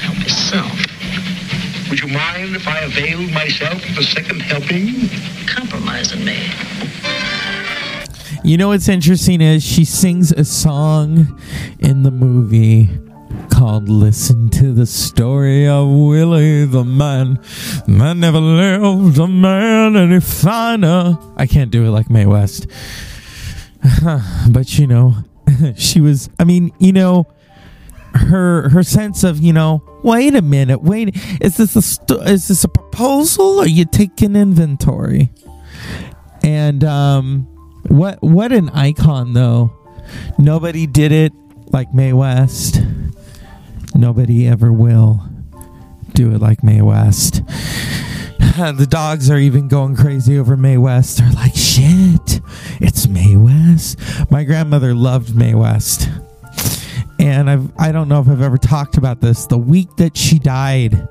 Help 0.00 0.16
yourself. 0.22 1.90
Would 1.90 2.00
you 2.00 2.08
mind 2.08 2.56
if 2.56 2.66
I 2.66 2.78
availed 2.84 3.32
myself 3.32 3.86
of 3.86 3.98
a 3.98 4.02
second 4.02 4.40
helping? 4.40 5.10
Compromising 5.46 6.24
me. 6.24 6.48
You 8.42 8.56
know 8.56 8.68
what's 8.68 8.88
interesting 8.88 9.42
is 9.42 9.62
she 9.62 9.84
sings 9.84 10.32
a 10.32 10.46
song 10.46 11.38
in 11.78 12.02
the 12.02 12.10
movie 12.10 12.88
called 13.54 13.88
Listen 13.88 14.50
to 14.50 14.72
the 14.72 14.84
Story 14.84 15.68
of 15.68 15.88
Willie 15.88 16.64
the 16.64 16.82
Man. 16.84 17.38
Man 17.86 18.18
never 18.18 18.40
lived 18.40 19.16
a 19.18 19.28
man 19.28 19.96
any 19.96 20.20
finer. 20.20 21.16
I 21.36 21.46
can't 21.46 21.70
do 21.70 21.84
it 21.84 21.90
like 21.90 22.10
Mae 22.10 22.26
West. 22.26 22.66
but 24.50 24.76
you 24.76 24.88
know, 24.88 25.14
she 25.76 26.00
was 26.00 26.28
I 26.38 26.44
mean, 26.44 26.72
you 26.80 26.92
know, 26.92 27.28
her 28.14 28.68
her 28.70 28.82
sense 28.82 29.22
of, 29.22 29.40
you 29.40 29.52
know, 29.52 29.84
wait 30.02 30.34
a 30.34 30.42
minute, 30.42 30.82
wait, 30.82 31.14
is 31.40 31.56
this 31.56 31.76
a 31.76 32.14
is 32.24 32.48
this 32.48 32.64
a 32.64 32.68
proposal 32.68 33.60
or 33.60 33.64
are 33.64 33.68
you 33.68 33.84
taking 33.84 34.34
inventory? 34.34 35.30
And 36.42 36.82
um 36.82 37.46
what 37.88 38.20
what 38.20 38.52
an 38.52 38.68
icon 38.70 39.32
though. 39.32 39.72
Nobody 40.38 40.86
did 40.88 41.12
it 41.12 41.32
like 41.72 41.94
Mae 41.94 42.12
West. 42.12 42.80
Nobody 43.94 44.46
ever 44.46 44.72
will 44.72 45.22
do 46.12 46.32
it 46.32 46.40
like 46.40 46.62
Mae 46.62 46.82
West. 46.82 47.42
the 48.56 48.86
dogs 48.88 49.30
are 49.30 49.38
even 49.38 49.68
going 49.68 49.96
crazy 49.96 50.38
over 50.38 50.56
Mae 50.56 50.78
West. 50.78 51.18
They're 51.18 51.30
like, 51.30 51.54
shit, 51.54 52.40
it's 52.80 53.06
Mae 53.06 53.36
West. 53.36 53.98
My 54.30 54.44
grandmother 54.44 54.94
loved 54.94 55.34
Mae 55.36 55.54
West. 55.54 56.08
And 57.18 57.48
I've 57.48 57.70
I 57.78 57.92
don't 57.92 58.08
know 58.08 58.20
if 58.20 58.28
I've 58.28 58.42
ever 58.42 58.58
talked 58.58 58.96
about 58.96 59.20
this. 59.20 59.46
The 59.46 59.58
week 59.58 59.96
that 59.96 60.16
she 60.16 60.38
died, 60.38 61.08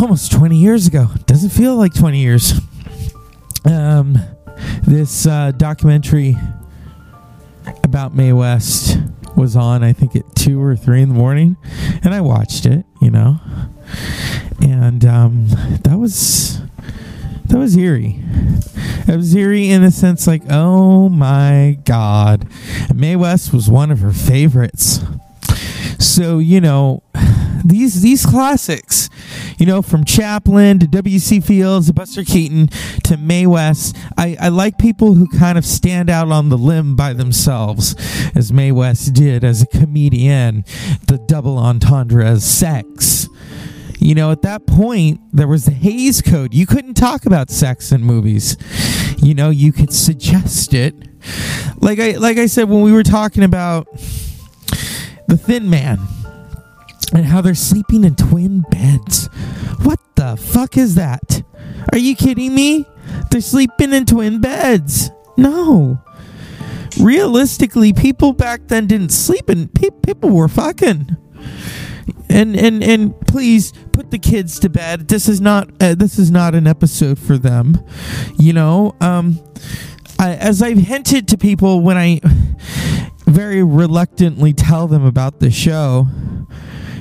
almost 0.00 0.32
20 0.32 0.56
years 0.56 0.86
ago. 0.86 1.08
Doesn't 1.26 1.50
feel 1.50 1.76
like 1.76 1.94
20 1.94 2.18
years. 2.18 2.54
Um, 3.64 4.18
this 4.82 5.26
uh, 5.26 5.52
documentary 5.52 6.36
about 7.84 8.14
Mae 8.14 8.32
West 8.32 8.98
was 9.36 9.56
on, 9.56 9.82
I 9.82 9.92
think, 9.92 10.16
at 10.16 10.34
two 10.34 10.62
or 10.62 10.76
three 10.76 11.02
in 11.02 11.08
the 11.08 11.14
morning, 11.14 11.56
and 12.02 12.14
I 12.14 12.20
watched 12.20 12.66
it. 12.66 12.84
You 13.00 13.10
know, 13.10 13.40
and 14.60 15.04
um, 15.04 15.48
that 15.82 15.96
was 15.98 16.60
that 17.46 17.58
was 17.58 17.76
eerie. 17.76 18.22
It 19.08 19.16
was 19.16 19.34
eerie 19.34 19.70
in 19.70 19.82
a 19.82 19.90
sense 19.90 20.26
like, 20.26 20.42
oh 20.48 21.08
my 21.08 21.78
god, 21.84 22.46
Mae 22.94 23.16
West 23.16 23.52
was 23.52 23.68
one 23.68 23.90
of 23.90 24.00
her 24.00 24.12
favorites. 24.12 25.00
So 25.98 26.38
you 26.38 26.60
know, 26.60 27.02
these 27.70 28.02
these 28.02 28.26
classics, 28.26 29.08
you 29.58 29.66
know, 29.66 29.82
from 29.82 30.04
Chaplin 30.04 30.78
to 30.80 30.86
W.C. 30.86 31.40
Fields 31.40 31.86
to 31.86 31.92
Buster 31.92 32.24
Keaton 32.24 32.68
to 33.04 33.16
Mae 33.16 33.46
West. 33.46 33.96
I, 34.16 34.36
I 34.40 34.48
like 34.48 34.78
people 34.78 35.14
who 35.14 35.26
kind 35.28 35.56
of 35.56 35.64
stand 35.64 36.10
out 36.10 36.30
on 36.30 36.48
the 36.48 36.58
limb 36.58 36.96
by 36.96 37.12
themselves, 37.12 37.94
as 38.34 38.52
Mae 38.52 38.72
West 38.72 39.14
did 39.14 39.44
as 39.44 39.62
a 39.62 39.66
comedian. 39.66 40.64
The 41.06 41.18
double 41.18 41.58
entendre 41.58 42.24
as 42.26 42.44
sex. 42.44 43.28
You 43.98 44.14
know, 44.14 44.32
at 44.32 44.42
that 44.42 44.66
point, 44.66 45.20
there 45.32 45.46
was 45.46 45.66
the 45.66 45.72
Hays 45.72 46.22
Code. 46.22 46.54
You 46.54 46.66
couldn't 46.66 46.94
talk 46.94 47.26
about 47.26 47.50
sex 47.50 47.92
in 47.92 48.02
movies. 48.02 48.56
You 49.18 49.34
know, 49.34 49.50
you 49.50 49.72
could 49.72 49.92
suggest 49.92 50.72
it. 50.72 50.94
Like 51.80 51.98
I 51.98 52.12
like 52.12 52.38
I 52.38 52.46
said 52.46 52.68
when 52.68 52.80
we 52.82 52.92
were 52.92 53.02
talking 53.02 53.42
about 53.44 53.86
the 55.28 55.36
Thin 55.36 55.68
Man 55.68 55.98
and 57.12 57.24
how 57.26 57.40
they're 57.40 57.54
sleeping 57.54 58.04
in 58.04 58.14
twin 58.14 58.64
beds. 58.70 59.28
What 59.82 59.98
the 60.16 60.36
fuck 60.36 60.76
is 60.76 60.94
that? 60.94 61.42
Are 61.92 61.98
you 61.98 62.14
kidding 62.14 62.54
me? 62.54 62.86
They're 63.30 63.40
sleeping 63.40 63.92
in 63.92 64.06
twin 64.06 64.40
beds. 64.40 65.10
No. 65.36 66.00
Realistically, 67.00 67.92
people 67.92 68.32
back 68.32 68.68
then 68.68 68.86
didn't 68.86 69.10
sleep 69.10 69.48
in 69.48 69.68
pe- 69.68 69.90
people 70.04 70.30
were 70.30 70.48
fucking. 70.48 71.16
And 72.28 72.56
and 72.56 72.82
and 72.84 73.20
please 73.26 73.72
put 73.92 74.10
the 74.10 74.18
kids 74.18 74.60
to 74.60 74.68
bed. 74.68 75.08
This 75.08 75.28
is 75.28 75.40
not 75.40 75.70
uh, 75.82 75.94
this 75.94 76.18
is 76.18 76.30
not 76.30 76.54
an 76.54 76.66
episode 76.66 77.18
for 77.18 77.38
them. 77.38 77.84
You 78.38 78.52
know, 78.52 78.94
um 79.00 79.40
I, 80.18 80.34
as 80.34 80.60
I've 80.62 80.78
hinted 80.78 81.28
to 81.28 81.38
people 81.38 81.80
when 81.80 81.96
I 81.96 82.20
very 83.26 83.62
reluctantly 83.62 84.52
tell 84.52 84.86
them 84.86 85.04
about 85.04 85.40
the 85.40 85.50
show, 85.50 86.08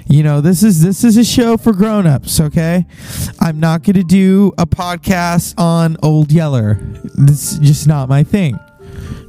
you 0.10 0.24
know, 0.24 0.42
this 0.42 0.64
is 0.64 0.82
this 0.82 1.04
is 1.04 1.18
a 1.18 1.24
show 1.24 1.56
for 1.56 1.72
grown-ups, 1.72 2.40
okay? 2.40 2.88
I'm 3.40 3.60
not 3.60 3.84
going 3.84 3.96
to 3.96 4.04
do 4.04 4.52
a 4.58 4.66
podcast 4.66 5.54
on 5.60 5.98
Old 6.02 6.32
Yeller. 6.32 6.80
This 7.16 7.54
is 7.54 7.60
just 7.60 7.88
not 7.88 8.10
my 8.10 8.24
thing. 8.24 8.60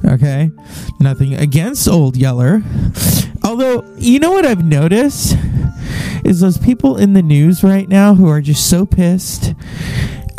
Okay? 0.03 0.49
Nothing 0.99 1.35
against 1.35 1.87
Old 1.87 2.17
Yeller. 2.17 2.63
Although, 3.43 3.85
you 3.97 4.17
know 4.17 4.31
what 4.31 4.43
I've 4.43 4.65
noticed 4.65 5.37
is 6.25 6.39
those 6.39 6.57
people 6.57 6.97
in 6.97 7.13
the 7.13 7.21
news 7.21 7.63
right 7.63 7.87
now 7.87 8.15
who 8.15 8.27
are 8.27 8.41
just 8.41 8.67
so 8.67 8.87
pissed 8.87 9.53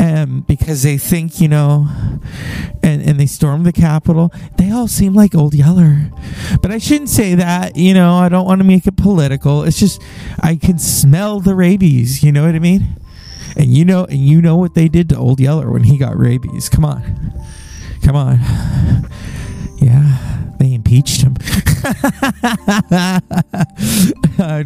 um, 0.03 0.41
because 0.41 0.83
they 0.83 0.97
think, 0.97 1.39
you 1.39 1.47
know, 1.47 1.87
and, 2.83 3.01
and 3.01 3.17
they 3.17 3.25
storm 3.25 3.63
the 3.63 3.71
Capitol. 3.71 4.33
They 4.57 4.69
all 4.69 4.89
seem 4.89 5.13
like 5.13 5.33
Old 5.33 5.53
Yeller. 5.53 6.11
But 6.61 6.71
I 6.71 6.77
shouldn't 6.77 7.09
say 7.09 7.35
that, 7.35 7.77
you 7.77 7.93
know, 7.93 8.15
I 8.15 8.27
don't 8.27 8.45
want 8.45 8.59
to 8.59 8.65
make 8.65 8.85
it 8.85 8.97
political. 8.97 9.63
It's 9.63 9.79
just, 9.79 10.01
I 10.41 10.57
can 10.57 10.77
smell 10.77 11.39
the 11.39 11.55
rabies, 11.55 12.21
you 12.21 12.33
know 12.33 12.45
what 12.45 12.53
I 12.53 12.59
mean? 12.59 12.97
And 13.55 13.67
you 13.67 13.85
know, 13.85 14.03
and 14.05 14.19
you 14.19 14.41
know 14.41 14.57
what 14.57 14.73
they 14.73 14.89
did 14.89 15.07
to 15.09 15.17
Old 15.17 15.39
Yeller 15.39 15.71
when 15.71 15.83
he 15.83 15.97
got 15.97 16.17
rabies. 16.17 16.67
Come 16.67 16.83
on. 16.83 17.33
Come 18.03 18.15
on. 18.15 18.39
Yeah, 19.77 20.49
they 20.59 20.73
impeached 20.73 21.21
him. 21.21 21.35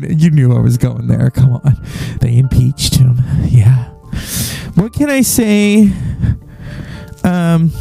You 0.10 0.32
knew 0.32 0.56
I 0.56 0.60
was 0.60 0.78
going 0.78 1.08
there. 1.08 1.30
Come 1.30 1.54
on. 1.54 1.86
They 2.22 2.38
impeached 2.38 2.96
him. 2.96 3.18
Yeah. 3.44 3.92
What 4.78 4.94
can 4.94 5.10
I 5.10 5.22
say 5.22 5.92
um, 7.24 7.72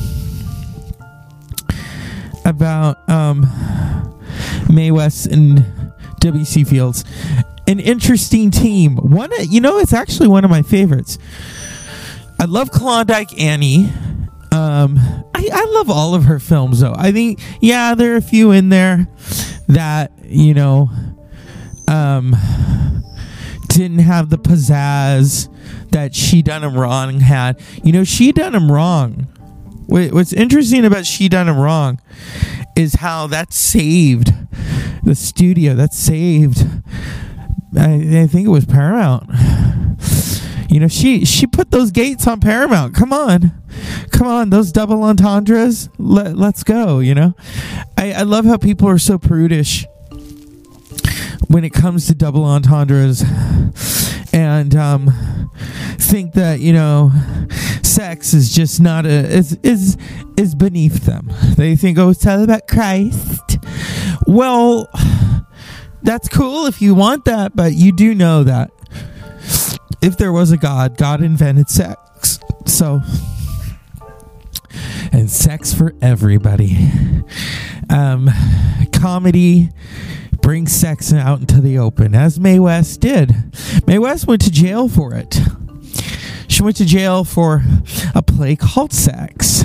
about 2.46 3.06
um, 3.06 3.42
Mae 4.72 4.90
West 4.90 5.26
and 5.26 5.62
W.C. 6.20 6.64
Fields? 6.64 7.04
An 7.68 7.80
interesting 7.80 8.50
team. 8.50 8.96
One, 8.96 9.30
you 9.40 9.60
know, 9.60 9.76
it's 9.76 9.92
actually 9.92 10.28
one 10.28 10.42
of 10.46 10.50
my 10.50 10.62
favorites. 10.62 11.18
I 12.40 12.46
love 12.46 12.70
Klondike 12.70 13.38
Annie. 13.38 13.90
Um, 14.50 14.98
I, 15.34 15.50
I 15.52 15.66
love 15.74 15.90
all 15.90 16.14
of 16.14 16.24
her 16.24 16.38
films, 16.38 16.80
though. 16.80 16.94
I 16.96 17.12
think, 17.12 17.40
yeah, 17.60 17.94
there 17.94 18.14
are 18.14 18.16
a 18.16 18.22
few 18.22 18.52
in 18.52 18.70
there 18.70 19.06
that 19.68 20.12
you 20.24 20.54
know 20.54 20.88
um, 21.88 22.34
didn't 23.68 23.98
have 23.98 24.30
the 24.30 24.38
pizzazz 24.38 25.52
that 25.96 26.14
she 26.14 26.42
done 26.42 26.62
him 26.62 26.74
wrong 26.78 27.20
had. 27.20 27.58
You 27.82 27.90
know, 27.90 28.04
she 28.04 28.30
done 28.30 28.54
him 28.54 28.70
wrong. 28.70 29.28
What's 29.86 30.34
interesting 30.34 30.84
about 30.84 31.06
she 31.06 31.26
done 31.26 31.48
him 31.48 31.56
wrong 31.56 32.00
is 32.76 32.96
how 32.96 33.26
that 33.28 33.54
saved 33.54 34.30
the 35.02 35.14
studio. 35.14 35.74
That 35.74 35.94
saved. 35.94 36.66
I, 37.78 37.94
I 37.94 38.26
think 38.26 38.46
it 38.46 38.50
was 38.50 38.66
Paramount. 38.66 39.30
You 40.68 40.80
know, 40.80 40.88
she 40.88 41.24
she 41.24 41.46
put 41.46 41.70
those 41.70 41.90
gates 41.92 42.26
on 42.26 42.40
Paramount. 42.40 42.94
Come 42.94 43.14
on, 43.14 43.52
come 44.10 44.26
on, 44.26 44.50
those 44.50 44.72
double 44.72 45.02
entendres. 45.02 45.88
Let, 45.96 46.36
let's 46.36 46.62
go. 46.62 46.98
You 46.98 47.14
know, 47.14 47.34
I, 47.96 48.12
I 48.12 48.22
love 48.24 48.44
how 48.44 48.58
people 48.58 48.86
are 48.86 48.98
so 48.98 49.16
prudish 49.16 49.86
when 51.48 51.64
it 51.64 51.72
comes 51.72 52.06
to 52.08 52.14
double 52.14 52.44
entendres 52.44 53.22
and 54.36 54.76
um, 54.76 55.50
think 55.96 56.34
that 56.34 56.60
you 56.60 56.74
know 56.74 57.10
sex 57.82 58.34
is 58.34 58.54
just 58.54 58.82
not 58.82 59.06
a 59.06 59.08
is 59.08 59.58
is 59.62 59.96
is 60.36 60.54
beneath 60.54 61.06
them. 61.06 61.32
They 61.56 61.74
think 61.74 61.98
oh 61.98 62.10
it's 62.10 62.26
all 62.26 62.44
about 62.44 62.68
Christ. 62.68 63.58
Well, 64.26 64.90
that's 66.02 66.28
cool 66.28 66.66
if 66.66 66.82
you 66.82 66.94
want 66.94 67.24
that, 67.24 67.56
but 67.56 67.72
you 67.72 67.92
do 67.96 68.14
know 68.14 68.44
that 68.44 68.70
if 70.02 70.18
there 70.18 70.32
was 70.32 70.52
a 70.52 70.58
God, 70.58 70.98
God 70.98 71.22
invented 71.22 71.70
sex. 71.70 72.38
So 72.66 73.00
and 75.12 75.30
sex 75.30 75.72
for 75.72 75.94
everybody. 76.02 76.90
Um, 77.88 78.28
comedy 78.92 79.70
brings 80.46 80.70
sex 80.70 81.12
out 81.12 81.40
into 81.40 81.60
the 81.60 81.76
open, 81.76 82.14
as 82.14 82.38
Mae 82.38 82.60
West 82.60 83.00
did. 83.00 83.34
Mae 83.84 83.98
West 83.98 84.28
went 84.28 84.40
to 84.42 84.50
jail 84.52 84.88
for 84.88 85.12
it. 85.12 85.40
She 86.46 86.62
went 86.62 86.76
to 86.76 86.84
jail 86.84 87.24
for 87.24 87.64
a 88.14 88.22
play 88.22 88.54
called 88.54 88.92
Sex. 88.92 89.64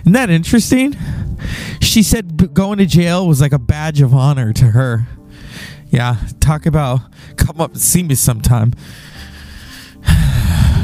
Isn't 0.00 0.12
that 0.12 0.28
interesting? 0.28 0.94
She 1.80 2.02
said 2.02 2.52
going 2.52 2.76
to 2.76 2.84
jail 2.84 3.26
was 3.26 3.40
like 3.40 3.54
a 3.54 3.58
badge 3.58 4.02
of 4.02 4.12
honor 4.12 4.52
to 4.52 4.66
her. 4.66 5.06
Yeah, 5.88 6.18
talk 6.40 6.66
about 6.66 7.00
come 7.36 7.58
up 7.58 7.72
and 7.72 7.80
see 7.80 8.02
me 8.02 8.14
sometime. 8.14 8.74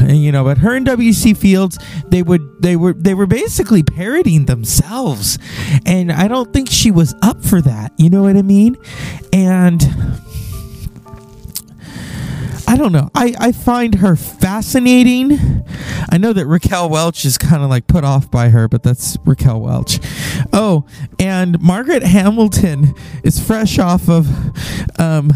And, 0.08 0.22
you 0.22 0.32
know, 0.32 0.42
but 0.42 0.58
her 0.58 0.74
and 0.74 0.86
WC 0.86 1.36
Fields, 1.36 1.78
they 2.08 2.22
would 2.22 2.62
they 2.62 2.76
were 2.76 2.94
they 2.94 3.12
were 3.12 3.26
basically 3.26 3.82
parodying 3.82 4.46
themselves, 4.46 5.38
and 5.84 6.10
I 6.10 6.28
don't 6.28 6.50
think 6.50 6.70
she 6.70 6.90
was 6.90 7.14
up 7.20 7.44
for 7.44 7.60
that. 7.60 7.92
You 7.98 8.08
know 8.08 8.22
what 8.22 8.36
I 8.36 8.42
mean? 8.42 8.78
And 9.34 9.82
I 12.66 12.76
don't 12.76 12.92
know. 12.92 13.10
I, 13.14 13.34
I 13.38 13.52
find 13.52 13.96
her 13.96 14.14
fascinating. 14.14 15.64
I 16.10 16.18
know 16.18 16.34
that 16.34 16.46
Raquel 16.46 16.90
Welch 16.90 17.24
is 17.24 17.38
kind 17.38 17.62
of 17.62 17.70
like 17.70 17.86
put 17.86 18.04
off 18.04 18.30
by 18.30 18.50
her, 18.50 18.68
but 18.68 18.82
that's 18.82 19.16
Raquel 19.24 19.60
Welch. 19.60 19.98
Oh, 20.52 20.84
and 21.18 21.58
Margaret 21.62 22.02
Hamilton 22.02 22.94
is 23.24 23.40
fresh 23.40 23.78
off 23.78 24.10
of 24.10 24.28
um, 25.00 25.30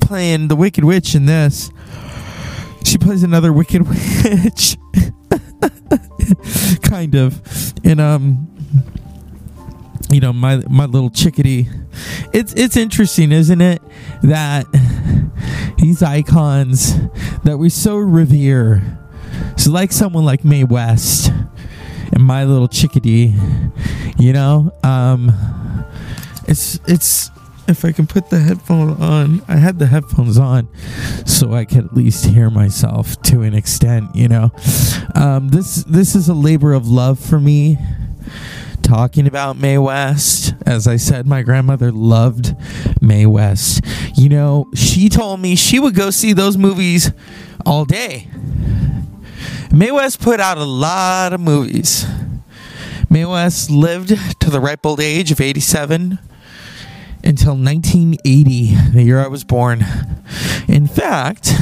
playing 0.00 0.48
the 0.48 0.56
Wicked 0.56 0.84
Witch 0.84 1.16
in 1.16 1.26
this. 1.26 1.70
She 2.88 2.96
plays 2.96 3.22
another 3.22 3.52
Wicked 3.52 3.86
Witch. 3.86 4.78
kind 6.82 7.14
of. 7.14 7.42
And 7.84 8.00
um 8.00 8.48
you 10.10 10.20
know, 10.20 10.32
my 10.32 10.62
my 10.70 10.86
little 10.86 11.10
chickadee. 11.10 11.68
It's 12.32 12.54
it's 12.54 12.78
interesting, 12.78 13.30
isn't 13.30 13.60
it? 13.60 13.82
That 14.22 14.64
these 15.76 16.02
icons 16.02 16.98
that 17.44 17.58
we 17.58 17.68
so 17.68 17.98
revere. 17.98 18.82
So 19.58 19.70
like 19.70 19.92
someone 19.92 20.24
like 20.24 20.42
Mae 20.42 20.64
West 20.64 21.30
and 22.10 22.24
my 22.24 22.44
little 22.44 22.68
chickadee, 22.68 23.34
you 24.18 24.32
know, 24.32 24.72
um 24.82 25.30
it's 26.46 26.80
it's 26.86 27.30
if 27.68 27.84
I 27.84 27.92
can 27.92 28.06
put 28.06 28.30
the 28.30 28.38
headphone 28.38 29.00
on, 29.00 29.42
I 29.46 29.56
had 29.56 29.78
the 29.78 29.86
headphones 29.86 30.38
on 30.38 30.68
so 31.26 31.52
I 31.52 31.66
could 31.66 31.84
at 31.84 31.94
least 31.94 32.24
hear 32.24 32.50
myself 32.50 33.20
to 33.22 33.42
an 33.42 33.54
extent, 33.54 34.16
you 34.16 34.26
know. 34.26 34.50
Um, 35.14 35.48
this 35.48 35.84
this 35.84 36.14
is 36.14 36.28
a 36.28 36.34
labor 36.34 36.72
of 36.72 36.88
love 36.88 37.18
for 37.20 37.38
me. 37.38 37.78
Talking 38.82 39.26
about 39.26 39.58
Mae 39.58 39.76
West, 39.76 40.54
as 40.64 40.86
I 40.86 40.96
said, 40.96 41.26
my 41.26 41.42
grandmother 41.42 41.92
loved 41.92 42.56
Mae 43.02 43.26
West. 43.26 43.82
You 44.16 44.30
know, 44.30 44.70
she 44.74 45.10
told 45.10 45.40
me 45.40 45.56
she 45.56 45.78
would 45.78 45.94
go 45.94 46.08
see 46.08 46.32
those 46.32 46.56
movies 46.56 47.12
all 47.66 47.84
day. 47.84 48.28
Mae 49.70 49.90
West 49.90 50.20
put 50.22 50.40
out 50.40 50.56
a 50.56 50.64
lot 50.64 51.34
of 51.34 51.40
movies. 51.40 52.06
Mae 53.10 53.26
West 53.26 53.70
lived 53.70 54.08
to 54.40 54.48
the 54.48 54.60
ripe 54.60 54.86
old 54.86 55.00
age 55.00 55.30
of 55.30 55.40
87 55.40 56.18
until 57.24 57.56
1980, 57.56 58.74
the 58.92 59.02
year 59.02 59.20
I 59.20 59.28
was 59.28 59.44
born. 59.44 59.84
In 60.66 60.86
fact, 60.86 61.52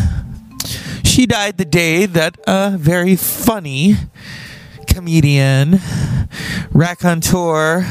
she 1.04 1.26
died 1.26 1.58
the 1.58 1.64
day 1.64 2.06
that 2.06 2.36
a 2.46 2.76
very 2.76 3.16
funny 3.16 3.96
comedian, 4.86 5.80
raconteur, 6.72 7.82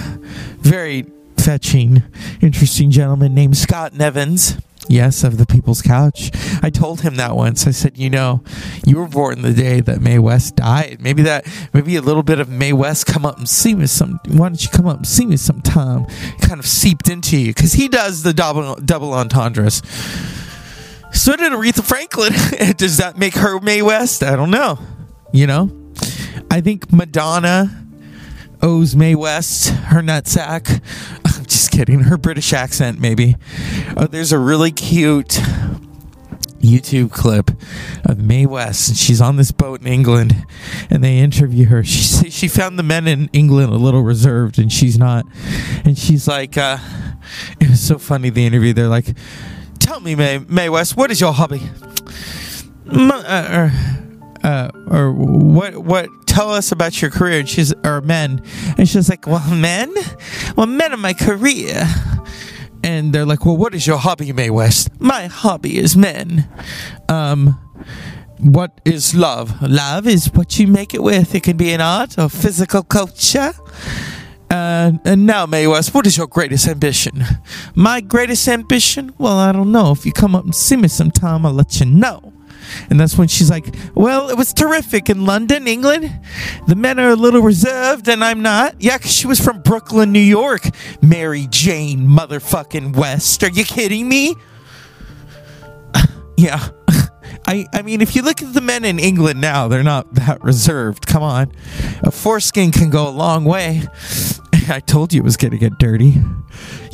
very 0.60 1.04
fetching, 1.46 2.02
interesting 2.42 2.90
gentleman 2.90 3.36
named 3.36 3.56
Scott 3.56 3.94
Nevins. 3.94 4.58
Yes, 4.90 5.24
of 5.24 5.38
the 5.38 5.46
People's 5.46 5.84
Couch. 5.84 6.32
I 6.64 6.72
told 6.72 7.02
him 7.02 7.18
that 7.18 7.36
once. 7.36 7.68
I 7.68 7.72
said, 7.72 8.00
you 8.00 8.10
know, 8.10 8.44
you 8.84 8.98
were 8.98 9.08
born 9.08 9.44
the 9.44 9.54
day 9.54 9.80
that 9.80 10.02
Mae 10.02 10.18
West 10.18 10.56
died. 10.56 10.98
Maybe 11.02 11.22
that, 11.22 11.46
maybe 11.72 11.96
a 11.98 12.02
little 12.02 12.24
bit 12.24 12.40
of 12.40 12.50
Mae 12.50 12.74
West 12.74 13.06
come 13.06 13.28
up 13.28 13.38
and 13.38 13.48
see 13.48 13.76
me 13.76 13.86
some. 13.86 14.20
Why 14.28 14.50
don't 14.50 14.64
you 14.64 14.70
come 14.70 14.88
up 14.88 14.98
and 14.98 15.08
see 15.08 15.28
me 15.28 15.38
sometime? 15.38 16.06
Kind 16.42 16.60
of 16.60 16.66
seeped 16.66 17.10
into 17.10 17.38
you 17.38 17.54
because 17.54 17.74
he 17.74 17.90
does 17.90 18.24
the 18.24 18.34
double 18.34 18.76
double 18.78 19.14
entendres. 19.14 19.84
So 21.12 21.36
did 21.36 21.52
Aretha 21.52 21.84
Franklin. 21.84 22.34
Does 22.78 22.98
that 22.98 23.18
make 23.18 23.36
her 23.36 23.60
Mae 23.62 23.82
West? 23.82 24.22
I 24.22 24.36
don't 24.36 24.52
know. 24.52 24.80
You 25.32 25.48
know, 25.48 25.72
I 26.52 26.60
think 26.60 26.92
Madonna 26.92 27.85
owes 28.66 28.96
Mae 28.96 29.14
West 29.14 29.70
her 29.70 30.02
nutsack. 30.02 30.82
I'm 31.26 31.46
just 31.46 31.70
kidding. 31.72 32.00
Her 32.02 32.18
British 32.18 32.52
accent, 32.52 33.00
maybe. 33.00 33.36
Oh, 33.96 34.08
there's 34.08 34.32
a 34.32 34.40
really 34.40 34.72
cute 34.72 35.40
YouTube 36.60 37.12
clip 37.12 37.52
of 38.06 38.18
Mae 38.18 38.48
West, 38.48 38.90
and 38.90 38.98
she's 38.98 39.22
on 39.22 39.36
this 39.36 39.52
boat 39.52 39.82
in 39.82 39.88
England, 39.88 40.48
and 40.90 41.04
they 41.04 41.20
interview 41.20 41.68
her. 41.68 41.84
She 41.84 42.32
she 42.32 42.48
found 42.48 42.80
the 42.80 42.84
men 42.84 43.08
in 43.08 43.30
England 43.34 43.72
a 43.72 43.78
little 43.78 44.02
reserved, 44.02 44.58
and 44.58 44.74
she's 44.74 44.98
not. 44.98 45.26
And 45.86 45.96
she's 45.96 46.28
like, 46.28 46.58
uh, 46.58 46.80
it 47.60 47.70
was 47.70 47.82
so 47.82 48.00
funny 48.00 48.32
the 48.32 48.48
interview. 48.48 48.74
They're 48.74 48.88
like, 48.88 49.16
"Tell 49.78 50.00
me, 50.00 50.16
Mae 50.16 50.40
Mae 50.40 50.70
West, 50.70 50.98
what 50.98 51.12
is 51.12 51.22
your 51.22 51.34
hobby?" 51.34 51.62
"M- 52.92 53.12
uh, 53.12 53.70
uh, 54.46 54.70
or 54.88 55.12
what 55.12 55.76
what 55.76 56.08
tell 56.28 56.52
us 56.52 56.72
about 56.72 57.02
your 57.02 57.10
career. 57.10 57.40
And 57.40 57.50
she's 57.50 57.74
or 57.84 58.02
men. 58.02 58.42
And 58.78 58.88
she's 58.88 59.10
like 59.10 59.26
well 59.28 59.54
men? 59.54 59.94
Well 60.56 60.68
men 60.68 60.94
are 60.94 60.98
my 60.98 61.14
career. 61.14 61.84
And 62.84 63.12
they're 63.12 63.26
like 63.26 63.46
well 63.46 63.58
what 63.58 63.74
is 63.74 63.88
your 63.88 63.98
hobby 63.98 64.32
Mae 64.32 64.52
West? 64.52 64.90
My 65.02 65.26
hobby 65.26 65.78
is 65.78 65.98
men. 65.98 66.48
Um 67.10 67.60
what 68.40 68.80
is 68.86 69.16
love? 69.16 69.62
Love 69.62 70.08
is 70.08 70.32
what 70.34 70.60
you 70.60 70.68
make 70.68 70.94
it 70.94 71.02
with. 71.02 71.34
It 71.34 71.42
can 71.42 71.58
be 71.58 71.74
an 71.74 71.82
art 71.82 72.20
or 72.20 72.30
physical 72.30 72.84
culture. 72.84 73.54
Uh, 74.52 74.92
and 75.06 75.26
now, 75.26 75.46
Mae 75.48 75.66
West, 75.66 75.94
what 75.94 76.06
is 76.06 76.18
your 76.18 76.28
greatest 76.28 76.68
ambition? 76.68 77.24
My 77.76 78.02
greatest 78.02 78.48
ambition? 78.48 79.14
Well, 79.18 79.38
I 79.38 79.52
don't 79.52 79.72
know. 79.72 79.92
If 79.92 80.06
you 80.06 80.12
come 80.12 80.36
up 80.36 80.44
and 80.44 80.54
see 80.54 80.76
me 80.76 80.88
sometime, 80.88 81.46
I'll 81.46 81.54
let 81.54 81.80
you 81.80 81.88
know. 81.88 82.35
And 82.90 83.00
that's 83.00 83.18
when 83.18 83.28
she's 83.28 83.50
like, 83.50 83.76
Well, 83.94 84.30
it 84.30 84.38
was 84.38 84.54
terrific 84.54 85.10
in 85.10 85.26
London, 85.26 85.68
England. 85.68 86.12
The 86.68 86.76
men 86.76 87.00
are 87.00 87.10
a 87.10 87.16
little 87.16 87.42
reserved, 87.42 88.08
and 88.08 88.24
I'm 88.24 88.42
not. 88.42 88.76
Yeah, 88.80 88.98
'cause 88.98 89.12
she 89.12 89.28
was 89.28 89.40
from 89.40 89.62
Brooklyn, 89.62 90.12
New 90.12 90.20
York. 90.20 90.68
Mary 91.02 91.48
Jane 91.50 92.08
motherfucking 92.08 92.96
West. 92.96 93.44
Are 93.44 93.50
you 93.50 93.64
kidding 93.64 94.08
me? 94.10 94.36
yeah. 96.38 96.70
I, 97.48 97.68
I 97.74 97.82
mean, 97.84 98.02
if 98.02 98.16
you 98.16 98.24
look 98.24 98.42
at 98.42 98.54
the 98.54 98.62
men 98.62 98.86
in 98.86 98.98
England 98.98 99.40
now, 99.40 99.68
they're 99.68 99.84
not 99.84 100.14
that 100.16 100.44
reserved. 100.44 101.06
Come 101.06 101.22
on. 101.22 101.52
A 102.02 102.12
foreskin 102.12 102.72
can 102.72 102.90
go 102.90 103.08
a 103.08 103.12
long 103.12 103.46
way. 103.46 103.84
I 104.68 104.80
told 104.80 105.14
you 105.14 105.22
it 105.22 105.24
was 105.24 105.38
going 105.38 105.52
to 105.52 105.58
get 105.58 105.78
dirty. 105.78 106.16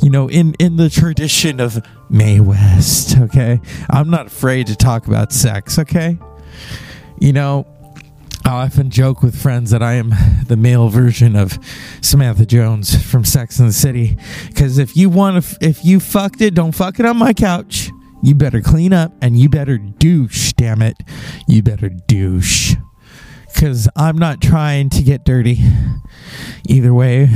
You 0.02 0.10
know, 0.10 0.30
in, 0.30 0.56
in 0.56 0.76
the 0.76 0.90
tradition 0.90 1.60
of 1.60 1.82
Mae 2.10 2.42
West, 2.42 3.18
okay? 3.18 3.62
I'm 3.90 4.10
not 4.10 4.28
afraid 4.28 4.68
to 4.68 4.76
talk 4.76 5.08
about 5.08 5.32
sex, 5.32 5.80
okay? 5.80 6.18
You 7.20 7.32
know, 7.32 7.66
I 8.44 8.66
often 8.66 8.90
joke 8.90 9.22
with 9.22 9.40
friends 9.40 9.72
that 9.72 9.84
I 9.84 9.94
am 9.94 10.14
the 10.48 10.58
male 10.58 10.90
version 10.90 11.36
of 11.36 11.58
Samantha 12.02 12.46
Jones 12.46 13.02
from 13.02 13.24
Sex 13.24 13.60
and 13.60 13.70
the 13.70 13.74
City. 13.74 14.18
Because 14.48 14.80
if 14.80 14.98
you 14.98 15.10
want 15.10 15.44
to, 15.44 15.58
if 15.62 15.86
you 15.86 16.00
fucked 16.00 16.42
it, 16.42 16.56
don't 16.56 16.74
fuck 16.74 17.00
it 17.00 17.06
on 17.06 17.18
my 17.18 17.34
couch. 17.34 17.92
You 18.24 18.36
better 18.36 18.62
clean 18.62 18.94
up 18.94 19.14
and 19.22 19.40
you 19.40 19.50
better 19.50 19.78
douche, 19.78 20.54
damn 20.54 20.82
it. 20.82 20.98
You 21.48 21.64
better 21.64 21.90
douche. 21.90 22.76
Because 23.48 23.90
I'm 23.96 24.18
not 24.18 24.42
trying 24.42 24.90
to 24.92 25.04
get 25.04 25.26
dirty. 25.26 25.60
Either 26.70 26.94
way, 26.94 27.30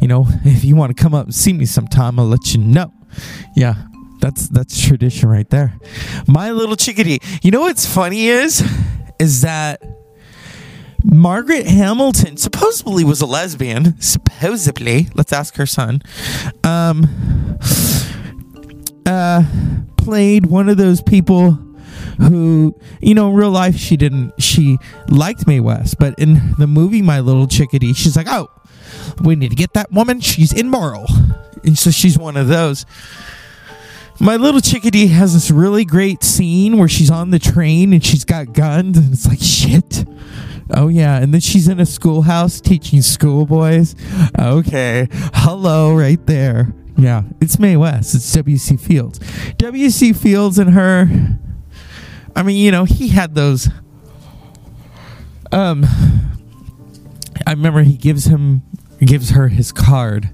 you 0.00 0.08
know, 0.08 0.26
if 0.44 0.64
you 0.64 0.76
want 0.76 0.94
to 0.94 1.02
come 1.02 1.14
up 1.14 1.26
and 1.26 1.34
see 1.34 1.52
me 1.52 1.64
sometime, 1.64 2.18
I'll 2.18 2.26
let 2.26 2.52
you 2.54 2.60
know. 2.60 2.92
Yeah, 3.56 3.74
that's 4.20 4.48
that's 4.48 4.80
tradition 4.80 5.28
right 5.28 5.48
there. 5.48 5.78
My 6.26 6.50
little 6.50 6.76
chickadee. 6.76 7.20
You 7.42 7.50
know 7.52 7.60
what's 7.60 7.86
funny 7.86 8.26
is, 8.26 8.62
is 9.18 9.40
that 9.42 9.82
Margaret 11.02 11.66
Hamilton 11.66 12.36
supposedly 12.36 13.04
was 13.04 13.20
a 13.20 13.26
lesbian. 13.26 14.00
Supposedly, 14.00 15.08
let's 15.14 15.32
ask 15.32 15.56
her 15.56 15.66
son. 15.66 16.02
Um, 16.64 17.58
uh, 19.06 19.42
played 19.96 20.46
one 20.46 20.68
of 20.68 20.76
those 20.76 21.02
people 21.02 21.52
who, 22.18 22.78
you 23.00 23.14
know, 23.14 23.30
in 23.30 23.34
real 23.34 23.50
life 23.50 23.76
she 23.76 23.96
didn't. 23.96 24.32
She 24.40 24.78
liked 25.08 25.46
Mae 25.46 25.60
West, 25.60 25.98
but 25.98 26.18
in 26.18 26.54
the 26.58 26.66
movie 26.66 27.02
My 27.02 27.20
Little 27.20 27.46
Chickadee, 27.46 27.92
she's 27.92 28.16
like, 28.16 28.28
oh, 28.28 28.48
we 29.22 29.36
need 29.36 29.50
to 29.50 29.56
get 29.56 29.72
that 29.74 29.90
woman. 29.92 30.20
She's 30.20 30.52
immoral, 30.52 31.06
and 31.64 31.76
so 31.78 31.90
she's 31.90 32.18
one 32.18 32.36
of 32.36 32.48
those. 32.48 32.86
My 34.20 34.36
little 34.36 34.60
chickadee 34.60 35.08
has 35.08 35.34
this 35.34 35.50
really 35.50 35.84
great 35.84 36.22
scene 36.22 36.78
where 36.78 36.86
she's 36.86 37.10
on 37.10 37.30
the 37.30 37.40
train 37.40 37.92
and 37.92 38.04
she's 38.04 38.24
got 38.24 38.52
guns, 38.52 38.96
and 38.96 39.12
it's 39.12 39.26
like 39.26 39.40
shit. 39.40 40.04
Oh 40.70 40.88
yeah, 40.88 41.20
and 41.20 41.34
then 41.34 41.40
she's 41.40 41.66
in 41.66 41.80
a 41.80 41.86
schoolhouse 41.86 42.60
teaching 42.60 43.02
schoolboys. 43.02 43.96
Okay, 44.38 45.08
hello, 45.10 45.94
right 45.94 46.24
there. 46.26 46.72
Yeah, 46.96 47.22
it's 47.40 47.58
Mae 47.58 47.76
West. 47.76 48.14
It's 48.14 48.32
W.C. 48.32 48.76
Fields. 48.76 49.20
W.C. 49.58 50.12
Fields 50.12 50.58
and 50.58 50.70
her. 50.70 51.38
I 52.36 52.42
mean, 52.42 52.56
you 52.56 52.70
know, 52.70 52.84
he 52.84 53.08
had 53.08 53.34
those. 53.34 53.68
Um, 55.50 55.84
I 57.46 57.50
remember 57.50 57.82
he 57.82 57.96
gives 57.96 58.26
him, 58.26 58.62
gives 59.00 59.30
her 59.30 59.48
his 59.48 59.72
card. 59.72 60.30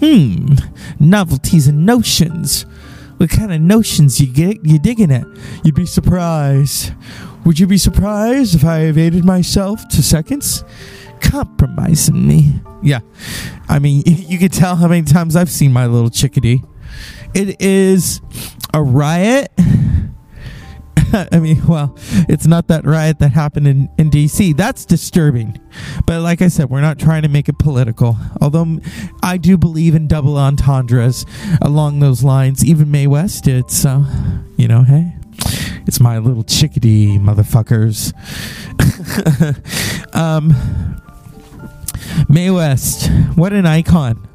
Hmm, 0.00 0.54
novelties 0.98 1.66
and 1.66 1.84
notions. 1.84 2.64
What 3.18 3.30
kind 3.30 3.52
of 3.52 3.60
notions 3.60 4.20
you 4.20 4.32
get? 4.32 4.64
You 4.64 4.78
digging 4.78 5.10
it? 5.10 5.26
You'd 5.64 5.74
be 5.74 5.86
surprised. 5.86 6.92
Would 7.44 7.58
you 7.58 7.66
be 7.66 7.78
surprised 7.78 8.54
if 8.54 8.64
I 8.64 8.80
evaded 8.82 9.24
myself 9.24 9.86
to 9.88 10.02
seconds? 10.02 10.64
Compromising 11.20 12.26
me. 12.26 12.60
Yeah. 12.82 13.00
I 13.68 13.78
mean, 13.78 14.02
you 14.06 14.38
can 14.38 14.48
tell 14.50 14.76
how 14.76 14.88
many 14.88 15.02
times 15.02 15.36
I've 15.36 15.50
seen 15.50 15.72
my 15.72 15.86
little 15.86 16.10
chickadee. 16.10 16.62
It 17.34 17.60
is 17.60 18.20
a 18.72 18.82
riot. 18.82 19.52
I 21.32 21.38
mean, 21.38 21.66
well, 21.66 21.94
it's 22.28 22.46
not 22.46 22.68
that 22.68 22.84
riot 22.84 23.18
that 23.20 23.32
happened 23.32 23.66
in, 23.66 23.88
in 23.98 24.10
DC. 24.10 24.56
That's 24.56 24.84
disturbing. 24.84 25.58
But 26.06 26.20
like 26.20 26.42
I 26.42 26.48
said, 26.48 26.70
we're 26.70 26.80
not 26.80 26.98
trying 26.98 27.22
to 27.22 27.28
make 27.28 27.48
it 27.48 27.58
political. 27.58 28.16
Although 28.40 28.80
I 29.22 29.38
do 29.38 29.56
believe 29.56 29.94
in 29.94 30.06
double 30.06 30.36
entendres 30.36 31.24
along 31.62 32.00
those 32.00 32.22
lines. 32.22 32.64
Even 32.64 32.90
Mae 32.90 33.06
West 33.06 33.44
did. 33.44 33.70
So, 33.70 34.04
you 34.56 34.68
know, 34.68 34.82
hey, 34.82 35.14
it's 35.86 36.00
my 36.00 36.18
little 36.18 36.44
chickadee, 36.44 37.18
motherfuckers. 37.18 38.12
um, 40.14 40.54
Mae 42.28 42.50
West, 42.50 43.10
what 43.34 43.52
an 43.52 43.66
icon. 43.66 44.26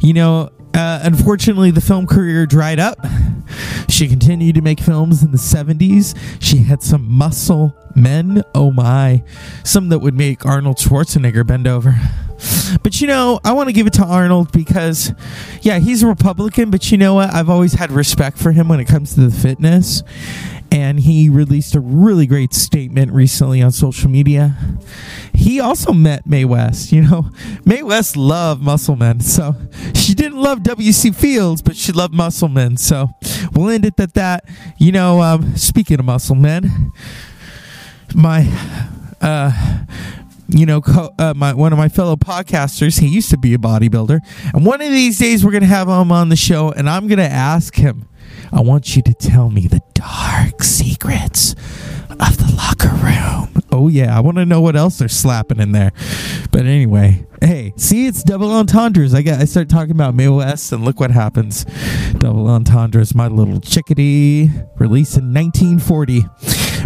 You 0.00 0.14
know, 0.14 0.50
uh, 0.74 1.00
unfortunately, 1.02 1.70
the 1.70 1.80
film 1.80 2.06
career 2.06 2.46
dried 2.46 2.78
up. 2.78 2.98
She 3.88 4.08
continued 4.08 4.54
to 4.54 4.62
make 4.62 4.80
films 4.80 5.22
in 5.22 5.32
the 5.32 5.38
70s. 5.38 6.16
She 6.40 6.58
had 6.58 6.82
some 6.82 7.10
muscle 7.10 7.76
men. 7.94 8.42
Oh 8.54 8.70
my. 8.70 9.22
Some 9.64 9.88
that 9.88 9.98
would 9.98 10.14
make 10.14 10.46
Arnold 10.46 10.76
Schwarzenegger 10.76 11.46
bend 11.46 11.66
over. 11.66 11.96
But 12.82 13.00
you 13.00 13.06
know, 13.06 13.40
I 13.44 13.52
want 13.52 13.68
to 13.68 13.72
give 13.72 13.86
it 13.86 13.92
to 13.94 14.04
Arnold 14.04 14.52
because, 14.52 15.12
yeah, 15.60 15.78
he's 15.78 16.02
a 16.02 16.06
Republican, 16.06 16.70
but 16.70 16.90
you 16.90 16.96
know 16.96 17.14
what? 17.14 17.34
I've 17.34 17.50
always 17.50 17.74
had 17.74 17.90
respect 17.90 18.38
for 18.38 18.52
him 18.52 18.68
when 18.68 18.80
it 18.80 18.86
comes 18.86 19.14
to 19.14 19.28
the 19.28 19.36
fitness. 19.36 20.02
And 20.72 21.00
he 21.00 21.28
released 21.28 21.74
a 21.74 21.80
really 21.80 22.26
great 22.26 22.54
statement 22.54 23.12
recently 23.12 23.60
on 23.60 23.72
social 23.72 24.08
media. 24.08 24.56
He 25.34 25.58
also 25.58 25.92
met 25.92 26.26
Mae 26.26 26.44
West. 26.44 26.92
You 26.92 27.02
know, 27.02 27.30
Mae 27.64 27.82
West 27.82 28.16
loved 28.16 28.62
muscle 28.62 28.96
men. 28.96 29.20
So 29.20 29.56
she 29.94 30.14
didn't 30.14 30.40
love 30.40 30.62
W.C. 30.62 31.10
Fields, 31.12 31.60
but 31.62 31.76
she 31.76 31.92
loved 31.92 32.14
muscle 32.14 32.48
men. 32.48 32.76
So 32.76 33.08
we'll 33.52 33.70
end 33.70 33.84
it 33.84 33.98
at 33.98 34.14
that. 34.14 34.44
You 34.78 34.92
know, 34.92 35.20
um, 35.22 35.56
speaking 35.56 35.98
of 35.98 36.04
muscle 36.04 36.36
men, 36.36 36.92
my 38.14 38.46
uh, 39.20 39.84
you 40.48 40.66
know, 40.66 40.80
co- 40.80 41.14
uh, 41.18 41.34
my 41.36 41.54
one 41.54 41.72
of 41.72 41.78
my 41.78 41.88
fellow 41.88 42.16
podcasters. 42.16 43.00
He 43.00 43.08
used 43.08 43.30
to 43.30 43.38
be 43.38 43.54
a 43.54 43.58
bodybuilder, 43.58 44.18
and 44.54 44.66
one 44.66 44.80
of 44.80 44.90
these 44.90 45.18
days 45.18 45.44
we're 45.44 45.52
gonna 45.52 45.66
have 45.66 45.88
him 45.88 46.10
on 46.12 46.28
the 46.28 46.36
show, 46.36 46.70
and 46.72 46.88
I'm 46.88 47.08
gonna 47.08 47.22
ask 47.22 47.74
him. 47.74 48.06
I 48.52 48.60
want 48.60 48.96
you 48.96 49.02
to 49.02 49.14
tell 49.14 49.50
me 49.50 49.66
the 49.66 49.80
dark 49.94 50.62
secrets 50.62 51.54
of 52.10 52.36
the 52.38 52.52
locker 52.56 52.88
room. 52.88 53.62
Oh 53.72 53.88
yeah, 53.88 54.16
I 54.16 54.20
want 54.20 54.38
to 54.38 54.46
know 54.46 54.60
what 54.60 54.76
else 54.76 54.98
they're 54.98 55.08
slapping 55.08 55.60
in 55.60 55.72
there. 55.72 55.92
But 56.50 56.66
anyway, 56.66 57.26
hey, 57.40 57.72
see, 57.76 58.06
it's 58.06 58.22
double 58.22 58.50
entendres. 58.50 59.14
I 59.14 59.22
got 59.22 59.40
I 59.40 59.44
start 59.44 59.68
talking 59.68 59.92
about 59.92 60.14
Mae 60.14 60.28
West, 60.28 60.72
and 60.72 60.84
look 60.84 60.98
what 60.98 61.10
happens. 61.10 61.64
Double 62.18 62.48
entendres, 62.48 63.14
my 63.14 63.28
little 63.28 63.60
chickadee, 63.60 64.50
released 64.78 65.16
in 65.16 65.32
1940. 65.32 66.24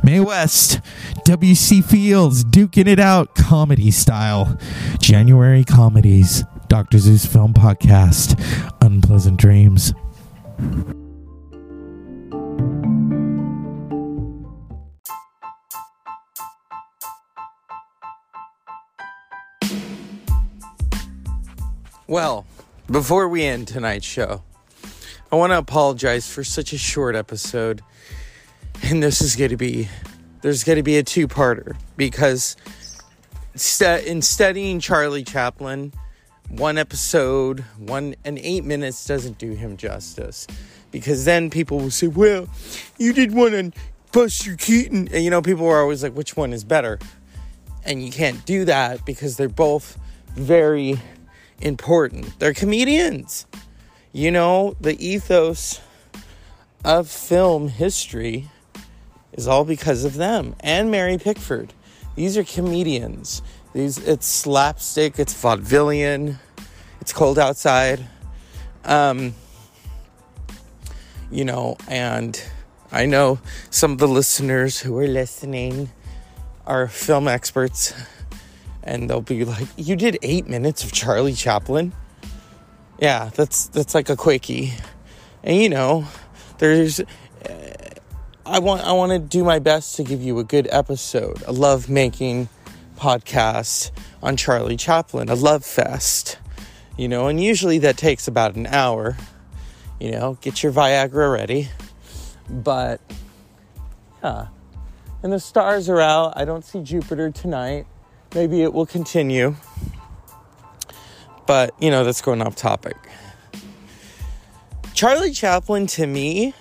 Mae 0.03 0.21
West, 0.21 0.81
W.C. 1.25 1.81
Fields, 1.81 2.45
duking 2.45 2.87
it 2.87 3.01
out, 3.01 3.35
comedy 3.35 3.91
style. 3.91 4.59
January 5.01 5.65
comedies. 5.65 6.45
Dr. 6.69 6.99
Zeus 6.99 7.25
Film 7.25 7.55
Podcast. 7.55 8.35
Unpleasant 8.81 9.39
Dreams. 9.39 9.95
Well, 22.07 22.45
before 22.91 23.29
we 23.29 23.45
end 23.45 23.67
tonight's 23.69 24.05
show, 24.05 24.43
I 25.33 25.37
want 25.37 25.53
to 25.53 25.59
apologize 25.59 26.31
for 26.31 26.45
such 26.45 26.75
a 26.75 26.79
short 26.79 27.17
episode. 27.17 27.81
And 28.83 29.03
this 29.03 29.23
is 29.23 29.37
going 29.37 29.51
to 29.51 29.57
be, 29.57 29.89
there's 30.43 30.65
going 30.65 30.77
to 30.77 30.83
be 30.83 30.99
a 30.99 31.03
two 31.03 31.27
parter 31.27 31.77
because 31.97 32.57
st- 33.55 34.05
in 34.05 34.21
studying 34.21 34.81
Charlie 34.81 35.25
Chaplin, 35.25 35.95
one 36.51 36.77
episode, 36.77 37.61
one 37.79 38.17
and 38.23 38.39
eight 38.39 38.65
minutes 38.65 39.07
doesn't 39.07 39.39
do 39.39 39.53
him 39.53 39.79
justice. 39.79 40.47
Because 40.91 41.25
then 41.25 41.49
people 41.49 41.79
will 41.79 41.91
say, 41.91 42.09
well, 42.09 42.49
you 42.99 43.15
did 43.15 43.33
one 43.33 43.55
on 43.55 43.73
Buster 44.13 44.57
Keaton. 44.57 45.09
And, 45.11 45.25
you 45.25 45.31
know, 45.31 45.41
people 45.41 45.67
are 45.67 45.81
always 45.81 46.03
like, 46.03 46.13
which 46.13 46.37
one 46.37 46.53
is 46.53 46.65
better? 46.65 46.99
And 47.83 48.05
you 48.05 48.13
can't 48.13 48.45
do 48.45 48.67
that 48.67 49.07
because 49.07 49.39
they're 49.39 49.49
both 49.49 49.99
very 50.37 51.01
important. 51.61 52.39
They're 52.39 52.55
comedians. 52.55 53.47
You 54.13 54.31
know, 54.31 54.77
the 54.81 54.97
ethos 55.05 55.81
of 56.85 57.09
film 57.09 57.69
history 57.69 58.49
is 59.33 59.49
all 59.49 59.65
because 59.65 60.05
of 60.05 60.15
them 60.15 60.55
and 60.61 60.91
Mary 60.91 61.19
Pickford. 61.19 61.73
These 62.15 62.37
are 62.37 62.45
comedians. 62.45 63.43
These 63.73 63.99
it's 63.99 64.27
slapstick, 64.27 65.19
it's 65.19 65.35
vaudevillian, 65.35 66.39
it's 67.01 67.13
cold 67.13 67.39
outside. 67.39 68.07
Um, 68.85 69.35
you 71.31 71.45
know, 71.45 71.77
and 71.89 72.41
I 72.93 73.07
know 73.07 73.41
some 73.71 73.93
of 73.93 73.99
the 73.99 74.07
listeners 74.07 74.79
who 74.79 74.97
are 74.99 75.09
listening 75.09 75.91
are 76.67 76.87
film 76.87 77.27
experts 77.27 77.93
and 78.85 79.09
they'll 79.09 79.21
be 79.21 79.45
like, 79.45 79.67
"You 79.77 79.97
did 79.97 80.19
eight 80.23 80.47
minutes 80.47 80.85
of 80.85 80.93
Charlie 80.93 81.33
Chaplin." 81.35 81.93
Yeah, 83.01 83.31
that's 83.35 83.67
that's 83.69 83.95
like 83.95 84.09
a 84.09 84.17
quickie, 84.17 84.73
and 85.43 85.57
you 85.57 85.69
know, 85.69 86.07
there's. 86.59 87.01
I 88.47 88.59
want 88.59 88.83
I 88.83 88.93
want 88.93 89.11
to 89.13 89.19
do 89.19 89.43
my 89.43 89.59
best 89.59 89.97
to 89.97 90.05
give 90.05 90.23
you 90.23 90.39
a 90.39 90.45
good 90.45 90.69
episode, 90.71 91.43
a 91.47 91.53
love 91.53 91.89
making 91.89 92.51
podcast 92.97 93.91
on 94.23 94.37
Charlie 94.37 94.77
Chaplin, 94.77 95.31
a 95.31 95.35
love 95.35 95.65
fest, 95.65 96.39
you 96.99 97.09
know, 97.09 97.29
and 97.29 97.43
usually 97.43 97.79
that 97.79 97.97
takes 97.97 98.29
about 98.29 98.55
an 98.55 98.67
hour. 98.67 99.17
You 99.99 100.11
know, 100.11 100.37
get 100.43 100.63
your 100.63 100.73
Viagra 100.73 101.33
ready, 101.33 101.71
but 102.51 103.01
yeah, 104.23 104.49
and 105.23 105.33
the 105.33 105.41
stars 105.41 105.89
are 105.89 106.01
out. 106.01 106.35
I 106.37 106.45
don't 106.45 106.65
see 106.65 106.83
Jupiter 106.83 107.31
tonight 107.31 107.87
maybe 108.35 108.63
it 108.63 108.73
will 108.73 108.87
continue. 108.87 109.55
But, 111.47 111.75
you 111.81 111.91
know, 111.91 112.05
that's 112.05 112.23
going 112.23 112.43
off 112.43 112.57
topic. 112.57 112.97
Charlie 114.95 115.33
Chaplin, 115.33 115.87
to 115.89 116.07
me, 116.07 116.55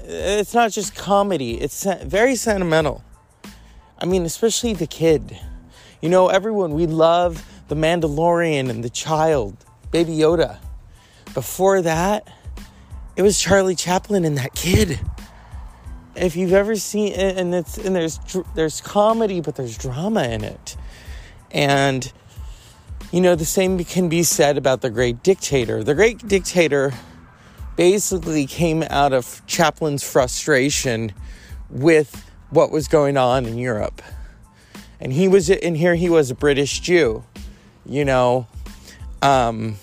it's 0.00 0.54
not 0.54 0.72
just 0.72 0.94
comedy, 0.94 1.60
it's 1.60 1.84
very 2.04 2.36
sentimental. 2.36 3.02
I 3.98 4.06
mean, 4.06 4.24
especially 4.24 4.72
the 4.72 4.86
kid. 4.86 5.38
You 6.00 6.08
know, 6.08 6.28
everyone, 6.28 6.74
we 6.74 6.86
love 6.86 7.44
The 7.68 7.76
Mandalorian 7.76 8.68
and 8.68 8.82
The 8.82 8.90
Child, 8.90 9.56
Baby 9.90 10.16
Yoda. 10.16 10.58
Before 11.34 11.82
that, 11.82 12.26
it 13.16 13.22
was 13.22 13.40
Charlie 13.40 13.76
Chaplin 13.76 14.24
and 14.24 14.36
that 14.38 14.54
kid 14.54 14.98
if 16.14 16.36
you've 16.36 16.52
ever 16.52 16.76
seen 16.76 17.12
and 17.14 17.54
it's 17.54 17.78
and 17.78 17.96
there's 17.96 18.18
there's 18.54 18.80
comedy 18.80 19.40
but 19.40 19.56
there's 19.56 19.76
drama 19.78 20.24
in 20.24 20.44
it. 20.44 20.76
And 21.50 22.10
you 23.10 23.20
know 23.20 23.34
the 23.34 23.44
same 23.44 23.82
can 23.84 24.08
be 24.08 24.22
said 24.22 24.56
about 24.56 24.80
the 24.80 24.90
great 24.90 25.22
dictator. 25.22 25.82
The 25.82 25.94
great 25.94 26.26
dictator 26.26 26.92
basically 27.76 28.46
came 28.46 28.82
out 28.84 29.12
of 29.12 29.42
chaplin's 29.46 30.02
frustration 30.02 31.12
with 31.70 32.30
what 32.50 32.70
was 32.70 32.88
going 32.88 33.16
on 33.16 33.46
in 33.46 33.56
europe. 33.56 34.02
And 35.00 35.12
he 35.12 35.26
was 35.28 35.48
in 35.50 35.74
here 35.74 35.94
he 35.94 36.08
was 36.08 36.30
a 36.30 36.34
british 36.34 36.80
jew 36.80 37.24
you 37.84 38.04
know? 38.04 38.46
Um 39.20 39.76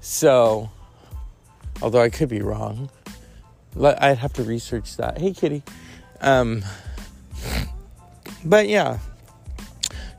so 0.00 0.70
although 1.82 2.02
i 2.02 2.08
could 2.08 2.28
be 2.28 2.42
wrong 2.42 2.90
I'd 3.78 4.18
have 4.18 4.32
to 4.34 4.42
research 4.42 4.96
that. 4.96 5.18
Hey, 5.18 5.32
kitty. 5.32 5.62
Um, 6.20 6.64
but 8.44 8.68
yeah, 8.68 8.98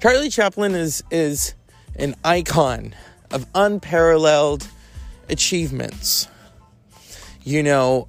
Charlie 0.02 0.30
Chaplin 0.30 0.74
is 0.74 1.04
is 1.12 1.54
an 1.96 2.16
icon 2.24 2.96
of 3.32 3.46
unparalleled 3.54 4.68
achievements. 5.30 6.28
You 7.44 7.64
know, 7.64 8.08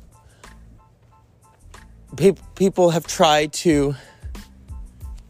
pe- 2.17 2.35
people 2.55 2.91
have 2.91 3.07
tried 3.07 3.53
to 3.55 3.95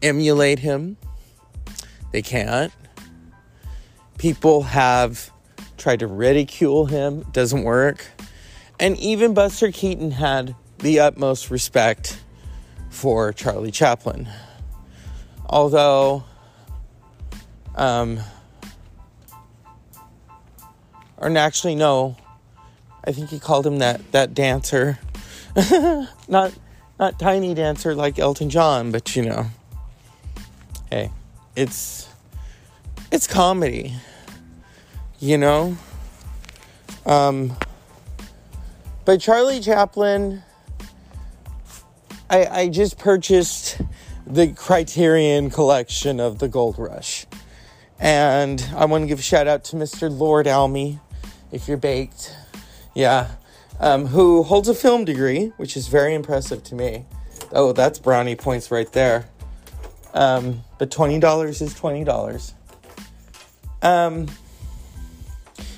emulate 0.01 0.59
him. 0.59 0.97
They 2.11 2.21
can't. 2.21 2.71
People 4.17 4.63
have 4.63 5.31
tried 5.77 5.99
to 5.99 6.07
ridicule 6.07 6.85
him. 6.85 7.23
Doesn't 7.31 7.63
work. 7.63 8.05
And 8.79 8.97
even 8.97 9.33
Buster 9.33 9.71
Keaton 9.71 10.11
had 10.11 10.55
the 10.79 10.99
utmost 10.99 11.49
respect 11.49 12.19
for 12.89 13.33
Charlie 13.33 13.71
Chaplin. 13.71 14.27
Although, 15.45 16.23
um, 17.75 18.19
or 21.17 21.35
actually, 21.37 21.75
no, 21.75 22.17
I 23.03 23.11
think 23.11 23.29
he 23.29 23.39
called 23.39 23.65
him 23.65 23.79
that, 23.79 24.11
that 24.11 24.33
dancer. 24.33 24.99
not, 26.27 26.53
not 26.99 27.19
tiny 27.19 27.53
dancer 27.53 27.95
like 27.95 28.19
Elton 28.19 28.49
John, 28.49 28.91
but 28.91 29.15
you 29.15 29.23
know, 29.23 29.45
hey, 30.89 31.11
it's, 31.55 32.09
it's 33.11 33.27
comedy, 33.27 33.93
you 35.19 35.37
know? 35.37 35.77
Um, 37.05 37.55
but 39.05 39.19
Charlie 39.19 39.59
Chaplin, 39.59 40.43
I, 42.29 42.45
I 42.45 42.69
just 42.69 42.97
purchased 42.97 43.81
the 44.25 44.47
Criterion 44.53 45.49
collection 45.49 46.19
of 46.19 46.39
the 46.39 46.47
Gold 46.47 46.77
Rush. 46.77 47.25
And 47.99 48.65
I 48.75 48.85
want 48.85 49.03
to 49.03 49.07
give 49.07 49.19
a 49.19 49.23
shout 49.23 49.47
out 49.47 49.63
to 49.65 49.75
Mr. 49.75 50.09
Lord 50.15 50.47
Almy, 50.47 50.99
if 51.51 51.67
you're 51.67 51.77
baked. 51.77 52.35
Yeah. 52.93 53.29
Um, 53.79 54.07
who 54.07 54.43
holds 54.43 54.67
a 54.69 54.73
film 54.73 55.05
degree, 55.05 55.53
which 55.57 55.75
is 55.75 55.87
very 55.87 56.13
impressive 56.13 56.63
to 56.65 56.75
me. 56.75 57.05
Oh, 57.51 57.73
that's 57.73 57.99
brownie 57.99 58.35
points 58.35 58.71
right 58.71 58.91
there. 58.91 59.25
Um, 60.13 60.63
but 60.77 60.89
$20 60.89 61.61
is 61.61 61.73
$20. 61.73 62.53
Um, 63.81 64.27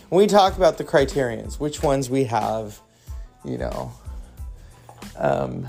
we 0.09 0.27
talk 0.27 0.55
about 0.57 0.77
the 0.77 0.83
criterions, 0.83 1.59
which 1.59 1.81
ones 1.81 2.09
we 2.09 2.25
have, 2.25 2.79
you 3.45 3.57
know. 3.57 3.91
Um, 5.17 5.67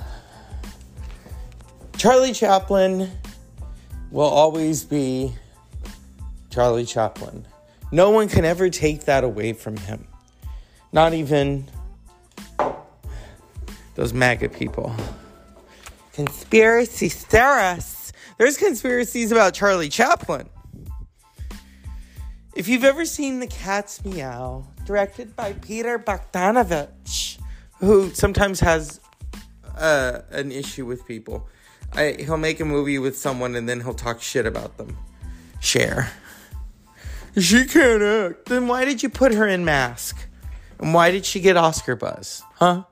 Charlie 1.96 2.32
Chaplin 2.32 3.10
will 4.10 4.24
always 4.24 4.84
be 4.84 5.32
Charlie 6.50 6.84
Chaplin. 6.84 7.46
No 7.92 8.10
one 8.10 8.28
can 8.28 8.44
ever 8.44 8.68
take 8.70 9.04
that 9.04 9.24
away 9.24 9.52
from 9.52 9.76
him. 9.76 10.06
Not 10.92 11.14
even 11.14 11.68
those 13.94 14.12
MAGA 14.12 14.48
people. 14.50 14.94
Conspiracy 16.12 17.08
theorists. 17.08 18.12
There's 18.38 18.56
conspiracies 18.56 19.32
about 19.32 19.54
Charlie 19.54 19.88
Chaplin. 19.88 20.48
If 22.54 22.68
you've 22.68 22.84
ever 22.84 23.04
seen 23.04 23.40
The 23.40 23.46
Cat's 23.46 24.04
Meow, 24.04 24.64
directed 24.86 25.36
by 25.36 25.52
Peter 25.54 25.98
Bogdanovich, 25.98 27.38
who 27.78 28.10
sometimes 28.10 28.60
has 28.60 29.00
uh, 29.76 30.20
an 30.30 30.52
issue 30.52 30.86
with 30.86 31.06
people, 31.06 31.48
I, 31.92 32.16
he'll 32.18 32.36
make 32.36 32.60
a 32.60 32.64
movie 32.64 32.98
with 32.98 33.16
someone 33.16 33.54
and 33.54 33.68
then 33.68 33.80
he'll 33.80 33.94
talk 33.94 34.20
shit 34.20 34.46
about 34.46 34.76
them. 34.76 34.96
Cher. 35.60 36.10
She 37.38 37.66
can't 37.66 38.02
act. 38.02 38.46
Then 38.46 38.66
why 38.66 38.84
did 38.84 39.02
you 39.02 39.08
put 39.08 39.34
her 39.34 39.46
in 39.46 39.64
Mask? 39.64 40.16
And 40.78 40.94
why 40.94 41.10
did 41.10 41.26
she 41.26 41.40
get 41.40 41.56
Oscar 41.56 41.94
buzz? 41.94 42.42
Huh? 42.54 42.84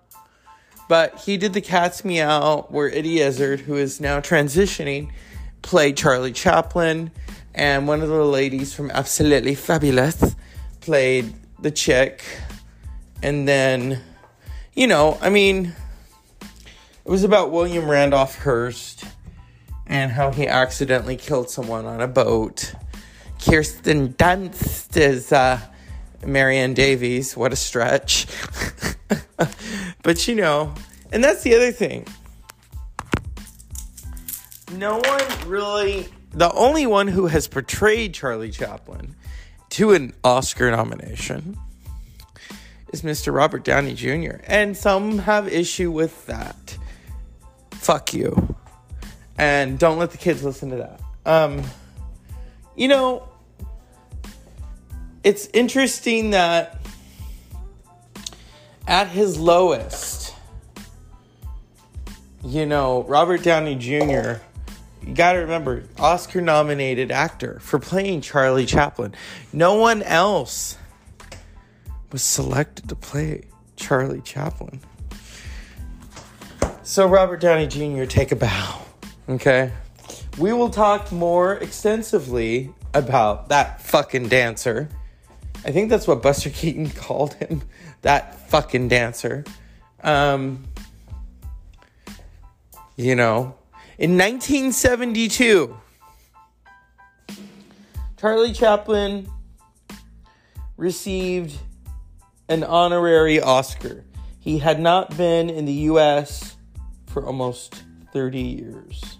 But 0.89 1.21
he 1.21 1.37
did 1.39 1.55
The 1.55 1.63
Cat's 1.63 2.05
Meow, 2.05 2.67
where 2.69 2.93
Eddie 2.93 3.21
Izzard, 3.21 3.61
who 3.61 3.77
is 3.77 4.01
now 4.01 4.21
transitioning, 4.21 5.11
played 5.63 5.97
Charlie 5.97 6.33
Chaplin 6.33 7.11
and 7.55 7.87
one 7.87 8.03
of 8.03 8.09
the 8.09 8.25
ladies 8.25 8.75
from 8.75 8.91
Absolutely 8.91 9.55
Fabulous 9.55 10.35
played 10.81 11.33
the 11.61 11.71
chick. 11.71 12.23
And 13.23 13.49
then, 13.49 14.03
you 14.75 14.87
know, 14.87 15.19
I 15.21 15.31
mean, 15.31 15.73
it 16.43 17.11
was 17.11 17.25
about 17.25 17.53
William 17.53 17.89
Randolph 17.89 18.39
Hearst 18.39 19.05
and 19.87 20.11
how 20.11 20.31
he 20.31 20.49
accidentally 20.49 21.17
killed 21.17 21.51
someone 21.51 21.87
on 21.87 22.01
a 22.01 22.09
boat. 22.09 22.75
Kirsten 23.45 24.15
Dunst 24.15 24.97
is 24.97 25.33
uh, 25.33 25.61
Marion 26.25 26.75
Davies. 26.75 27.37
What 27.37 27.53
a 27.53 27.57
stretch. 27.57 28.27
but 30.03 30.27
you 30.27 30.35
know, 30.35 30.75
and 31.13 31.23
that's 31.23 31.43
the 31.43 31.55
other 31.55 31.71
thing. 31.71 32.07
No 34.73 34.99
one 34.99 35.49
really 35.49 36.09
the 36.33 36.53
only 36.53 36.87
one 36.87 37.07
who 37.07 37.27
has 37.27 37.47
portrayed 37.47 38.13
Charlie 38.15 38.51
Chaplin 38.51 39.15
to 39.71 39.93
an 39.93 40.15
Oscar 40.25 40.71
nomination 40.71 41.57
is 42.95 43.03
Mr. 43.03 43.35
Robert 43.35 43.65
Downey 43.65 43.93
Jr. 43.93 44.37
And 44.45 44.77
some 44.77 45.19
have 45.19 45.49
issue 45.49 45.91
with 45.91 46.27
that. 46.27 46.79
Fuck 47.73 48.15
you. 48.15 48.55
And 49.37 49.81
don't 49.81 49.99
let 49.99 50.13
the 50.13 50.17
kids 50.17 50.45
listen 50.45 50.71
to 50.71 50.77
that. 50.77 51.01
Um, 51.27 51.65
you 52.77 52.87
know, 52.87 53.29
it's 55.25 55.49
interesting 55.53 56.31
that 56.31 56.81
at 58.87 59.09
his 59.09 59.41
lowest, 59.41 60.33
you 62.45 62.65
know, 62.65 63.03
Robert 63.09 63.43
Downey 63.43 63.75
Jr 63.75 64.41
you 65.07 65.15
got 65.15 65.33
to 65.33 65.41
remember, 65.41 65.85
Oscar 65.99 66.41
nominated 66.41 67.11
actor 67.11 67.59
for 67.61 67.79
playing 67.79 68.23
Charlie 68.23 68.65
Chaplin. 68.65 69.15
No 69.53 69.75
one 69.75 70.03
else 70.03 70.79
was 72.15 72.23
selected 72.23 72.89
to 72.89 72.95
play 72.95 73.43
Charlie 73.75 74.21
Chaplin. 74.21 74.79
So, 76.85 77.09
Robert 77.09 77.41
Downey 77.41 77.67
Jr., 77.67 78.05
take 78.05 78.31
a 78.31 78.37
bow. 78.37 78.83
Okay? 79.29 79.73
We 80.39 80.53
will 80.53 80.71
talk 80.71 81.11
more 81.11 81.55
extensively 81.55 82.73
about 82.95 83.49
that 83.49 83.81
fucking 83.81 84.29
dancer. 84.29 84.89
I 85.65 85.73
think 85.73 85.91
that's 85.91 86.07
what 86.07 86.23
Buster 86.23 86.51
Keaton 86.61 86.89
called 86.91 87.35
him. 87.35 87.63
That 88.03 88.49
fucking 88.49 88.87
dancer. 88.87 89.45
Um, 90.05 90.67
you 92.95 93.17
know, 93.17 93.57
in 93.99 94.17
1972, 94.17 95.77
Charlie 98.17 98.53
Chaplin 98.53 99.29
received 100.77 101.59
an 102.49 102.63
honorary 102.65 103.41
Oscar. 103.41 104.05
He 104.41 104.59
had 104.59 104.79
not 104.79 105.17
been 105.17 105.49
in 105.49 105.65
the 105.65 105.89
US 105.91 106.57
for 107.07 107.25
almost 107.25 107.83
30 108.13 108.41
years. 108.41 109.19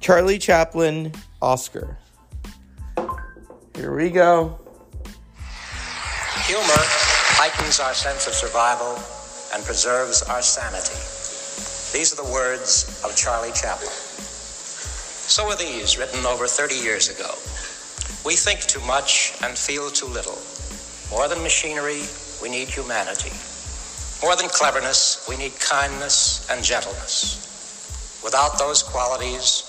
Charlie 0.00 0.38
Chaplin 0.38 1.12
Oscar. 1.40 1.98
Here 3.76 3.94
we 3.94 4.10
go. 4.10 4.58
Humor 6.46 6.84
heightens 7.36 7.80
our 7.80 7.94
sense 7.94 8.26
of 8.26 8.34
survival 8.34 8.98
and 9.54 9.64
preserves 9.64 10.22
our 10.22 10.42
sanity. 10.42 11.00
These 11.96 12.12
are 12.12 12.22
the 12.24 12.32
words 12.32 13.02
of 13.04 13.16
Charlie 13.16 13.52
Chaplin. 13.52 13.88
So 13.88 15.46
are 15.48 15.56
these, 15.56 15.98
written 15.98 16.26
over 16.26 16.46
30 16.46 16.74
years 16.74 17.08
ago. 17.08 17.30
We 18.24 18.36
think 18.36 18.60
too 18.60 18.80
much 18.86 19.34
and 19.42 19.56
feel 19.56 19.90
too 19.90 20.06
little. 20.06 20.38
More 21.14 21.28
than 21.28 21.44
machinery, 21.44 22.02
we 22.42 22.50
need 22.50 22.66
humanity. 22.66 23.30
More 24.20 24.34
than 24.34 24.48
cleverness, 24.48 25.24
we 25.28 25.36
need 25.36 25.52
kindness 25.60 26.44
and 26.50 26.62
gentleness. 26.64 28.20
Without 28.24 28.58
those 28.58 28.82
qualities, 28.82 29.62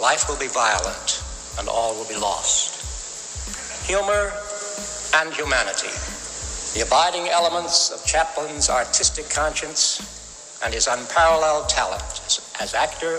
life 0.00 0.28
will 0.28 0.38
be 0.38 0.46
violent 0.46 1.24
and 1.58 1.68
all 1.68 1.96
will 1.96 2.06
be 2.06 2.16
lost. 2.16 2.78
Humor 3.88 4.32
and 5.16 5.34
humanity, 5.34 5.90
the 6.78 6.86
abiding 6.86 7.30
elements 7.30 7.90
of 7.90 8.06
Chaplin's 8.06 8.70
artistic 8.70 9.28
conscience 9.28 10.60
and 10.64 10.72
his 10.72 10.86
unparalleled 10.86 11.68
talent 11.68 12.38
as 12.60 12.74
actor, 12.74 13.18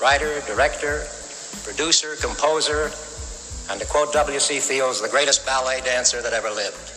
writer, 0.00 0.40
director, 0.46 1.04
producer, 1.64 2.14
composer, 2.20 2.92
and 3.70 3.80
to 3.80 3.86
quote 3.88 4.12
W.C. 4.12 4.60
Fields, 4.60 5.02
the 5.02 5.08
greatest 5.08 5.44
ballet 5.44 5.80
dancer 5.80 6.22
that 6.22 6.32
ever 6.32 6.50
lived. 6.50 6.87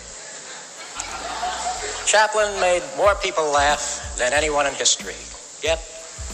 Chaplin 2.06 2.60
made 2.60 2.84
more 2.98 3.16
people 3.16 3.52
laugh 3.52 4.16
than 4.18 4.34
anyone 4.34 4.66
in 4.66 4.74
history, 4.74 5.16
yet 5.64 5.80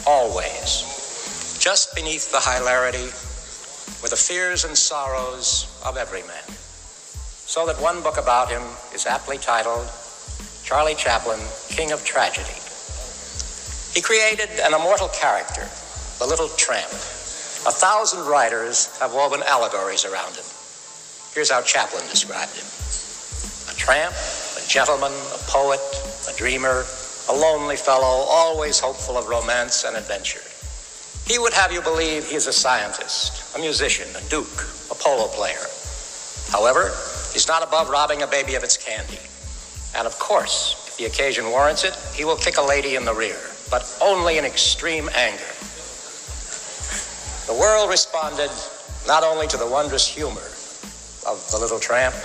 always, 0.08 1.58
just 1.60 1.94
beneath 1.96 2.32
the 2.32 2.40
hilarity, 2.40 3.12
were 4.02 4.10
the 4.10 4.16
fears 4.16 4.64
and 4.64 4.78
sorrows 4.78 5.68
of 5.86 5.98
every 5.98 6.22
man. 6.24 6.48
So 7.48 7.66
that 7.66 7.82
one 7.82 8.02
book 8.02 8.18
about 8.18 8.50
him 8.50 8.62
is 8.94 9.06
aptly 9.06 9.38
titled 9.38 9.90
Charlie 10.64 10.96
Chaplin, 10.96 11.40
King 11.70 11.92
of 11.92 12.04
Tragedy. 12.04 12.60
He 13.94 14.02
created 14.02 14.50
an 14.62 14.74
immortal 14.74 15.10
character, 15.10 15.68
the 16.20 16.28
little 16.28 16.50
tramp. 16.58 16.92
A 17.66 17.72
thousand 17.72 18.26
writers 18.26 18.98
have 19.00 19.14
woven 19.14 19.42
allegories 19.44 20.06
around 20.06 20.36
him. 20.36 20.46
Here's 21.34 21.52
how 21.52 21.62
Chaplin 21.62 22.04
described 22.10 22.56
him 22.56 22.66
a 23.70 23.76
tramp, 23.76 24.14
a 24.68 24.70
gentleman, 24.70 25.12
a 25.12 25.38
poet, 25.48 25.80
a 26.30 26.38
dreamer, 26.38 26.84
a 27.30 27.34
lonely 27.34 27.78
fellow, 27.78 28.26
always 28.28 28.80
hopeful 28.80 29.18
of 29.18 29.28
romance 29.28 29.86
and 29.86 29.96
adventure. 29.96 30.42
He 31.26 31.40
would 31.40 31.54
have 31.54 31.72
you 31.72 31.82
believe 31.82 32.28
he 32.28 32.36
is 32.36 32.48
a 32.48 32.54
scientist, 32.54 33.56
a 33.56 33.60
musician, 33.60 34.08
a 34.16 34.30
duke, 34.30 34.68
a 34.92 34.96
polo 34.96 35.28
player. 35.30 35.66
However, 36.52 36.92
he's 37.34 37.48
not 37.48 37.64
above 37.64 37.90
robbing 37.90 38.24
a 38.24 38.28
baby 38.28 38.56
of 38.56 38.64
its 38.64 38.78
candy. 38.78 39.20
And 39.96 40.06
of 40.06 40.20
course, 40.20 40.86
if 40.88 40.98
the 40.98 41.06
occasion 41.06 41.46
warrants 41.50 41.84
it, 41.84 41.96
he 42.14 42.26
will 42.26 42.38
kick 42.38 42.58
a 42.58 42.62
lady 42.62 42.96
in 42.96 43.06
the 43.06 43.14
rear 43.14 43.40
but 43.70 43.84
only 44.02 44.38
in 44.38 44.46
extreme 44.46 45.10
anger. 45.16 45.52
The 47.48 47.58
world 47.60 47.90
responded 47.90 48.52
not 49.08 49.24
only 49.24 49.48
to 49.48 49.58
the 49.58 49.68
wondrous 49.68 50.08
humor 50.08 50.48
of 51.26 51.46
the 51.52 51.58
little 51.58 51.80
tramp, 51.80 52.16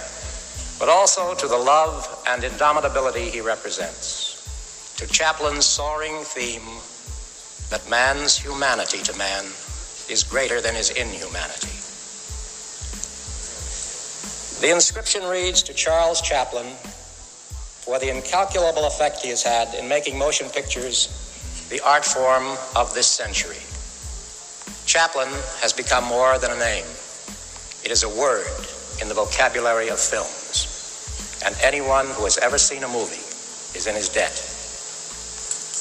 but 0.79 0.89
also 0.89 1.35
to 1.35 1.47
the 1.47 1.57
love 1.57 2.25
and 2.29 2.43
indomitability 2.43 3.31
he 3.31 3.41
represents, 3.41 4.95
to 4.99 5.07
Chaplin's 5.07 5.67
soaring 5.67 6.23
theme 6.25 6.63
that 7.71 7.89
man's 7.89 8.37
humanity 8.37 8.99
to 9.03 9.17
man 9.17 9.45
is 10.09 10.23
greater 10.29 10.61
than 10.61 10.75
his 10.75 10.91
inhumanity. 10.91 11.73
The 14.61 14.71
inscription 14.73 15.25
reads 15.25 15.63
to 15.65 15.75
Charles 15.75 16.21
Chaplin 16.21 16.67
for 17.85 17.99
the 17.99 18.15
incalculable 18.15 18.87
effect 18.87 19.21
he 19.21 19.31
has 19.31 19.43
had 19.43 19.75
in 19.75 19.89
making 19.89 20.17
motion 20.19 20.49
pictures 20.51 21.09
the 21.69 21.81
art 21.81 22.05
form 22.05 22.45
of 22.77 22.95
this 22.95 23.09
century. 23.09 23.59
Chaplin 24.87 25.29
has 25.61 25.73
become 25.73 26.05
more 26.05 26.39
than 26.39 26.51
a 26.51 26.59
name. 26.59 26.85
It 27.83 27.91
is 27.91 28.05
a 28.05 28.09
word 28.09 28.47
in 29.01 29.09
the 29.09 29.15
vocabulary 29.15 29.89
of 29.89 29.99
films. 29.99 30.42
And 31.45 31.57
anyone 31.63 32.07
who 32.07 32.25
has 32.25 32.39
ever 32.39 32.59
seen 32.59 32.85
a 32.85 32.89
movie 32.89 33.23
is 33.77 33.87
in 33.87 33.95
his 33.95 34.09
debt. 34.09 34.33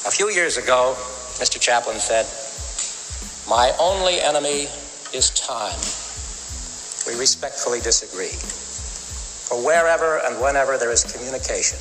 A 0.06 0.10
few 0.10 0.30
years 0.30 0.56
ago, 0.56 0.94
Mr. 1.38 1.60
Chaplin 1.60 1.98
said, 1.98 2.26
My 3.48 3.72
only 3.78 4.20
enemy 4.20 4.66
is 5.14 5.30
time. 5.30 5.78
We 7.06 7.18
respectfully 7.18 7.80
disagree. 7.80 8.34
For 9.48 9.64
wherever 9.64 10.18
and 10.24 10.40
whenever 10.40 10.78
there 10.78 10.90
is 10.90 11.04
communication, 11.04 11.78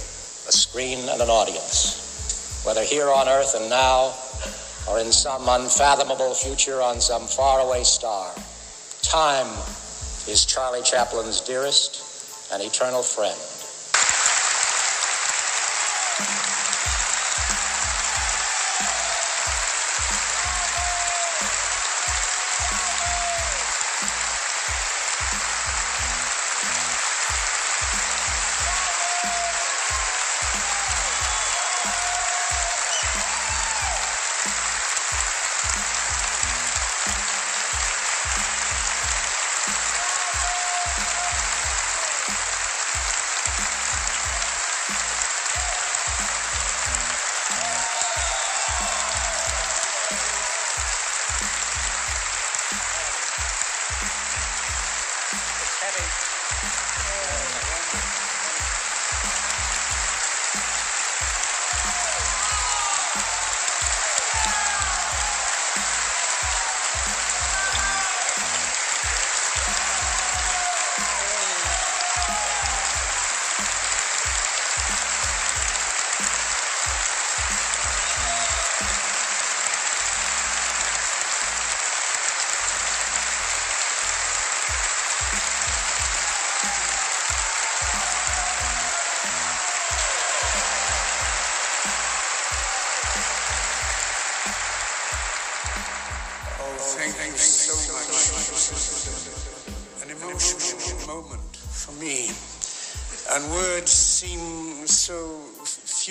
a 0.47 0.51
screen 0.51 0.99
and 1.09 1.21
an 1.21 1.29
audience, 1.29 2.63
whether 2.65 2.83
here 2.83 3.09
on 3.09 3.27
earth 3.27 3.55
and 3.55 3.69
now 3.69 4.13
or 4.87 4.99
in 4.99 5.11
some 5.11 5.47
unfathomable 5.47 6.33
future 6.33 6.81
on 6.81 6.99
some 6.99 7.27
faraway 7.27 7.83
star. 7.83 8.33
Time 9.01 9.47
is 10.27 10.45
Charlie 10.45 10.81
Chaplin's 10.83 11.41
dearest 11.41 12.51
and 12.51 12.61
eternal 12.61 13.03
friend. 13.03 13.37
Oh, 16.23 16.60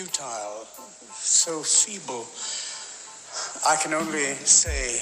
futile, 0.01 0.65
so 1.13 1.61
feeble. 1.61 2.25
I 3.69 3.77
can 3.83 3.93
only 3.93 4.33
say 4.49 4.97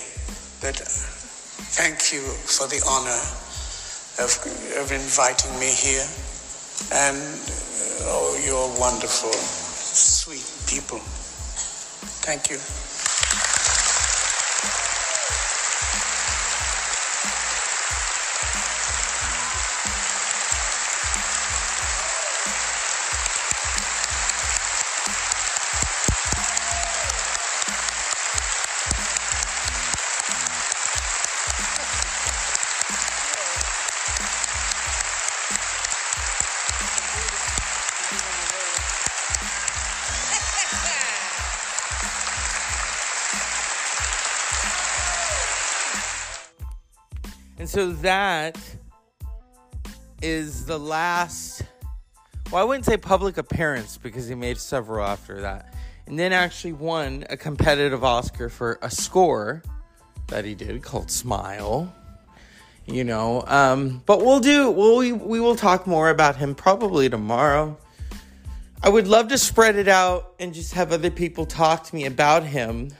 that 0.60 0.74
thank 0.74 2.12
you 2.12 2.18
for 2.18 2.66
the 2.66 2.82
honor 2.82 3.22
of, 4.18 4.34
of 4.82 4.90
inviting 4.90 5.54
me 5.60 5.70
here. 5.70 6.06
And 6.90 7.16
oh, 8.10 8.42
you're 8.44 8.80
wonderful, 8.80 9.30
sweet 9.30 10.46
people. 10.66 10.98
Thank 12.26 12.50
you. 12.50 12.87
And 47.68 47.74
so 47.74 47.92
that 48.00 48.58
is 50.22 50.64
the 50.64 50.78
last. 50.78 51.60
Well, 52.50 52.62
I 52.62 52.64
wouldn't 52.64 52.86
say 52.86 52.96
public 52.96 53.36
appearance 53.36 53.98
because 53.98 54.26
he 54.26 54.34
made 54.34 54.56
several 54.56 55.04
after 55.04 55.42
that. 55.42 55.74
And 56.06 56.18
then 56.18 56.32
actually 56.32 56.72
won 56.72 57.26
a 57.28 57.36
competitive 57.36 58.02
Oscar 58.02 58.48
for 58.48 58.78
a 58.80 58.90
score 58.90 59.62
that 60.28 60.46
he 60.46 60.54
did 60.54 60.82
called 60.82 61.10
Smile. 61.10 61.94
You 62.86 63.04
know, 63.04 63.44
um, 63.46 64.02
but 64.06 64.24
we'll 64.24 64.40
do, 64.40 64.70
we'll, 64.70 64.96
we, 64.96 65.12
we 65.12 65.38
will 65.38 65.54
talk 65.54 65.86
more 65.86 66.08
about 66.08 66.36
him 66.36 66.54
probably 66.54 67.10
tomorrow. 67.10 67.76
I 68.82 68.88
would 68.88 69.06
love 69.06 69.28
to 69.28 69.36
spread 69.36 69.76
it 69.76 69.88
out 69.88 70.32
and 70.38 70.54
just 70.54 70.72
have 70.72 70.90
other 70.90 71.10
people 71.10 71.44
talk 71.44 71.84
to 71.84 71.94
me 71.94 72.06
about 72.06 72.44
him. 72.44 72.94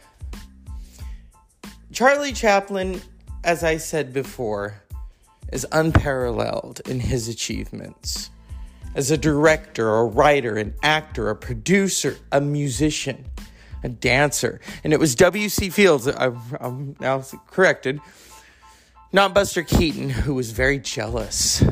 Charlie 1.91 2.35
Chaplin, 2.35 3.01
as 3.49 3.65
I 3.65 3.79
said 3.79 4.13
before, 4.13 4.83
is 5.51 5.67
unparalleled 5.73 6.83
in 6.87 7.01
his 7.01 7.29
achievements. 7.29 8.29
As 8.95 9.11
a 9.11 9.17
director, 9.17 9.89
a 9.89 10.05
writer, 10.05 10.57
an 10.57 10.75
actor, 10.83 11.31
a 11.31 11.35
producer, 11.35 12.19
a 12.31 12.43
musician, 12.43 13.25
a 13.83 13.89
dancer. 13.89 14.61
And 14.85 14.93
it 14.93 15.01
was 15.01 15.15
W.C. 15.15 15.71
Fields, 15.71 16.07
I, 16.07 16.31
I'm 16.61 16.95
now 17.01 17.25
corrected, 17.47 18.01
not 19.15 19.33
Buster 19.33 19.63
Keaton, 19.63 20.11
who 20.11 20.35
was 20.35 20.51
very 20.51 20.79
jealous. 20.79 21.65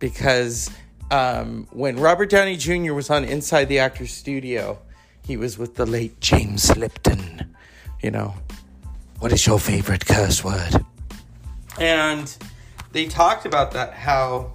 Because 0.00 0.68
um, 1.12 1.68
when 1.70 1.94
Robert 2.00 2.28
Downey 2.28 2.56
Jr. 2.56 2.92
was 2.92 3.08
on 3.08 3.22
Inside 3.22 3.66
the 3.66 3.78
Actors 3.78 4.12
Studio, 4.12 4.80
he 5.24 5.36
was 5.36 5.58
with 5.58 5.76
the 5.76 5.86
late 5.86 6.18
James 6.18 6.76
Lipton. 6.76 7.54
You 8.02 8.10
know, 8.10 8.34
what 9.18 9.32
is 9.32 9.46
your 9.46 9.58
favorite 9.58 10.04
curse 10.06 10.44
word? 10.44 10.84
And 11.78 12.36
they 12.92 13.06
talked 13.06 13.46
about 13.46 13.72
that 13.72 13.92
how, 13.92 14.52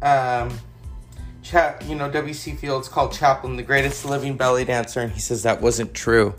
um, 0.00 0.50
Cha- 1.42 1.76
you 1.86 1.94
know, 1.94 2.10
W.C. 2.10 2.52
Fields 2.52 2.88
called 2.88 3.12
Chaplin 3.12 3.56
the 3.56 3.62
greatest 3.62 4.04
living 4.04 4.36
belly 4.36 4.64
dancer, 4.64 5.00
and 5.00 5.12
he 5.12 5.20
says 5.20 5.42
that 5.42 5.60
wasn't 5.60 5.92
true. 5.92 6.34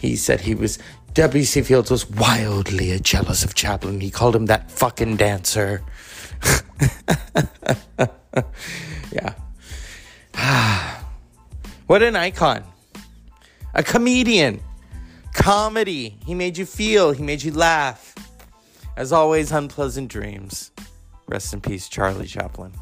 He 0.00 0.16
said 0.16 0.40
he 0.40 0.54
was 0.54 0.78
W.C. 1.14 1.62
Fields 1.62 1.90
was 1.90 2.08
wildly 2.08 2.96
jealous 3.00 3.44
of 3.44 3.54
Chaplin. 3.54 4.00
He 4.00 4.10
called 4.10 4.36
him 4.36 4.46
that 4.46 4.70
fucking 4.70 5.16
dancer. 5.16 5.82
yeah. 9.12 9.34
what 11.86 12.02
an 12.02 12.14
icon. 12.14 12.62
A 13.74 13.82
comedian. 13.82 14.62
Comedy. 15.32 16.18
He 16.26 16.34
made 16.34 16.58
you 16.58 16.66
feel, 16.66 17.12
he 17.12 17.22
made 17.22 17.42
you 17.42 17.52
laugh. 17.52 18.14
As 18.96 19.12
always, 19.12 19.52
unpleasant 19.52 20.08
dreams. 20.10 20.70
Rest 21.28 21.54
in 21.54 21.60
peace, 21.60 21.88
Charlie 21.88 22.26
Chaplin. 22.26 22.72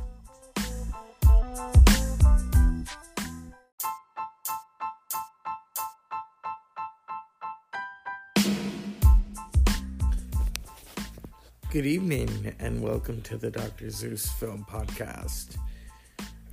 Good 11.70 11.84
evening, 11.84 12.54
and 12.58 12.82
welcome 12.82 13.20
to 13.22 13.36
the 13.36 13.50
Dr. 13.50 13.90
Zeus 13.90 14.32
Film 14.32 14.66
Podcast. 14.68 15.58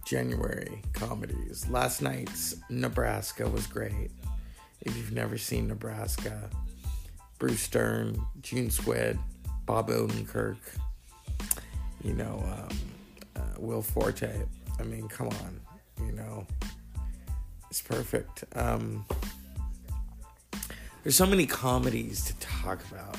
January 0.05 0.81
comedies. 0.93 1.67
Last 1.69 2.01
night's 2.01 2.57
Nebraska 2.69 3.49
was 3.49 3.65
great. 3.65 4.11
If 4.85 4.95
you've 4.95 5.11
never 5.11 5.37
seen 5.37 5.67
Nebraska, 5.67 6.49
Bruce 7.39 7.67
Dern, 7.67 8.23
June 8.41 8.69
Squibb, 8.69 9.17
Bob 9.65 9.89
Odenkirk, 9.89 10.57
you 12.03 12.13
know, 12.13 12.43
um, 12.45 12.77
uh, 13.35 13.59
Will 13.59 13.81
Forte. 13.81 14.31
I 14.79 14.83
mean, 14.83 15.07
come 15.07 15.27
on, 15.27 15.59
you 16.05 16.11
know, 16.11 16.45
it's 17.69 17.81
perfect. 17.81 18.43
Um, 18.55 19.05
there's 21.03 21.15
so 21.15 21.25
many 21.25 21.45
comedies 21.45 22.23
to 22.25 22.35
talk 22.37 22.79
about. 22.91 23.17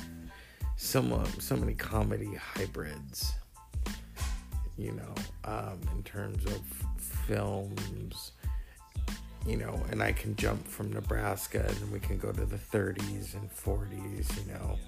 So, 0.77 1.25
so 1.41 1.57
many 1.57 1.75
comedy 1.75 2.35
hybrids, 2.35 3.33
you 4.77 4.93
know, 4.93 5.15
um, 5.45 5.81
in 5.95 6.03
terms 6.03 6.45
of 6.45 6.61
films 7.27 8.33
you 9.47 9.57
know, 9.57 9.81
and 9.91 10.03
I 10.03 10.13
can 10.13 10.35
jump 10.37 10.67
from 10.67 10.93
Nebraska 10.93 11.65
and 11.69 11.93
we 11.93 12.01
can 12.01 12.19
go 12.19 12.33
to 12.33 12.45
the 12.45 12.57
30s 12.57 13.35
and 13.35 13.51
40s, 13.51 14.37
you 14.39 14.53
know. 14.53 14.79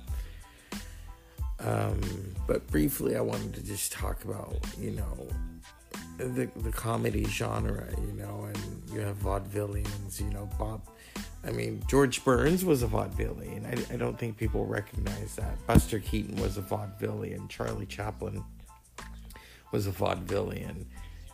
Um, 1.61 2.01
but 2.47 2.67
briefly, 2.69 3.17
I 3.17 3.21
wanted 3.21 3.55
to 3.55 3.63
just 3.63 3.93
talk 3.93 4.25
about, 4.25 4.57
you 4.79 4.93
know, 4.93 5.29
the, 6.19 6.51
the 6.57 6.73
comedy 6.73 7.25
genre, 7.25 7.87
you 8.01 8.13
know, 8.13 8.49
and 8.49 8.83
you 8.93 9.01
have 9.01 9.17
vaudevillians, 9.19 10.21
you 10.21 10.31
know, 10.31 10.49
Bob. 10.59 10.83
I 11.45 11.51
mean, 11.51 11.83
George 11.87 12.25
Burns 12.25 12.65
was 12.65 12.83
a 12.83 12.87
vaudevillian. 12.87 13.65
I, 13.65 13.95
I 13.95 13.97
don't 13.97 14.19
think 14.19 14.37
people 14.37 14.67
recognize 14.67 15.37
that. 15.37 15.65
Buster 15.67 16.01
Keaton 16.01 16.41
was 16.41 16.59
a 16.59 16.63
vaudevillian. 16.63 17.49
Charlie 17.49 17.87
Chaplin 17.87 18.45
was 19.73 19.87
a 19.87 19.93
vaudevillian. 19.93 20.85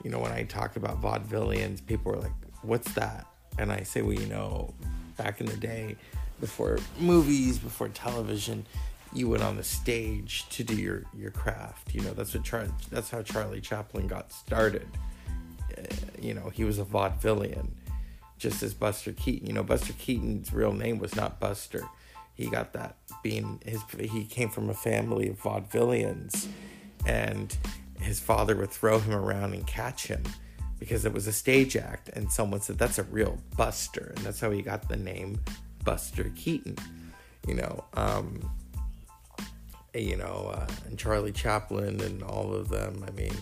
You 0.03 0.11
know, 0.11 0.19
when 0.19 0.33
I 0.33 0.45
talk 0.45 0.77
about 0.77 1.01
vaudevillians, 1.01 1.85
people 1.85 2.13
are 2.13 2.21
like, 2.21 2.33
what's 2.65 2.93
that? 2.95 3.27
And 3.59 3.71
I 3.71 3.83
say, 3.83 4.03
well, 4.03 4.15
you 4.15 4.27
know, 4.27 4.75
back 5.17 5.41
in 5.41 5.47
the 5.47 5.57
day, 5.57 5.97
before 6.41 6.79
movies, 6.99 7.59
before 7.59 7.89
television, 7.89 8.67
you 9.13 9.29
went 9.29 9.43
on 9.43 9.57
the 9.57 9.63
stage 9.63 10.49
to 10.51 10.65
do 10.65 10.75
your 10.75 11.05
your 11.17 11.31
craft. 11.31 11.95
You 11.95 12.03
know, 12.03 12.13
that's 12.13 12.35
what 12.35 12.45
Char- 12.45 12.69
that's 12.91 13.11
how 13.11 13.23
Charlie 13.23 13.61
Chaplin 13.61 14.09
got 14.09 14.33
started. 14.33 14.89
Uh, 15.77 15.83
you 16.21 16.35
know, 16.35 16.51
he 16.51 16.65
was 16.65 16.79
a 16.79 16.85
vaudevillian, 16.85 17.69
just 18.39 18.63
as 18.63 18.75
Buster 18.75 19.13
Keaton. 19.13 19.47
You 19.47 19.53
know, 19.53 19.63
Buster 19.63 19.93
Keaton's 19.93 20.53
real 20.53 20.73
name 20.73 20.99
was 20.99 21.15
not 21.15 21.39
Buster. 21.39 21.85
He 22.35 22.49
got 22.49 22.73
that 22.73 22.97
being 23.23 23.61
his. 23.65 23.83
He 23.99 24.25
came 24.25 24.51
from 24.51 24.69
a 24.69 24.75
family 24.75 25.29
of 25.29 25.41
vaudevillians, 25.41 26.49
and 27.07 27.57
his 28.01 28.19
father 28.19 28.57
would 28.57 28.71
throw 28.71 28.99
him 28.99 29.15
around 29.15 29.55
and 29.55 29.65
catch 29.67 30.09
him 30.09 30.25
because 30.85 31.07
it 31.07 31.15
was 31.15 31.27
a 31.27 31.33
stage 31.33 31.77
act. 31.77 32.11
And 32.11 32.31
someone 32.31 32.61
said 32.61 32.77
that's 32.77 32.99
a 32.99 33.05
real 33.05 33.39
Buster, 33.57 34.13
and 34.15 34.25
that's 34.27 34.39
how 34.39 34.51
he 34.51 34.61
got 34.61 34.87
the 34.87 34.97
name 34.97 35.41
Buster 35.83 36.31
Keaton. 36.37 36.77
You 37.49 37.55
know. 37.55 37.85
Um, 37.95 38.51
you 39.95 40.17
know, 40.17 40.51
uh, 40.53 40.67
and 40.87 40.99
Charlie 40.99 41.31
Chaplin 41.31 42.01
and 42.01 42.21
all 42.23 42.53
of 42.53 42.69
them. 42.69 43.05
I 43.07 43.13
mean, 43.13 43.33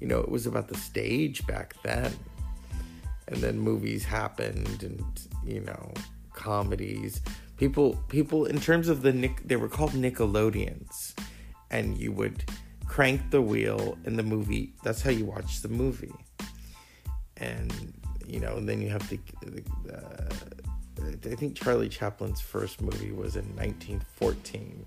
you 0.00 0.06
know, 0.06 0.20
it 0.20 0.30
was 0.30 0.46
about 0.46 0.68
the 0.68 0.76
stage 0.76 1.46
back 1.46 1.74
then. 1.82 2.10
And 3.28 3.42
then 3.42 3.58
movies 3.58 4.06
happened 4.06 4.82
and, 4.82 5.04
you 5.44 5.60
know, 5.60 5.92
comedies. 6.32 7.20
People, 7.58 8.02
people, 8.08 8.46
in 8.46 8.58
terms 8.58 8.88
of 8.88 9.02
the 9.02 9.12
Nick, 9.12 9.46
they 9.46 9.56
were 9.56 9.68
called 9.68 9.92
Nickelodeons. 9.92 11.14
And 11.70 11.98
you 11.98 12.10
would 12.12 12.42
crank 12.86 13.30
the 13.30 13.42
wheel 13.42 13.98
in 14.06 14.16
the 14.16 14.22
movie. 14.22 14.72
That's 14.82 15.02
how 15.02 15.10
you 15.10 15.26
watch 15.26 15.60
the 15.60 15.68
movie. 15.68 16.14
And, 17.38 17.92
you 18.26 18.40
know, 18.40 18.56
and 18.56 18.68
then 18.68 18.80
you 18.80 18.88
have 18.90 19.08
the, 19.08 19.18
uh, 19.92 20.34
I 21.30 21.34
think 21.34 21.56
Charlie 21.56 21.88
Chaplin's 21.88 22.40
first 22.40 22.80
movie 22.80 23.12
was 23.12 23.36
in 23.36 23.44
1914 23.56 24.84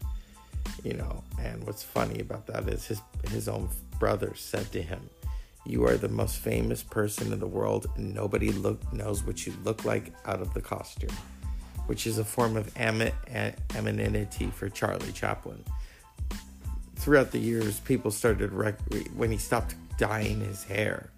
you 0.83 0.93
know 0.93 1.23
and 1.39 1.63
what's 1.65 1.83
funny 1.83 2.19
about 2.19 2.45
that 2.45 2.67
is 2.69 2.85
his 2.85 3.01
his 3.29 3.47
own 3.47 3.67
brother 3.99 4.33
said 4.35 4.71
to 4.71 4.81
him 4.81 5.09
you 5.65 5.85
are 5.85 5.95
the 5.95 6.09
most 6.09 6.37
famous 6.37 6.81
person 6.81 7.31
in 7.31 7.39
the 7.39 7.47
world. 7.47 7.87
And 7.95 8.13
nobody 8.13 8.51
look 8.51 8.91
knows 8.91 9.23
what 9.23 9.45
you 9.45 9.53
look 9.63 9.85
like 9.85 10.13
out 10.25 10.41
of 10.41 10.53
the 10.53 10.61
costume 10.61 11.15
which 11.87 12.07
is 12.07 12.19
a 12.19 12.23
form 12.23 12.55
of 12.55 12.71
amenity 12.77 14.45
for 14.51 14.69
charlie 14.69 15.11
chaplin. 15.11 15.63
Throughout 16.95 17.31
the 17.31 17.39
years 17.39 17.79
people 17.81 18.11
started 18.11 18.51
rec- 18.53 18.79
when 19.15 19.31
he 19.31 19.37
stopped 19.37 19.75
dyeing 19.97 20.39
his 20.41 20.63
hair 20.63 21.09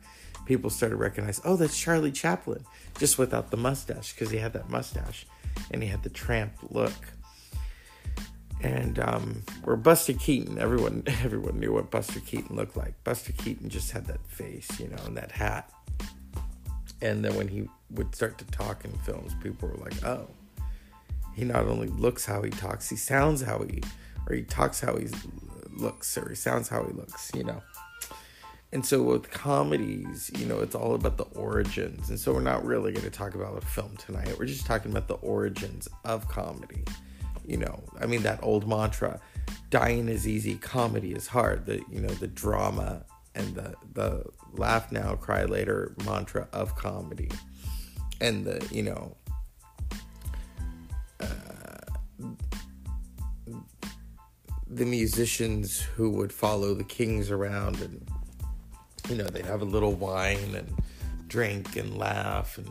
people 0.46 0.70
started 0.70 0.96
recognize 0.96 1.42
oh 1.46 1.56
that's 1.56 1.80
charlie 1.80 2.12
chaplin 2.12 2.64
just 2.98 3.18
without 3.18 3.52
the 3.52 3.58
mustache 3.58 4.14
because 4.14 4.30
he 4.30 4.38
had 4.38 4.54
that 4.54 4.70
mustache 4.70 5.26
and 5.72 5.82
he 5.82 5.90
had 5.90 6.04
the 6.04 6.10
tramp 6.10 6.54
look 6.70 6.94
and 8.64 8.98
um, 8.98 9.44
where 9.66 9.76
Buster 9.76 10.14
Keaton, 10.14 10.58
everyone 10.58 11.04
everyone 11.24 11.60
knew 11.60 11.74
what 11.74 11.92
Buster 11.92 12.22
Keaton 12.22 12.56
looked 12.56 12.78
like. 12.78 13.02
Buster 13.04 13.34
Keaton 13.34 13.70
just 13.70 13.92
had 13.92 14.06
that 14.06 14.26
face, 14.26 14.80
you 14.80 14.88
know, 14.88 15.04
and 15.06 15.18
that 15.18 15.32
hat. 15.32 15.70
And 17.02 17.24
then 17.24 17.36
when 17.36 17.50
he 17.50 17.68
would 17.92 18.16
start 18.16 18.38
to 18.38 18.46
talk 18.46 18.86
in 18.86 18.92
films, 19.00 19.34
people 19.44 19.68
were 19.68 19.76
like, 19.76 20.04
"Oh, 20.06 20.30
he 21.36 21.44
not 21.44 21.66
only 21.66 21.88
looks 21.88 22.26
how 22.26 22.42
he 22.42 22.50
talks, 22.50 22.90
he 22.90 22.96
sounds 22.96 23.42
how 23.42 23.60
he, 23.64 23.84
or 24.28 24.36
he 24.36 24.44
talks 24.44 24.80
how 24.80 24.96
he 24.96 25.08
looks, 25.70 26.18
or 26.18 26.30
he 26.30 26.36
sounds 26.36 26.70
how 26.70 26.86
he 26.86 26.94
looks," 26.94 27.32
you 27.36 27.44
know. 27.44 27.62
And 28.74 28.86
so 28.86 29.02
with 29.04 29.32
comedies, 29.32 30.30
you 30.36 30.46
know, 30.46 30.60
it's 30.60 30.76
all 30.76 30.96
about 30.96 31.16
the 31.16 31.26
origins. 31.36 32.10
And 32.10 32.20
so 32.20 32.34
we're 32.34 32.42
not 32.42 32.66
really 32.66 32.92
going 32.92 33.06
to 33.06 33.12
talk 33.12 33.36
about 33.36 33.58
a 33.58 33.66
film 33.66 33.96
tonight. 33.98 34.36
We're 34.38 34.48
just 34.48 34.66
talking 34.66 34.92
about 34.92 35.08
the 35.08 35.14
origins 35.16 35.88
of 36.04 36.28
comedy 36.28 36.84
you 37.46 37.58
know 37.58 37.84
i 38.00 38.06
mean 38.06 38.24
that 38.24 38.40
old 38.42 38.68
mantra 38.68 39.20
dying 39.70 40.08
is 40.08 40.28
easy 40.28 40.56
comedy 40.56 41.12
is 41.12 41.28
hard 41.28 41.66
the 41.66 41.82
you 41.92 42.00
know 42.00 42.10
the 42.16 42.28
drama 42.28 43.04
and 43.36 43.56
the 43.56 43.74
the 43.94 44.24
laugh 44.54 44.92
now 44.92 45.16
cry 45.16 45.44
later 45.44 45.96
mantra 46.06 46.48
of 46.54 46.76
comedy 46.76 47.30
and 48.22 48.46
the 48.46 48.66
you 48.72 48.84
know 48.84 49.16
uh, 51.20 52.28
the 54.68 54.86
musicians 54.86 55.80
who 55.82 56.10
would 56.10 56.32
follow 56.32 56.74
the 56.74 56.84
kings 56.84 57.30
around 57.30 57.80
and 57.82 58.08
you 59.10 59.16
know 59.16 59.26
they'd 59.26 59.46
have 59.46 59.62
a 59.62 59.66
little 59.66 59.94
wine 59.94 60.56
and 60.56 60.74
drink 61.28 61.76
and 61.76 61.98
laugh 61.98 62.58
and 62.58 62.68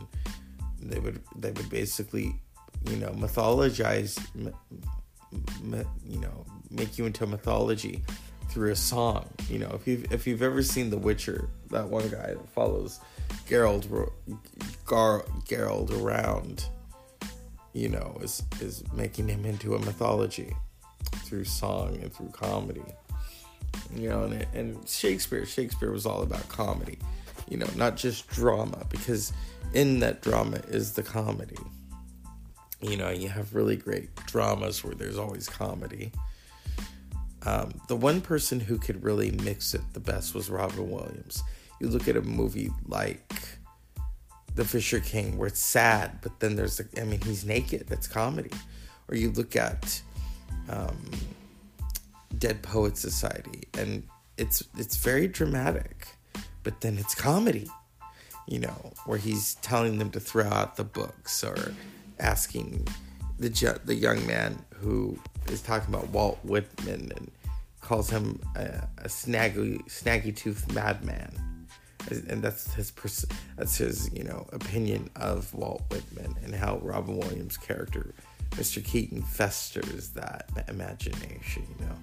they 0.81 0.99
would 0.99 1.21
they 1.35 1.51
would 1.51 1.69
basically 1.69 2.35
you 2.89 2.97
know, 2.97 3.09
mythologize, 3.09 4.19
you 4.35 6.19
know, 6.19 6.45
make 6.69 6.97
you 6.97 7.05
into 7.05 7.25
mythology 7.25 8.03
through 8.49 8.71
a 8.71 8.75
song. 8.75 9.29
You 9.49 9.59
know, 9.59 9.71
if 9.73 9.87
you've 9.87 10.11
if 10.11 10.27
you've 10.27 10.41
ever 10.41 10.61
seen 10.61 10.89
The 10.89 10.97
Witcher, 10.97 11.49
that 11.71 11.87
one 11.87 12.07
guy 12.09 12.33
that 12.33 12.49
follows 12.49 12.99
Geralt, 13.47 13.87
Gar, 14.85 15.23
Geralt 15.47 16.03
around, 16.03 16.65
you 17.73 17.89
know, 17.89 18.17
is 18.21 18.43
is 18.61 18.83
making 18.93 19.27
him 19.27 19.45
into 19.45 19.75
a 19.75 19.79
mythology 19.79 20.55
through 21.25 21.45
song 21.45 21.97
and 22.01 22.13
through 22.13 22.29
comedy. 22.29 22.83
You 23.95 24.09
know, 24.09 24.23
and 24.23 24.45
and 24.53 24.89
Shakespeare, 24.89 25.45
Shakespeare 25.45 25.91
was 25.91 26.05
all 26.05 26.23
about 26.23 26.47
comedy. 26.49 26.97
You 27.49 27.57
know, 27.57 27.67
not 27.75 27.97
just 27.97 28.27
drama, 28.29 28.85
because 28.89 29.33
in 29.73 29.99
that 29.99 30.21
drama 30.21 30.57
is 30.69 30.93
the 30.93 31.03
comedy 31.03 31.57
you 32.83 32.97
know, 32.97 33.09
you 33.09 33.29
have 33.29 33.55
really 33.55 33.77
great 33.77 34.13
dramas 34.27 34.83
where 34.83 34.93
there's 34.93 35.17
always 35.17 35.47
comedy. 35.47 36.11
Um, 37.45 37.73
the 37.87 37.95
one 37.95 38.21
person 38.21 38.59
who 38.59 38.77
could 38.77 39.03
really 39.03 39.31
mix 39.31 39.73
it 39.73 39.81
the 39.93 39.99
best 39.99 40.35
was 40.35 40.49
Robin 40.49 40.89
Williams. 40.91 41.41
You 41.79 41.87
look 41.87 42.07
at 42.07 42.17
a 42.17 42.21
movie 42.21 42.71
like 42.85 43.33
The 44.55 44.65
Fisher 44.65 44.99
King, 44.99 45.37
where 45.37 45.47
it's 45.47 45.63
sad, 45.63 46.19
but 46.21 46.39
then 46.39 46.55
there's, 46.55 46.79
a, 46.79 46.85
I 46.99 47.05
mean, 47.05 47.21
he's 47.21 47.45
naked. 47.45 47.87
That's 47.87 48.07
comedy. 48.07 48.51
Or 49.07 49.15
you 49.15 49.31
look 49.31 49.55
at 49.55 50.01
um, 50.69 51.09
Dead 52.37 52.61
Poet 52.63 52.97
Society, 52.97 53.63
and 53.77 54.03
it's 54.37 54.63
it's 54.77 54.97
very 54.97 55.27
dramatic, 55.27 56.07
but 56.63 56.81
then 56.81 56.97
it's 56.97 57.15
comedy. 57.15 57.69
You 58.47 58.59
know, 58.59 58.93
where 59.05 59.17
he's 59.17 59.55
telling 59.55 59.99
them 59.99 60.11
to 60.11 60.19
throw 60.19 60.45
out 60.45 60.75
the 60.75 60.83
books 60.83 61.43
or 61.43 61.73
asking 62.19 62.87
the 63.39 63.79
the 63.85 63.95
young 63.95 64.25
man 64.27 64.63
who 64.75 65.17
is 65.49 65.61
talking 65.61 65.93
about 65.93 66.09
Walt 66.09 66.39
Whitman 66.43 67.11
and 67.15 67.31
calls 67.81 68.09
him 68.09 68.39
a, 68.55 68.87
a 68.99 69.07
snaggy 69.07 69.81
snaggy 69.87 70.35
toothed 70.35 70.73
madman, 70.73 71.67
and 72.09 72.41
that's 72.41 72.73
his 72.73 72.91
pers- 72.91 73.25
that's 73.57 73.77
his 73.77 74.11
you 74.13 74.23
know 74.23 74.47
opinion 74.51 75.09
of 75.15 75.53
Walt 75.53 75.83
Whitman 75.89 76.35
and 76.43 76.55
how 76.55 76.79
Robin 76.81 77.17
Williams' 77.17 77.57
character, 77.57 78.13
Mr. 78.51 78.83
Keaton, 78.83 79.21
festers 79.21 80.09
that 80.09 80.49
imagination, 80.67 81.65
you 81.79 81.85
know. 81.85 81.95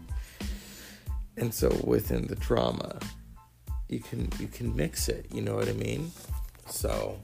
And 1.41 1.53
so 1.55 1.75
within 1.85 2.27
the 2.27 2.37
drama, 2.37 3.01
you 3.89 4.01
can 4.01 4.31
you 4.39 4.47
can 4.47 4.77
mix 4.77 5.09
it. 5.09 5.27
You 5.33 5.41
know 5.41 5.57
what 5.57 5.69
I 5.69 5.73
mean? 5.73 6.13
So 6.67 7.19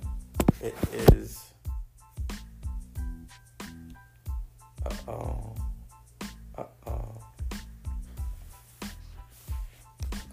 it 0.62 0.74
is 1.12 1.47
Uh-oh. 4.86 5.55
Uh-oh. 6.56 7.22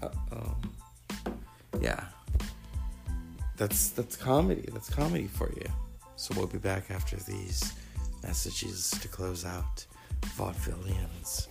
Uh-oh. 0.01 0.55
Yeah. 1.81 2.05
That's 3.57 3.89
that's 3.89 4.15
comedy. 4.15 4.69
That's 4.71 4.89
comedy 4.89 5.27
for 5.27 5.51
you. 5.51 5.69
So 6.15 6.33
we'll 6.37 6.47
be 6.47 6.57
back 6.57 6.89
after 6.89 7.17
these 7.17 7.73
messages 8.23 8.91
to 9.01 9.07
close 9.07 9.45
out 9.45 9.85
Vaudevillians. 10.37 11.47